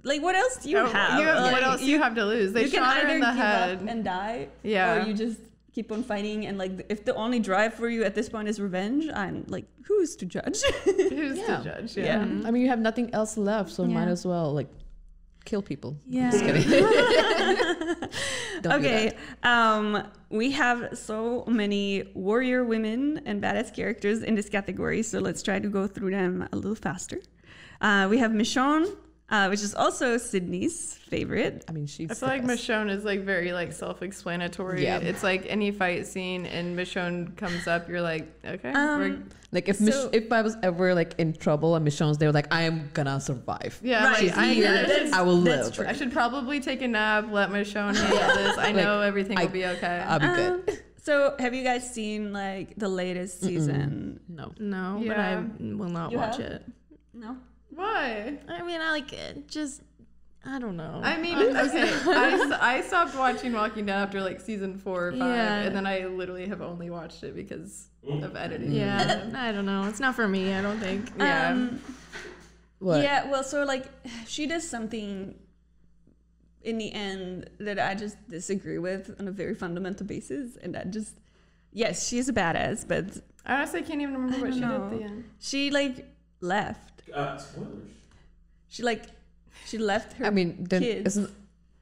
like 0.04 0.22
what 0.22 0.36
else 0.36 0.58
do 0.58 0.70
you 0.70 0.78
Oh, 0.78 0.86
have? 0.86 1.18
you 1.20 1.26
have- 1.26 1.42
Like, 1.42 1.52
what 1.52 1.62
else 1.64 1.80
do 1.80 1.86
you 1.86 1.98
have 2.00 2.14
to 2.14 2.24
lose? 2.24 2.52
They 2.52 2.64
you 2.66 2.70
can 2.70 2.84
shot 2.84 2.96
her 3.02 3.08
in 3.08 3.20
the 3.20 3.26
give 3.26 3.34
head. 3.36 3.78
up 3.82 3.88
and 3.88 4.04
die, 4.04 4.48
Yeah. 4.62 5.02
or 5.02 5.08
you 5.08 5.14
just 5.14 5.40
keep 5.72 5.92
on 5.92 6.02
fighting. 6.02 6.46
And 6.46 6.58
like, 6.58 6.86
if 6.88 7.04
the 7.04 7.14
only 7.14 7.38
drive 7.38 7.74
for 7.74 7.88
you 7.88 8.04
at 8.04 8.14
this 8.14 8.28
point 8.28 8.48
is 8.48 8.60
revenge, 8.60 9.08
I'm 9.14 9.44
like, 9.48 9.66
who's 9.86 10.16
to 10.16 10.26
judge? 10.26 10.60
Who's 10.84 11.38
Yeah. 11.38 11.56
to 11.58 11.64
judge? 11.64 11.96
Yeah. 11.96 12.04
Yeah. 12.24 12.46
I 12.46 12.50
mean, 12.50 12.62
you 12.62 12.68
have 12.68 12.80
nothing 12.80 13.12
else 13.14 13.36
left, 13.36 13.70
so 13.70 13.84
might 13.84 14.08
as 14.08 14.26
well 14.26 14.52
like 14.52 14.68
kill 15.44 15.62
people. 15.62 15.96
Yeah. 16.06 16.30
Just 16.30 16.44
kidding. 16.44 16.68
Don't 18.62 18.72
okay. 18.84 19.12
Um, 19.42 20.06
we 20.28 20.50
have 20.52 20.98
so 20.98 21.44
many 21.46 22.04
warrior 22.14 22.64
women 22.64 23.22
and 23.24 23.42
badass 23.42 23.74
characters 23.74 24.22
in 24.22 24.34
this 24.34 24.48
category, 24.48 25.02
so 25.02 25.18
let's 25.18 25.42
try 25.42 25.58
to 25.58 25.68
go 25.68 25.86
through 25.86 26.10
them 26.10 26.46
a 26.52 26.56
little 26.56 26.74
faster. 26.74 27.20
Uh, 27.80 28.06
we 28.10 28.18
have 28.18 28.32
Michonne, 28.32 28.94
uh, 29.30 29.46
which 29.48 29.62
is 29.62 29.74
also 29.74 30.16
Sydney's 30.18 30.94
favorite. 30.94 31.64
I 31.68 31.72
mean, 31.72 31.86
she's. 31.86 32.10
I 32.10 32.14
feel 32.14 32.28
the 32.28 32.34
like 32.34 32.46
best. 32.46 32.68
Michonne 32.68 32.90
is 32.90 33.04
like 33.04 33.20
very 33.24 33.52
like 33.52 33.72
self-explanatory. 33.72 34.82
Yeah. 34.82 34.98
It's 34.98 35.22
like 35.22 35.46
any 35.48 35.70
fight 35.70 36.06
scene 36.06 36.46
and 36.46 36.76
Michonne 36.78 37.36
comes 37.36 37.66
up, 37.66 37.88
you're 37.88 38.00
like, 38.02 38.28
okay, 38.44 38.72
Um, 38.72 39.28
Like 39.52 39.68
if 39.68 39.80
Mich- 39.80 39.94
if 40.12 40.30
I 40.32 40.42
was 40.42 40.56
ever 40.62 40.94
like 40.94 41.14
in 41.18 41.32
trouble 41.32 41.74
and 41.76 41.86
Michonne's 41.86 42.18
there, 42.18 42.30
like 42.32 42.52
I 42.54 42.62
am 42.62 42.90
gonna 42.94 43.20
survive. 43.20 43.80
yeah, 43.82 44.04
Right, 44.04 44.16
She's 44.18 44.32
I, 44.36 44.46
here. 44.54 44.68
I 44.70 44.86
should, 44.98 45.12
I 45.12 45.22
will 45.22 45.36
live. 45.38 45.74
true. 45.74 45.86
I 45.86 45.92
should 45.92 46.12
probably 46.12 46.60
take 46.60 46.82
a 46.82 46.88
nap, 46.88 47.26
let 47.30 47.50
Michonne 47.50 47.96
handle 48.02 48.34
this. 48.44 48.58
I 48.58 48.72
know 48.72 48.98
Like, 48.98 49.08
everything 49.08 49.38
I- 49.38 49.44
will 49.44 49.50
be 49.52 49.66
okay. 49.66 50.04
I'll 50.06 50.20
be 50.20 50.26
Um, 50.26 50.36
good. 50.66 50.82
so, 51.02 51.34
have 51.40 51.54
you 51.54 51.64
guys 51.64 51.88
seen 51.92 52.32
like 52.32 52.74
the 52.76 52.88
latest 52.88 53.40
season? 53.40 54.20
No. 54.28 54.52
No, 54.60 54.96
but 54.98 55.16
Yeah. 55.16 55.38
I 55.40 55.64
will 55.74 55.88
not 55.88 56.12
You 56.12 56.18
watch 56.18 56.36
have? 56.36 56.46
it. 56.46 56.64
No. 57.14 57.36
Why? 57.80 58.38
I 58.48 58.62
mean, 58.62 58.80
I 58.80 58.90
like 58.92 59.12
it. 59.12 59.48
Just, 59.48 59.82
I 60.44 60.58
don't 60.58 60.76
know. 60.76 61.00
I 61.02 61.16
mean, 61.18 61.38
okay, 61.38 61.82
I, 62.06 62.30
s- 62.32 62.58
I 62.60 62.80
stopped 62.82 63.14
watching 63.16 63.52
Walking 63.52 63.86
Dead 63.86 63.96
after 63.96 64.20
like 64.20 64.40
season 64.40 64.78
four 64.78 65.08
or 65.08 65.12
five, 65.12 65.18
Yeah. 65.20 65.60
and 65.62 65.74
then 65.76 65.86
I 65.86 66.06
literally 66.06 66.46
have 66.48 66.60
only 66.62 66.90
watched 66.90 67.22
it 67.24 67.34
because 67.34 67.88
of 68.08 68.36
editing. 68.36 68.72
yeah, 68.72 69.28
I 69.34 69.52
don't 69.52 69.66
know. 69.66 69.84
It's 69.84 70.00
not 70.00 70.14
for 70.14 70.26
me. 70.28 70.54
I 70.54 70.62
don't 70.62 70.78
think. 70.80 71.10
Yeah. 71.18 71.50
Um, 71.50 71.80
What? 72.78 73.02
Yeah, 73.02 73.30
well, 73.30 73.44
so 73.44 73.64
like 73.64 73.84
she 74.26 74.46
does 74.46 74.66
something 74.68 75.34
in 76.62 76.78
the 76.78 76.92
end 76.92 77.48
that 77.58 77.78
I 77.78 77.94
just 77.94 78.16
disagree 78.28 78.78
with 78.78 79.14
on 79.18 79.28
a 79.28 79.30
very 79.32 79.54
fundamental 79.54 80.06
basis, 80.06 80.56
and 80.56 80.74
that 80.74 80.90
just 80.90 81.18
yes, 81.72 82.08
she's 82.08 82.28
a 82.28 82.32
badass, 82.32 82.86
but 82.88 83.18
I 83.46 83.56
honestly 83.56 83.82
can't 83.82 84.00
even 84.00 84.14
remember 84.14 84.36
I 84.46 84.48
what 84.48 84.54
she 84.54 84.60
don't 84.60 84.90
did 84.90 84.92
at 84.94 84.98
the 84.98 85.04
end. 85.04 85.24
she 85.40 85.70
like 85.70 86.06
left. 86.40 86.89
Uh, 87.12 87.36
spoilers. 87.36 87.90
She 88.68 88.82
like 88.82 89.02
she 89.66 89.78
left 89.78 90.14
her. 90.14 90.26
I 90.26 90.30
mean, 90.30 90.64
then 90.68 90.82
kids. 90.82 91.16
isn't. 91.16 91.30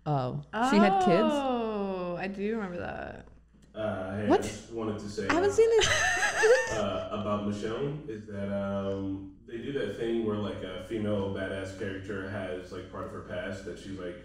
Oh, 0.06 0.40
she 0.70 0.76
had 0.76 1.00
kids. 1.04 1.28
Oh, 1.30 2.16
I 2.18 2.28
do 2.28 2.54
remember 2.56 2.78
that. 2.78 3.26
Uh, 3.74 4.16
hey, 4.16 4.26
What? 4.26 4.40
I 4.40 4.42
just 4.42 4.72
wanted 4.72 4.98
to 4.98 5.08
say 5.08 5.26
I 5.28 5.34
haven't 5.34 5.50
uh, 5.50 5.52
seen 5.52 5.68
it. 5.70 5.88
uh, 6.72 7.08
about 7.12 7.48
Michonne 7.48 8.08
is 8.08 8.26
that 8.26 8.50
um, 8.52 9.32
they 9.46 9.58
do 9.58 9.72
that 9.72 9.96
thing 9.98 10.26
where 10.26 10.36
like 10.36 10.62
a 10.62 10.82
female 10.88 11.34
badass 11.34 11.78
character 11.78 12.28
has 12.30 12.72
like 12.72 12.90
part 12.90 13.04
of 13.06 13.12
her 13.12 13.20
past 13.20 13.64
that 13.66 13.78
she's 13.78 13.98
like 13.98 14.16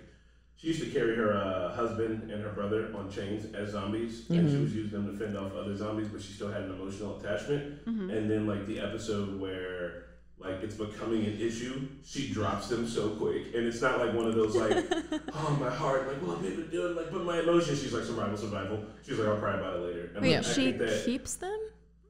she 0.56 0.68
used 0.68 0.82
to 0.82 0.90
carry 0.90 1.16
her 1.16 1.34
uh, 1.34 1.74
husband 1.76 2.32
and 2.32 2.42
her 2.42 2.52
brother 2.52 2.92
on 2.96 3.12
chains 3.12 3.54
as 3.54 3.72
zombies 3.72 4.30
and 4.30 4.50
she 4.50 4.58
was 4.58 4.74
using 4.74 4.92
them 4.92 5.12
to 5.12 5.24
fend 5.24 5.38
off 5.38 5.54
other 5.54 5.76
zombies 5.76 6.08
but 6.08 6.22
she 6.22 6.34
still 6.34 6.52
had 6.52 6.64
an 6.64 6.72
emotional 6.72 7.20
attachment 7.20 7.82
and 7.86 8.30
then 8.32 8.48
like 8.48 8.66
the 8.66 8.80
episode 8.80 9.40
where 9.40 10.06
like 10.40 10.62
it's 10.62 10.76
becoming 10.76 11.26
an 11.26 11.40
issue, 11.40 11.88
she 12.06 12.32
drops 12.32 12.68
them 12.68 12.86
so 12.88 13.10
quick, 13.12 13.54
and 13.56 13.66
it's 13.66 13.82
not 13.82 13.98
like 13.98 14.14
one 14.14 14.26
of 14.28 14.34
those 14.36 14.56
like, 14.56 14.86
oh 15.34 15.56
my 15.60 15.70
heart, 15.70 16.08
like 16.08 16.22
what 16.22 16.38
am 16.38 16.46
I 16.68 16.72
doing, 16.72 16.96
like 16.96 17.12
but 17.12 17.24
my 17.24 17.40
emotions. 17.40 17.82
She's 17.82 17.94
like 17.94 18.04
survival, 18.04 18.38
survival. 18.38 18.86
She's 19.06 19.18
like 19.18 19.28
I'll 19.28 19.38
cry 19.38 19.56
about 19.56 19.76
it 19.76 19.82
later. 19.82 20.12
And 20.16 20.22
Wait, 20.22 20.38
I 20.38 20.42
she 20.42 20.72
that- 20.74 20.88
keeps 20.88 21.36
them? 21.36 21.58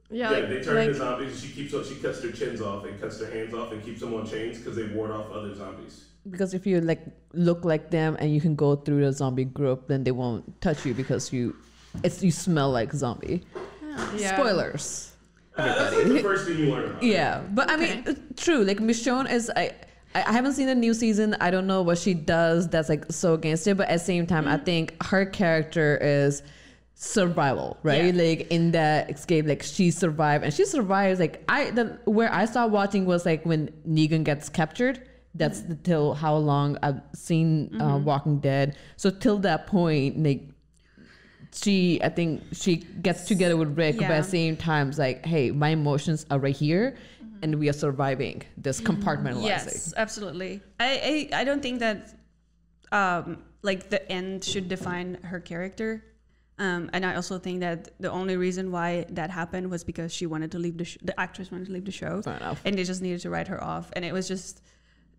yeah, 0.10 0.32
Yeah, 0.32 0.32
like, 0.32 0.50
they 0.50 0.64
turn 0.64 0.76
like 0.76 0.86
into 0.88 0.98
zombies. 1.00 1.40
She 1.40 1.48
keeps 1.50 1.72
she 1.88 1.96
cuts 1.96 2.22
their 2.22 2.32
chins 2.32 2.62
off 2.62 2.86
and 2.86 3.00
cuts 3.00 3.18
their 3.20 3.32
hands 3.32 3.54
off 3.54 3.72
and 3.72 3.84
keeps 3.84 4.00
them 4.00 4.14
on 4.14 4.26
chains 4.26 4.58
because 4.58 4.76
they 4.76 4.84
ward 4.84 5.12
off 5.12 5.32
other 5.32 5.54
zombies. 5.56 6.06
Because 6.30 6.54
if 6.54 6.66
you 6.66 6.80
like 6.82 7.02
look 7.34 7.66
like 7.66 7.90
them 7.92 8.16
and 8.20 8.34
you 8.34 8.40
can 8.40 8.56
go 8.56 8.76
through 8.76 9.04
the 9.06 9.12
zombie 9.12 9.44
group, 9.46 9.88
then 9.88 10.04
they 10.04 10.12
won't 10.12 10.62
touch 10.62 10.86
you 10.86 10.94
because 10.94 11.34
you, 11.34 11.56
it's 12.04 12.24
you 12.24 12.32
smell 12.32 12.72
like 12.72 12.94
zombie. 12.94 13.44
yeah. 14.16 14.36
Spoilers. 14.36 15.13
Uh, 15.56 15.66
that's 15.66 15.96
like 15.96 16.08
the 16.08 16.20
first 16.24 16.48
thing 16.48 16.58
you 16.58 16.72
learn 16.72 16.86
about. 16.86 17.04
it. 17.04 17.08
Yeah, 17.08 17.42
but 17.52 17.70
I 17.70 17.78
mean, 17.78 18.04
uh, 18.08 18.14
true. 18.36 18.64
Like 18.64 18.80
Michonne 18.80 19.32
is, 19.32 19.52
I, 19.56 19.72
I 20.16 20.24
I 20.28 20.32
haven't 20.32 20.54
seen 20.54 20.68
the 20.68 20.76
new 20.76 20.94
season. 20.94 21.36
I 21.40 21.52
don't 21.52 21.68
know 21.68 21.82
what 21.82 21.98
she 21.98 22.14
does 22.14 22.68
that's 22.70 22.90
like 22.90 23.12
so 23.12 23.34
against 23.34 23.68
it. 23.68 23.78
But 23.78 23.90
at 23.90 24.00
the 24.00 24.06
same 24.06 24.26
time, 24.28 24.48
I 24.48 24.58
think 24.58 25.02
her 25.04 25.26
character 25.26 25.98
is 26.02 26.44
survival, 26.96 27.78
right? 27.84 28.14
Like 28.14 28.48
in 28.52 28.72
that 28.72 29.10
escape, 29.10 29.46
like 29.48 29.64
she 29.64 29.92
survived 29.92 30.44
and 30.44 30.54
she 30.54 30.66
survives. 30.66 31.20
Like 31.20 31.44
I, 31.50 31.72
the 31.72 32.00
where 32.06 32.32
I 32.34 32.46
started 32.46 32.72
watching 32.72 33.06
was 33.06 33.26
like 33.26 33.46
when 33.46 33.70
Negan 33.88 34.24
gets 34.24 34.50
captured. 34.50 35.08
That's 35.36 35.62
the, 35.62 35.74
till 35.74 36.14
how 36.14 36.36
long 36.36 36.78
I've 36.84 37.02
seen 37.16 37.82
uh, 37.82 37.98
Walking 37.98 38.38
Dead. 38.40 38.78
So 38.98 39.10
till 39.10 39.40
that 39.40 39.66
point, 39.66 40.22
like 40.22 40.48
she 41.54 42.02
i 42.04 42.10
think 42.10 42.42
she 42.52 42.78
gets 42.78 43.26
together 43.26 43.56
with 43.56 43.78
rick 43.78 43.98
but 43.98 44.10
at 44.10 44.24
the 44.24 44.30
same 44.30 44.58
time 44.58 44.90
it's 44.90 44.98
like 44.98 45.26
hey 45.26 45.52
my 45.52 45.70
emotions 45.70 46.26
are 46.32 46.40
right 46.40 46.56
here 46.56 46.96
and 47.44 47.60
we 47.60 47.70
are 47.70 47.74
surviving 47.74 48.42
this 48.58 48.80
compartmentalizing 48.82 49.44
Yes, 49.44 49.94
absolutely. 49.98 50.62
I, 50.80 51.30
I 51.34 51.42
I 51.42 51.44
don't 51.44 51.62
think 51.62 51.80
that 51.80 52.16
um 52.92 53.44
like 53.62 53.90
the 53.90 54.12
end 54.12 54.44
should 54.44 54.68
define 54.70 55.16
her 55.24 55.40
character. 55.40 56.04
Um, 56.60 56.90
and 56.94 57.04
I 57.06 57.16
also 57.16 57.40
think 57.40 57.62
that 57.62 57.90
the 58.00 58.12
only 58.12 58.38
reason 58.38 58.72
why 58.72 59.06
that 59.10 59.30
happened 59.32 59.72
was 59.72 59.84
because 59.84 60.14
she 60.14 60.26
wanted 60.28 60.52
to 60.52 60.60
leave 60.60 60.78
the 60.78 60.86
sh- 60.86 61.00
the 61.02 61.20
actress 61.20 61.52
wanted 61.52 61.66
to 61.66 61.74
leave 61.74 61.86
the 61.86 61.92
show, 61.92 62.22
and 62.64 62.78
they 62.78 62.84
just 62.84 63.02
needed 63.02 63.22
to 63.22 63.30
write 63.30 63.48
her 63.48 63.62
off, 63.62 63.90
and 63.94 64.06
it 64.06 64.14
was 64.14 64.28
just 64.28 64.62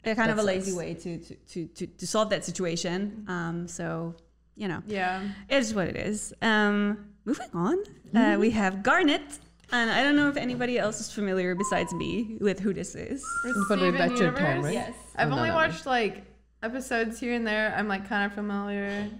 a 0.04 0.14
kind 0.14 0.30
of 0.30 0.38
a 0.38 0.42
lazy 0.42 0.70
sucks. 0.70 0.78
way 0.78 0.94
to 0.94 1.18
to, 1.18 1.34
to 1.34 1.66
to 1.66 1.86
to 1.86 2.06
solve 2.06 2.30
that 2.30 2.44
situation. 2.44 3.24
Um, 3.28 3.66
so 3.66 4.14
you 4.56 4.68
know, 4.68 4.82
Yeah. 4.86 5.22
it 5.48 5.56
is 5.56 5.74
what 5.74 5.88
it 5.88 5.96
is. 5.96 6.32
Um, 6.42 7.06
moving 7.24 7.48
on, 7.54 7.78
uh, 8.14 8.36
we 8.38 8.50
have 8.50 8.82
Garnet, 8.82 9.38
and 9.72 9.90
I 9.90 10.02
don't 10.02 10.16
know 10.16 10.28
if 10.28 10.36
anybody 10.36 10.78
else 10.78 11.00
is 11.00 11.10
familiar 11.12 11.54
besides 11.54 11.92
me 11.94 12.36
with 12.40 12.60
who 12.60 12.72
this 12.72 12.94
is. 12.94 13.24
For 13.42 13.52
the 13.52 13.64
Steven 13.64 13.88
Adventure 13.94 14.30
Time, 14.32 14.46
Universe? 14.46 14.64
right? 14.64 14.74
Yes. 14.74 14.94
I've 15.16 15.28
Oh, 15.30 15.36
only 15.36 15.48
no, 15.48 15.54
no. 15.54 15.60
watched 15.62 15.86
like 15.86 16.24
episodes 16.62 17.18
here 17.18 17.32
and 17.34 17.46
there. 17.46 17.74
I'm 17.76 17.88
like 17.88 18.08
kind 18.08 18.24
of 18.26 18.32
familiar, 18.32 19.10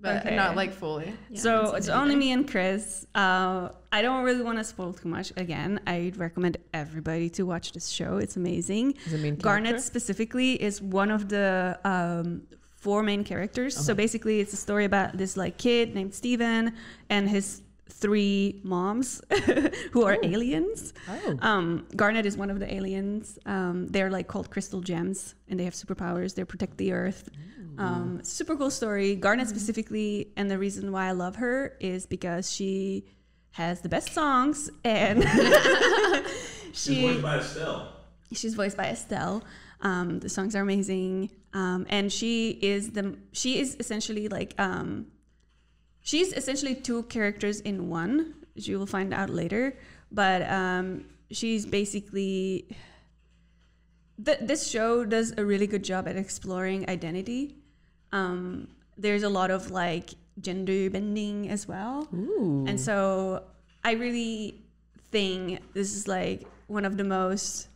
but 0.00 0.24
Okay. 0.26 0.36
not 0.36 0.56
like 0.56 0.72
fully. 0.72 1.12
so 1.34 1.74
it's 1.74 1.88
only 1.88 2.16
me 2.16 2.32
and 2.32 2.48
Chris. 2.48 3.06
Uh, 3.14 3.70
I 3.92 4.02
don't 4.02 4.24
really 4.24 4.42
want 4.42 4.58
to 4.58 4.64
spoil 4.64 4.92
too 4.92 5.08
much. 5.08 5.32
Again, 5.36 5.80
I'd 5.86 6.16
recommend 6.16 6.58
everybody 6.74 7.28
to 7.30 7.42
watch 7.44 7.72
this 7.72 7.88
show. 7.88 8.18
It's 8.18 8.36
amazing. 8.36 8.94
Is 9.06 9.12
the 9.12 9.18
main 9.18 9.36
Garnet 9.36 9.70
character? 9.70 9.82
specifically 9.86 10.62
is 10.62 10.80
one 10.82 11.10
of 11.10 11.28
the 11.28 11.78
um, 11.84 12.42
four 12.80 13.02
main 13.02 13.22
characters. 13.24 13.76
So 13.76 13.94
basically, 13.94 14.40
it's 14.40 14.52
a 14.52 14.56
story 14.56 14.84
about 14.84 15.16
this 15.16 15.36
like 15.36 15.56
kid 15.58 15.94
named 15.94 16.14
Steven 16.14 16.74
and 17.08 17.28
his 17.28 17.62
three 17.88 18.60
moms 18.64 19.20
who 19.92 20.04
are 20.04 20.16
aliens. 20.22 20.94
Oh. 21.08 21.38
Um, 21.42 21.86
Garnet 21.94 22.24
is 22.26 22.36
one 22.36 22.50
of 22.50 22.58
the 22.58 22.72
aliens. 22.74 23.38
Um, 23.46 23.86
they're 23.88 24.10
like 24.10 24.26
called 24.28 24.50
crystal 24.50 24.80
gems, 24.80 25.34
and 25.48 25.60
they 25.60 25.64
have 25.64 25.74
superpowers. 25.74 26.34
They 26.34 26.44
protect 26.44 26.78
the 26.78 26.92
earth. 26.92 27.28
Um, 27.78 28.20
super 28.22 28.56
cool 28.56 28.70
story. 28.70 29.14
Garnet 29.16 29.48
specifically, 29.48 30.28
and 30.36 30.50
the 30.50 30.58
reason 30.58 30.92
why 30.92 31.06
I 31.08 31.12
love 31.12 31.36
her 31.36 31.76
is 31.80 32.04
because 32.04 32.50
she 32.52 33.04
has 33.52 33.80
the 33.80 33.88
best 33.88 34.12
songs, 34.12 34.70
and 34.84 35.22
she, 36.72 36.94
She's 36.94 37.00
voiced 37.00 37.22
by 37.22 37.36
Estelle. 37.38 37.92
she's 38.32 38.54
voiced 38.54 38.76
by 38.76 38.86
Estelle. 38.88 39.42
Um, 39.82 40.20
the 40.20 40.28
songs 40.28 40.54
are 40.54 40.60
amazing, 40.60 41.30
um, 41.54 41.86
and 41.88 42.12
she 42.12 42.58
is 42.60 42.92
the 42.92 43.16
she 43.32 43.58
is 43.58 43.76
essentially 43.80 44.28
like 44.28 44.54
um, 44.58 45.06
she's 46.02 46.32
essentially 46.32 46.74
two 46.74 47.04
characters 47.04 47.60
in 47.60 47.88
one. 47.88 48.34
Which 48.54 48.66
you 48.66 48.78
will 48.78 48.86
find 48.86 49.14
out 49.14 49.30
later, 49.30 49.78
but 50.10 50.42
um, 50.50 51.04
she's 51.30 51.64
basically 51.64 52.66
th- 54.24 54.40
this 54.42 54.68
show 54.68 55.04
does 55.04 55.32
a 55.38 55.44
really 55.44 55.66
good 55.66 55.84
job 55.84 56.08
at 56.08 56.16
exploring 56.16 56.88
identity. 56.90 57.56
Um, 58.12 58.68
there's 58.98 59.22
a 59.22 59.28
lot 59.28 59.50
of 59.50 59.70
like 59.70 60.10
gender 60.40 60.90
bending 60.90 61.48
as 61.48 61.66
well. 61.68 62.08
And 62.68 62.78
so 62.80 63.44
I 63.84 63.92
really 63.92 64.62
think 65.10 65.60
this 65.74 65.94
is 65.94 66.06
like 66.08 66.46
one 66.66 66.84
of 66.84 66.96
the 66.96 67.04
most 67.04 67.68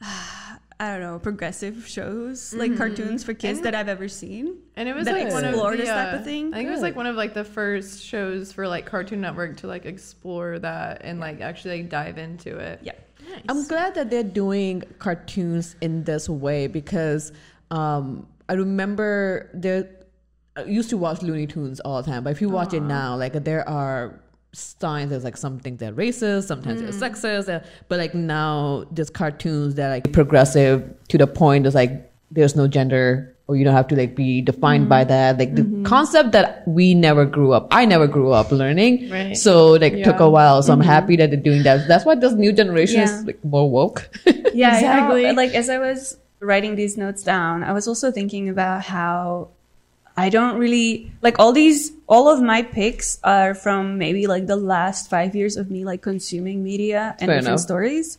I 0.80 0.92
don't 0.92 1.00
know, 1.00 1.18
progressive 1.18 1.86
shows, 1.86 2.52
like 2.54 2.76
cartoons 2.76 3.24
for 3.24 3.34
kids 3.34 3.58
And- 3.58 3.66
that 3.66 3.74
I've 3.74 3.88
ever 3.88 4.08
seen. 4.08 4.58
And 4.76 4.88
it 4.88 4.94
was 4.94 5.04
That 5.04 5.14
like 5.14 5.32
one 5.32 5.44
of 5.44 5.50
explore 5.50 5.72
the, 5.72 5.76
this 5.78 5.88
type 5.88 6.14
of 6.14 6.24
thing? 6.24 6.52
I 6.52 6.58
think 6.58 6.68
it 6.68 6.72
was 6.72 6.80
like 6.82 6.96
one 6.96 7.06
of 7.06 7.16
like 7.16 7.34
the 7.34 7.44
first 7.44 8.02
shows 8.02 8.52
for 8.52 8.66
like 8.66 8.86
Cartoon 8.86 9.20
Network 9.20 9.58
to 9.58 9.66
like 9.66 9.84
explore 9.84 10.58
that 10.58 11.02
and 11.04 11.20
like 11.20 11.40
actually 11.40 11.82
like 11.82 11.90
dive 11.90 12.18
into 12.18 12.58
it. 12.58 12.80
Yeah. 12.82 12.92
I'm 13.48 13.66
glad 13.66 13.94
that 13.94 14.10
they're 14.10 14.22
doing 14.22 14.82
cartoons 14.98 15.76
in 15.80 16.04
this 16.04 16.28
way 16.28 16.66
because 16.66 17.32
um, 17.70 18.26
I 18.48 18.54
remember 18.54 19.50
there. 19.54 19.88
I 20.54 20.64
used 20.64 20.90
to 20.90 20.98
watch 20.98 21.22
Looney 21.22 21.46
Tunes 21.46 21.80
all 21.80 22.02
the 22.02 22.10
time, 22.10 22.24
but 22.24 22.30
if 22.30 22.42
you 22.42 22.50
watch 22.50 22.74
it 22.74 22.82
now, 22.82 23.16
like 23.16 23.32
there 23.44 23.66
are 23.66 24.20
signs 24.52 25.10
there's 25.10 25.24
like 25.24 25.36
some 25.36 25.58
things 25.58 25.80
that 25.80 25.92
are 25.92 25.96
racist, 25.96 26.44
sometimes 26.44 26.80
they're 26.80 26.90
mm. 26.90 27.10
sexist, 27.10 27.48
uh, 27.48 27.64
but 27.88 27.98
like 27.98 28.14
now 28.14 28.84
there's 28.90 29.10
cartoons 29.10 29.74
that 29.76 29.86
are 29.86 29.90
like 29.90 30.12
progressive 30.12 30.94
to 31.08 31.18
the 31.18 31.26
point 31.26 31.64
there's 31.64 31.74
like 31.74 32.12
there's 32.30 32.56
no 32.56 32.66
gender 32.66 33.32
or 33.52 33.56
you 33.56 33.64
don't 33.64 33.74
have 33.74 33.88
to 33.88 33.96
like 33.96 34.14
be 34.14 34.40
defined 34.40 34.88
by 34.88 35.02
mm-hmm. 35.02 35.08
that. 35.08 35.38
Like 35.38 35.54
the 35.54 35.62
mm-hmm. 35.62 35.84
concept 35.84 36.32
that 36.32 36.66
we 36.66 36.94
never 36.94 37.26
grew 37.26 37.52
up, 37.52 37.68
I 37.70 37.84
never 37.84 38.06
grew 38.06 38.32
up 38.32 38.50
learning. 38.50 39.10
Right. 39.10 39.36
So 39.36 39.72
like 39.72 40.02
took 40.02 40.20
a 40.20 40.30
while. 40.30 40.62
So 40.62 40.72
I'm 40.72 40.80
mm-hmm. 40.80 40.88
happy 40.88 41.16
that 41.16 41.30
they're 41.30 41.40
doing 41.40 41.62
that. 41.64 41.88
That's 41.88 42.04
why 42.04 42.14
this 42.14 42.32
new 42.32 42.52
generation 42.52 43.00
Yeah. 43.00 43.18
is 43.18 43.26
like 43.26 43.44
more 43.44 43.68
woke. 43.70 44.08
Yeah, 44.24 44.32
Exactly. 44.78 45.26
exactly. 45.26 45.32
Like 45.32 45.54
as 45.54 45.68
I 45.68 45.78
was 45.78 46.16
writing 46.40 46.76
these 46.76 46.96
notes 46.96 47.22
down, 47.22 47.64
I 47.64 47.72
was 47.72 47.88
also 47.88 48.10
thinking 48.10 48.48
about 48.48 48.84
how 48.84 49.48
I 50.16 50.28
don't 50.28 50.58
really 50.58 51.10
like 51.22 51.38
all 51.38 51.52
these. 51.52 51.92
All 52.06 52.28
of 52.28 52.42
my 52.42 52.62
picks 52.62 53.18
are 53.24 53.54
from 53.54 53.98
maybe 53.98 54.26
like 54.26 54.46
the 54.46 54.56
last 54.56 55.08
five 55.08 55.34
years 55.34 55.56
of 55.56 55.70
me 55.70 55.84
like 55.84 56.02
consuming 56.02 56.62
media 56.62 57.16
and 57.18 57.28
Fair 57.28 57.38
different 57.38 57.46
enough. 57.48 57.60
stories, 57.60 58.18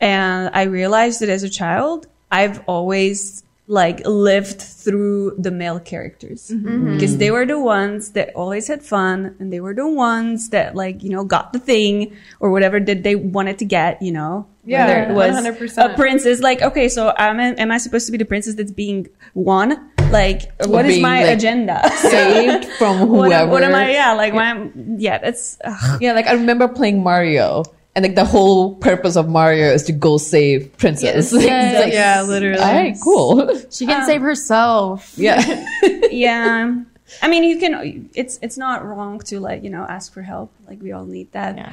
and 0.00 0.50
I 0.54 0.64
realized 0.64 1.20
that 1.20 1.28
as 1.30 1.42
a 1.42 1.48
child, 1.50 2.06
I've 2.30 2.62
always 2.66 3.42
like 3.66 4.06
lived 4.06 4.60
through 4.60 5.34
the 5.38 5.50
male 5.50 5.80
characters 5.80 6.50
mm-hmm. 6.50 6.92
because 6.94 7.16
they 7.16 7.30
were 7.30 7.46
the 7.46 7.58
ones 7.58 8.10
that 8.10 8.28
always 8.34 8.68
had 8.68 8.82
fun 8.82 9.34
and 9.38 9.50
they 9.50 9.58
were 9.58 9.72
the 9.72 9.88
ones 9.88 10.50
that 10.50 10.74
like 10.74 11.02
you 11.02 11.08
know 11.08 11.24
got 11.24 11.54
the 11.54 11.58
thing 11.58 12.14
or 12.40 12.50
whatever 12.50 12.78
that 12.78 13.02
they 13.02 13.14
wanted 13.14 13.58
to 13.58 13.64
get 13.64 14.02
you 14.02 14.12
know 14.12 14.46
Yeah, 14.66 15.08
whether 15.08 15.10
it 15.10 15.14
was 15.14 15.46
100%. 15.46 15.92
a 15.92 15.96
princess 15.96 16.40
like 16.40 16.60
okay 16.60 16.90
so 16.90 17.14
am 17.16 17.40
I, 17.40 17.54
am 17.54 17.70
I 17.70 17.78
supposed 17.78 18.04
to 18.04 18.12
be 18.12 18.18
the 18.18 18.26
princess 18.26 18.54
that's 18.54 18.70
being 18.72 19.08
won 19.32 19.90
like 20.14 20.40
what 20.72 20.84
is 20.86 20.94
being, 20.94 21.02
my 21.02 21.20
like, 21.24 21.36
agenda 21.36 21.76
Saved 22.14 22.64
from 22.78 22.94
what, 23.10 23.26
whoever. 23.28 23.50
what 23.52 23.62
am 23.68 23.74
I 23.74 23.90
yeah 23.92 24.12
like 24.14 24.32
why 24.38 24.46
am 24.54 24.96
yeah 24.98 25.18
that's 25.18 25.58
ugh. 25.64 25.98
Yeah, 26.02 26.12
like 26.18 26.26
I 26.26 26.34
remember 26.42 26.66
playing 26.68 27.02
Mario, 27.02 27.64
and 27.94 28.02
like 28.06 28.14
the 28.14 28.24
whole 28.34 28.74
purpose 28.90 29.16
of 29.16 29.28
Mario 29.28 29.66
is 29.76 29.82
to 29.84 29.92
go 29.92 30.16
save 30.18 30.58
Princess. 30.82 31.32
It's 31.32 31.44
Yes. 31.44 31.80
like, 31.84 31.92
Yeah, 31.92 32.22
literally. 32.22 32.60
All 32.62 32.72
right, 32.80 32.96
cool. 33.02 33.34
She 33.70 33.86
can 33.86 34.00
um, 34.02 34.06
save 34.06 34.22
herself. 34.22 35.12
yeah. 35.16 35.40
yeah 36.10 36.74
I 37.22 37.26
mean 37.28 37.42
you 37.44 37.56
can 37.62 37.72
it's 38.14 38.38
it's 38.42 38.56
not 38.56 38.84
wrong 38.88 39.20
to 39.30 39.38
like 39.48 39.62
you 39.62 39.70
know 39.70 39.84
ask 39.96 40.12
for 40.14 40.22
help 40.22 40.50
like 40.68 40.80
we 40.80 40.90
all 40.96 41.04
need 41.16 41.28
that 41.32 41.52
Yeah. 41.56 41.72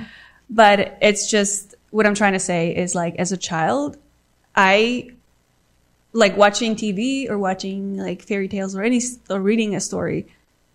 but 0.49 0.77
it's 1.01 1.23
just 1.35 1.75
what 1.95 2.05
i'm 2.07 2.15
trying 2.21 2.35
to 2.39 2.43
say 2.51 2.75
is 2.83 2.93
like 3.01 3.15
as 3.23 3.31
a 3.31 3.37
child 3.49 3.97
i 4.55 5.07
like 6.13 6.35
watching 6.37 6.75
tv 6.75 7.29
or 7.29 7.37
watching 7.37 7.97
like 7.97 8.21
fairy 8.21 8.47
tales 8.47 8.75
or 8.75 8.83
any 8.83 9.01
or 9.29 9.39
reading 9.39 9.75
a 9.75 9.79
story 9.79 10.27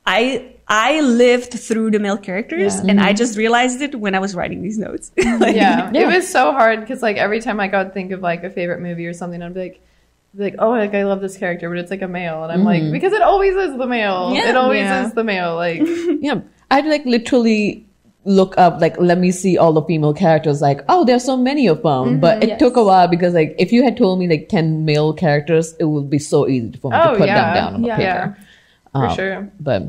i 0.06 0.52
i 0.66 1.00
lived 1.00 1.52
through 1.52 1.90
the 1.90 1.98
male 1.98 2.16
characters 2.16 2.76
and 2.76 3.00
i 3.00 3.08
mm-hmm. 3.08 3.16
just 3.16 3.36
realized 3.36 3.80
it 3.82 3.94
when 3.94 4.14
i 4.14 4.18
was 4.18 4.34
writing 4.34 4.62
these 4.62 4.78
notes 4.78 5.12
Like, 5.46 5.56
yeah. 5.56 5.90
Yeah. 5.92 6.02
It 6.02 6.06
was 6.14 6.28
so 6.28 6.52
hard 6.52 6.80
because 6.80 7.02
like 7.02 7.16
every 7.16 7.40
time 7.40 7.60
I 7.60 7.68
got 7.68 7.94
think 7.94 8.12
of 8.12 8.20
like 8.20 8.44
a 8.44 8.50
favorite 8.50 8.80
movie 8.80 9.06
or 9.06 9.12
something, 9.12 9.42
I'd 9.42 9.54
be 9.54 9.60
like, 9.60 9.80
be 10.36 10.44
like, 10.44 10.54
oh, 10.58 10.70
like 10.70 10.94
I 10.94 11.04
love 11.04 11.20
this 11.20 11.36
character, 11.36 11.68
but 11.68 11.78
it's 11.78 11.90
like 11.90 12.02
a 12.02 12.08
male, 12.08 12.42
and 12.42 12.52
I'm 12.52 12.64
like, 12.64 12.82
mm-hmm. 12.82 12.92
because 12.92 13.12
it 13.12 13.22
always 13.22 13.54
is 13.54 13.76
the 13.76 13.86
male. 13.86 14.32
Yeah. 14.34 14.50
it 14.50 14.56
always 14.56 14.80
Yeah. 14.80 15.06
is 15.06 15.14
the 15.14 15.24
male. 15.24 15.56
Like, 15.56 15.80
yeah. 16.20 16.40
I'd 16.70 16.86
like 16.86 17.04
literally 17.06 17.86
look 18.26 18.58
up 18.58 18.80
like 18.80 18.98
let 18.98 19.18
me 19.18 19.30
see 19.30 19.56
all 19.56 19.72
the 19.72 19.82
female 19.82 20.12
characters 20.12 20.60
like 20.60 20.80
oh 20.88 21.04
there's 21.04 21.24
so 21.24 21.36
many 21.36 21.68
of 21.68 21.80
them 21.82 22.18
but 22.18 22.42
it 22.42 22.48
yes. 22.48 22.58
took 22.58 22.76
a 22.76 22.82
while 22.82 23.06
because 23.06 23.34
like 23.34 23.54
if 23.56 23.70
you 23.72 23.84
had 23.84 23.96
told 23.96 24.18
me 24.18 24.26
like 24.26 24.48
10 24.48 24.84
male 24.84 25.12
characters 25.12 25.74
it 25.78 25.84
would 25.84 26.10
be 26.10 26.18
so 26.18 26.48
easy 26.48 26.72
for 26.82 26.90
me 26.90 26.96
Oh, 27.00 27.12
to 27.12 27.18
put 27.18 27.28
yeah. 27.28 27.44
them 27.44 27.54
down 27.54 27.74
on 27.74 27.84
Yeah. 27.84 27.96
the 27.96 28.02
Yeah, 28.02 28.26
paper 28.26 28.38
for 28.92 29.06
Um, 29.06 29.14
sure. 29.16 29.50
but 29.60 29.82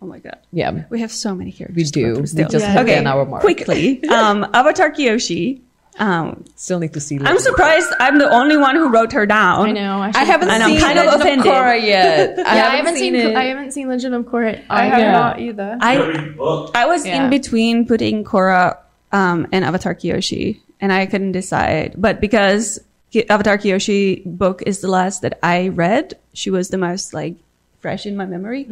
Oh 0.00 0.06
my 0.06 0.18
god, 0.18 0.38
yeah 0.52 0.84
we 0.90 1.00
have 1.00 1.12
so 1.12 1.34
many 1.34 1.52
characters. 1.52 1.76
we 1.76 1.84
do 1.84 2.14
through 2.14 2.22
we 2.22 2.44
just 2.50 2.64
Yeah. 2.64 2.72
hit 2.72 2.80
okay, 2.82 2.98
an 2.98 3.06
hour 3.06 3.24
mark 3.26 3.42
quickly. 3.42 4.02
Um, 4.08 4.46
Avatar 4.54 4.90
Kyoshi. 4.90 5.60
Um, 5.98 6.44
still 6.56 6.78
need 6.78 6.94
to 6.94 7.00
see 7.00 7.18
I'm 7.22 7.38
surprised 7.38 7.86
I'm 8.00 8.18
the 8.18 8.28
only 8.30 8.56
one 8.56 8.76
who 8.76 8.88
wrote 8.88 9.12
her 9.12 9.26
down. 9.26 9.68
I 9.68 9.72
know. 9.72 9.98
I, 10.00 10.10
I 10.14 10.24
haven't 10.24 10.48
And 10.48 10.62
I'm 10.62 10.70
seen 10.70 10.80
kind 10.80 10.98
of 10.98 11.04
Legend 11.06 11.20
offended. 11.40 11.46
Korra 11.52 11.82
yet. 11.82 12.34
Yeah, 12.38 12.44
I 12.46 12.76
haven't, 12.76 12.96
seen. 12.96 13.14
it. 13.14 13.36
I 13.36 13.44
haven't 13.44 13.72
seen 13.72 13.88
Legend 13.88 14.14
of 14.14 14.24
Korra. 14.24 14.62
I 14.70 14.84
have 14.86 14.98
Yeah. 14.98 15.12
not 15.12 15.40
either. 15.40 15.76
I 15.80 15.96
Every 15.96 16.30
book. 16.30 16.70
I 16.74 16.86
was 16.86 17.04
Yeah. 17.06 17.24
in 17.24 17.30
between 17.30 17.86
putting 17.86 18.24
Korra 18.24 18.78
um, 19.12 19.46
and 19.52 19.64
Avatar 19.66 19.94
Kyoshi, 19.94 20.60
and 20.80 20.90
I 20.92 21.04
couldn't 21.04 21.32
decide. 21.32 21.94
But 21.98 22.20
because 22.22 22.80
Avatar 23.28 23.58
Kyoshi 23.58 24.24
book 24.24 24.62
is 24.64 24.80
the 24.80 24.88
last 24.88 25.20
that 25.20 25.38
I 25.42 25.68
read, 25.68 26.14
she 26.32 26.48
was 26.50 26.70
the 26.70 26.78
most 26.78 27.12
like 27.12 27.36
fresh 27.80 28.06
in 28.06 28.16
my 28.16 28.24
memory. 28.24 28.66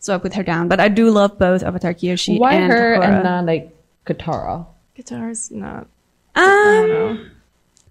So 0.00 0.14
I 0.14 0.18
put 0.18 0.34
her 0.34 0.42
down. 0.42 0.68
But 0.68 0.80
I 0.80 0.88
do 0.88 1.10
love 1.10 1.38
both 1.38 1.62
Avatar 1.62 1.94
Kyoshi 1.94 2.38
Why 2.38 2.54
and 2.54 2.70
her 2.70 2.98
Korra. 2.98 3.04
and 3.08 3.24
not 3.24 3.46
like 3.46 3.74
Katara? 4.04 4.66
Guitar's 4.94 5.50
not. 5.50 5.86
I 6.34 6.40
don't 6.40 6.88
know. 6.88 7.08
um, 7.08 7.30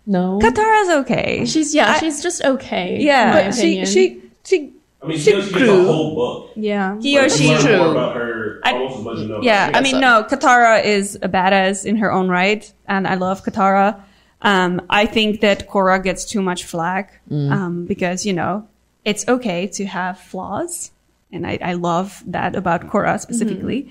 No. 0.05 0.39
Katara's 0.39 0.89
okay. 1.01 1.45
She's 1.45 1.73
yeah. 1.75 1.91
I- 1.91 1.99
she's 1.99 2.21
just 2.23 2.43
okay. 2.43 2.97
Yeah. 2.99 3.31
But 3.49 3.55
she 3.55 3.85
she 3.85 4.21
she 4.43 4.73
I 5.03 5.07
mean, 5.07 5.17
She 5.17 5.23
she 5.23 5.31
gets 5.31 5.47
a 5.49 5.53
grew. 5.53 5.85
whole 5.85 6.15
book. 6.15 6.51
yeah. 6.55 6.97
You 6.99 7.19
Kyoshi. 7.21 7.47
learn 7.49 7.61
True. 7.61 7.77
more 7.77 7.91
about 7.91 8.15
her 8.15 8.61
I- 8.63 8.73
as 8.85 9.01
much 9.03 9.15
as 9.15 9.21
you 9.23 9.27
know. 9.29 9.33
about 9.35 9.43
Yeah, 9.43 9.67
her. 9.67 9.75
I 9.75 9.81
mean, 9.81 9.99
no, 9.99 10.23
Katara 10.29 10.83
is 10.83 11.15
a 11.21 11.29
badass 11.29 11.85
in 11.85 11.95
her 11.97 12.11
own 12.11 12.29
right, 12.29 12.71
and 12.87 13.07
I 13.07 13.15
love 13.15 13.43
Katara. 13.43 13.99
Um, 14.43 14.81
I 14.89 15.05
think 15.05 15.41
that 15.41 15.67
Korra 15.69 16.03
gets 16.03 16.25
too 16.25 16.41
much 16.41 16.65
flack 16.65 17.21
um, 17.31 17.85
because 17.85 18.25
you 18.25 18.33
know 18.33 18.67
it's 19.05 19.27
okay 19.27 19.67
to 19.67 19.85
have 19.85 20.19
flaws, 20.19 20.91
and 21.31 21.45
I, 21.47 21.57
I 21.61 21.73
love 21.73 22.23
that 22.27 22.55
about 22.55 22.87
Korra 22.87 23.19
specifically, 23.19 23.89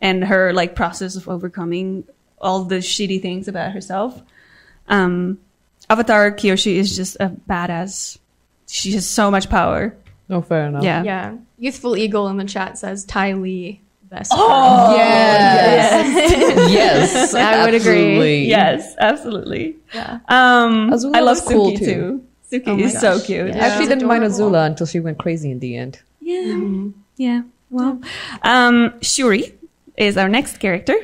and 0.00 0.24
her 0.24 0.52
like 0.52 0.74
process 0.76 1.14
of 1.16 1.28
overcoming 1.28 2.04
all 2.42 2.64
the 2.64 2.76
shitty 2.76 3.22
things 3.22 3.48
about 3.48 3.72
herself. 3.72 4.20
Um, 4.88 5.38
Avatar 5.88 6.32
Kyoshi 6.32 6.76
is 6.76 6.96
just 6.96 7.16
a 7.20 7.28
badass. 7.48 8.18
She 8.68 8.92
has 8.92 9.06
so 9.08 9.30
much 9.30 9.48
power. 9.48 9.94
No, 10.28 10.42
fair 10.42 10.66
enough. 10.66 10.82
Yeah. 10.84 11.02
Yeah. 11.02 11.36
Youthful 11.58 11.96
Eagle 11.96 12.28
in 12.28 12.36
the 12.38 12.44
chat 12.44 12.78
says 12.78 13.04
Ty 13.04 13.34
Lee 13.34 13.80
best. 14.08 14.32
Oh, 14.34 14.94
Yes. 14.96 16.70
yes. 16.72 17.34
I 17.34 17.64
would 17.64 17.74
agree. 17.74 17.90
absolutely. 17.90 18.44
Yes, 18.48 18.94
absolutely. 18.98 19.76
Yeah. 19.94 20.18
Um, 20.28 20.90
Azula 20.90 21.16
I 21.16 21.20
love 21.20 21.36
was 21.38 21.48
cool 21.48 21.70
Suki 21.72 21.78
too. 21.78 21.84
too. 21.84 22.26
Suki 22.50 22.62
Oh 22.68 22.76
my 22.76 22.82
is 22.84 22.98
so 23.00 23.20
cute. 23.20 23.48
Yeah. 23.48 23.54
I 23.56 23.58
actually 23.68 23.80
She's 23.84 23.88
didn't 23.88 24.06
mind. 24.08 24.24
Azula 24.24 24.66
until 24.66 24.86
she 24.86 25.00
went 25.00 25.18
crazy 25.18 25.50
in 25.50 25.58
the 25.60 25.76
end. 25.76 26.00
Yeah. 26.20 26.88
Yeah. 27.16 27.42
Well, 27.70 28.00
um, 28.42 28.94
Shuri 29.00 29.54
is 30.06 30.16
our 30.16 30.28
next 30.28 30.58
character. 30.58 30.94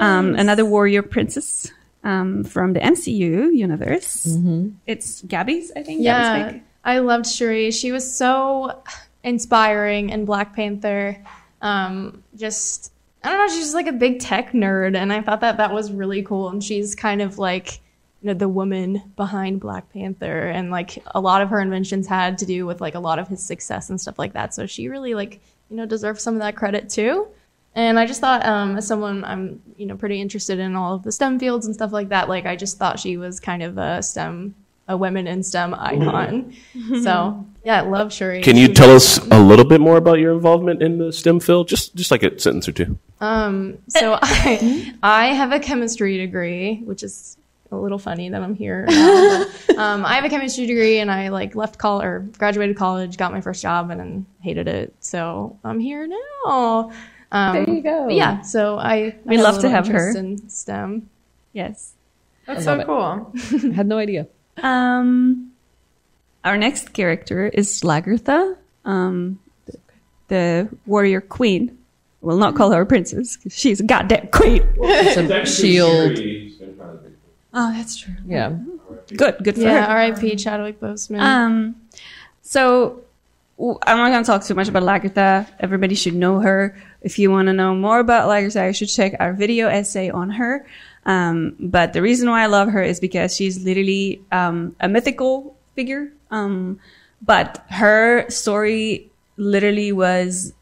Um, 0.00 0.34
another 0.34 0.64
warrior 0.64 1.02
princess 1.02 1.70
um, 2.04 2.44
from 2.44 2.72
the 2.72 2.80
MCU 2.80 3.54
universe. 3.54 4.26
Mm-hmm. 4.26 4.70
It's 4.86 5.22
Gabby's, 5.22 5.72
I 5.76 5.82
think. 5.82 6.02
Yeah. 6.02 6.58
I 6.84 7.00
loved 7.00 7.26
Shuri. 7.26 7.70
She 7.70 7.92
was 7.92 8.10
so 8.10 8.82
inspiring 9.22 10.10
in 10.10 10.24
Black 10.24 10.54
Panther. 10.54 11.22
Um, 11.60 12.22
just 12.36 12.92
I 13.22 13.30
don't 13.30 13.38
know. 13.38 13.48
She's 13.48 13.64
just 13.64 13.74
like 13.74 13.88
a 13.88 13.92
big 13.92 14.20
tech 14.20 14.52
nerd, 14.52 14.96
and 14.96 15.12
I 15.12 15.20
thought 15.20 15.40
that 15.40 15.56
that 15.56 15.72
was 15.72 15.92
really 15.92 16.22
cool. 16.22 16.48
And 16.48 16.62
she's 16.62 16.94
kind 16.94 17.20
of 17.20 17.38
like 17.38 17.80
you 18.22 18.28
know 18.28 18.34
the 18.34 18.48
woman 18.48 19.12
behind 19.16 19.60
Black 19.60 19.92
Panther, 19.92 20.48
and 20.48 20.70
like 20.70 21.02
a 21.14 21.20
lot 21.20 21.42
of 21.42 21.50
her 21.50 21.60
inventions 21.60 22.06
had 22.06 22.38
to 22.38 22.46
do 22.46 22.64
with 22.64 22.80
like 22.80 22.94
a 22.94 23.00
lot 23.00 23.18
of 23.18 23.28
his 23.28 23.42
success 23.42 23.90
and 23.90 24.00
stuff 24.00 24.18
like 24.18 24.32
that. 24.34 24.54
So 24.54 24.66
she 24.66 24.88
really 24.88 25.14
like 25.14 25.40
you 25.68 25.76
know 25.76 25.84
deserves 25.84 26.22
some 26.22 26.34
of 26.34 26.40
that 26.40 26.56
credit 26.56 26.88
too. 26.88 27.28
And 27.78 27.96
I 27.96 28.06
just 28.06 28.20
thought, 28.20 28.44
um, 28.44 28.76
as 28.76 28.88
someone 28.88 29.22
I'm, 29.22 29.62
you 29.76 29.86
know, 29.86 29.96
pretty 29.96 30.20
interested 30.20 30.58
in 30.58 30.74
all 30.74 30.96
of 30.96 31.04
the 31.04 31.12
STEM 31.12 31.38
fields 31.38 31.64
and 31.64 31.72
stuff 31.72 31.92
like 31.92 32.08
that, 32.08 32.28
like 32.28 32.44
I 32.44 32.56
just 32.56 32.76
thought 32.76 32.98
she 32.98 33.16
was 33.16 33.38
kind 33.38 33.62
of 33.62 33.78
a 33.78 34.02
STEM, 34.02 34.56
a 34.88 34.96
women 34.96 35.28
in 35.28 35.44
STEM 35.44 35.74
icon. 35.74 36.54
so 37.04 37.46
yeah, 37.64 37.82
I 37.82 37.82
love 37.82 38.12
Shuri. 38.12 38.42
Can 38.42 38.56
you 38.56 38.66
tell 38.66 38.90
us 38.90 39.18
a 39.28 39.40
little 39.40 39.64
bit 39.64 39.80
more 39.80 39.96
about 39.96 40.18
your 40.18 40.32
involvement 40.32 40.82
in 40.82 40.98
the 40.98 41.12
STEM 41.12 41.38
field? 41.38 41.68
Just 41.68 41.94
just 41.94 42.10
like 42.10 42.24
a 42.24 42.36
sentence 42.36 42.68
or 42.68 42.72
two. 42.72 42.98
Um, 43.20 43.78
so 43.86 44.18
I, 44.22 44.92
I 45.00 45.26
have 45.26 45.52
a 45.52 45.60
chemistry 45.60 46.16
degree, 46.18 46.80
which 46.84 47.04
is 47.04 47.36
a 47.70 47.76
little 47.76 47.98
funny 47.98 48.28
that 48.28 48.42
I'm 48.42 48.56
here. 48.56 48.86
now, 48.88 49.44
but, 49.68 49.76
um, 49.78 50.04
I 50.04 50.16
have 50.16 50.24
a 50.24 50.28
chemistry 50.28 50.66
degree, 50.66 50.98
and 50.98 51.12
I 51.12 51.28
like 51.28 51.54
left 51.54 51.78
college 51.78 52.04
or 52.04 52.20
graduated 52.38 52.76
college, 52.76 53.16
got 53.16 53.30
my 53.30 53.40
first 53.40 53.62
job, 53.62 53.90
and 53.90 54.00
then 54.00 54.26
hated 54.40 54.66
it. 54.66 54.94
So 54.98 55.60
I'm 55.62 55.78
here 55.78 56.08
now. 56.08 56.90
Um, 57.30 57.54
There 57.56 57.68
you 57.76 57.82
go. 57.82 58.08
yeah, 58.08 58.40
so 58.42 58.78
I 58.78 59.14
We 59.24 59.36
I 59.38 59.42
love 59.42 59.60
to 59.60 59.68
have 59.68 59.86
her. 59.88 60.16
in 60.16 60.48
STEM. 60.48 61.08
Yes. 61.52 61.92
That's 62.46 62.64
so 62.64 62.78
it. 62.80 62.86
cool. 62.86 63.32
I 63.36 63.74
had 63.74 63.86
no 63.86 63.98
idea. 63.98 64.26
Um, 64.62 65.52
our 66.44 66.56
next 66.56 66.92
character 66.94 67.46
is 67.46 67.82
Lagertha, 67.82 68.56
um, 68.84 69.38
the 70.28 70.68
warrior 70.86 71.20
queen. 71.20 71.76
We'll 72.22 72.38
not 72.38 72.54
call 72.56 72.72
her 72.72 72.80
a 72.82 72.86
princess 72.86 73.36
'cause 73.36 73.52
she's 73.56 73.80
a 73.80 73.84
goddamn 73.84 74.28
queen. 74.32 74.62
Some 75.14 75.28
Technically, 75.28 75.44
shield. 75.46 76.16
Shuri's 76.16 76.54
been 76.56 76.76
kind 76.76 76.90
of. 76.90 77.00
Oh, 77.54 77.72
that's 77.72 77.96
true. 77.96 78.14
Yeah. 78.26 78.56
Good, 79.16 79.36
good 79.42 79.54
for 79.54 79.60
Yeah, 79.62 79.84
her. 79.86 79.92
R.I.P. 79.92 80.36
Chadwick 80.36 80.80
Boseman. 80.80 81.20
Um, 81.20 81.76
so 82.42 83.00
I'm 83.60 83.96
not 83.98 84.10
gonna 84.10 84.24
talk 84.24 84.44
too 84.44 84.54
much 84.54 84.68
about 84.68 84.82
Lagertha. 84.82 85.46
Everybody 85.60 85.94
should 85.94 86.14
know 86.14 86.40
her. 86.40 86.76
If 87.00 87.18
you 87.18 87.30
want 87.30 87.46
to 87.46 87.52
know 87.52 87.74
more 87.74 88.00
about 88.00 88.28
Lagertha, 88.28 88.68
you 88.68 88.72
should 88.72 88.88
check 88.88 89.14
our 89.20 89.32
video 89.32 89.68
essay 89.68 90.10
on 90.10 90.30
her. 90.30 90.66
Um, 91.06 91.56
but 91.58 91.92
the 91.92 92.02
reason 92.02 92.28
why 92.28 92.42
I 92.42 92.46
love 92.46 92.68
her 92.68 92.82
is 92.82 93.00
because 93.00 93.34
she's 93.34 93.64
literally 93.64 94.20
um, 94.32 94.76
a 94.80 94.88
mythical 94.88 95.56
figure. 95.74 96.12
Um, 96.30 96.80
but 97.22 97.64
her 97.70 98.28
story 98.30 99.10
literally 99.36 99.92
was 99.92 100.52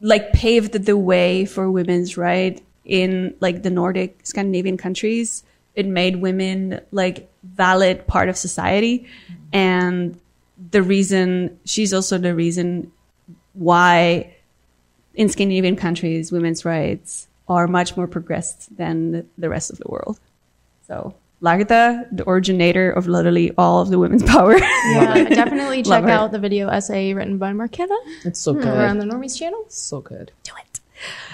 like 0.00 0.32
paved 0.32 0.72
the 0.72 0.96
way 0.96 1.44
for 1.46 1.70
women's 1.70 2.16
right 2.16 2.62
in 2.84 3.34
like 3.40 3.62
the 3.62 3.70
Nordic 3.70 4.20
Scandinavian 4.24 4.76
countries. 4.76 5.42
It 5.74 5.86
made 5.86 6.16
women 6.16 6.80
like 6.90 7.30
valid 7.42 8.06
part 8.06 8.28
of 8.28 8.36
society, 8.36 9.06
and 9.52 10.18
the 10.70 10.82
reason 10.82 11.58
she's 11.64 11.92
also 11.92 12.18
the 12.18 12.34
reason 12.34 12.92
why 13.52 14.35
in 15.16 15.28
Scandinavian 15.28 15.76
countries 15.76 16.30
women's 16.30 16.64
rights 16.64 17.26
are 17.48 17.66
much 17.66 17.96
more 17.96 18.06
progressed 18.06 18.76
than 18.76 19.28
the 19.38 19.48
rest 19.48 19.70
of 19.70 19.78
the 19.78 19.88
world. 19.88 20.18
So 20.86 21.14
Lagertha, 21.42 22.06
the 22.12 22.28
originator 22.28 22.90
of 22.90 23.06
literally 23.08 23.52
all 23.58 23.80
of 23.82 23.88
the 23.90 23.98
women's 23.98 24.22
power. 24.34 24.56
yeah, 24.56 25.24
definitely 25.42 25.82
Love 25.82 25.86
check 25.86 26.04
her. 26.04 26.10
out 26.10 26.32
the 26.32 26.38
video 26.38 26.68
essay 26.68 27.12
written 27.14 27.38
by 27.38 27.52
Marketa 27.52 27.96
It's 28.24 28.40
so 28.40 28.52
good. 28.54 28.66
Around 28.66 28.98
the 28.98 29.04
Normies 29.04 29.36
channel. 29.38 29.64
So 29.68 30.00
good. 30.00 30.32
Do 30.44 30.52
it. 30.58 30.80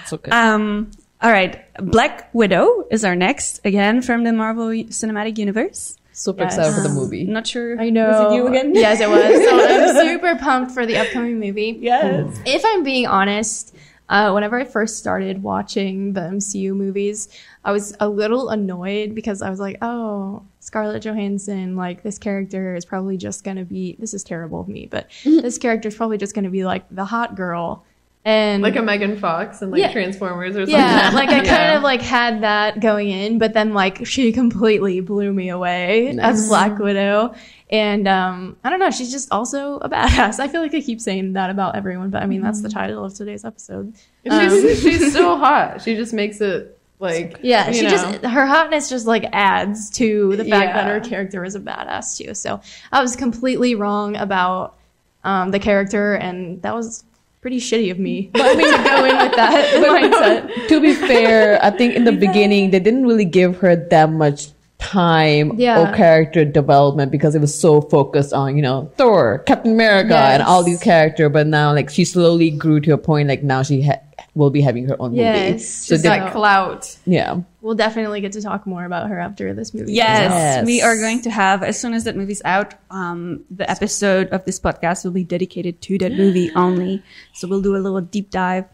So 0.06 0.16
good. 0.16 0.32
Um, 0.32 0.90
all 1.20 1.30
right, 1.30 1.60
Black 1.76 2.34
Widow 2.34 2.84
is 2.90 3.04
our 3.04 3.14
next 3.14 3.60
again 3.64 4.02
from 4.02 4.24
the 4.24 4.32
Marvel 4.32 4.66
Cinematic 4.90 5.38
Universe. 5.38 5.96
Super 6.12 6.44
yes. 6.44 6.56
excited 6.56 6.74
for 6.74 6.82
the 6.82 6.88
Um, 6.88 6.94
movie. 6.94 7.24
Not 7.24 7.46
sure. 7.46 7.80
I 7.80 7.90
know. 7.90 8.08
Was 8.08 8.32
it 8.32 8.36
you 8.36 8.46
again? 8.46 8.74
Yes, 8.74 9.00
it 9.00 9.08
was. 9.08 9.44
So 9.44 9.96
I'm 9.98 10.06
super 10.06 10.36
pumped 10.36 10.72
for 10.72 10.84
the 10.86 10.96
upcoming 10.98 11.40
movie. 11.40 11.78
Yes. 11.80 12.38
If 12.44 12.62
I'm 12.64 12.82
being 12.82 13.06
honest, 13.06 13.74
uh, 14.08 14.30
whenever 14.32 14.58
I 14.60 14.64
first 14.64 14.98
started 14.98 15.42
watching 15.42 16.12
the 16.12 16.20
MCU 16.20 16.74
movies, 16.76 17.28
I 17.64 17.72
was 17.72 17.96
a 17.98 18.08
little 18.08 18.50
annoyed 18.50 19.14
because 19.14 19.40
I 19.40 19.48
was 19.48 19.58
like, 19.58 19.78
oh, 19.80 20.42
Scarlett 20.60 21.02
Johansson, 21.02 21.76
like 21.76 22.02
this 22.02 22.18
character 22.18 22.74
is 22.74 22.84
probably 22.84 23.16
just 23.16 23.42
going 23.42 23.56
to 23.56 23.64
be, 23.64 23.96
this 23.98 24.12
is 24.12 24.22
terrible 24.22 24.60
of 24.60 24.68
me, 24.68 24.86
but 24.90 25.08
this 25.24 25.56
character 25.56 25.88
is 25.88 25.94
probably 25.96 26.18
just 26.18 26.34
going 26.34 26.44
to 26.44 26.50
be 26.50 26.64
like 26.64 26.84
the 26.90 27.06
hot 27.06 27.36
girl. 27.36 27.84
And 28.24 28.62
Like 28.62 28.76
a 28.76 28.82
Megan 28.82 29.16
Fox 29.16 29.62
and 29.62 29.72
like 29.72 29.80
Yeah. 29.80 29.92
Transformers 29.92 30.54
or 30.54 30.60
something. 30.60 30.74
yeah, 30.76 31.10
like 31.12 31.28
I 31.28 31.34
kind 31.38 31.46
Yeah. 31.46 31.76
of 31.76 31.82
like 31.82 32.00
had 32.02 32.42
that 32.42 32.78
going 32.78 33.08
in, 33.08 33.38
but 33.38 33.52
then 33.52 33.74
like 33.74 34.06
she 34.06 34.30
completely 34.32 35.00
blew 35.00 35.32
me 35.32 35.48
away 35.48 36.16
as 36.20 36.46
Black 36.46 36.78
Widow. 36.78 37.34
And 37.68 38.06
um, 38.06 38.56
I 38.62 38.70
don't 38.70 38.78
know, 38.78 38.90
she's 38.92 39.10
just 39.10 39.32
also 39.32 39.78
a 39.78 39.88
badass. 39.88 40.38
I 40.38 40.46
feel 40.46 40.60
like 40.62 40.72
I 40.74 40.80
keep 40.82 41.00
saying 41.00 41.32
that 41.32 41.50
about 41.50 41.74
everyone, 41.74 42.10
but 42.10 42.22
I 42.22 42.26
mean 42.26 42.42
that's 42.42 42.62
the 42.62 42.68
title 42.68 43.04
of 43.04 43.12
today's 43.14 43.44
episode. 43.44 43.92
She's, 44.24 44.82
she's 44.82 45.12
so 45.12 45.36
hot. 45.38 45.82
She 45.82 45.96
just 45.96 46.12
makes 46.12 46.40
it 46.40 46.78
like 47.00 47.38
Yeah, 47.42 47.66
you 47.68 47.74
she 47.74 47.82
know. 47.82 47.90
just 47.90 48.24
her 48.24 48.46
hotness 48.46 48.88
just 48.88 49.06
like 49.08 49.24
adds 49.32 49.90
to 49.96 50.36
the 50.36 50.44
fact 50.44 50.74
that 50.74 50.86
her 50.86 51.00
character 51.00 51.44
is 51.44 51.56
a 51.56 51.60
badass 51.60 52.16
too. 52.16 52.34
So 52.34 52.60
I 52.92 53.02
was 53.02 53.16
completely 53.16 53.74
wrong 53.74 54.14
about 54.14 54.76
um, 55.24 55.50
the 55.50 55.58
character, 55.58 56.14
and 56.14 56.62
that 56.62 56.72
was 56.74 57.02
pretty 57.42 57.58
shitty 57.58 57.90
of 57.90 57.98
me. 57.98 58.30
But 58.32 58.42
I 58.42 58.54
mean, 58.54 58.72
to 58.72 58.82
go 58.84 59.04
in 59.04 59.16
with 59.18 59.36
that 59.36 59.74
mindset. 60.48 60.68
to 60.68 60.80
be 60.80 60.94
fair, 60.94 61.58
I 61.62 61.70
think 61.70 61.94
in 61.94 62.04
the 62.04 62.12
beginning 62.26 62.70
they 62.70 62.80
didn't 62.80 63.04
really 63.04 63.24
give 63.26 63.58
her 63.58 63.76
that 63.90 64.10
much 64.10 64.48
time 64.78 65.52
Yeah. 65.60 65.78
or 65.90 65.94
character 65.94 66.44
development 66.44 67.12
because 67.12 67.34
it 67.36 67.40
was 67.40 67.56
so 67.56 67.80
focused 67.82 68.32
on 68.32 68.56
you 68.56 68.62
know 68.62 68.90
Thor, 68.96 69.38
Captain 69.46 69.72
America, 69.72 70.16
and 70.16 70.42
all 70.42 70.62
these 70.64 70.80
characters. 70.80 71.30
But 71.32 71.46
now, 71.46 71.72
like 71.74 71.90
she 71.90 72.04
slowly 72.04 72.50
grew 72.50 72.80
to 72.80 72.92
a 72.94 72.98
point 72.98 73.28
like 73.28 73.42
now 73.42 73.62
she 73.62 73.82
ha- 73.82 74.00
will 74.34 74.50
be 74.50 74.62
having 74.62 74.86
her 74.88 74.96
own 75.00 75.10
movie. 75.10 75.22
Yes, 75.22 75.68
So 75.68 75.94
just 75.94 76.02
they- 76.04 76.08
like 76.08 76.22
That 76.22 76.32
clout. 76.32 76.96
yeah, 77.04 77.40
We'll 77.60 77.74
definitely 77.76 78.20
get 78.20 78.32
to 78.32 78.40
talk 78.42 78.66
more 78.66 78.84
about 78.84 79.08
her 79.08 79.20
after 79.20 79.52
this 79.54 79.72
movie. 79.74 79.92
Yes. 79.92 80.30
Yes. 80.32 80.66
we 80.66 80.80
are 80.82 80.96
going 80.98 81.20
to 81.22 81.30
have 81.30 81.62
as 81.62 81.78
soon 81.78 81.92
as 81.94 82.04
that 82.04 82.16
movie's 82.16 82.42
out, 82.44 82.74
um, 82.90 83.44
the 83.50 83.70
episode 83.70 84.28
of 84.30 84.44
this 84.46 84.58
podcast 84.58 85.04
will 85.04 85.12
be 85.12 85.22
dedicated 85.24 85.80
to 85.82 85.98
that 85.98 86.12
movie 86.12 86.50
only. 86.56 87.02
So 87.34 87.46
we'll 87.46 87.62
do 87.62 87.76
a 87.76 87.78
little 87.78 88.00
deep 88.00 88.30
dive. 88.30 88.64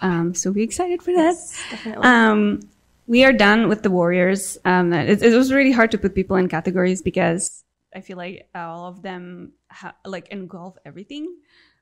Um, 0.00 0.34
so 0.34 0.50
be 0.52 0.62
excited 0.64 1.02
for 1.02 1.12
that. 1.14 1.36
definitely. 1.70 2.04
Um, 2.04 2.60
we 3.06 3.22
are 3.24 3.32
done 3.32 3.68
with 3.68 3.82
the 3.82 3.90
Warriors. 3.90 4.58
Um, 4.64 4.92
it, 4.92 5.22
it 5.22 5.36
was 5.36 5.52
really 5.52 5.72
hard 5.72 5.90
to 5.92 5.98
put 5.98 6.14
people 6.14 6.36
in 6.36 6.48
categories 6.48 7.02
because 7.02 7.62
I 7.94 8.00
feel 8.00 8.16
like 8.16 8.48
all 8.54 8.86
of 8.88 9.02
them 9.02 9.52
ha- 9.70 9.94
like 10.06 10.28
engulf 10.30 10.76
everything. 10.86 11.36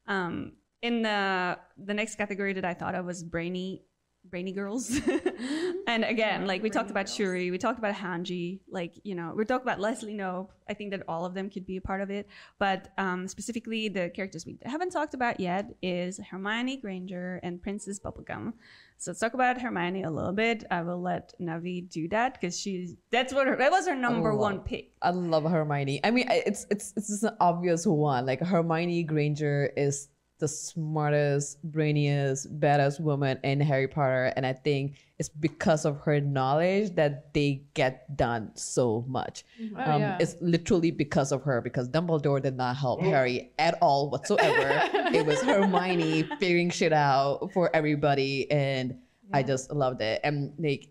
Um, 0.09 0.53
in 0.83 1.03
the 1.03 1.59
the 1.77 1.95
next 1.95 2.17
category 2.17 2.53
that 2.55 2.65
I 2.65 2.75
thought 2.75 2.95
of 2.95 3.05
was 3.05 3.23
brainy 3.23 3.83
brainy 4.25 4.53
girls. 4.53 5.01
and 5.87 6.05
again, 6.05 6.47
like 6.47 6.63
we 6.63 6.71
talked 6.71 6.91
about 6.91 7.09
Shuri, 7.09 7.51
we 7.51 7.59
talked 7.59 7.79
about 7.79 7.95
Hanji, 7.95 8.61
like, 8.71 8.95
you 9.03 9.15
know, 9.15 9.33
we 9.35 9.45
talked 9.45 9.65
about 9.65 9.81
Leslie 9.81 10.15
Knope. 10.15 10.51
I 10.69 10.75
think 10.75 10.91
that 10.91 11.03
all 11.09 11.25
of 11.25 11.35
them 11.35 11.49
could 11.49 11.67
be 11.67 11.79
a 11.79 11.81
part 11.81 12.01
of 12.01 12.11
it. 12.11 12.29
But 12.59 12.89
um, 12.99 13.27
specifically, 13.27 13.89
the 13.89 14.11
characters 14.11 14.45
we 14.47 14.59
haven't 14.65 14.91
talked 14.91 15.15
about 15.15 15.41
yet 15.41 15.73
is 15.83 16.21
Hermione 16.31 16.77
Granger 16.77 17.41
and 17.43 17.63
Princess 17.63 17.99
Bubblegum. 17.99 18.53
So 18.99 19.11
let's 19.11 19.21
talk 19.21 19.33
about 19.33 19.59
Hermione 19.61 20.03
a 20.03 20.11
little 20.11 20.33
bit. 20.33 20.65
I 20.71 20.83
will 20.83 21.01
let 21.01 21.33
Navi 21.41 21.89
do 21.89 22.07
that 22.09 22.35
because 22.35 22.59
she's 22.61 22.97
that's 23.11 23.33
what 23.33 23.47
her 23.47 23.57
that 23.57 23.71
was 23.71 23.89
her 23.89 23.97
number 23.97 24.31
love- 24.31 24.41
one 24.41 24.61
pick. 24.61 24.93
I 25.01 25.11
love 25.11 25.45
Hermione. 25.45 26.01
I 26.05 26.11
mean, 26.11 26.27
it's 26.29 26.67
it's 26.71 26.93
it's 26.97 27.09
just 27.09 27.25
an 27.25 27.37
obvious 27.41 27.87
one. 27.87 28.27
Like 28.27 28.41
Hermione 28.41 29.05
Granger 29.05 29.73
is 29.77 30.09
the 30.41 30.49
smartest, 30.49 31.59
brainiest, 31.71 32.59
badass 32.59 32.99
woman 32.99 33.39
in 33.45 33.61
Harry 33.61 33.87
Potter, 33.87 34.33
and 34.37 34.45
I 34.45 34.53
think 34.53 34.97
it's 35.19 35.29
because 35.29 35.85
of 35.85 36.01
her 36.01 36.21
knowledge 36.21 36.95
that 36.97 37.33
they 37.35 37.63
get 37.75 38.17
done 38.17 38.51
so 38.55 39.05
much. 39.07 39.45
Oh, 39.77 39.93
um, 39.93 40.01
yeah. 40.01 40.17
It's 40.19 40.37
literally 40.41 40.91
because 40.91 41.31
of 41.31 41.43
her 41.45 41.61
because 41.61 41.89
Dumbledore 41.89 42.43
did 42.43 42.57
not 42.57 42.77
help 42.77 43.03
Harry 43.03 43.53
at 43.59 43.79
all 43.81 44.11
whatsoever. 44.11 44.89
it 45.15 45.25
was 45.25 45.41
Hermione 45.43 46.25
figuring 46.41 46.71
shit 46.71 46.93
out 46.93 47.51
for 47.53 47.71
everybody, 47.77 48.51
and 48.51 48.97
I 49.33 49.43
just 49.43 49.71
loved 49.71 50.01
it. 50.01 50.21
And 50.25 50.53
like, 50.59 50.89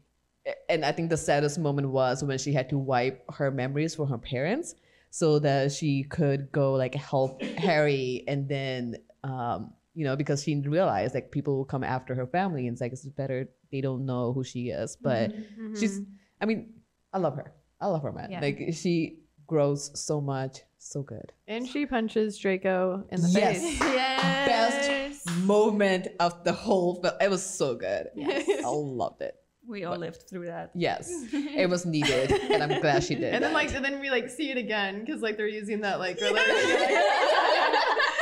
and 0.70 0.86
I 0.86 0.92
think 0.92 1.10
the 1.10 1.18
saddest 1.18 1.60
moment 1.60 1.90
was 1.90 2.24
when 2.24 2.38
she 2.38 2.54
had 2.54 2.70
to 2.70 2.78
wipe 2.78 3.26
her 3.34 3.52
memories 3.52 3.96
from 3.96 4.08
her 4.10 4.18
parents 4.18 4.76
so 5.12 5.40
that 5.40 5.72
she 5.72 6.04
could 6.04 6.52
go 6.52 6.74
like 6.74 6.94
help 6.94 7.42
Harry 7.42 8.24
and 8.28 8.48
then 8.48 8.96
um 9.24 9.74
you 9.94 10.06
know 10.06 10.16
because 10.16 10.44
she 10.44 10.56
realized 10.62 11.14
like 11.14 11.32
people 11.32 11.58
will 11.58 11.66
come 11.66 11.84
after 11.84 12.16
her 12.16 12.28
family 12.28 12.68
and 12.68 12.74
it's 12.76 12.82
like 12.82 12.92
it's 12.94 13.06
better 13.06 13.50
they 13.72 13.82
don't 13.82 14.06
know 14.06 14.32
who 14.34 14.44
she 14.44 14.70
is 14.70 14.96
but 15.02 15.32
she's 15.78 16.02
I 16.42 16.46
mean 16.46 16.74
I 17.12 17.18
love 17.18 17.36
her 17.36 17.54
I 17.82 17.88
love 17.88 18.04
her 18.04 18.12
man 18.12 18.32
Yeah. 18.32 18.40
like 18.42 18.70
she 18.74 19.20
grows 19.48 19.92
so 20.00 20.22
much 20.22 20.60
so 20.78 21.02
good 21.02 21.34
And 21.48 21.68
she 21.68 21.86
punches 21.86 22.38
Draco 22.38 23.04
in 23.12 23.22
the 23.22 23.28
face. 23.30 23.62
Yes. 23.80 23.80
face. 23.80 25.24
best 25.26 25.38
moment 25.44 26.08
of 26.20 26.44
the 26.44 26.54
whole 26.54 27.02
film 27.02 27.16
it 27.20 27.30
was 27.30 27.44
so 27.44 27.76
good 27.76 28.08
Yes. 28.16 28.48
I 28.64 28.68
loved 28.70 29.22
it 29.22 29.36
We 29.68 29.84
all 29.86 29.98
lived 29.98 30.24
through 30.30 30.46
that. 30.46 30.72
yes 30.76 31.10
it 31.34 31.68
was 31.70 31.86
needed 31.86 32.32
and 32.32 32.62
I'm 32.64 32.80
glad 32.80 33.04
she 33.04 33.16
did 33.16 33.34
And 33.34 33.44
then 33.44 33.52
that. 33.52 33.54
like 33.62 33.74
and 33.76 33.84
then 33.84 34.00
we 34.00 34.10
like 34.12 34.30
see 34.30 34.52
it 34.52 34.58
again 34.58 35.00
because 35.02 35.22
like 35.22 35.36
they're 35.36 35.48
using 35.48 35.82
that 35.82 36.00
like 36.00 36.22
or, 36.22 36.32
like 36.32 36.46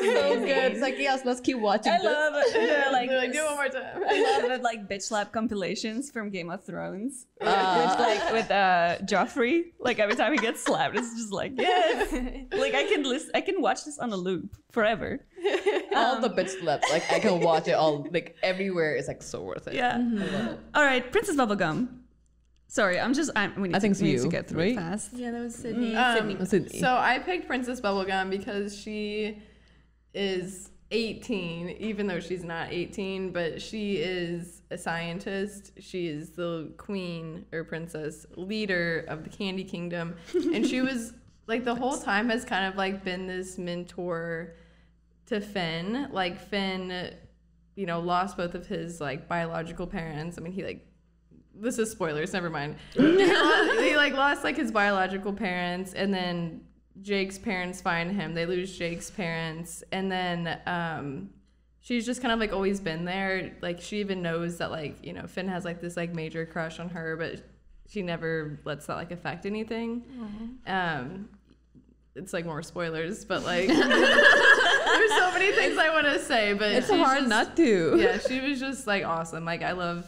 so 0.00 0.40
good. 0.40 0.72
It's 0.72 0.80
like, 0.80 0.98
yes, 0.98 1.24
let's 1.24 1.40
keep 1.40 1.58
watching 1.58 1.92
I 1.92 1.98
this. 1.98 2.04
love 2.04 2.32
the, 2.34 2.88
like, 2.92 3.10
like 3.10 3.32
do 3.32 3.38
it 3.38 3.44
one 3.44 3.54
more 3.54 3.68
time. 3.68 4.02
I 4.06 4.38
love 4.40 4.50
the 4.58 4.58
like 4.62 4.88
bitch 4.88 5.02
slap 5.02 5.32
compilations 5.32 6.10
from 6.10 6.30
Game 6.30 6.50
of 6.50 6.64
Thrones. 6.64 7.26
Ah. 7.40 7.96
with 7.96 8.00
like 8.00 8.32
with 8.32 8.50
uh 8.50 8.98
Joffrey. 9.04 9.72
Like 9.78 9.98
every 9.98 10.16
time 10.16 10.32
he 10.32 10.38
gets 10.38 10.62
slapped, 10.62 10.96
it's 10.96 11.14
just 11.16 11.32
like 11.32 11.52
yes. 11.58 12.12
like 12.52 12.74
I 12.74 12.84
can 12.84 13.02
listen 13.04 13.30
I 13.34 13.40
can 13.40 13.60
watch 13.60 13.84
this 13.84 13.98
on 13.98 14.12
a 14.12 14.16
loop 14.16 14.56
forever. 14.70 15.24
all 15.94 16.20
the 16.20 16.30
bitch 16.30 16.60
slaps. 16.60 16.90
Like 16.90 17.10
I 17.12 17.20
can 17.20 17.40
watch 17.40 17.68
it 17.68 17.72
all 17.72 18.06
like 18.10 18.36
everywhere. 18.42 18.94
is 18.96 19.08
like 19.08 19.22
so 19.22 19.42
worth 19.42 19.68
it. 19.68 19.74
Yeah. 19.74 20.56
All 20.74 20.82
right, 20.82 21.10
Princess 21.10 21.36
Bubblegum. 21.36 21.88
Sorry, 22.70 23.00
I'm 23.00 23.14
just 23.14 23.30
I'm 23.34 23.58
we 23.58 23.68
need 23.68 23.76
I 23.76 23.80
think 23.80 23.96
to, 23.96 24.04
we 24.04 24.12
it's 24.12 24.22
need 24.24 24.30
to 24.30 24.36
get 24.36 24.46
through 24.46 24.60
right? 24.60 24.72
it 24.72 24.76
fast. 24.76 25.12
Yeah, 25.14 25.30
that 25.30 25.40
was 25.40 25.54
Sydney. 25.54 25.96
Um, 25.96 26.44
Sydney. 26.44 26.78
So 26.80 26.94
I 26.94 27.18
picked 27.18 27.46
Princess 27.46 27.80
Bubblegum 27.80 28.28
because 28.28 28.78
she 28.78 29.38
is 30.14 30.70
18, 30.90 31.70
even 31.80 32.06
though 32.06 32.20
she's 32.20 32.44
not 32.44 32.72
18, 32.72 33.30
but 33.30 33.60
she 33.60 33.96
is 33.96 34.62
a 34.70 34.78
scientist. 34.78 35.72
She 35.78 36.08
is 36.08 36.30
the 36.30 36.72
queen 36.78 37.44
or 37.52 37.64
princess 37.64 38.26
leader 38.36 39.04
of 39.08 39.24
the 39.24 39.30
Candy 39.30 39.64
Kingdom. 39.64 40.16
And 40.34 40.66
she 40.66 40.80
was 40.80 41.12
like 41.46 41.64
the 41.64 41.74
whole 41.74 41.98
time 41.98 42.28
has 42.30 42.44
kind 42.44 42.66
of 42.66 42.76
like 42.76 43.04
been 43.04 43.26
this 43.26 43.58
mentor 43.58 44.54
to 45.26 45.40
Finn. 45.40 46.08
Like 46.10 46.40
Finn, 46.40 47.14
you 47.74 47.86
know, 47.86 48.00
lost 48.00 48.36
both 48.36 48.54
of 48.54 48.66
his 48.66 49.00
like 49.00 49.28
biological 49.28 49.86
parents. 49.86 50.38
I 50.38 50.40
mean, 50.40 50.52
he 50.52 50.64
like 50.64 50.86
this 51.54 51.78
is 51.78 51.90
spoilers. 51.90 52.32
Never 52.32 52.50
mind. 52.50 52.76
he, 52.94 53.00
lost, 53.02 53.80
he 53.80 53.96
like 53.96 54.12
lost 54.14 54.44
like 54.44 54.56
his 54.56 54.70
biological 54.72 55.32
parents, 55.32 55.92
and 55.92 56.14
then 56.14 56.62
Jake's 57.02 57.38
parents 57.38 57.80
find 57.80 58.12
him. 58.12 58.34
They 58.34 58.46
lose 58.46 58.76
Jake's 58.76 59.10
parents, 59.10 59.82
and 59.92 60.10
then 60.10 60.58
um, 60.66 61.30
she's 61.80 62.04
just 62.06 62.20
kind 62.22 62.32
of 62.32 62.38
like 62.40 62.52
always 62.52 62.80
been 62.80 63.04
there. 63.04 63.56
Like 63.62 63.80
she 63.80 64.00
even 64.00 64.22
knows 64.22 64.58
that 64.58 64.70
like 64.70 65.04
you 65.04 65.12
know 65.12 65.26
Finn 65.26 65.48
has 65.48 65.64
like 65.64 65.80
this 65.80 65.96
like 65.96 66.14
major 66.14 66.44
crush 66.46 66.78
on 66.80 66.88
her, 66.90 67.16
but 67.16 67.42
she 67.88 68.02
never 68.02 68.60
lets 68.64 68.86
that 68.86 68.94
like 68.96 69.10
affect 69.10 69.46
anything. 69.46 70.02
Um, 70.66 71.28
it's 72.14 72.32
like 72.32 72.44
more 72.44 72.62
spoilers, 72.62 73.24
but 73.24 73.44
like 73.44 73.68
there's 73.68 75.10
so 75.12 75.32
many 75.32 75.52
things 75.52 75.78
I 75.78 75.90
want 75.92 76.06
to 76.06 76.18
say, 76.20 76.52
but 76.52 76.72
it's 76.72 76.88
hard 76.90 77.18
just- 77.18 77.28
not 77.28 77.56
to. 77.56 77.96
yeah, 77.98 78.18
she 78.18 78.40
was 78.40 78.58
just 78.60 78.86
like 78.86 79.04
awesome. 79.04 79.44
Like 79.44 79.62
I 79.62 79.72
love 79.72 80.06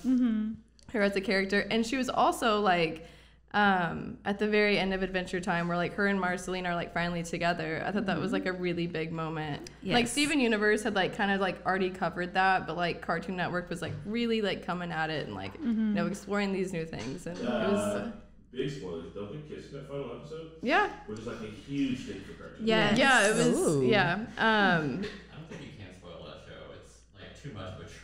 her 0.93 1.03
as 1.03 1.15
a 1.17 1.21
character, 1.21 1.61
and 1.71 1.87
she 1.87 1.97
was 1.97 2.09
also 2.09 2.61
like 2.61 3.07
um, 3.53 4.19
at 4.25 4.39
the 4.39 4.47
very 4.47 4.79
end 4.79 4.95
of 4.95 5.03
Adventure 5.03 5.41
Time, 5.41 5.67
where 5.67 5.77
like 5.77 5.95
her 5.95 6.07
and 6.07 6.21
Marceline 6.21 6.67
are 6.67 6.75
like 6.75 6.95
finally 6.95 7.23
together. 7.25 7.83
I 7.85 7.91
thought 7.91 8.07
that 8.07 8.19
was 8.21 8.33
like 8.33 8.47
a 8.47 8.53
really 8.53 8.87
big 8.87 9.11
moment. 9.13 9.71
Like 9.83 10.07
Steven 10.07 10.39
Universe 10.39 10.83
had 10.85 10.95
like 10.95 11.17
kind 11.17 11.31
of 11.33 11.41
like 11.41 11.65
already 11.67 11.91
covered 11.91 12.35
that, 12.35 12.67
but 12.67 12.77
like 12.77 13.01
Cartoon 13.03 13.37
Network 13.37 13.69
was 13.69 13.83
like 13.83 13.93
really 14.07 14.41
like 14.41 14.65
coming 14.65 14.93
at 14.93 15.11
it 15.11 15.27
and 15.27 15.35
like 15.35 15.53
you 15.63 15.73
know 15.73 16.07
exploring 16.07 16.53
these 16.53 16.73
new 16.73 16.85
things, 16.87 17.27
and 17.27 17.37
it 17.39 17.45
was 17.45 17.79
Uh, 17.81 18.13
big 18.53 18.71
spoilers. 18.71 19.13
Don't 19.15 19.33
get 19.33 19.49
kissed 19.57 19.73
in 19.73 19.79
that 19.79 19.89
final 19.89 20.13
episode, 20.17 20.53
yeah, 20.63 20.91
which 21.07 21.19
is 21.19 21.27
like 21.27 21.41
a 21.41 21.47
huge 21.47 22.01
thing 22.07 22.21
for 22.21 22.35
cartoons. 22.35 22.61
Yes. 22.69 22.99
yeah, 22.99 23.29
it 23.31 23.37
was 23.37 23.49
Ooh. 23.59 23.85
yeah. 23.85 24.13
Um, 24.15 24.27
I 24.39 25.37
don't 25.37 25.49
think 25.49 25.63
you 25.63 25.85
can 25.85 25.97
spoil 25.99 26.25
that 26.27 26.43
show. 26.47 26.73
It's 26.81 26.99
like 27.17 27.43
too 27.43 27.53
much 27.53 27.75
of 27.75 27.81
a 27.81 27.85
trip. 27.85 28.00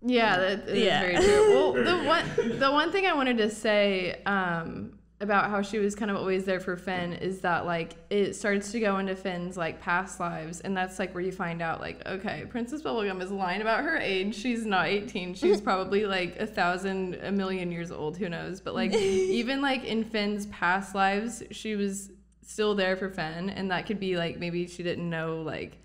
Yeah, 0.00 0.38
that 0.38 0.68
is 0.68 0.78
Yeah. 0.84 1.00
very 1.00 1.16
true. 1.16 1.54
Well, 1.54 1.72
Very 1.72 1.84
the 1.84 1.90
good. 1.92 2.06
one 2.06 2.58
the 2.60 2.70
one 2.70 2.92
thing 2.92 3.06
I 3.06 3.14
wanted 3.14 3.38
to 3.38 3.50
say 3.50 4.22
um, 4.26 4.92
about 5.20 5.50
how 5.50 5.60
she 5.60 5.78
was 5.80 5.96
kind 5.96 6.08
of 6.12 6.16
always 6.16 6.44
there 6.44 6.60
for 6.60 6.76
Finn 6.76 7.14
is 7.14 7.40
that 7.40 7.66
like 7.66 7.96
it 8.08 8.34
starts 8.36 8.70
to 8.70 8.78
go 8.80 8.98
into 8.98 9.16
Finn's 9.16 9.56
like 9.56 9.80
past 9.80 10.20
lives, 10.20 10.60
and 10.60 10.76
that's 10.76 11.00
like 11.00 11.12
where 11.14 11.22
you 11.24 11.32
find 11.32 11.60
out 11.60 11.80
like 11.80 12.06
okay, 12.06 12.44
Princess 12.48 12.82
Bubblegum 12.82 13.20
is 13.20 13.32
lying 13.32 13.60
about 13.60 13.82
her 13.82 13.96
age. 13.96 14.36
She's 14.36 14.64
not 14.64 14.86
eighteen. 14.86 15.34
She's 15.34 15.60
probably 15.70 16.06
like 16.06 16.36
a 16.38 16.46
thousand, 16.46 17.16
a 17.16 17.32
million 17.32 17.72
years 17.72 17.90
old. 17.90 18.16
Who 18.18 18.28
knows? 18.28 18.60
But 18.60 18.74
like 18.76 18.92
even 18.94 19.60
like 19.60 19.82
in 19.84 20.04
Finn's 20.04 20.46
past 20.46 20.94
lives, 20.94 21.42
she 21.50 21.74
was 21.74 22.10
still 22.46 22.76
there 22.76 22.96
for 22.96 23.10
Finn, 23.10 23.50
and 23.50 23.72
that 23.72 23.86
could 23.86 23.98
be 23.98 24.16
like 24.16 24.38
maybe 24.38 24.68
she 24.68 24.84
didn't 24.84 25.10
know 25.10 25.42
like 25.42 25.78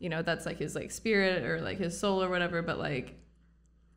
you 0.00 0.10
know 0.10 0.20
that's 0.20 0.44
like 0.44 0.58
his 0.58 0.74
like 0.74 0.90
spirit 0.90 1.44
or 1.44 1.62
like 1.62 1.78
his 1.78 1.98
soul 1.98 2.22
or 2.22 2.28
whatever 2.28 2.60
but 2.60 2.78
like 2.78 3.14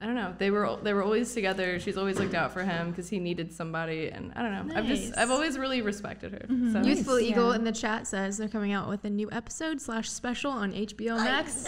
i 0.02 0.06
don't 0.06 0.15
know 0.15 0.34
they 0.38 0.52
were 0.52 0.78
they 0.84 0.94
were 0.94 1.03
always 1.03 1.34
together 1.34 1.80
she's 1.80 1.98
always 1.98 2.19
looked 2.19 2.36
out 2.36 2.52
for 2.52 2.64
him 2.64 2.91
because 2.91 3.10
he 3.10 3.19
needed 3.19 3.52
somebody 3.52 4.10
and 4.10 4.32
i 4.36 4.41
don't 4.41 4.68
know 4.68 4.76
i've 4.76 4.86
just 4.86 5.18
i've 5.18 5.32
always 5.32 5.57
really 5.57 5.82
respected 5.82 6.32
her 6.32 6.45
so 6.72 6.82
Youthful 6.82 7.15
Nice, 7.15 7.24
Eagle 7.24 7.49
yeah. 7.49 7.56
in 7.56 7.64
the 7.64 7.72
chat 7.72 8.07
says 8.07 8.38
they're 8.38 8.48
coming 8.48 8.72
out 8.72 8.88
with 8.88 9.03
a 9.06 9.10
new 9.10 9.30
episode 9.32 9.82
slash 9.82 10.10
special 10.10 10.52
on 10.52 10.72
HBO 10.72 11.18
Max. 11.18 11.68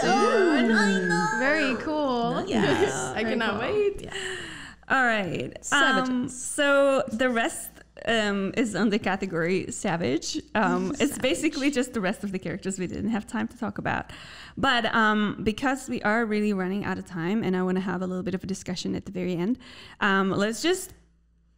Very 1.40 1.76
cool. 1.78 2.44
Yeah. 2.48 3.14
i 3.16 3.24
Very 3.24 3.32
cannot 3.32 3.60
cool. 3.62 3.70
wait 3.70 4.10
All 4.90 5.04
right. 5.04 5.54
Um, 5.72 6.30
so 6.30 7.04
the 7.12 7.30
rest 7.30 7.70
um, 8.06 8.54
is 8.58 8.76
on 8.76 8.90
the 8.90 9.00
category 9.00 9.72
savage. 9.72 10.40
Um, 10.56 10.96
it's 11.00 11.18
basically 11.18 11.70
just 11.72 11.94
the 11.94 12.02
rest 12.02 12.24
of 12.24 12.32
the 12.32 12.40
characters 12.40 12.80
we 12.80 12.88
didn't 12.88 13.10
have 13.10 13.28
time 13.28 13.48
to 13.48 13.58
talk 13.58 13.78
about. 13.78 14.12
But 14.60 14.94
um, 14.94 15.40
because 15.42 15.88
we 15.88 16.02
are 16.02 16.26
really 16.26 16.52
running 16.52 16.84
out 16.84 16.98
of 16.98 17.06
time 17.06 17.44
and 17.44 17.56
I 17.56 17.64
want 17.64 17.78
to 17.78 17.82
have 17.82 18.02
a 18.02 18.08
little 18.08 18.24
bit 18.24 18.36
of 18.36 18.44
a 18.44 18.48
discussion 18.48 18.94
at 18.94 19.06
the 19.06 19.12
very 19.12 19.36
end, 19.36 19.58
um, 20.02 20.32
let's 20.32 20.62
just 20.62 20.94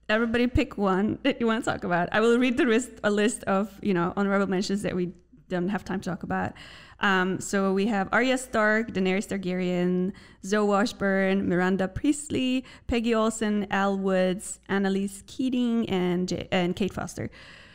everybody 0.07 0.45
pick 0.45 0.77
one 0.77 1.17
that 1.23 1.39
you 1.39 1.47
want 1.47 1.63
to 1.65 1.71
talk 1.71 1.83
about. 1.83 2.09
I 2.11 2.19
will 2.19 2.37
read 2.37 2.57
the 2.57 2.65
list, 2.65 2.91
a 3.03 3.09
list 3.09 3.43
of 3.45 3.71
you 3.81 3.95
know 3.95 4.13
honorable 4.15 4.45
mentions 4.47 4.83
that 4.83 4.95
we 4.95 5.13
don't 5.49 5.69
have 5.69 5.83
time 5.83 5.99
to 5.99 6.09
talk 6.11 6.21
about. 6.21 6.53
Um, 6.99 7.39
so 7.39 7.73
we 7.73 7.87
have 7.87 8.07
Arya 8.11 8.37
Stark, 8.37 8.91
Daenerys 8.93 9.27
Targaryen, 9.27 10.13
Zoe 10.45 10.67
Washburn, 10.67 11.49
Miranda 11.49 11.87
Priestly, 11.87 12.63
Peggy 12.85 13.15
Olson, 13.15 13.65
Elle 13.71 13.97
Woods, 13.97 14.59
Annalise 14.69 15.23
Keating, 15.25 15.89
and 15.89 16.29
J- 16.29 16.47
and 16.51 16.75
Kate 16.75 16.93
Foster. 16.93 17.31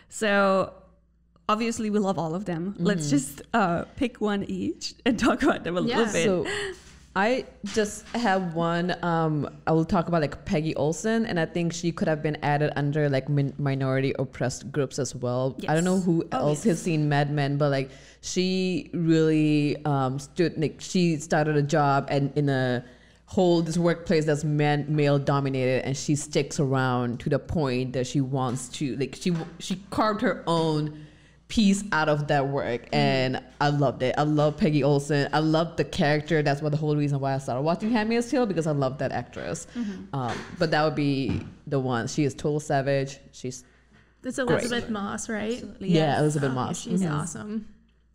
So 0.08 0.72
obviously 1.48 1.90
we 1.90 1.98
love 1.98 2.18
all 2.18 2.34
of 2.34 2.44
them. 2.44 2.74
Let's 2.78 3.10
just 3.10 3.42
uh, 3.54 3.84
pick 3.96 4.20
one 4.20 4.44
each 4.44 4.94
and 5.04 5.18
talk 5.26 5.42
about 5.42 5.64
them 5.64 5.76
a 5.76 5.80
little 5.80 6.04
Yeah. 6.06 6.12
bit. 6.12 6.24
So 6.24 6.46
I 7.14 7.46
just 7.66 8.06
have 8.08 8.54
one. 8.54 8.94
Um, 9.02 9.48
I 9.66 9.72
will 9.72 9.86
talk 9.86 10.08
about 10.08 10.20
like 10.20 10.44
Peggy 10.44 10.74
Olson, 10.74 11.24
and 11.24 11.40
I 11.40 11.46
think 11.46 11.72
she 11.72 11.90
could 11.90 12.08
have 12.08 12.22
been 12.22 12.36
added 12.42 12.72
under 12.76 13.08
like 13.08 13.28
min- 13.28 13.54
minority 13.58 14.12
oppressed 14.18 14.70
groups 14.70 14.98
as 14.98 15.14
well. 15.14 15.56
I 15.66 15.74
don't 15.74 15.84
know 15.84 15.98
who 15.98 16.24
Oh, 16.32 16.48
else 16.48 16.64
has 16.64 16.82
seen 16.82 17.08
Mad 17.08 17.30
Men, 17.30 17.56
but 17.56 17.70
like 17.70 17.90
she 18.20 18.90
really 18.92 19.82
um, 19.86 20.18
stood. 20.18 20.60
Like 20.60 20.76
she 20.80 21.16
started 21.16 21.56
a 21.56 21.62
job 21.62 22.08
and 22.10 22.32
in 22.36 22.48
a 22.50 22.84
whole 23.28 23.60
this 23.62 23.76
workplace 23.78 24.26
that's 24.26 24.44
man 24.44 24.84
male 24.88 25.18
dominated, 25.18 25.86
and 25.86 25.96
she 25.96 26.16
sticks 26.16 26.60
around 26.60 27.20
to 27.20 27.30
the 27.30 27.38
point 27.38 27.94
that 27.94 28.06
she 28.06 28.20
wants 28.20 28.68
to. 28.70 28.94
Like 28.96 29.16
she 29.18 29.34
she 29.58 29.80
carved 29.88 30.20
her 30.20 30.44
own 30.46 31.05
piece 31.48 31.84
out 31.92 32.08
of 32.08 32.26
that 32.26 32.48
work 32.48 32.88
and 32.92 33.40
I 33.60 33.68
loved 33.68 34.02
it. 34.02 34.14
I 34.18 34.22
love 34.24 34.56
Peggy 34.56 34.82
Olson. 34.82 35.28
I 35.32 35.38
love 35.38 35.76
the 35.76 35.84
character. 35.84 36.42
That's 36.42 36.60
what 36.60 36.70
the 36.72 36.76
whole 36.78 36.96
reason 36.96 37.20
why 37.20 37.34
I 37.34 37.38
started 37.38 37.62
watching 37.62 37.90
Handmaid's 37.90 38.28
Tale 38.30 38.46
because 38.46 38.66
I 38.66 38.72
love 38.72 38.98
that 38.98 39.12
actress. 39.12 39.66
Um, 40.12 40.36
but 40.58 40.72
that 40.72 40.82
would 40.84 40.96
be 40.96 41.40
the 41.66 41.78
one. 41.78 42.08
She 42.08 42.24
is 42.24 42.34
total 42.34 42.58
savage. 42.58 43.18
She's 43.32 43.62
That's 44.22 44.38
Elisabeth 44.38 44.90
Moss, 44.90 45.28
right? 45.28 45.62
yeah, 45.80 46.18
Elisabeth 46.18 46.50
Oh, 46.50 46.54
Moss. 46.54 46.80
She's 46.80 47.02
Mhm. 47.02 47.12
awesome. 47.12 47.68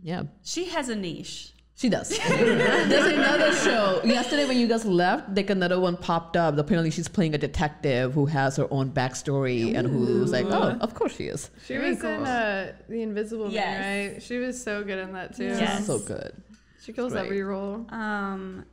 Yeah, 0.04 0.24
she 0.44 0.66
has 0.66 0.90
a 0.90 0.96
niche. 0.96 1.51
She 1.82 1.90
does. 1.90 2.10
There's 2.28 3.12
another 3.12 3.52
show. 3.56 4.02
Yesterday 4.04 4.46
when 4.46 4.60
you 4.60 4.68
guys 4.68 4.86
left, 4.86 5.36
like 5.36 5.50
another 5.50 5.80
one 5.80 5.98
popped 5.98 6.38
up. 6.38 6.56
Apparently 6.56 6.92
she's 6.92 7.08
playing 7.08 7.34
a 7.34 7.40
detective 7.40 8.14
who 8.14 8.28
has 8.28 8.56
her 8.58 8.68
own 8.70 8.92
backstory 8.92 9.74
and 9.76 9.88
who 9.88 10.20
was 10.20 10.32
like, 10.32 10.46
oh, 10.46 10.78
of 10.80 10.94
course 10.94 11.16
she 11.16 11.24
is. 11.24 11.50
She 11.66 11.78
Very 11.78 11.90
was 11.90 12.04
in 12.04 12.24
uh, 12.24 12.74
The 12.88 13.02
Invisible 13.02 13.50
Yes. 13.50 13.66
Man, 13.66 14.12
right? 14.12 14.22
She 14.22 14.38
was 14.38 14.64
so 14.64 14.84
good 14.84 15.00
in 15.00 15.14
that 15.14 15.36
too. 15.36 15.46
Yes. 15.46 15.88
So 15.88 15.98
good. 15.98 16.40
She 16.84 16.94
kills 16.94 17.16
every 17.16 17.42
role. 17.42 17.88
Um, 17.90 18.64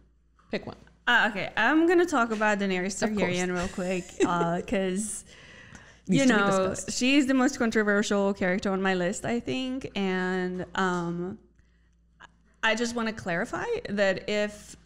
Pick 0.51 0.67
one. 0.67 0.77
Uh, 1.07 1.29
okay, 1.31 1.51
I'm 1.57 1.87
gonna 1.87 2.05
talk 2.05 2.31
about 2.31 2.59
Daenerys 2.59 3.03
Of 3.03 3.17
course. 3.17 3.23
Targaryen 3.23 3.55
real 3.55 3.69
quick 3.69 4.05
because 4.19 5.25
Needs 6.07 6.25
you 6.25 6.29
know 6.29 6.75
she's 6.91 7.27
the 7.27 7.33
most 7.33 7.59
controversial 7.59 8.35
character 8.35 8.71
on 8.71 8.83
my 8.83 8.93
list, 8.93 9.25
I 9.25 9.41
think, 9.41 9.91
and 9.97 10.67
um, 10.75 11.39
I 12.63 12.75
just 12.75 12.95
want 12.95 13.09
to 13.09 13.15
clarify 13.15 13.67
that 13.89 14.29
if 14.29 14.77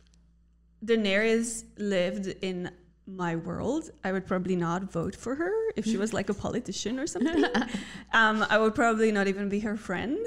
Daenerys 0.84 1.64
lived 1.78 2.26
in 2.42 2.70
my 3.06 3.36
world, 3.36 3.90
I 4.04 4.12
would 4.12 4.26
probably 4.26 4.56
not 4.56 4.90
vote 4.90 5.16
for 5.16 5.34
her 5.34 5.52
if 5.76 5.84
she 5.84 5.96
was 5.96 6.12
like 6.12 6.28
a 6.28 6.34
politician 6.34 6.98
or 6.98 7.06
something. 7.06 7.44
um, 8.12 8.44
I 8.48 8.58
would 8.58 8.74
probably 8.74 9.10
not 9.10 9.26
even 9.26 9.48
be 9.48 9.60
her 9.60 9.76
friend, 9.76 10.18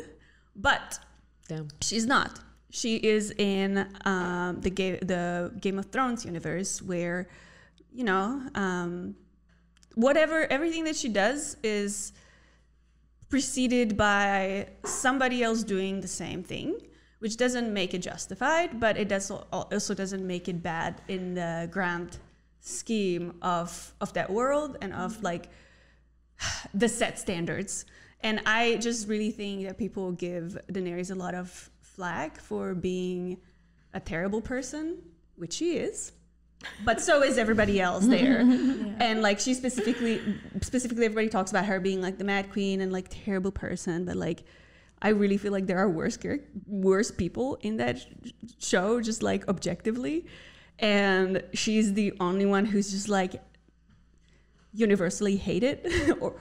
but 0.56 1.00
Damn. 1.48 1.68
She's 1.82 2.06
not. 2.06 2.40
She 2.72 2.96
is 2.96 3.32
in 3.38 3.88
um, 4.04 4.60
the 4.62 4.70
game, 4.70 4.98
the 5.02 5.54
Game 5.60 5.80
of 5.80 5.86
Thrones 5.92 6.26
universe, 6.26 6.82
where 6.82 7.28
you 7.94 8.04
know, 8.04 8.42
um, 8.56 9.16
whatever 9.94 10.46
everything 10.52 10.84
that 10.84 10.96
she 10.96 11.08
does 11.08 11.56
is 11.64 12.12
preceded 13.30 13.96
by 13.96 14.68
somebody 14.84 15.44
else 15.44 15.64
doing 15.64 16.02
the 16.02 16.08
same 16.08 16.44
thing, 16.44 16.78
which 17.20 17.38
doesn't 17.38 17.74
make 17.74 17.94
it 17.94 18.00
justified, 18.00 18.80
but 18.80 18.98
it 18.98 19.08
does 19.08 19.32
also 19.32 19.94
doesn't 19.94 20.26
make 20.26 20.48
it 20.48 20.62
bad 20.62 21.02
in 21.08 21.34
the 21.36 21.68
grand 21.72 22.18
scheme 22.60 23.34
of 23.42 23.94
of 24.02 24.12
that 24.14 24.30
world 24.30 24.78
and 24.82 24.94
of 24.94 25.14
mm-hmm. 25.14 25.26
like 25.26 25.50
the 26.74 26.90
set 26.90 27.20
standards. 27.20 27.86
And 28.22 28.42
I 28.46 28.78
just 28.78 29.08
really 29.08 29.32
think 29.32 29.68
that 29.68 29.78
people 29.78 30.12
give 30.12 30.58
Daenerys 30.72 31.12
a 31.12 31.16
lot 31.16 31.36
of 31.36 31.70
flack 31.82 32.40
for 32.40 32.74
being 32.74 33.38
a 33.94 34.00
terrible 34.00 34.42
person, 34.42 34.98
which 35.36 35.54
she 35.54 35.78
is. 35.78 36.12
But 36.84 37.02
so 37.02 37.22
is 37.22 37.38
everybody 37.38 37.80
else 37.80 38.08
there. 38.08 38.42
And 38.98 39.22
like 39.22 39.40
she 39.40 39.54
specifically 39.54 40.22
specifically 40.62 41.06
everybody 41.06 41.28
talks 41.30 41.52
about 41.52 41.66
her 41.66 41.80
being 41.80 42.02
like 42.02 42.18
the 42.18 42.24
mad 42.24 42.52
queen 42.52 42.82
and 42.82 42.92
like 42.92 43.08
terrible 43.10 43.52
person, 43.52 44.06
but 44.06 44.16
like 44.16 44.44
I 45.02 45.10
really 45.10 45.38
feel 45.38 45.52
like 45.52 45.68
there 45.68 45.78
are 45.78 45.90
worse 45.90 46.18
char- 46.18 46.40
worse 46.68 47.12
people 47.12 47.58
in 47.62 47.78
that 47.78 48.00
sh- 48.00 48.32
show 48.60 49.02
just 49.02 49.22
like 49.24 49.48
objectively. 49.48 50.26
And 50.80 51.44
she's 51.54 51.94
the 51.94 52.14
only 52.20 52.46
one 52.46 52.66
who's 52.66 52.92
just 52.92 53.08
like 53.10 53.42
universally 54.74 55.38
hated 55.38 55.80
or 56.20 56.36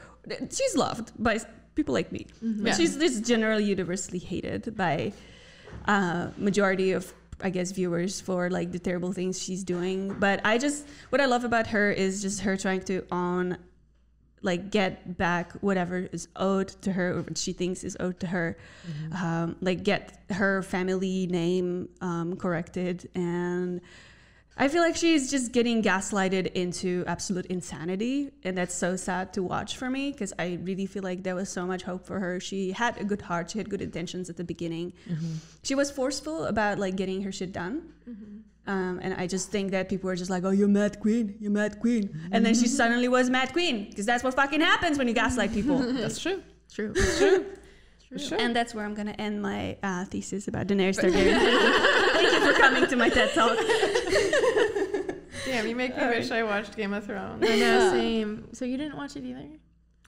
she's 0.50 0.76
loved 0.76 1.12
by 1.22 1.38
people 1.74 1.94
like 1.94 2.10
me 2.10 2.26
but 2.42 2.68
Yeah. 2.68 2.74
she's 2.74 2.96
just 2.96 3.24
generally 3.24 3.64
universally 3.64 4.18
hated 4.18 4.76
by 4.76 5.12
uh, 5.86 6.28
majority 6.36 6.92
of 6.92 7.12
i 7.42 7.50
guess 7.50 7.70
viewers 7.72 8.20
for 8.20 8.50
like 8.50 8.72
the 8.72 8.78
terrible 8.78 9.12
things 9.12 9.40
she's 9.42 9.62
doing 9.62 10.14
but 10.18 10.40
i 10.44 10.58
just 10.58 10.86
what 11.10 11.20
i 11.20 11.26
love 11.26 11.44
about 11.44 11.68
her 11.68 11.90
is 11.92 12.22
just 12.22 12.40
her 12.40 12.56
trying 12.56 12.80
to 12.82 13.04
own 13.12 13.56
like 14.44 14.70
get 14.70 15.16
back 15.16 15.52
whatever 15.54 16.08
is 16.12 16.28
owed 16.36 16.68
to 16.82 16.92
her 16.92 17.12
or 17.12 17.22
what 17.22 17.38
she 17.38 17.52
thinks 17.52 17.82
is 17.82 17.96
owed 17.98 18.20
to 18.20 18.26
her. 18.28 18.56
Um, 19.20 19.56
like 19.60 19.82
get 19.82 20.18
her 20.30 20.62
family 20.62 21.26
name 21.26 21.88
um, 22.00 22.36
corrected 22.36 23.08
and 23.14 23.80
I 24.56 24.68
feel 24.68 24.82
like 24.82 24.94
she's 24.94 25.30
just 25.30 25.50
getting 25.50 25.82
gaslighted 25.82 26.52
into 26.52 27.02
absolute 27.08 27.46
insanity, 27.46 28.30
and 28.44 28.56
that's 28.56 28.74
so 28.74 28.94
sad 28.94 29.32
to 29.32 29.42
watch 29.42 29.76
for 29.76 29.90
me 29.90 30.12
because 30.12 30.32
I 30.38 30.58
really 30.62 30.86
feel 30.86 31.02
like 31.02 31.24
there 31.24 31.34
was 31.34 31.48
so 31.48 31.66
much 31.66 31.82
hope 31.82 32.06
for 32.06 32.20
her. 32.20 32.38
She 32.38 32.70
had 32.70 32.96
a 32.98 33.04
good 33.04 33.22
heart, 33.22 33.50
she 33.50 33.58
had 33.58 33.68
good 33.68 33.82
intentions 33.82 34.30
at 34.30 34.36
the 34.36 34.44
beginning. 34.44 34.92
She 35.64 35.74
was 35.74 35.90
forceful 35.90 36.44
about 36.44 36.78
like 36.78 36.94
getting 36.94 37.22
her 37.22 37.32
shit 37.32 37.52
done, 37.52 37.82
um, 38.68 39.00
and 39.02 39.14
I 39.14 39.26
just 39.26 39.50
think 39.50 39.72
that 39.72 39.88
people 39.88 40.06
were 40.06 40.16
just 40.16 40.30
like, 40.30 40.44
"Oh, 40.44 40.50
you're 40.50 40.68
mad 40.68 41.00
queen, 41.00 41.34
you're 41.40 41.50
mad 41.50 41.80
queen," 41.80 42.28
and 42.30 42.46
then 42.46 42.54
she 42.54 42.68
suddenly 42.80 43.08
was 43.08 43.28
mad 43.28 43.52
queen 43.52 43.88
because 43.90 44.06
that's 44.06 44.22
what 44.22 44.34
fucking 44.34 44.60
happens 44.60 44.98
when 44.98 45.08
you 45.08 45.14
gaslight 45.14 45.52
people. 45.52 45.78
That's 45.92 46.20
true. 46.20 46.42
True. 46.72 46.92
It's 46.94 47.18
true. 48.28 48.38
And 48.38 48.54
that's 48.54 48.74
where 48.74 48.84
I'm 48.84 48.94
gonna 48.94 49.16
end 49.18 49.42
my 49.42 49.76
uh, 49.82 50.04
thesis 50.04 50.46
about 50.46 50.68
Daenerys 50.68 50.98
Targaryen. 51.00 51.93
Thank 52.44 52.56
you 52.58 52.62
for 52.62 52.68
coming 52.68 52.86
to 52.88 52.96
my 52.96 53.08
TED 53.08 53.32
talk. 53.34 53.58
Damn, 55.46 55.66
you 55.66 55.76
make 55.76 55.96
me 55.96 56.06
wish 56.06 56.30
I 56.30 56.42
watched 56.42 56.76
Game 56.76 56.92
of 56.92 57.04
Thrones. 57.04 57.42
I 57.46 57.56
know, 57.56 57.90
same. 57.90 58.48
So 58.52 58.64
you 58.64 58.76
didn't 58.76 58.96
watch 58.96 59.16
it 59.16 59.24
either? 59.24 59.46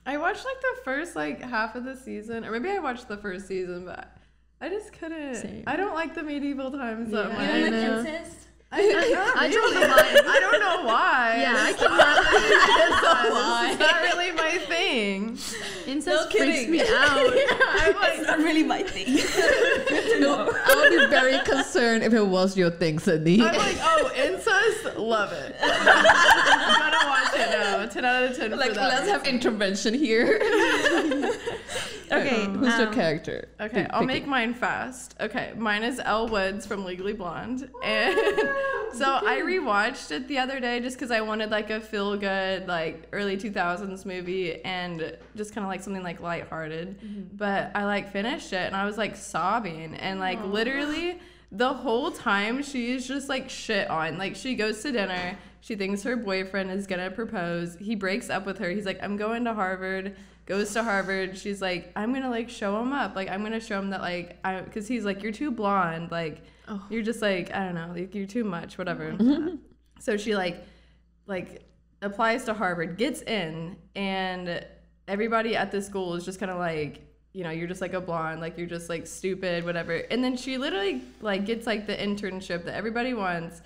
I 0.06 0.16
watched 0.18 0.44
like 0.44 0.60
the 0.60 0.82
first 0.84 1.16
like 1.16 1.42
half 1.42 1.74
of 1.74 1.84
the 1.84 1.96
season, 1.96 2.44
or 2.44 2.52
maybe 2.52 2.70
I 2.70 2.78
watched 2.78 3.08
the 3.08 3.16
first 3.16 3.46
season, 3.48 3.84
but 3.84 4.16
I 4.60 4.68
just 4.68 4.92
couldn't. 4.92 5.34
Same. 5.36 5.64
I 5.66 5.76
don't 5.76 5.94
like 5.94 6.14
the 6.14 6.22
medieval 6.22 6.70
times 6.70 7.10
that 7.10 7.28
Yeah. 7.30 7.36
much. 7.36 7.50
I 7.50 7.68
know. 7.70 8.02
I, 8.72 8.82
not 9.12 9.36
I 9.38 9.50
draw 9.50 9.66
the 9.68 9.80
line. 9.80 10.26
I 10.26 10.40
don't 10.40 10.60
know 10.60 10.86
why. 10.88 11.36
Yeah, 11.40 11.54
I 11.56 11.70
It's 11.70 11.78
cannot. 11.80 11.98
not- 11.98 13.70
It's 13.70 13.78
not 13.80 14.02
really 14.02 14.32
my 14.32 14.58
thing. 14.66 15.38
Incest 15.86 16.32
freaks 16.32 16.68
me 16.68 16.80
out. 16.80 16.88
I'm 16.90 17.94
like, 17.94 18.18
It's 18.18 18.26
not 18.26 18.38
really 18.38 18.64
my 18.64 18.82
thing. 18.82 19.14
No, 20.20 20.50
I 20.52 20.74
would 20.74 20.90
be 20.98 21.06
very 21.06 21.38
concerned 21.44 22.02
if 22.02 22.12
it 22.12 22.26
was 22.26 22.56
your 22.56 22.70
thing, 22.70 22.98
Sydney. 22.98 23.40
I'm 23.40 23.56
like, 23.56 23.76
oh, 23.80 24.10
incest, 24.16 24.96
love 24.98 25.32
it. 25.32 25.54
I'm 25.62 25.84
gonna 25.84 27.08
watch 27.08 27.34
it 27.34 27.50
now. 27.50 27.86
Ten 27.86 28.04
out 28.04 28.24
of 28.24 28.36
ten. 28.36 28.50
like, 28.50 28.70
for 28.70 28.74
that 28.74 28.88
let's 28.88 29.08
have 29.08 29.26
intervention 29.26 29.94
here. 29.94 30.38
Okay, 32.12 32.46
Who's 32.46 32.78
your 32.78 32.88
um, 32.88 32.94
character? 32.94 33.48
Okay, 33.60 33.82
Pick- 33.82 33.92
I'll 33.92 34.04
make 34.04 34.24
it. 34.24 34.28
mine 34.28 34.54
fast. 34.54 35.14
Okay, 35.20 35.52
mine 35.56 35.82
is 35.82 36.00
Elle 36.04 36.28
Woods 36.28 36.66
from 36.66 36.84
Legally 36.84 37.12
Blonde, 37.12 37.68
and 37.82 38.14
so 38.92 39.20
I 39.22 39.42
rewatched 39.44 40.10
it 40.10 40.28
the 40.28 40.38
other 40.38 40.60
day 40.60 40.80
just 40.80 40.96
because 40.96 41.10
I 41.10 41.20
wanted 41.20 41.50
like 41.50 41.70
a 41.70 41.80
feel 41.80 42.16
good 42.16 42.66
like 42.68 43.08
early 43.12 43.36
two 43.36 43.50
thousands 43.50 44.06
movie 44.06 44.62
and 44.64 45.16
just 45.34 45.54
kind 45.54 45.64
of 45.64 45.68
like 45.68 45.82
something 45.82 46.02
like 46.02 46.20
lighthearted. 46.20 47.30
But 47.36 47.72
I 47.74 47.84
like 47.84 48.12
finished 48.12 48.52
it 48.52 48.66
and 48.66 48.76
I 48.76 48.84
was 48.84 48.96
like 48.98 49.16
sobbing 49.16 49.94
and 49.94 50.20
like 50.20 50.42
literally 50.44 51.20
the 51.52 51.72
whole 51.72 52.10
time 52.10 52.62
she's 52.62 53.06
just 53.06 53.28
like 53.28 53.48
shit 53.48 53.88
on. 53.88 54.18
Like 54.18 54.36
she 54.36 54.54
goes 54.54 54.82
to 54.82 54.92
dinner, 54.92 55.38
she 55.60 55.74
thinks 55.76 56.02
her 56.02 56.16
boyfriend 56.16 56.70
is 56.70 56.86
gonna 56.86 57.10
propose. 57.10 57.76
He 57.80 57.94
breaks 57.94 58.30
up 58.30 58.46
with 58.46 58.58
her. 58.58 58.70
He's 58.70 58.86
like, 58.86 59.02
I'm 59.02 59.16
going 59.16 59.44
to 59.44 59.54
Harvard. 59.54 60.16
Goes 60.46 60.72
to 60.74 60.82
Harvard. 60.84 61.36
She's 61.36 61.60
like, 61.60 61.90
I'm 61.96 62.14
gonna 62.14 62.30
like 62.30 62.48
show 62.48 62.80
him 62.80 62.92
up. 62.92 63.16
Like 63.16 63.28
I'm 63.28 63.42
gonna 63.42 63.60
show 63.60 63.78
him 63.78 63.90
that 63.90 64.00
like 64.00 64.38
I 64.44 64.60
because 64.60 64.86
he's 64.86 65.04
like, 65.04 65.22
you're 65.22 65.32
too 65.32 65.50
blonde. 65.50 66.12
Like 66.12 66.42
oh. 66.68 66.86
you're 66.88 67.02
just 67.02 67.20
like 67.20 67.52
I 67.52 67.64
don't 67.64 67.74
know. 67.74 67.92
Like 67.92 68.14
you're 68.14 68.26
too 68.26 68.44
much. 68.44 68.78
Whatever. 68.78 69.12
Mm-hmm. 69.12 69.56
So 69.98 70.18
she 70.18 70.36
like 70.36 70.62
like 71.26 71.66
applies 72.02 72.44
to 72.44 72.54
Harvard, 72.54 72.96
gets 72.96 73.22
in, 73.22 73.76
and 73.94 74.64
everybody 75.08 75.56
at 75.56 75.70
the 75.70 75.80
school 75.80 76.14
is 76.14 76.24
just 76.24 76.38
kind 76.38 76.50
of 76.50 76.58
like, 76.58 77.00
you 77.32 77.44
know, 77.44 77.50
you're 77.50 77.68
just 77.68 77.80
like 77.80 77.92
a 77.92 78.00
blonde, 78.00 78.40
like 78.40 78.58
you're 78.58 78.66
just 78.66 78.88
like 78.88 79.06
stupid, 79.06 79.64
whatever. 79.64 79.94
And 79.94 80.22
then 80.22 80.36
she 80.36 80.58
literally 80.58 81.02
like 81.20 81.44
gets 81.44 81.66
like 81.66 81.86
the 81.86 81.96
internship 81.96 82.64
that 82.64 82.74
everybody 82.74 83.14
wants. 83.14 83.62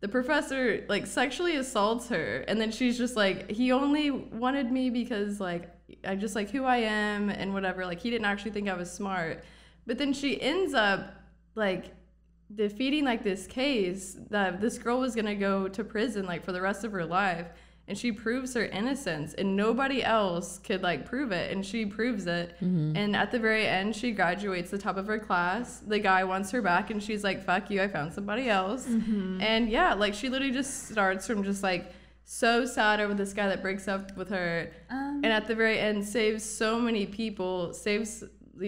The 0.00 0.08
professor 0.08 0.84
like 0.88 1.06
sexually 1.06 1.56
assaults 1.56 2.08
her, 2.08 2.44
and 2.48 2.60
then 2.60 2.70
she's 2.70 2.98
just 2.98 3.16
like, 3.16 3.50
he 3.50 3.72
only 3.72 4.10
wanted 4.10 4.70
me 4.70 4.90
because 4.90 5.40
like 5.40 5.70
I 6.06 6.14
just 6.16 6.34
like 6.34 6.50
who 6.50 6.64
I 6.64 6.78
am 6.78 7.30
and 7.30 7.52
whatever. 7.52 7.84
Like 7.84 8.00
he 8.00 8.10
didn't 8.10 8.26
actually 8.26 8.52
think 8.52 8.68
I 8.68 8.74
was 8.74 8.90
smart. 8.90 9.44
But 9.86 9.98
then 9.98 10.12
she 10.12 10.40
ends 10.40 10.74
up 10.74 11.14
like 11.54 11.94
defeating 12.54 13.04
like 13.04 13.22
this 13.22 13.46
case 13.46 14.16
that 14.30 14.60
this 14.60 14.78
girl 14.78 15.00
was 15.00 15.14
gonna 15.14 15.34
go 15.34 15.68
to 15.68 15.84
prison 15.84 16.26
like 16.26 16.44
for 16.44 16.52
the 16.52 16.60
rest 16.60 16.84
of 16.84 16.92
her 16.92 17.04
life. 17.04 17.48
And 17.86 17.98
she 17.98 18.12
proves 18.12 18.54
her 18.54 18.64
innocence 18.64 19.34
and 19.34 19.56
nobody 19.56 20.02
else 20.02 20.58
could 20.58 20.82
like 20.82 21.04
prove 21.04 21.32
it. 21.32 21.52
And 21.52 21.64
she 21.64 21.84
proves 21.84 22.26
it. 22.26 22.54
Mm-hmm. 22.62 22.96
And 22.96 23.14
at 23.14 23.30
the 23.30 23.38
very 23.38 23.66
end 23.66 23.94
she 23.94 24.12
graduates 24.12 24.70
the 24.70 24.78
top 24.78 24.96
of 24.96 25.06
her 25.06 25.18
class. 25.18 25.80
The 25.80 25.98
guy 25.98 26.24
wants 26.24 26.50
her 26.52 26.62
back 26.62 26.90
and 26.90 27.02
she's 27.02 27.22
like 27.22 27.44
fuck 27.44 27.70
you 27.70 27.82
i 27.82 27.88
found 27.88 28.14
somebody 28.14 28.48
else. 28.48 28.86
Mm-hmm. 28.86 29.42
And 29.42 29.68
yeah 29.68 29.92
like 29.92 30.14
she 30.14 30.30
literally 30.30 30.54
just 30.54 30.88
starts 30.88 31.26
from 31.26 31.44
just 31.44 31.62
like 31.62 31.92
so 32.24 32.64
sad 32.64 33.00
over 33.00 33.14
this 33.14 33.32
guy 33.32 33.46
that 33.48 33.60
breaks 33.62 33.86
up 33.86 34.16
with 34.16 34.28
her 34.30 34.70
um, 34.90 35.20
and 35.22 35.26
at 35.26 35.46
the 35.46 35.54
very 35.54 35.78
end 35.78 36.04
saves 36.04 36.42
so 36.42 36.78
many 36.80 37.04
people 37.06 37.72
saves 37.72 38.24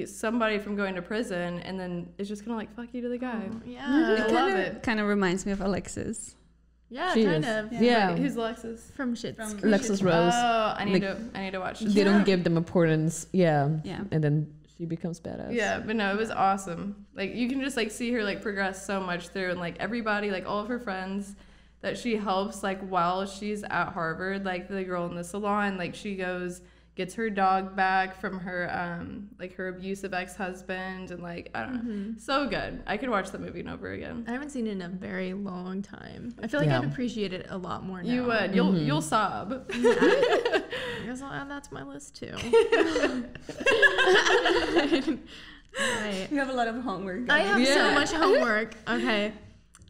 somebody 0.07 0.59
from 0.59 0.77
going 0.77 0.95
to 0.95 1.03
prison 1.03 1.61
and 1.61 1.79
then 1.79 2.09
it's 2.19 2.29
just 2.29 2.43
kind 2.45 2.53
of 2.53 2.59
like 2.59 2.75
fuck 2.75 2.93
you 2.93 3.01
to 3.01 3.09
the 3.09 3.19
guy 3.19 3.49
mm, 3.49 3.61
Yeah. 3.65 3.85
I 3.87 4.27
love 4.31 4.51
it. 4.51 4.83
Kind 4.83 5.01
of 5.01 5.07
reminds 5.07 5.47
me 5.47 5.53
of 5.53 5.61
Alexis. 5.61 6.35
Yeah, 6.89 7.15
She 7.15 7.25
kind 7.25 7.45
is. 7.45 7.51
of. 7.51 7.73
Yeah. 7.73 8.11
Wait, 8.11 8.19
who's 8.19 8.37
Alexis 8.37 8.91
From 8.95 9.15
shit. 9.15 9.37
Lexus 9.39 10.03
Rose. 10.05 10.33
Oh, 10.37 10.75
I 10.77 10.85
need 10.85 11.03
Like- 11.03 11.03
to 11.33 11.39
I 11.39 11.43
need 11.45 11.51
to 11.53 11.59
watch 11.61 11.81
they 11.81 11.87
this. 11.87 12.05
don't 12.05 12.25
give 12.25 12.45
them 12.45 12.57
importance. 12.57 13.27
Yeah. 13.33 13.71
Yeah. 13.85 14.03
And 14.13 14.23
then 14.23 14.53
she 14.77 14.85
becomes 14.85 15.19
badass. 15.21 15.53
Yeah, 15.55 15.81
but 15.81 15.97
no, 15.97 16.13
it 16.13 16.19
was 16.19 16.31
awesome. 16.31 17.07
Like 17.15 17.35
you 17.35 17.49
can 17.49 17.61
just 17.61 17.77
like 17.77 17.91
see 17.91 18.13
her 18.13 18.23
like 18.23 18.43
progress 18.43 18.85
so 18.87 19.01
much 19.01 19.29
through 19.29 19.51
and 19.51 19.59
like 19.61 19.77
everybody, 19.81 20.31
like 20.31 20.47
all 20.47 20.61
of 20.61 20.69
her 20.69 20.79
friends 20.79 21.35
that 21.83 21.99
she 21.99 22.17
helps 22.17 22.63
like 22.63 22.81
while 22.89 23.27
she's 23.27 23.63
at 23.65 23.93
Harvard, 23.93 24.45
like 24.45 24.69
the 24.69 24.85
girl 24.85 25.07
in 25.07 25.15
the 25.15 25.25
salon, 25.25 25.77
like 25.77 25.95
she 25.95 26.17
goes 26.17 26.63
gets 26.97 27.15
her 27.15 27.29
dog 27.29 27.77
back 27.77 28.19
from 28.19 28.41
her 28.41 28.71
um 28.73 29.29
like 29.39 29.55
her 29.55 29.69
abusive 29.69 30.15
ex-husband 30.15 31.11
and 31.11 31.23
like 31.23 31.51
I 31.55 31.61
don't 31.61 31.75
know. 31.75 31.81
Mm-hmm. 31.81 32.19
So 32.19 32.49
good. 32.49 32.83
I 32.87 32.97
could 32.97 33.11
watch 33.11 33.31
that 33.33 33.41
movie 33.41 33.61
and 33.61 33.69
over 33.69 33.93
again. 33.93 34.25
I 34.27 34.33
haven't 34.33 34.49
seen 34.49 34.67
it 34.67 34.71
in 34.71 34.83
a 34.83 34.89
very 34.89 35.35
long 35.35 35.83
time. 35.83 36.35
I 36.43 36.49
feel 36.49 36.59
like 36.59 36.71
Yeah. 36.71 36.79
I'd 36.79 36.87
appreciate 36.87 37.35
it 37.35 37.47
a 37.51 37.59
lot 37.59 37.85
more 37.85 38.03
now. 38.03 38.11
You 38.11 38.25
would. 38.25 38.55
You'll 38.55 38.77
you'll 38.77 39.03
sob. 39.03 39.67
I 39.71 40.63
guess 41.05 41.21
I'll 41.21 41.33
add 41.33 41.51
that 41.51 41.65
to 41.65 41.75
my 41.75 41.83
list 41.83 42.17
too. 42.17 42.33
right. 45.79 46.29
You 46.31 46.39
have 46.39 46.49
a 46.49 46.53
lot 46.55 46.69
of 46.69 46.77
homework. 46.83 47.31
I 47.31 47.41
have 47.41 47.67
so 47.67 47.93
much 47.93 48.11
homework. 48.11 48.75
Okay. 48.89 49.33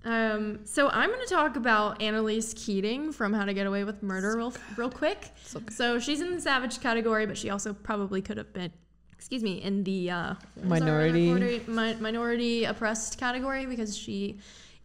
Um, 0.06 0.60
so 0.64 0.88
I'm 0.88 1.10
going 1.10 1.26
to 1.26 1.34
talk 1.34 1.56
about 1.56 2.00
Annalise 2.00 2.54
Keating 2.54 3.12
from 3.12 3.32
How 3.32 3.44
to 3.44 3.52
Get 3.52 3.66
Away 3.66 3.82
with 3.82 4.02
Murder 4.04 4.36
real, 4.36 4.52
real 4.76 4.88
quick. 4.88 5.30
So 5.72 5.98
she's 5.98 6.20
in 6.20 6.32
the 6.32 6.40
savage 6.40 6.80
category, 6.80 7.26
but 7.26 7.36
she 7.36 7.50
also 7.50 7.72
probably 7.74 8.22
could 8.22 8.36
have 8.36 8.52
been, 8.52 8.72
excuse 9.12 9.42
me, 9.42 9.60
in 9.62 9.82
the 9.82 10.10
uh, 10.10 10.34
what 10.54 10.68
was 10.70 10.80
Minority. 10.80 11.28
minority, 11.66 12.00
minority 12.00 12.64
oppressed 12.64 13.18
category 13.18 13.66
because 13.66 13.98
she 13.98 14.38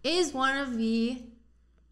is 0.04 0.34
one 0.34 0.58
of 0.58 0.76
the 0.78 1.22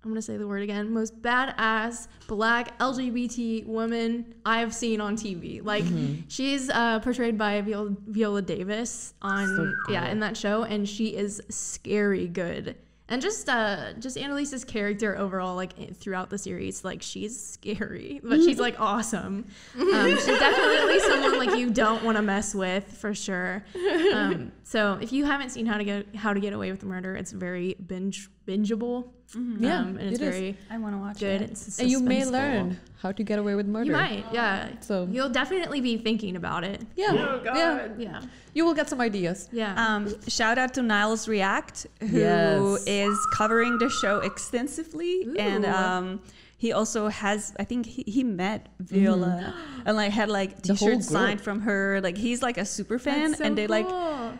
I'm 0.03 0.11
gonna 0.11 0.21
say 0.21 0.37
the 0.37 0.47
word 0.47 0.61
again. 0.61 0.93
Most 0.93 1.21
badass 1.21 2.07
black 2.27 2.77
LGBT 2.79 3.65
woman 3.65 4.33
I 4.45 4.59
have 4.59 4.73
seen 4.73 5.01
on 5.01 5.17
TV. 5.17 5.63
Like 5.63 5.83
she's 6.29 6.69
uh, 6.69 6.99
portrayed 7.01 7.37
by 7.37 7.59
Viola, 7.61 7.93
Viola 8.07 8.41
Davis 8.41 9.13
on 9.21 9.75
yeah 9.89 10.07
in 10.07 10.21
that 10.21 10.37
show, 10.37 10.63
and 10.63 10.87
she 10.87 11.15
is 11.17 11.41
scary 11.49 12.27
good. 12.29 12.77
And 13.11 13.21
just 13.23 13.49
uh, 13.49 13.93
just 13.99 14.17
Annalise's 14.17 14.63
character 14.63 15.17
overall, 15.17 15.55
like 15.55 15.95
throughout 15.95 16.29
the 16.29 16.37
series, 16.37 16.83
like 16.83 17.01
she's 17.01 17.43
scary, 17.43 18.21
but 18.23 18.37
she's 18.41 18.59
like 18.59 18.75
awesome. 18.79 19.47
Um, 19.75 20.09
she's 20.11 20.25
definitely 20.25 20.99
someone 20.99 21.39
like 21.39 21.57
you 21.57 21.71
don't 21.71 22.03
want 22.03 22.17
to 22.17 22.21
mess 22.21 22.53
with 22.53 22.85
for 22.85 23.15
sure. 23.15 23.65
Um, 24.13 24.51
so 24.63 24.99
if 25.01 25.11
you 25.11 25.25
haven't 25.25 25.49
seen 25.49 25.65
How 25.65 25.77
to 25.79 25.83
Get 25.83 26.15
How 26.15 26.33
to 26.33 26.39
Get 26.39 26.53
Away 26.53 26.69
with 26.69 26.83
Murder, 26.83 27.15
it's 27.15 27.31
very 27.31 27.75
binge 27.85 28.29
bingeable. 28.47 29.09
Yeah, 29.35 29.79
um, 29.79 29.97
and 29.97 30.09
it's 30.09 30.19
it 30.19 30.23
is. 30.25 30.35
very 30.35 30.57
I 30.71 30.77
want 30.79 30.95
to 30.95 30.99
watch 30.99 31.19
good. 31.19 31.41
it. 31.43 31.51
It's 31.51 31.79
And 31.79 31.89
you 31.89 31.99
may 31.99 32.25
learn 32.25 32.79
how 33.01 33.11
to 33.11 33.23
get 33.23 33.37
away 33.39 33.53
with 33.55 33.67
murder. 33.67 33.85
You 33.85 33.91
might, 33.91 34.25
yeah. 34.33 34.69
So 34.81 35.07
You'll 35.11 35.29
definitely 35.29 35.81
be 35.81 35.97
thinking 35.97 36.35
about 36.35 36.63
it. 36.63 36.81
yeah, 36.95 37.11
Oh 37.11 37.41
yeah, 37.45 37.53
god. 37.53 37.99
Yeah, 37.99 38.21
you 38.55 38.65
will 38.65 38.73
get 38.73 38.89
some 38.89 38.99
ideas. 39.01 39.47
yeah. 39.51 39.73
Um, 39.83 40.03
shout 40.27 40.57
out 40.57 40.73
to 40.75 40.81
Niles 40.81 41.27
React, 41.27 41.87
who 42.01 42.75
is 42.87 43.15
Yes. 43.17 43.17
covering 43.33 43.77
the 43.77 43.89
show 43.89 44.17
extensively, 44.19 45.27
and 45.37 45.65
um, 45.65 46.21
he 46.57 46.71
also 46.73 47.07
has. 47.07 47.53
I 47.59 47.63
think 47.65 47.85
he, 47.85 48.03
he 48.07 48.23
met 48.23 48.67
Viola 48.79 49.53
and 49.85 49.95
like 49.95 50.11
had 50.11 50.29
like 50.29 50.61
The 50.63 50.73
whole 50.73 50.89
T-shirts 50.89 51.07
signed 51.07 51.39
from 51.41 51.61
her. 51.61 52.01
Like 52.01 52.17
he's 52.17 52.41
like 52.41 52.57
a 52.57 52.65
super 52.65 52.97
fan, 52.99 53.31
That's 53.31 53.37
so 53.39 53.45
and 53.45 53.57
they 53.57 53.67
like 53.67 53.87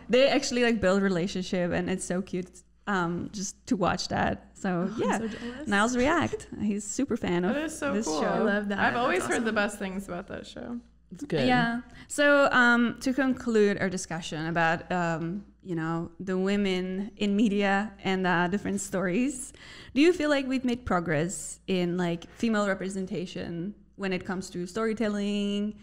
they 0.08 0.28
actually 0.28 0.62
like 0.64 0.80
build 0.80 1.00
relationship, 1.02 1.70
and 1.72 1.88
it's 1.88 2.04
so 2.04 2.20
cute. 2.22 2.50
Um, 2.94 3.30
just 3.32 3.54
to 3.70 3.74
watch 3.86 4.04
that. 4.08 4.34
So 4.62 4.70
yeah, 5.04 5.18
so. 5.18 5.28
Niles 5.66 5.94
React. 5.96 6.40
He's 6.70 6.84
super 6.98 7.16
fan 7.24 7.44
of 7.44 7.54
That 7.54 7.64
is 7.70 7.78
so 7.78 7.86
this 7.94 8.06
cool. 8.06 8.20
show. 8.22 8.26
I 8.26 8.38
love 8.54 8.64
that. 8.70 8.78
I've 8.86 8.96
always 9.02 9.20
That's 9.20 9.34
heard 9.34 9.44
the 9.44 9.52
best 9.62 9.78
things 9.78 10.08
about 10.10 10.26
that 10.32 10.44
show. 10.54 10.68
It's 11.12 11.24
good. 11.24 11.46
Yeah. 11.46 11.80
So 12.08 12.24
um, 12.62 12.82
to 13.04 13.12
conclude 13.12 13.74
our 13.82 13.90
discussion 13.98 14.46
about 14.54 14.78
um, 15.02 15.44
you 15.70 15.76
know 15.80 16.10
the 16.28 16.36
women 16.50 17.10
in 17.24 17.30
media 17.44 17.92
and 18.10 18.26
uh, 18.26 18.48
different 18.54 18.80
stories, 18.90 19.52
do 19.94 20.00
you 20.06 20.12
feel 20.12 20.30
like 20.30 20.44
we've 20.52 20.64
made 20.72 20.82
progress 20.92 21.60
in 21.66 21.96
like 21.96 22.20
female 22.42 22.66
representation 22.74 23.74
when 24.02 24.12
it 24.12 24.22
comes 24.30 24.50
to 24.50 24.66
storytelling 24.66 25.74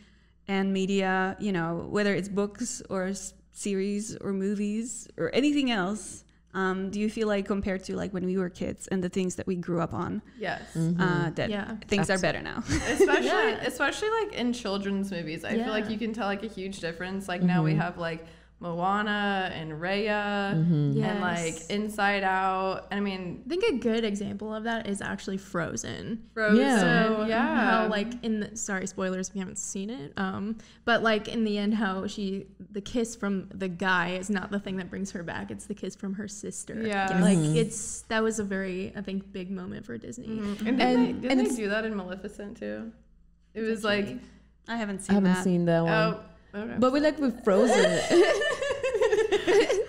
and 0.48 0.74
media? 0.82 1.36
You 1.40 1.52
know, 1.58 1.88
whether 1.90 2.14
it's 2.20 2.30
books 2.42 2.82
or 2.90 3.02
s- 3.08 3.34
series 3.52 4.16
or 4.24 4.32
movies 4.34 5.08
or 5.18 5.28
anything 5.34 5.72
else. 5.72 6.24
Um, 6.58 6.90
do 6.90 7.00
you 7.00 7.08
feel 7.18 7.28
like 7.28 7.46
compared 7.46 7.84
to 7.84 7.96
like 7.96 8.12
when 8.16 8.26
we 8.26 8.36
were 8.42 8.50
kids 8.50 8.88
and 8.88 9.04
the 9.04 9.10
things 9.10 9.36
that 9.36 9.46
we 9.46 9.56
grew 9.56 9.80
up 9.80 9.94
on, 9.94 10.24
Yes. 10.40 10.62
uh, 10.76 11.30
that 11.36 11.52
Yeah. 11.52 11.76
things 11.88 12.10
are 12.10 12.18
better 12.18 12.42
now? 12.42 12.64
especially 12.98 13.26
Yeah. 13.28 13.62
especially 13.72 14.10
like 14.20 14.34
in 14.42 14.54
children's 14.54 15.12
movies 15.12 15.42
i 15.46 15.54
feel 15.54 15.74
like 15.78 15.88
you 15.94 16.00
can 16.04 16.14
tell 16.14 16.26
like 16.34 16.44
a 16.44 16.48
huge 16.60 16.80
difference 16.88 17.28
like 17.34 17.44
now 17.54 17.60
we 17.70 17.76
have 17.76 17.96
like 18.10 18.26
moana 18.60 19.52
and 19.54 19.72
raya 19.74 20.54
Mm-hmm. 20.56 21.04
and 21.04 21.20
like 21.22 21.70
inside 21.70 22.24
out 22.24 22.88
i 22.92 23.00
mean 23.00 23.44
I 23.46 23.50
think 23.50 23.64
a 23.66 23.78
good 23.78 24.04
example 24.04 24.54
of 24.54 24.64
that 24.64 24.88
is 24.88 25.00
actually 25.02 25.38
Frozen. 25.38 26.24
frozen 26.34 26.58
Yeah. 26.58 26.80
So 26.80 27.26
yeah 27.28 27.56
how 27.84 27.88
like 27.88 28.08
in 28.24 28.40
the 28.40 28.56
sorry 28.58 28.88
spoilers 28.88 29.30
if 29.30 29.36
you 29.36 29.40
haven't 29.42 29.60
seen 29.60 29.90
it. 29.92 30.12
Um, 30.18 30.58
but 30.86 31.04
like 31.04 31.28
in 31.28 31.44
the 31.44 31.58
end, 31.58 31.76
how 31.76 32.08
she 32.08 32.48
the 32.72 32.82
kiss 32.82 33.16
from 33.16 33.48
the 33.54 33.68
guy 33.68 34.12
is 34.12 34.30
not 34.30 34.50
the 34.52 34.60
thing 34.60 34.78
that 34.78 34.90
brings 34.90 35.12
her 35.12 35.22
back. 35.24 35.52
It's 35.52 35.66
the 35.66 35.74
kiss 35.76 35.96
from 35.96 36.14
her 36.16 36.28
sister. 36.28 36.82
Yeah. 36.82 37.20
like 37.22 37.38
Mhm. 37.38 37.56
it's 37.56 38.02
that 38.04 38.24
was 38.24 38.40
a 38.40 38.44
very 38.44 38.92
I 38.96 39.02
think 39.02 39.32
big 39.32 39.52
moment 39.52 39.86
for 39.86 39.98
Disney. 39.98 40.28
Mhm. 40.28 40.40
and 40.40 40.58
didn't, 40.58 40.68
And- 40.68 40.80
they, 40.80 41.12
didn't 41.14 41.32
and 41.32 41.40
they 41.40 41.44
it's- 41.44 41.56
do 41.58 41.70
that 41.70 41.86
in 41.86 41.96
maleficent 41.96 42.58
too 42.58 42.92
it 43.54 43.62
was 43.62 43.84
like 43.84 44.18
I 44.68 44.76
haven't 44.78 45.02
I 45.02 45.04
seen 45.04 45.14
haven't 45.16 45.34
that. 45.34 45.44
seen 45.44 45.66
that 45.66 45.84
one. 45.84 45.94
oh 45.94 46.10
okay. 46.10 46.20
But 46.80 46.92
we 46.94 47.00
like 47.00 47.20
with 47.20 47.44
Frozen. 47.44 48.02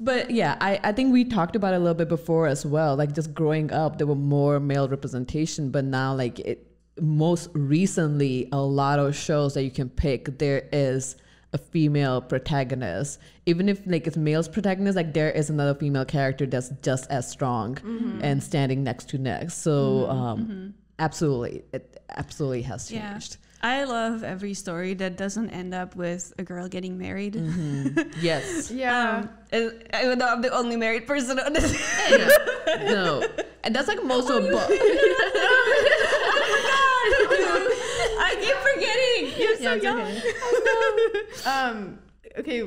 but 0.00 0.30
yeah, 0.30 0.56
I, 0.60 0.80
I 0.82 0.92
think 0.92 1.12
we 1.12 1.24
talked 1.24 1.56
about 1.56 1.74
it 1.74 1.76
a 1.76 1.80
little 1.80 1.94
bit 1.94 2.08
before 2.08 2.46
as 2.46 2.66
well. 2.66 2.96
Like 2.96 3.14
just 3.14 3.34
growing 3.34 3.72
up, 3.72 3.98
there 3.98 4.06
were 4.06 4.14
more 4.14 4.60
male 4.60 4.88
representation, 4.88 5.70
but 5.70 5.84
now 5.84 6.14
like 6.14 6.38
it 6.40 6.66
most 7.00 7.48
recently 7.54 8.48
a 8.52 8.60
lot 8.60 8.98
of 8.98 9.16
shows 9.16 9.54
that 9.54 9.62
you 9.62 9.70
can 9.70 9.88
pick 9.88 10.38
there 10.38 10.68
is 10.72 11.16
a 11.52 11.58
female 11.58 12.20
protagonist. 12.20 13.18
Even 13.46 13.68
if 13.68 13.80
like 13.86 14.06
it's 14.06 14.16
male's 14.16 14.48
protagonist, 14.48 14.96
like 14.96 15.12
there 15.12 15.30
is 15.30 15.50
another 15.50 15.74
female 15.74 16.04
character 16.04 16.46
that's 16.46 16.70
just 16.82 17.10
as 17.10 17.30
strong 17.30 17.76
mm-hmm. 17.76 18.20
and 18.22 18.42
standing 18.42 18.82
next 18.82 19.08
to 19.10 19.18
next. 19.18 19.62
So 19.62 20.06
mm-hmm. 20.08 20.10
um 20.10 20.38
mm-hmm. 20.38 20.70
absolutely 20.98 21.62
it 21.72 22.02
absolutely 22.10 22.62
has 22.62 22.90
Yeah. 23.34 23.40
Changed. 23.62 23.64
I 23.64 23.84
love 23.84 24.22
every 24.24 24.54
story 24.54 24.94
that 24.94 25.16
doesn't 25.16 25.50
end 25.50 25.74
up 25.74 25.94
with 25.96 26.32
a 26.38 26.42
girl 26.42 26.68
getting 26.68 26.98
married. 26.98 27.36
Yes. 28.20 28.70
Yeah. 28.70 29.18
Um, 29.18 29.30
and- 29.52 29.72
even 30.04 30.18
though 30.18 30.28
I'm 30.28 30.42
the 30.42 30.50
only 30.52 30.76
married 30.76 31.06
person 31.06 31.38
on 31.38 31.52
this. 31.52 31.72
no. 32.66 33.22
And 33.64 33.74
that's 33.74 33.88
like 33.88 34.02
most 34.04 34.28
of 34.30 34.44
a 34.44 34.48
book. 34.48 34.68
Oh 37.14 37.26
my 37.30 37.36
gosh! 37.38 38.18
I 38.18 38.36
keep 38.40 38.56
forgetting. 38.56 39.40
You're 39.40 39.56
so 39.56 39.74
Yeah, 39.74 39.82
young. 39.82 40.00
okay. 40.00 40.32
um 41.50 41.98
okay 42.38 42.62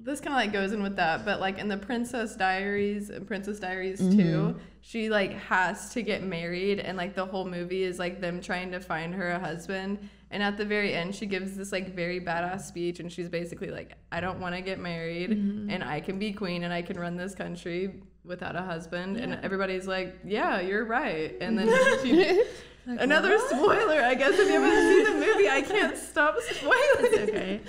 this 0.00 0.20
kind 0.20 0.32
of 0.34 0.36
like 0.40 0.52
goes 0.52 0.72
in 0.72 0.82
with 0.82 0.96
that 0.96 1.24
but 1.24 1.40
like 1.40 1.58
in 1.58 1.68
the 1.68 1.76
princess 1.76 2.34
diaries 2.36 3.10
and 3.10 3.26
princess 3.26 3.58
diaries 3.58 4.00
Mm-hmm. 4.00 4.18
2 4.18 4.56
she 4.80 5.10
like 5.10 5.32
has 5.34 5.90
to 5.90 6.02
get 6.02 6.22
married 6.22 6.78
and 6.80 6.96
like 6.96 7.14
the 7.14 7.24
whole 7.26 7.44
movie 7.44 7.82
is 7.82 7.98
like 7.98 8.20
them 8.20 8.40
trying 8.40 8.70
to 8.72 8.80
find 8.80 9.14
her 9.14 9.30
a 9.32 9.38
husband 9.38 10.08
and 10.30 10.42
at 10.42 10.56
the 10.56 10.64
very 10.64 10.92
end 10.92 11.14
she 11.14 11.26
gives 11.26 11.56
this 11.56 11.70
like 11.72 11.94
very 11.94 12.20
badass 12.20 12.62
speech 12.62 12.98
and 13.00 13.12
she's 13.12 13.28
basically 13.28 13.70
like 13.70 13.92
i 14.10 14.18
don't 14.20 14.40
want 14.40 14.54
to 14.54 14.60
get 14.60 14.78
married 14.78 15.30
Mm-hmm. 15.30 15.70
and 15.70 15.84
i 15.84 16.00
can 16.00 16.18
be 16.18 16.32
queen 16.32 16.64
and 16.64 16.72
i 16.72 16.82
can 16.82 16.98
run 16.98 17.16
this 17.16 17.34
country 17.34 18.02
without 18.24 18.56
a 18.56 18.62
husband. 18.62 19.16
And 19.18 19.38
everybody's 19.44 19.86
like 19.86 20.16
yeah 20.24 20.60
you're 20.60 20.84
right. 20.84 21.34
And 21.40 21.56
then 21.56 21.68
she 22.02 22.42
Another 22.86 23.36
spoiler, 23.48 24.00
I 24.00 24.14
guess. 24.14 24.38
If 24.38 24.48
you 24.48 24.60
haven't 24.60 25.06
seen 25.06 25.20
the 25.20 25.26
movie, 25.26 25.48
I 25.48 25.60
can't 25.60 25.96
stop 25.96 26.36
spoiling. 26.52 27.28
Okay. 27.28 27.60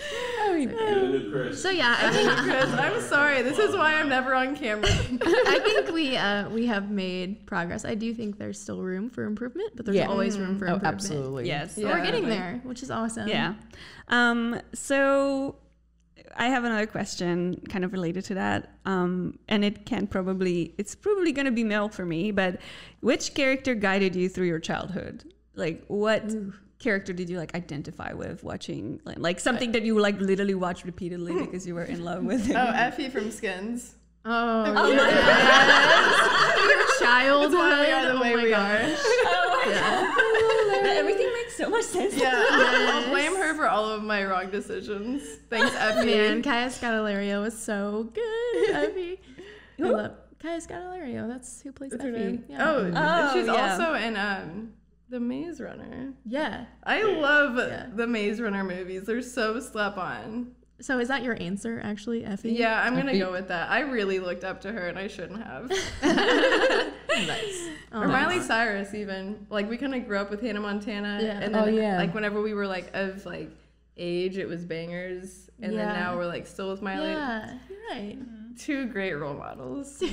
Get 0.48 0.70
a 0.80 1.08
new 1.10 1.54
So 1.54 1.70
yeah, 1.72 1.96
I 2.00 2.12
think 2.12 2.30
Chris, 2.32 2.72
I'm 2.74 3.02
sorry. 3.02 3.42
This 3.42 3.58
is 3.58 3.76
why 3.76 3.96
I'm 3.96 4.10
never 4.10 4.34
on 4.36 4.56
camera. 4.56 4.88
I 4.92 5.60
think 5.64 5.92
we 5.92 6.16
uh, 6.18 6.50
we 6.50 6.68
have 6.68 6.92
made 6.92 7.46
progress. 7.48 7.84
I 7.84 7.96
do 7.96 8.14
think 8.14 8.38
there's 8.38 8.60
still 8.60 8.82
room 8.82 9.10
for 9.10 9.24
improvement, 9.26 9.72
but 9.76 9.86
there's 9.86 9.98
Yeah. 9.98 10.08
always 10.08 10.38
room 10.38 10.58
for 10.60 10.68
improvement. 10.68 10.84
Oh, 10.84 10.90
improvement. 10.90 10.96
absolutely. 10.96 11.48
Yes. 11.48 11.76
But 11.76 11.86
We're 11.86 12.04
getting 12.06 12.30
there, 12.30 12.62
which 12.64 12.84
is 12.84 12.92
awesome. 12.92 13.28
Yeah. 13.28 13.56
Um, 14.10 14.62
so 14.74 15.56
I 16.38 16.48
have 16.50 16.64
another 16.64 16.86
question 16.86 17.62
kind 17.70 17.84
of 17.84 17.92
related 17.92 18.24
to 18.26 18.36
that. 18.36 18.72
Um, 18.86 19.40
and 19.48 19.66
it 19.66 19.86
can 19.86 20.08
probably, 20.08 20.76
it's 20.78 20.96
probably 20.96 21.32
going 21.32 21.46
to 21.46 21.52
be 21.52 21.64
male 21.64 21.90
for 21.90 22.06
me, 22.06 22.32
but 22.32 22.60
which 23.02 23.34
character 23.34 23.74
guided 23.74 24.16
you 24.16 24.30
through 24.30 24.48
your 24.48 24.60
childhood? 24.60 25.34
Like, 25.56 25.84
what 25.88 26.24
character 26.80 27.12
did 27.12 27.30
you 27.30 27.38
like 27.38 27.56
identify 27.56 28.14
with 28.14 28.44
watching? 28.44 29.02
Like, 29.04 29.18
like 29.18 29.40
something 29.40 29.72
that 29.72 29.82
you 29.82 30.00
like 30.00 30.20
literally 30.20 30.54
watched 30.54 30.86
repeatedly 30.86 31.34
because 31.46 31.66
you 31.66 31.74
were 31.74 31.84
in 31.84 32.04
love 32.04 32.24
with 32.24 32.46
him? 32.46 32.56
Oh, 32.56 32.72
Effie 32.74 33.10
from 33.10 33.32
Skins. 33.32 33.96
Oh, 34.24 34.64
Oh 34.68 34.74
my 34.74 35.08
your 36.68 37.00
childhood. 37.00 37.52
That's 37.52 37.56
why 37.56 37.86
we 37.86 37.92
are 37.92 38.14
the 38.14 38.20
way 38.20 38.34
oh 38.34 38.38
my 38.38 38.44
we 38.44 38.50
gosh. 38.52 39.00
That 40.84 40.98
everything 40.98 41.17
makes 41.17 41.17
so 41.58 41.70
much 41.70 41.84
sense. 41.86 42.16
Yeah, 42.16 42.46
I'll 42.50 43.10
blame 43.10 43.36
her 43.36 43.54
for 43.56 43.68
all 43.68 43.86
of 43.90 44.04
my 44.04 44.24
wrong 44.26 44.50
decisions. 44.50 45.24
Thanks, 45.50 45.76
Effie. 45.80 46.06
Man, 46.06 46.42
Kaya 46.44 46.68
Scodelario 46.68 47.42
was 47.42 47.58
so 47.58 48.10
good. 48.14 48.70
Effie. 48.76 49.20
I 49.80 49.84
love 49.84 50.12
Kaya 50.42 50.60
Scodelario. 50.62 51.28
That's 51.28 51.62
who 51.62 51.72
plays 51.72 51.92
What's 51.92 52.04
her 52.04 52.16
Effie. 52.16 52.40
Yeah. 52.50 52.70
Oh, 52.70 52.92
Oh, 52.96 53.34
she's 53.34 53.48
yeah. 53.48 53.72
also 53.78 53.94
in 53.96 54.16
um, 54.16 54.74
The 55.10 55.20
Maze 55.20 55.60
Runner. 55.62 56.14
yeah. 56.26 56.66
I 56.84 57.04
love 57.04 57.58
Yeah. 57.58 57.88
the 57.94 58.08
Maze 58.08 58.40
Runner 58.42 58.64
movies. 58.64 59.04
They're 59.04 59.22
so 59.22 59.60
slap 59.60 59.98
on. 59.98 60.52
So 60.80 61.00
is 61.00 61.08
that 61.08 61.24
your 61.24 61.36
answer, 61.42 61.82
actually, 61.84 62.24
Effie? 62.24 62.52
Yeah, 62.54 62.82
I'm 62.82 62.96
gonna 62.96 63.10
Effie. 63.10 63.20
go 63.20 63.32
with 63.32 63.48
that. 63.48 63.70
I 63.72 63.80
really 63.80 64.20
looked 64.20 64.44
up 64.44 64.62
to 64.62 64.72
her 64.72 64.88
and 64.88 64.98
I 65.00 65.08
shouldn't 65.08 65.44
have. 65.44 65.72
Nice. 67.18 67.70
Oh, 67.92 68.02
or 68.02 68.08
Miley 68.08 68.40
Cyrus 68.42 68.94
even. 68.94 69.48
Like 69.50 69.68
we 69.68 69.78
kind 69.78 69.96
of 69.96 70.06
grew 70.06 70.18
up 70.20 70.30
with 70.30 70.40
Hannah 70.42 70.60
Montana, 70.60 71.20
Yeah. 71.22 71.40
and 71.42 71.56
oh, 71.56 71.66
then 71.66 71.74
Oh, 71.74 71.78
yeah. 71.78 71.98
like 71.98 72.14
whenever 72.14 72.42
we 72.44 72.54
were 72.54 72.68
like 72.68 72.92
of 72.94 73.26
like 73.26 73.50
age, 73.98 74.38
it 74.38 74.48
was 74.48 74.64
bangers, 74.66 75.50
and 75.60 75.72
then 75.74 75.94
now 75.94 76.16
we're 76.16 76.28
like 76.28 76.46
still 76.46 76.70
with 76.70 76.84
Miley. 76.84 77.08
Yeah, 77.10 77.58
you're 77.70 77.80
right. 77.90 78.20
Mm-hmm. 78.20 78.56
Two 78.58 78.86
great 78.88 79.14
role 79.14 79.34
models. 79.34 80.04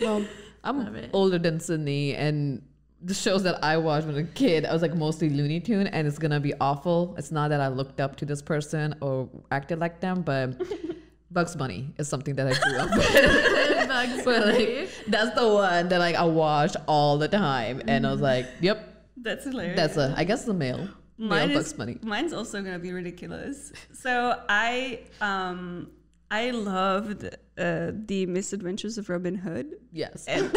Well, 0.00 0.24
I'm 0.64 1.10
older 1.12 1.38
than 1.38 1.60
Sydney, 1.60 2.14
and 2.14 2.62
the 3.04 3.14
shows 3.14 3.42
that 3.42 3.62
I 3.64 3.76
watched 3.76 4.06
when 4.06 4.14
I 4.14 4.18
was 4.20 4.28
a 4.28 4.32
kid, 4.32 4.64
I 4.64 4.72
was 4.72 4.82
like 4.82 4.94
mostly 4.94 5.28
Looney 5.28 5.60
Tune, 5.60 5.86
and 5.88 6.06
it's 6.06 6.18
gonna 6.18 6.40
be 6.40 6.54
awful. 6.60 7.14
It's 7.18 7.32
not 7.32 7.48
that 7.48 7.60
I 7.60 7.68
looked 7.68 8.00
up 8.00 8.16
to 8.16 8.24
this 8.24 8.40
person 8.42 8.94
or 9.00 9.28
acted 9.50 9.78
like 9.80 10.00
them, 10.00 10.22
but 10.22 10.60
Bugs 11.30 11.56
Bunny 11.56 11.92
is 11.98 12.08
something 12.08 12.34
that 12.36 12.46
I 12.46 12.52
grew 12.58 12.78
up 12.78 12.90
with. 12.96 13.88
Bugs 13.88 14.22
but 14.24 14.46
like, 14.54 14.90
that's 15.08 15.34
the 15.34 15.48
one 15.48 15.88
that 15.88 15.98
like 15.98 16.14
I 16.14 16.24
watched 16.24 16.76
all 16.86 17.18
the 17.18 17.28
time, 17.28 17.82
and 17.88 18.06
I 18.06 18.12
was 18.12 18.20
like, 18.20 18.46
yep, 18.60 19.04
That's 19.16 19.44
hilarious. 19.44 19.76
that's 19.76 19.96
a. 19.96 20.14
I 20.16 20.24
guess 20.24 20.44
the 20.44 20.54
male, 20.54 20.88
male 21.18 21.28
Mine 21.28 21.54
Bugs 21.54 21.72
Bunny. 21.72 21.98
Mine's 22.02 22.32
also 22.32 22.62
gonna 22.62 22.78
be 22.78 22.92
ridiculous. 22.92 23.72
So 23.92 24.40
I 24.48 25.00
um 25.20 25.90
I 26.40 26.50
loved 26.50 27.24
uh, 27.58 27.90
the 28.10 28.24
Misadventures 28.26 28.96
of 28.98 29.08
Robin 29.10 29.34
Hood, 29.34 29.68
Yes. 29.92 30.24
and 30.26 30.48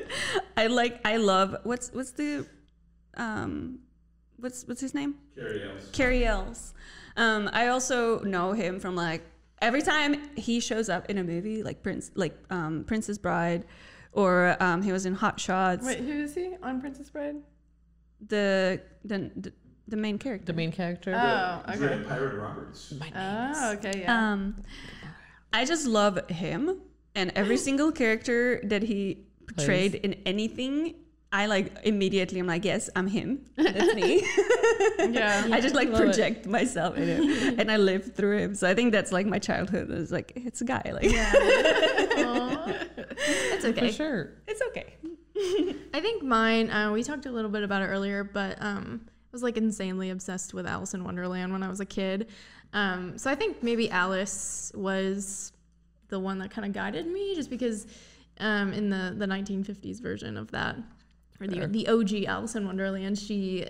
I 0.56 0.68
like 0.68 1.00
I 1.04 1.18
love 1.18 1.56
what's 1.64 1.92
what's 1.92 2.12
the 2.12 2.46
um 3.18 3.80
what's 4.38 4.64
what's 4.66 4.80
his 4.80 4.94
name 4.94 5.16
Cary 5.36 5.62
Elwes. 5.64 5.90
Cary 5.92 6.24
Elwes. 6.24 6.74
Um, 7.16 7.50
I 7.52 7.68
also 7.68 8.20
know 8.20 8.52
him 8.52 8.80
from 8.80 8.96
like 8.96 9.22
every 9.60 9.82
time 9.82 10.10
he 10.36 10.60
shows 10.60 10.88
up 10.88 11.10
in 11.10 11.18
a 11.18 11.24
movie 11.24 11.62
like 11.62 11.82
Prince 11.82 12.10
like 12.14 12.34
um, 12.50 12.84
Princess 12.84 13.18
Bride, 13.18 13.64
or 14.12 14.56
um, 14.60 14.80
he 14.82 14.92
was 14.92 15.04
in 15.04 15.14
Hot 15.14 15.38
Shots. 15.38 15.84
Wait, 15.86 15.98
who 15.98 16.22
is 16.26 16.34
he 16.34 16.56
on 16.62 16.80
Princess 16.80 17.10
Bride? 17.10 17.36
The, 18.28 18.80
the 19.04 19.30
the 19.36 19.52
the 19.92 19.96
main 19.96 20.18
character. 20.18 20.46
the 20.46 20.56
main 20.62 20.72
character. 20.72 21.12
Oh, 21.14 21.62
okay. 21.68 21.78
Dread 21.78 22.08
Pirate 22.08 22.34
Roberts. 22.34 22.92
My 22.98 23.06
name 23.10 23.14
Oh, 23.54 23.72
okay, 23.76 24.00
yeah. 24.02 24.32
Um, 24.32 24.40
I 25.52 25.64
just 25.64 25.86
love 25.86 26.14
him 26.30 26.80
and 27.14 27.30
every 27.36 27.56
single 27.68 27.92
character 27.92 28.60
that 28.64 28.82
he 28.82 29.26
portrayed 29.46 29.94
in 29.94 30.14
anything. 30.26 30.94
I 31.34 31.46
like 31.46 31.72
immediately. 31.84 32.40
I'm 32.40 32.46
like, 32.46 32.64
yes, 32.64 32.90
I'm 32.96 33.06
him. 33.06 33.40
That's 33.56 33.94
me. 33.94 34.20
yeah. 34.98 35.48
I 35.50 35.60
just 35.60 35.74
like 35.74 35.88
Love 35.88 36.00
it. 36.00 36.04
project 36.04 36.46
myself 36.46 36.96
in 36.96 37.08
him, 37.08 37.22
and 37.60 37.70
I 37.70 37.76
live 37.78 38.14
through 38.14 38.36
him. 38.38 38.54
So 38.54 38.68
I 38.68 38.74
think 38.74 38.92
that's 38.92 39.12
like 39.12 39.26
my 39.26 39.38
childhood. 39.38 39.90
It's 39.90 40.12
like 40.12 40.32
it's 40.36 40.60
a 40.60 40.64
guy. 40.64 40.82
Like 40.92 41.04
It's 43.54 43.64
For 43.64 43.70
okay. 43.70 43.92
sure. 43.92 44.30
it's 44.46 44.62
okay. 44.68 44.96
I 45.94 46.00
think 46.00 46.22
mine. 46.22 46.70
Uh, 46.70 46.92
we 46.92 47.02
talked 47.02 47.26
a 47.26 47.32
little 47.32 47.50
bit 47.50 47.62
about 47.62 47.82
it 47.82 47.86
earlier, 47.86 48.24
but 48.24 48.60
um, 48.60 49.02
I 49.08 49.11
was 49.32 49.42
like 49.42 49.56
insanely 49.56 50.10
obsessed 50.10 50.54
with 50.54 50.66
Alice 50.66 50.94
in 50.94 51.04
Wonderland 51.04 51.52
when 51.52 51.62
I 51.62 51.68
was 51.68 51.80
a 51.80 51.86
kid. 51.86 52.28
Um, 52.72 53.18
so 53.18 53.30
I 53.30 53.34
think 53.34 53.62
maybe 53.62 53.90
Alice 53.90 54.72
was 54.74 55.52
the 56.08 56.18
one 56.18 56.38
that 56.38 56.50
kind 56.50 56.66
of 56.66 56.72
guided 56.72 57.06
me, 57.06 57.34
just 57.34 57.50
because 57.50 57.86
um, 58.38 58.72
in 58.72 58.90
the 58.90 59.14
the 59.16 59.26
1950s 59.26 60.00
version 60.00 60.36
of 60.36 60.50
that, 60.50 60.76
or 61.40 61.46
the 61.46 61.66
the 61.66 61.88
OG 61.88 62.24
Alice 62.24 62.54
in 62.54 62.66
Wonderland, 62.66 63.18
she 63.18 63.66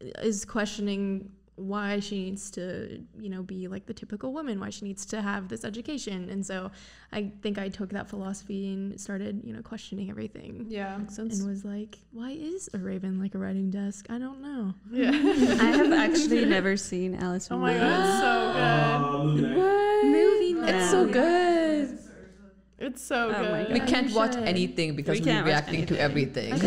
is 0.00 0.44
questioning 0.44 1.32
why 1.58 1.98
she 2.00 2.22
needs 2.24 2.50
to, 2.52 3.00
you 3.20 3.28
know, 3.28 3.42
be 3.42 3.66
like 3.68 3.84
the 3.86 3.92
typical 3.92 4.32
woman, 4.32 4.60
why 4.60 4.70
she 4.70 4.84
needs 4.84 5.04
to 5.06 5.20
have 5.20 5.48
this 5.48 5.64
education. 5.64 6.28
And 6.30 6.46
so 6.46 6.70
I 7.12 7.32
think 7.42 7.58
I 7.58 7.68
took 7.68 7.90
that 7.90 8.08
philosophy 8.08 8.72
and 8.72 8.98
started, 9.00 9.42
you 9.44 9.52
know, 9.52 9.60
questioning 9.62 10.08
everything 10.08 10.66
Yeah. 10.68 10.94
and 10.96 11.08
was 11.46 11.64
like, 11.64 11.98
why 12.12 12.30
is 12.30 12.70
a 12.74 12.78
raven 12.78 13.18
like 13.20 13.34
a 13.34 13.38
writing 13.38 13.70
desk? 13.70 14.06
I 14.08 14.18
don't 14.18 14.40
know. 14.40 14.74
Yeah. 14.90 15.10
I 15.60 15.66
have 15.76 15.92
actually 15.92 16.44
never 16.44 16.76
seen 16.76 17.16
Alice 17.16 17.48
in 17.48 17.56
oh 17.56 17.58
my 17.58 17.72
Wonderland. 17.72 18.22
god, 18.22 19.08
Uh, 19.18 19.24
Moon 19.24 19.42
Knight. 19.42 20.04
Movie 20.04 20.72
It's 20.72 20.90
so 20.90 21.04
night. 21.04 21.12
good. 21.12 21.90
it's 21.90 22.02
so 22.04 22.12
good. 22.12 22.86
It's 22.86 23.02
so 23.02 23.32
Oh 23.34 23.64
good. 23.64 23.72
We 23.72 23.80
can't 23.80 24.12
watch 24.14 24.36
anything 24.36 24.94
because 24.94 25.20
we 25.20 25.26
we're 25.26 25.36
watch 25.38 25.44
reacting 25.46 25.86
to 25.86 26.00
everything. 26.00 26.52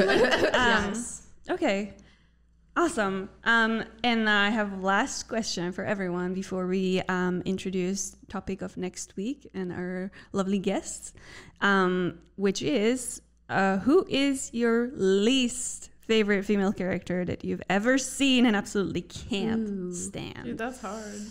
Um, 0.53 0.89
yes. 0.91 1.27
Okay. 1.49 1.93
Awesome. 2.75 3.29
Um, 3.43 3.83
and 4.03 4.29
I 4.29 4.49
have 4.49 4.81
last 4.81 5.27
question 5.27 5.71
for 5.73 5.83
everyone 5.83 6.33
before 6.33 6.65
we 6.67 7.01
um, 7.09 7.41
introduce 7.43 8.15
topic 8.29 8.61
of 8.61 8.77
next 8.77 9.15
week 9.17 9.49
and 9.53 9.73
our 9.73 10.09
lovely 10.31 10.57
guests, 10.57 11.13
um, 11.59 12.19
which 12.37 12.61
is 12.61 13.21
uh, 13.49 13.77
who 13.79 14.05
is 14.09 14.49
your 14.53 14.89
least 14.93 15.89
favorite 15.99 16.43
female 16.45 16.71
character 16.71 17.25
that 17.25 17.43
you've 17.43 17.61
ever 17.69 17.97
seen 17.97 18.45
and 18.45 18.55
absolutely 18.55 19.01
can't 19.01 19.67
Ooh. 19.69 19.93
stand? 19.93 20.43
Dude, 20.45 20.57
that's 20.57 20.79
hard. 20.81 21.21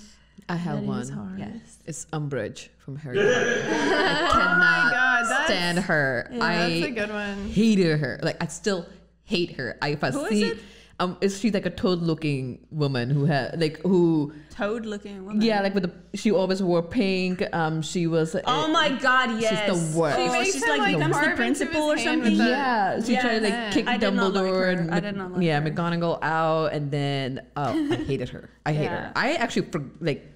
I 0.46 0.56
have 0.56 0.80
That 0.80 0.86
one. 0.86 1.00
is 1.00 1.08
hard. 1.10 1.38
Yes. 1.38 1.78
It's 1.86 2.06
Umbridge 2.12 2.68
from 2.78 2.96
Harry 2.96 3.16
Potter. 3.18 3.62
I 3.66 4.28
cannot 4.30 4.92
God, 4.92 5.22
that's- 5.24 5.44
stand 5.46 5.78
her. 5.78 6.28
That's 6.32 6.42
a 6.42 6.84
I 6.86 6.90
good 6.90 7.10
one. 7.10 7.48
hated 7.48 7.98
her. 8.00 8.20
Like 8.22 8.42
I 8.42 8.46
still 8.48 8.84
hate 9.24 9.52
her. 9.56 9.78
I, 9.80 9.88
if 9.90 10.04
I 10.04 10.10
Who 10.10 10.24
is 10.26 10.28
see 10.30 10.44
it? 10.48 10.58
Um, 11.00 11.16
is 11.20 11.40
she 11.40 11.50
like 11.50 11.64
a 11.66 11.70
toad-looking 11.70 12.66
woman 12.70 13.10
who 13.10 13.24
had 13.24 13.58
like 13.60 13.80
who 13.82 14.32
Toad 14.50 14.84
looking 14.84 15.24
woman. 15.24 15.40
yeah 15.40 15.62
like 15.62 15.72
with 15.74 15.84
the 15.84 15.92
she 16.18 16.30
always 16.30 16.62
wore 16.62 16.82
pink. 16.82 17.42
Um, 17.54 17.80
she 17.82 18.06
was 18.06 18.36
Oh 18.46 18.68
my 18.68 18.90
god, 18.90 19.40
yes. 19.40 19.66
the 19.66 19.98
worst. 19.98 20.18
She 20.18 20.28
makes 20.28 20.52
she's 20.52 20.62
like 20.68 20.78
like, 20.78 20.96
becomes 20.96 21.14
carve 21.16 21.30
the 21.30 21.36
principal 21.36 21.82
or 21.82 21.96
something. 21.98 22.30
with 22.30 22.38
the- 22.38 22.44
yeah, 22.44 23.00
she 23.02 23.12
Yeah, 23.14 23.20
tried 23.22 23.38
to 23.38 23.44
like 23.44 23.52
yeah. 23.52 23.70
kick 23.72 23.86
I 23.88 23.96
did 23.96 24.12
not 24.14 24.34
like 24.34 24.44
Dumbledore 24.44 24.78
and 24.78 24.94
I 24.94 25.00
did 25.00 25.16
not 25.16 25.32
like 25.32 25.42
yeah 25.42 25.60
her. 25.60 25.70
McGonagall 25.70 26.18
out, 26.22 26.72
and 26.74 26.90
then 26.90 27.40
oh, 27.56 27.88
I 27.92 27.96
hated 27.96 28.28
her. 28.28 28.50
I 28.66 28.72
hate 28.74 28.84
Yeah. 28.84 28.96
her. 29.06 29.12
I 29.16 29.34
actually 29.34 29.66
for, 29.72 29.82
like 30.00 30.26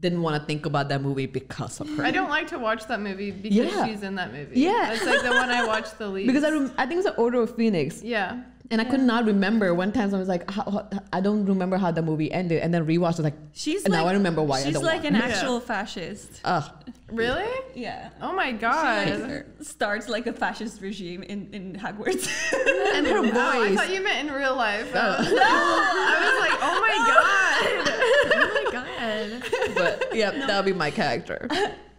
didn't 0.00 0.20
want 0.20 0.34
to 0.40 0.44
think 0.46 0.66
about 0.66 0.88
that 0.90 1.00
movie 1.00 1.26
because 1.26 1.80
of 1.80 1.88
her. 1.96 2.04
I 2.04 2.10
don't 2.10 2.28
like 2.28 2.48
to 2.48 2.58
watch 2.58 2.86
that 2.88 3.00
movie 3.00 3.30
because 3.30 3.56
Yeah. 3.56 3.86
she's 3.86 4.02
in 4.02 4.16
that 4.16 4.32
movie. 4.32 4.60
Yeah. 4.60 4.92
It's 4.92 5.06
like 5.06 5.22
the 5.22 5.30
one 5.30 5.48
I 5.48 5.64
watched 5.64 5.96
the 5.96 6.08
least. 6.08 6.26
because 6.30 6.42
I, 6.44 6.50
rem- 6.50 6.72
I 6.76 6.84
think 6.86 6.98
it's 6.98 7.06
the 7.08 7.14
Order 7.16 7.40
of 7.42 7.54
Phoenix, 7.56 8.02
yeah. 8.02 8.42
And 8.72 8.80
I 8.80 8.84
could 8.84 9.00
not 9.00 9.26
remember. 9.26 9.74
One 9.74 9.92
time 9.92 10.12
I 10.14 10.18
was 10.18 10.28
like, 10.28 10.50
how, 10.50 10.62
how- 10.64 10.88
I 11.12 11.20
don't 11.20 11.44
remember 11.44 11.76
how 11.76 11.90
the 11.92 12.00
movie 12.02 12.32
ended, 12.32 12.62
and 12.62 12.72
then 12.72 12.86
rewatched. 12.86 13.04
I 13.04 13.08
was 13.08 13.20
like, 13.20 13.38
She's 13.52 13.84
and 13.84 13.92
like, 13.92 14.02
now 14.02 14.08
I 14.08 14.14
remember 14.14 14.42
why 14.42 14.60
I 14.60 14.64
She's 14.64 14.72
don't 14.74 14.82
like 14.84 15.04
want 15.04 15.14
an 15.14 15.20
her. 15.22 15.28
actual 15.28 15.60
fascist. 15.60 16.40
Ugh. 16.44 16.64
Really? 17.10 17.44
Yeah. 17.74 18.08
Oh 18.22 18.32
my 18.32 18.52
She 18.52 18.56
god. 18.56 19.20
like, 19.20 19.46
starts 19.60 20.08
like 20.08 20.26
a 20.26 20.32
fascist 20.32 20.80
regime 20.80 21.22
in, 21.22 21.48
in 21.52 21.74
Hogwarts. 21.78 22.26
and 22.94 23.06
her 23.06 23.20
voice. 23.22 23.32
Oh, 23.34 23.62
I 23.62 23.76
thought 23.76 23.92
you 23.92 24.02
meant 24.02 24.26
in 24.28 24.34
real 24.34 24.56
life. 24.56 24.90
I 24.94 24.98
oh. 24.98 25.18
was, 25.18 25.28
I 25.36 26.18
was 26.24 26.38
like, 26.40 26.58
oh 26.62 26.80
my 26.80 26.94
god. 27.12 28.32
Oh 28.34 28.64
my 28.64 28.72
god. 28.72 29.74
but 29.74 30.16
yeah, 30.16 30.30
that 30.30 30.56
would 30.64 30.72
be 30.72 30.76
my 30.76 30.90
character. 30.90 31.46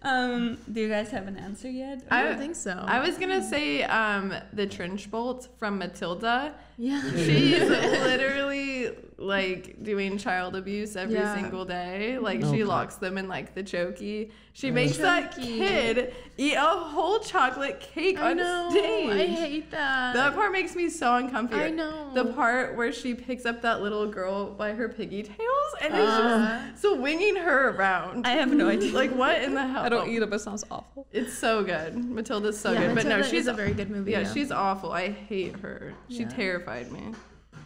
Um, 0.03 0.57
do 0.71 0.81
you 0.81 0.89
guys 0.89 1.09
have 1.11 1.27
an 1.27 1.38
answer 1.38 1.69
yet? 1.69 2.03
I 2.11 2.23
don't 2.23 2.38
think 2.38 2.55
so. 2.55 2.71
I 2.85 2.99
was 2.99 3.17
gonna 3.17 3.43
say 3.43 3.84
um, 3.84 4.34
the 4.51 4.67
Trunchbull 4.67 5.47
from 5.57 5.77
Matilda. 5.77 6.53
Yeah. 6.78 7.02
She's 7.16 7.60
literally 7.70 8.91
like 9.18 9.82
doing 9.84 10.18
child 10.18 10.56
abuse 10.56 10.95
every 10.95 11.16
Yeah. 11.16 11.34
single 11.36 11.66
day. 11.66 12.18
Like 12.18 12.41
she 12.41 12.48
Okay. 12.48 12.64
locks 12.64 12.95
them 12.95 13.18
in 13.18 13.28
like 13.28 13.54
the 13.56 13.64
chokey. 13.64 14.32
She 14.56 14.70
makes 14.70 14.98
that 14.98 15.36
kid 15.36 16.14
eat 16.38 16.54
a 16.54 16.60
whole 16.62 17.18
chocolate 17.20 17.80
cake 17.80 18.20
I 18.20 18.32
on 18.32 18.38
know. 18.38 18.68
stage. 18.70 19.10
I 19.10 19.26
hate 19.26 19.72
that. 19.72 20.14
that 20.14 20.36
part 20.36 20.52
makes 20.52 20.76
me 20.76 20.90
so 20.90 21.16
uncomfortable. 21.16 21.64
I 21.64 21.70
know. 21.72 22.12
The 22.14 22.26
part 22.34 22.76
where 22.76 22.91
she 22.91 23.16
picks 23.16 23.45
up 23.48 23.62
that 23.64 23.82
little 23.82 24.06
girl 24.08 24.52
by 24.52 24.74
her 24.74 24.90
piggy 24.90 25.24
tails 25.24 25.40
and 25.82 25.94
is 25.95 26.00
Uh. 26.08 26.62
just 26.72 26.82
swinging 26.84 27.36
her 27.38 27.70
around. 27.70 28.28
I 28.28 28.32
have 28.32 28.52
no 28.54 28.68
idea. 28.70 28.94
like 28.94 29.12
what 29.16 29.41
in 29.41 29.56
the 29.56 29.66
hell? 29.66 29.84
I 29.86 29.90
don't 29.90 30.10
eat 30.10 30.22
it, 30.22 30.30
but 30.30 30.36
it 30.36 30.40
sounds 30.44 30.64
awful. 30.70 31.08
It's 31.12 31.34
so 31.34 31.64
good. 31.64 31.95
Matilda's 31.95 32.60
so 32.60 32.74
yeah, 32.74 32.88
good. 32.88 32.95
But 32.95 33.06
no, 33.08 33.22
she's 33.24 33.41
is 33.44 33.48
a 33.48 33.54
very 33.54 33.74
good 33.74 33.90
movie. 33.90 34.12
yeah, 34.12 34.32
she's 34.32 34.52
awful. 34.52 34.91
I 34.91 35.10
hate 35.10 35.56
her. 35.62 35.94
She 36.10 36.24
Yeah. 36.24 36.28
Terrified 36.64 36.91
me. 36.91 37.14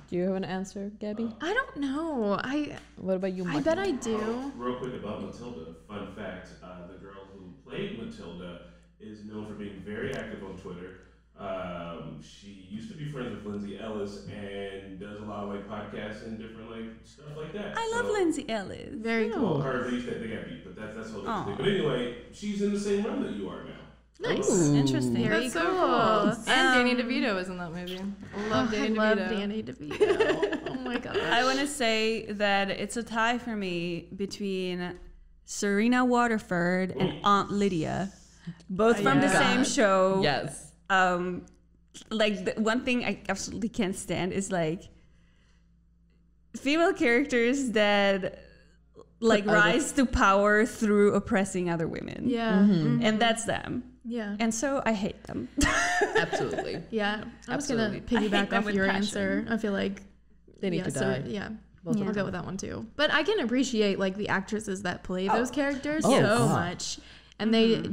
Do 0.09 0.15
you 0.15 0.23
have 0.23 0.35
an 0.35 0.45
answer, 0.45 0.91
Gabby? 0.99 1.29
I 1.41 1.53
don't 1.53 1.77
know. 1.77 2.39
I 2.41 2.77
What 2.97 3.15
about 3.17 3.33
you, 3.33 3.43
I 3.45 3.53
Mike? 3.55 3.63
bet 3.65 3.77
I 3.79 3.91
do. 3.91 4.51
Real 4.55 4.75
quick 4.77 4.93
about 4.95 5.21
Matilda. 5.23 5.73
Fun 5.87 6.13
fact: 6.15 6.49
uh, 6.63 6.87
the 6.87 6.93
girl 6.97 7.27
who 7.33 7.51
played 7.69 7.99
Matilda 8.01 8.61
is 8.99 9.25
known 9.25 9.45
for 9.47 9.53
being 9.53 9.81
very 9.85 10.13
active 10.13 10.43
on 10.43 10.57
Twitter. 10.57 10.99
Um, 11.37 12.19
she 12.23 12.67
used 12.69 12.89
to 12.91 12.97
be 12.97 13.11
friends 13.11 13.35
with 13.35 13.45
Lindsay 13.45 13.77
Ellis 13.79 14.25
and 14.27 14.99
does 14.99 15.19
a 15.21 15.25
lot 15.25 15.43
of 15.43 15.49
like 15.49 15.67
podcasts 15.67 16.25
and 16.25 16.39
different 16.39 16.71
like 16.71 16.85
stuff 17.03 17.25
like 17.37 17.53
that. 17.53 17.73
I 17.77 17.91
love 17.95 18.07
So- 18.07 18.13
Lindsay 18.13 18.49
Ellis. 18.49 18.89
Very 18.95 19.29
Well, 19.29 19.39
cool. 19.39 19.61
her 19.61 19.83
they, 19.89 19.97
used 19.97 20.07
to- 20.07 20.15
they 20.15 20.27
got 20.29 20.45
beat, 20.47 20.63
but 20.63 20.75
that's 20.75 20.95
that's 20.95 21.11
whole 21.11 21.27
Aw. 21.27 21.55
But 21.57 21.67
anyway, 21.67 22.15
she's 22.31 22.61
in 22.61 22.73
the 22.73 22.79
same 22.79 23.03
room 23.03 23.21
that 23.23 23.33
you 23.33 23.47
are 23.49 23.63
now. 23.65 23.71
Nice. 24.19 24.49
Ooh. 24.49 24.75
Interesting. 24.75 25.13
Very 25.27 25.41
That's 25.49 25.53
so 25.53 25.61
cool. 25.61 25.71
cool. 25.77 26.51
And 26.53 26.87
Danny 26.87 26.91
Um, 26.91 26.97
DeVito 26.97 27.35
was 27.35 27.49
in 27.49 27.57
that 27.57 27.71
movie. 27.71 27.99
I 27.99 28.47
love 28.49 28.69
Oh, 28.73 28.75
I 28.75 28.79
Danny 28.79 28.95
love 28.95 29.17
DeVito. 29.19 29.29
Danny 29.29 29.63
DeVito. 29.63 30.69
oh 30.69 30.75
my 30.75 30.97
god. 31.05 31.17
I 31.17 31.43
want 31.43 31.59
to 31.59 31.67
say 31.67 32.25
that 32.31 32.69
it's 32.71 32.97
a 32.97 33.03
tie 33.03 33.37
for 33.37 33.55
me 33.55 34.07
between 34.15 34.95
Serena 35.45 36.03
Waterford 36.03 36.91
and 36.91 37.19
Aunt 37.23 37.51
Lydia, 37.51 38.11
both 38.69 38.99
from 39.01 39.19
the 39.21 39.27
Yeah. 39.27 39.53
same 39.53 39.63
show. 39.63 40.19
Yes. 40.23 40.71
Um, 40.89 41.45
like 42.09 42.43
the 42.45 42.61
one 42.61 42.83
thing 42.85 43.05
I 43.05 43.21
absolutely 43.29 43.69
can't 43.69 43.95
stand 43.95 44.33
is 44.33 44.51
like 44.51 44.83
female 46.55 46.93
characters 46.93 47.71
that 47.71 48.39
like 49.19 49.45
rise 49.45 49.91
to 49.93 50.05
power 50.05 50.65
through 50.65 51.13
oppressing 51.13 51.69
other 51.69 51.87
women. 51.87 52.23
Yeah. 52.27 52.53
Mm-hmm. 52.53 53.03
and 53.03 53.19
that's 53.19 53.45
them. 53.45 53.83
Yeah. 54.07 54.35
And 54.39 54.53
so 54.53 54.81
I 54.85 54.93
hate 54.93 55.21
them. 55.23 55.49
Absolutely. 56.15 56.81
Yeah. 56.89 57.25
I 57.47 57.55
was 57.55 57.67
gonna 57.67 57.99
piggyback 57.99 58.53
off 58.53 58.71
your 58.73 58.85
passion. 58.85 58.95
answer. 58.95 59.45
I 59.49 59.57
feel 59.57 59.73
like 59.73 60.01
They 60.61 60.69
need 60.69 60.77
yeah, 60.77 60.83
to 60.85 60.91
so- 60.91 60.99
die. 61.01 61.23
yeah. 61.27 61.49
Both 61.83 62.01
of 62.01 62.07
I'll 62.07 62.13
go 62.13 62.25
with 62.25 62.33
that 62.33 62.43
one 62.43 62.57
too. 62.57 62.85
But 62.97 63.13
I 63.13 63.23
can 63.23 63.39
appreciate 63.39 63.97
like 63.97 64.15
the 64.17 64.27
actresses 64.27 64.81
that 64.81 65.03
play 65.03 65.29
oh. 65.29 65.33
those 65.37 65.49
characters 65.49 66.03
Oh, 66.05 66.11
so 66.11 66.21
God. 66.21 66.51
much. 66.51 66.99
And 67.39 67.53
they 67.53 67.83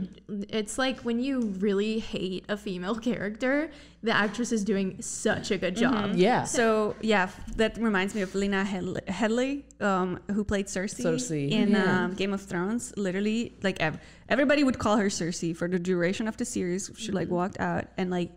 it's 0.48 0.78
like 0.78 1.00
when 1.00 1.20
you 1.20 1.40
really 1.60 1.98
hate 1.98 2.46
a 2.48 2.56
female 2.56 2.94
character, 2.96 3.70
the 4.02 4.10
actress 4.16 4.52
is 4.52 4.64
doing 4.64 5.02
such 5.02 5.50
a 5.50 5.58
good 5.58 5.76
job. 5.76 6.14
Yeah. 6.14 6.44
So 6.44 6.96
yeah, 7.02 7.24
f- 7.24 7.40
that 7.56 7.76
reminds 7.76 8.14
me 8.14 8.22
of 8.22 8.34
Lena 8.34 8.64
Headey, 8.64 9.04
Headey 9.04 9.82
um, 9.84 10.18
who 10.32 10.44
played 10.44 10.66
Cersei, 10.68 11.04
Cersei. 11.04 11.50
in 11.50 11.72
Yeah. 11.72 12.04
um, 12.04 12.14
Game 12.14 12.32
of 12.32 12.40
Thrones. 12.40 12.94
Literally, 12.96 13.52
like 13.62 13.76
ev- 13.80 13.98
everybody 14.30 14.64
would 14.64 14.78
call 14.78 14.96
her 14.96 15.08
Cersei 15.10 15.54
for 15.54 15.68
the 15.68 15.78
duration 15.78 16.26
of 16.26 16.38
the 16.38 16.46
series. 16.46 16.90
She 16.96 17.12
like 17.12 17.28
walked 17.28 17.60
out, 17.60 17.84
and 17.98 18.10
like 18.10 18.30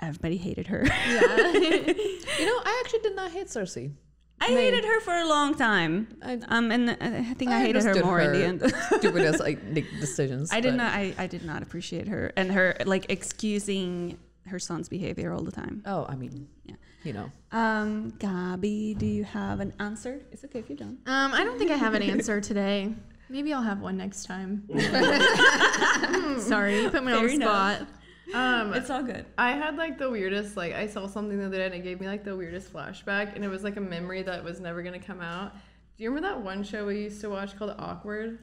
everybody 0.00 0.38
hated 0.38 0.68
her. 0.68 0.84
yeah 0.86 1.52
You 2.40 2.46
know, 2.46 2.60
I 2.64 2.82
actually 2.82 3.00
did 3.00 3.14
not 3.14 3.30
hate 3.30 3.48
Cersei. 3.48 3.92
I 4.40 4.46
hated 4.48 4.84
her 4.84 5.00
for 5.00 5.14
a 5.14 5.26
long 5.26 5.54
time. 5.54 6.08
I- 6.22 6.38
um, 6.48 6.70
and 6.70 6.90
uh, 6.90 6.96
I 7.00 7.34
think 7.34 7.50
I, 7.50 7.56
I 7.56 7.60
hated 7.60 7.82
her 7.82 7.88
understood 7.90 8.04
more 8.04 8.20
in 8.20 8.32
the 8.32 8.40
her 8.40 8.44
end. 8.46 8.74
Stupid 9.00 9.22
as 9.24 9.40
like 9.40 9.62
make 9.64 9.88
decisions. 10.00 10.52
I 10.52 10.60
did 10.60 10.72
but- 10.72 10.76
not. 10.84 10.92
I, 10.94 11.14
I 11.18 11.26
did 11.26 11.44
not 11.44 11.62
appreciate 11.62 12.08
her 12.08 12.32
and 12.36 12.52
her 12.52 12.76
like 12.84 13.06
excusing 13.08 14.18
her 14.46 14.58
son's 14.58 14.88
behavior 14.90 15.32
all 15.32 15.42
the 15.42 15.52
time. 15.52 15.82
Oh, 15.86 16.04
I 16.06 16.16
mean, 16.16 16.46
Yeah. 16.64 16.74
you 17.04 17.14
know. 17.14 17.30
Um, 17.52 18.12
Gabbie, 18.18 18.94
do 18.98 19.06
you 19.06 19.24
have 19.24 19.60
an 19.60 19.72
answer? 19.78 20.20
It's 20.32 20.44
okay 20.44 20.58
if 20.58 20.68
you 20.68 20.76
don't. 20.76 20.98
Um, 21.06 21.32
I 21.32 21.42
don't 21.44 21.58
think 21.58 21.70
I 21.70 21.76
have 21.76 21.94
an 21.94 22.02
answer 22.02 22.40
today. 22.42 22.92
Maybe 23.30 23.54
I'll 23.54 23.62
have 23.62 23.80
one 23.80 23.96
next 23.96 24.26
time. 24.26 24.64
Sorry, 26.40 26.82
you 26.82 26.90
put 26.90 27.02
me 27.04 27.12
on 27.12 27.20
Fair 27.20 27.28
the 27.28 27.34
enough. 27.34 27.76
spot. 27.78 27.88
Um, 28.32 28.72
It's 28.74 28.88
all 28.90 29.02
good. 29.02 29.26
I 29.36 29.52
had 29.52 29.76
like 29.76 29.98
the 29.98 30.08
weirdest, 30.10 30.56
like 30.56 30.72
I 30.72 30.86
saw 30.86 31.06
something 31.06 31.38
the 31.38 31.46
other 31.46 31.58
day 31.58 31.66
and 31.66 31.74
it 31.74 31.80
gave 31.84 32.00
me 32.00 32.06
like 32.06 32.24
the 32.24 32.36
weirdest 32.36 32.72
flashback, 32.72 33.34
and 33.34 33.44
it 33.44 33.48
was 33.48 33.62
like 33.64 33.76
a 33.76 33.80
memory 33.82 34.22
that 34.22 34.42
was 34.44 34.60
never 34.60 34.82
gonna 34.82 34.98
come 34.98 35.20
out. 35.20 35.52
Do 35.96 36.04
you 36.04 36.10
remember 36.10 36.28
that 36.34 36.42
one 36.42 36.64
show 36.64 36.86
we 36.86 37.02
used 37.02 37.20
to 37.20 37.30
watch 37.30 37.56
called 37.58 37.74
Awkward? 37.78 38.38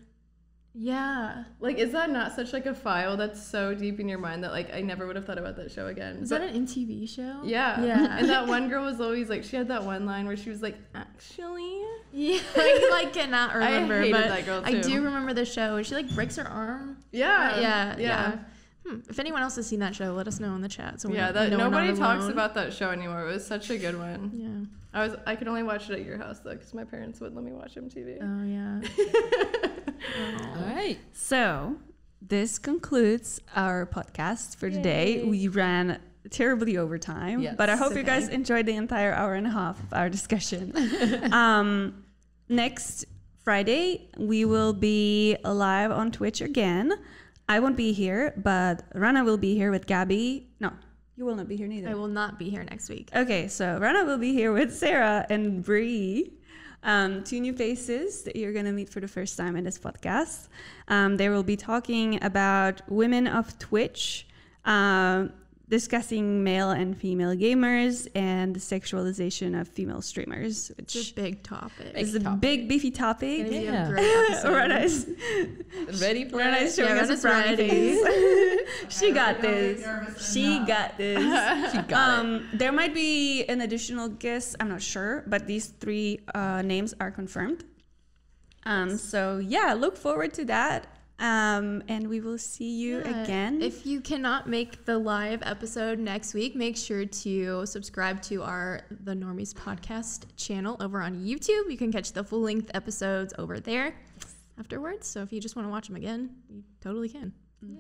Yeah. 0.74 1.44
Like, 1.60 1.80
is 1.80 1.92
that 1.92 2.10
not 2.12 2.34
such 2.34 2.54
like 2.54 2.66
a 2.66 2.74
file 2.74 3.18
that's 3.18 3.46
so 3.46 3.74
deep 3.76 4.00
in 4.00 4.08
your 4.08 4.20
mind 4.20 4.44
that 4.46 4.52
like 4.52 4.74
I 4.74 4.80
never 4.80 5.06
would 5.06 5.18
have 5.18 5.26
thought 5.26 5.38
about 5.38 5.58
that 5.58 5.70
show 5.70 5.88
again? 5.88 6.18
Is 6.18 6.30
that 6.30 6.42
an 6.42 6.66
MTV 6.66 7.10
show? 7.10 7.42
yeah, 7.44 7.84
Yeah. 7.84 8.18
And 8.20 8.30
that 8.30 8.48
one 8.48 8.70
girl 8.74 8.86
was 8.86 9.02
always 9.02 9.30
like, 9.30 9.44
she 9.44 9.58
had 9.58 9.68
that 9.68 9.84
one 9.84 10.06
line 10.06 10.26
where 10.28 10.38
she 10.38 10.50
was 10.50 10.62
like, 10.62 10.78
actually, 10.96 11.82
Yeah, 12.14 12.40
I 12.56 12.88
like 13.04 13.12
cannot 13.14 13.54
remember, 13.54 14.00
hated 14.00 14.14
but 14.14 14.28
that 14.30 14.46
girl, 14.46 14.62
I 14.64 14.76
do 14.80 15.02
remember 15.04 15.34
the 15.34 15.44
show. 15.46 15.82
She 15.84 15.94
like 15.94 16.10
breaks 16.16 16.38
her 16.38 16.48
arm. 16.48 16.98
yeah, 17.12 17.60
yeah, 17.60 17.96
yeah. 17.98 18.40
Hmm. 18.86 19.00
If 19.10 19.20
anyone 19.20 19.42
else 19.44 19.56
has 19.58 19.68
seen 19.68 19.80
that 19.82 19.94
show, 19.96 20.14
let 20.14 20.28
us 20.28 20.40
know 20.40 20.56
in 20.56 20.62
the 20.62 20.68
chat. 20.70 21.00
So 21.02 21.10
we 21.10 21.16
Yeah, 21.16 21.28
know- 21.28 21.34
that 21.34 21.52
we 21.52 21.58
know 21.58 21.58
we're 21.66 21.70
not 21.70 21.82
nobody 21.82 21.98
talks 22.00 22.20
alone. 22.22 22.32
about 22.32 22.54
that 22.56 22.74
show 22.74 22.90
anymore. 22.90 23.22
It 23.22 23.32
was 23.32 23.46
such 23.46 23.70
a 23.70 23.78
good 23.78 23.98
one. 23.98 24.32
Yeah. 24.34 25.00
I 25.00 25.08
was 25.08 25.16
I 25.26 25.36
could 25.36 25.48
only 25.48 25.64
watch 25.64 25.90
it 25.90 25.94
at 25.94 26.06
your 26.06 26.18
house 26.18 26.40
though, 26.40 26.52
because 26.54 26.74
my 26.74 26.84
parents 26.84 27.20
wouldn't 27.22 27.36
let 27.36 27.46
me 27.46 27.52
watch 27.54 27.76
MTV. 27.76 28.18
Oh 28.22 28.44
yeah. 28.44 28.82
All 30.58 30.66
right. 30.76 30.98
So, 31.14 31.76
this 32.22 32.60
concludes 32.60 33.40
our 33.56 33.86
podcast 33.86 34.56
for 34.58 34.70
today. 34.70 35.24
We 35.24 35.48
ran 35.48 36.00
terribly 36.30 36.78
over 36.78 36.98
time, 36.98 37.42
Yes. 37.42 37.56
but 37.58 37.70
I 37.70 37.76
hope 37.76 37.92
It's 37.92 37.98
you 37.98 38.04
guys 38.04 38.28
enjoyed 38.30 38.66
the 38.66 38.76
entire 38.76 39.14
hour 39.14 39.34
and 39.36 39.48
a 39.48 39.50
half 39.50 39.80
of 39.82 39.94
our 39.94 40.10
discussion. 40.10 40.74
um, 41.34 42.04
next 42.50 43.06
Friday, 43.44 44.10
we 44.18 44.46
will 44.46 44.74
be 44.74 45.38
live 45.44 45.92
on 45.92 46.12
Twitch 46.12 46.42
again. 46.42 46.92
I 47.52 47.60
won't 47.60 47.76
be 47.76 47.92
here, 47.92 48.34
but 48.38 48.84
Rana 48.96 49.26
will 49.26 49.38
be 49.38 49.56
here 49.56 49.72
with 49.72 49.86
Gabbie. 49.86 50.46
No, 50.62 50.72
you 51.18 51.26
will 51.26 51.36
not 51.36 51.50
be 51.50 51.58
here 51.58 51.68
neither. 51.68 51.90
I 51.90 51.96
will 51.96 52.08
not 52.08 52.40
be 52.40 52.50
here 52.50 52.64
next 52.64 52.88
week. 52.88 53.10
Okay, 53.14 53.50
so 53.50 53.78
Rana 53.78 54.06
will 54.06 54.18
be 54.18 54.32
here 54.32 54.54
with 54.54 54.74
Sarah 54.74 55.26
and 55.30 55.62
Bree. 55.62 56.32
Um, 56.84 57.26
two 57.26 57.42
new 57.42 57.52
faces 57.52 58.24
that 58.24 58.38
you're 58.38 58.54
going 58.54 58.68
to 58.68 58.72
meet 58.72 58.88
for 58.88 59.02
the 59.02 59.08
first 59.08 59.38
time 59.38 59.58
in 59.58 59.66
this 59.66 59.78
podcast. 59.78 60.48
Um, 60.88 61.18
they 61.18 61.28
will 61.28 61.44
be 61.44 61.58
talking 61.58 62.24
about 62.24 62.90
women 62.90 63.28
of 63.28 63.60
Twitch. 63.60 64.28
Um, 64.64 65.34
discussing 65.72 66.44
male 66.44 66.70
and 66.70 66.96
female 66.96 67.34
gamers 67.36 68.08
and 68.14 68.54
the 68.54 68.60
sexualization 68.60 69.60
of 69.60 69.68
female 69.68 70.02
streamers, 70.02 70.70
It's 70.78 70.94
a 70.96 71.00
which 71.00 71.16
big 71.16 71.42
topic. 71.44 71.94
is 71.96 72.14
a 72.14 72.20
big 72.20 72.68
beefy 72.68 72.92
topic. 72.92 73.40
It's 73.40 73.50
gonna 73.50 73.62
be 73.62 73.66
Yeah. 73.66 73.88
a 73.88 73.90
great 73.90 74.30
episode. 74.30 74.54
Rana 74.60 74.80
is, 74.80 75.08
Ready 76.02 76.26
for 76.30 76.38
Rana 76.38 76.58
it? 76.58 76.64
is 76.64 76.76
showing 76.76 76.96
Yeah, 76.96 77.02
us 77.04 77.10
a 77.10 77.28
Rana's 77.28 77.56
frowny 77.56 77.58
ready. 77.58 77.70
face. 77.70 78.68
she 79.00 79.12
got 79.12 79.42
this. 79.42 80.32
She 80.34 80.60
got 80.68 80.98
this. 80.98 81.72
She 81.72 81.78
got 81.78 81.90
it. 81.90 81.94
Um, 82.20 82.50
there 82.54 82.72
might 82.74 82.94
be 82.94 83.46
an 83.46 83.62
additional 83.62 84.10
guest. 84.10 84.58
I'm 84.60 84.70
not 84.70 84.82
sure, 84.82 85.24
but 85.26 85.48
these 85.48 85.68
three 85.68 86.20
uh, 86.36 86.62
names 86.62 86.94
are 87.00 87.12
confirmed. 87.12 87.64
Um, 88.66 88.98
so 88.98 89.38
yeah, 89.40 89.74
look 89.74 89.96
forward 89.98 90.34
to 90.36 90.46
that. 90.46 90.86
Um, 91.22 91.84
and 91.88 92.08
we 92.10 92.20
will 92.20 92.40
see 92.40 92.72
you 92.82 92.98
Yeah. 93.00 93.24
again. 93.24 93.62
If 93.62 93.86
you 93.86 94.02
cannot 94.02 94.50
make 94.50 94.86
the 94.86 94.98
live 94.98 95.44
episode 95.44 96.00
next 96.00 96.34
week, 96.34 96.56
make 96.56 96.76
sure 96.76 97.06
to 97.06 97.66
subscribe 97.68 98.22
to 98.24 98.42
our 98.42 98.82
The 99.04 99.14
Normies 99.14 99.54
podcast 99.54 100.26
channel 100.36 100.78
over 100.80 101.00
on 101.00 101.24
YouTube. 101.24 101.70
You 101.70 101.78
can 101.78 101.92
catch 101.92 102.12
the 102.14 102.24
full 102.24 102.42
length 102.42 102.72
episodes 102.74 103.34
over 103.38 103.60
there 103.60 103.94
afterwards. 104.60 105.08
So 105.08 105.22
if 105.22 105.32
you 105.32 105.40
just 105.40 105.56
want 105.56 105.68
to 105.68 105.72
watch 105.72 105.88
them 105.88 105.96
again, 105.96 106.32
you 106.50 106.64
totally 106.82 107.08
can. 107.10 107.34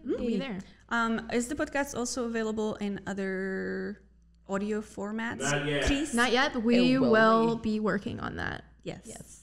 We'll 0.05 0.19
be 0.19 0.37
there. 0.37 0.59
um, 0.89 1.27
is 1.33 1.47
the 1.47 1.55
podcast 1.55 1.97
also 1.97 2.25
available 2.25 2.75
in 2.75 3.01
other 3.07 4.03
audio 4.47 4.81
formats? 4.81 5.39
Not 5.39 5.65
yet. 5.65 5.85
Please. 5.85 6.13
Not 6.13 6.31
yet, 6.31 6.53
but 6.53 6.61
we 6.61 6.93
It 6.93 6.99
will 7.01 7.09
will 7.11 7.55
be 7.55 7.79
working 7.79 8.19
on 8.19 8.35
that. 8.35 8.65
yes. 8.83 9.01
Yes. 9.05 9.39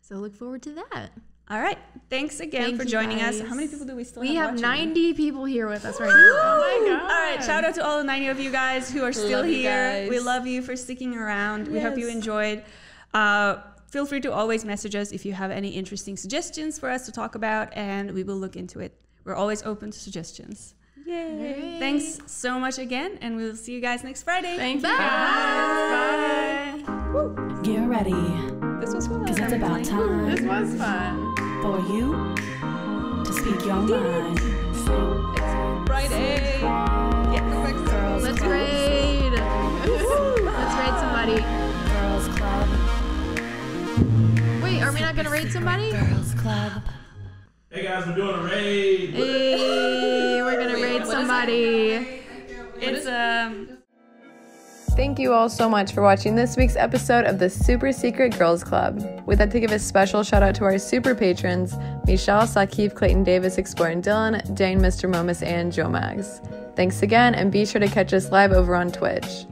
So 0.00 0.16
look 0.16 0.34
forward 0.34 0.62
to 0.62 0.72
that. 0.72 1.10
All 1.48 1.60
right. 1.60 1.78
Thanks 2.10 2.40
again 2.40 2.62
Thank 2.62 2.76
for 2.76 2.82
you, 2.82 2.90
joining 2.90 3.20
us. 3.20 3.40
How 3.40 3.54
many 3.54 3.68
people 3.68 3.86
do 3.86 3.94
we 3.94 4.04
still 4.04 4.20
We 4.20 4.34
have? 4.34 4.54
We 4.56 4.60
have 4.62 4.74
watching? 4.74 4.94
90 4.94 5.14
people 5.14 5.44
here 5.44 5.68
with 5.68 5.84
us 5.84 6.00
right 6.00 6.08
now. 6.08 6.14
Oh 6.14 6.82
my 6.84 6.90
All 7.00 7.06
right, 7.06 7.44
shout 7.44 7.64
out 7.64 7.74
to 7.76 7.84
all 7.84 7.98
the 7.98 8.04
90 8.04 8.28
of 8.28 8.40
you 8.40 8.50
guys 8.50 8.90
who 8.90 9.02
are 9.04 9.12
still 9.12 9.40
Love 9.40 9.48
here. 9.48 10.08
We 10.08 10.18
love 10.18 10.46
you 10.46 10.62
for 10.62 10.74
sticking 10.76 11.16
around. 11.16 11.68
We 11.68 11.80
hope 11.80 11.98
you 11.98 12.08
enjoyed. 12.08 12.64
Uh, 13.14 13.58
feel 13.90 14.06
free 14.06 14.20
to 14.20 14.32
always 14.32 14.64
message 14.64 14.94
us 14.94 15.12
if 15.12 15.24
you 15.24 15.32
have 15.32 15.50
any 15.50 15.70
interesting 15.70 16.16
suggestions 16.16 16.78
for 16.78 16.90
us 16.90 17.06
to 17.06 17.12
talk 17.12 17.34
about, 17.34 17.68
and 17.76 18.10
we 18.12 18.24
will 18.24 18.36
look 18.36 18.56
into 18.56 18.80
it. 18.80 18.98
We're 19.24 19.34
always 19.34 19.62
open 19.62 19.90
to 19.90 19.98
suggestions. 19.98 20.74
Yay. 21.06 21.78
Thanks 21.78 22.18
so 22.26 22.58
much 22.58 22.78
again, 22.78 23.18
and 23.20 23.36
we'll 23.36 23.54
see 23.56 23.72
you 23.72 23.80
guys 23.80 24.02
next 24.02 24.22
Friday. 24.24 24.56
Thank 24.56 24.76
you. 24.82 24.88
Bye. 24.88 24.96
guys. 24.98 26.82
Bye. 26.82 27.62
Get 27.62 27.80
ready, 27.88 28.12
This 28.80 28.92
was 28.94 29.06
fun. 29.06 29.24
cause 29.26 29.38
it's 29.38 29.52
about 29.52 29.84
time 29.84 30.26
This 30.26 30.40
was 30.40 30.74
fun. 30.74 31.34
for 31.62 31.78
you 31.92 32.34
to 33.24 33.32
speak 33.32 33.64
your 33.64 33.76
mind. 33.76 34.40
Friday. 35.86 36.60
Girls 36.60 38.22
Let's 38.24 38.38
Club. 38.38 38.50
raid. 38.50 39.32
Let's 39.32 40.74
raid 40.80 40.94
somebody. 41.00 41.38
Girls 41.92 42.28
Club. 42.36 42.68
Wait, 44.62 44.82
are 44.82 44.92
we 44.92 45.00
not 45.00 45.14
gonna 45.16 45.30
raid 45.30 45.50
somebody? 45.52 45.90
Girls 45.92 46.34
Club. 46.34 46.82
Hey 47.76 47.82
guys, 47.82 48.06
we're 48.06 48.14
doing 48.14 48.34
a 48.34 48.42
raid. 48.42 49.10
Hey, 49.10 50.42
we're 50.42 50.56
gonna 50.56 50.82
raid 50.82 51.04
somebody. 51.04 52.22
It's 52.80 53.06
um. 53.06 53.76
Thank 54.96 55.18
you 55.18 55.34
all 55.34 55.50
so 55.50 55.68
much 55.68 55.92
for 55.92 56.00
watching 56.00 56.34
this 56.34 56.56
week's 56.56 56.74
episode 56.74 57.26
of 57.26 57.38
the 57.38 57.50
Super 57.50 57.92
Secret 57.92 58.38
Girls 58.38 58.64
Club. 58.64 59.02
We'd 59.26 59.40
like 59.40 59.50
to 59.50 59.60
give 59.60 59.72
a 59.72 59.78
special 59.78 60.22
shout 60.22 60.42
out 60.42 60.54
to 60.54 60.64
our 60.64 60.78
super 60.78 61.14
patrons 61.14 61.76
Michelle, 62.06 62.44
Sakif, 62.44 62.94
Clayton 62.94 63.24
Davis, 63.24 63.58
Exploring 63.58 64.00
Dylan, 64.00 64.56
Jane, 64.56 64.80
Mr. 64.80 65.06
Momus, 65.10 65.42
and 65.42 65.70
Joe 65.70 65.90
Mags. 65.90 66.40
Thanks 66.76 67.02
again, 67.02 67.34
and 67.34 67.52
be 67.52 67.66
sure 67.66 67.82
to 67.82 67.88
catch 67.88 68.14
us 68.14 68.32
live 68.32 68.52
over 68.52 68.74
on 68.74 68.90
Twitch. 68.90 69.44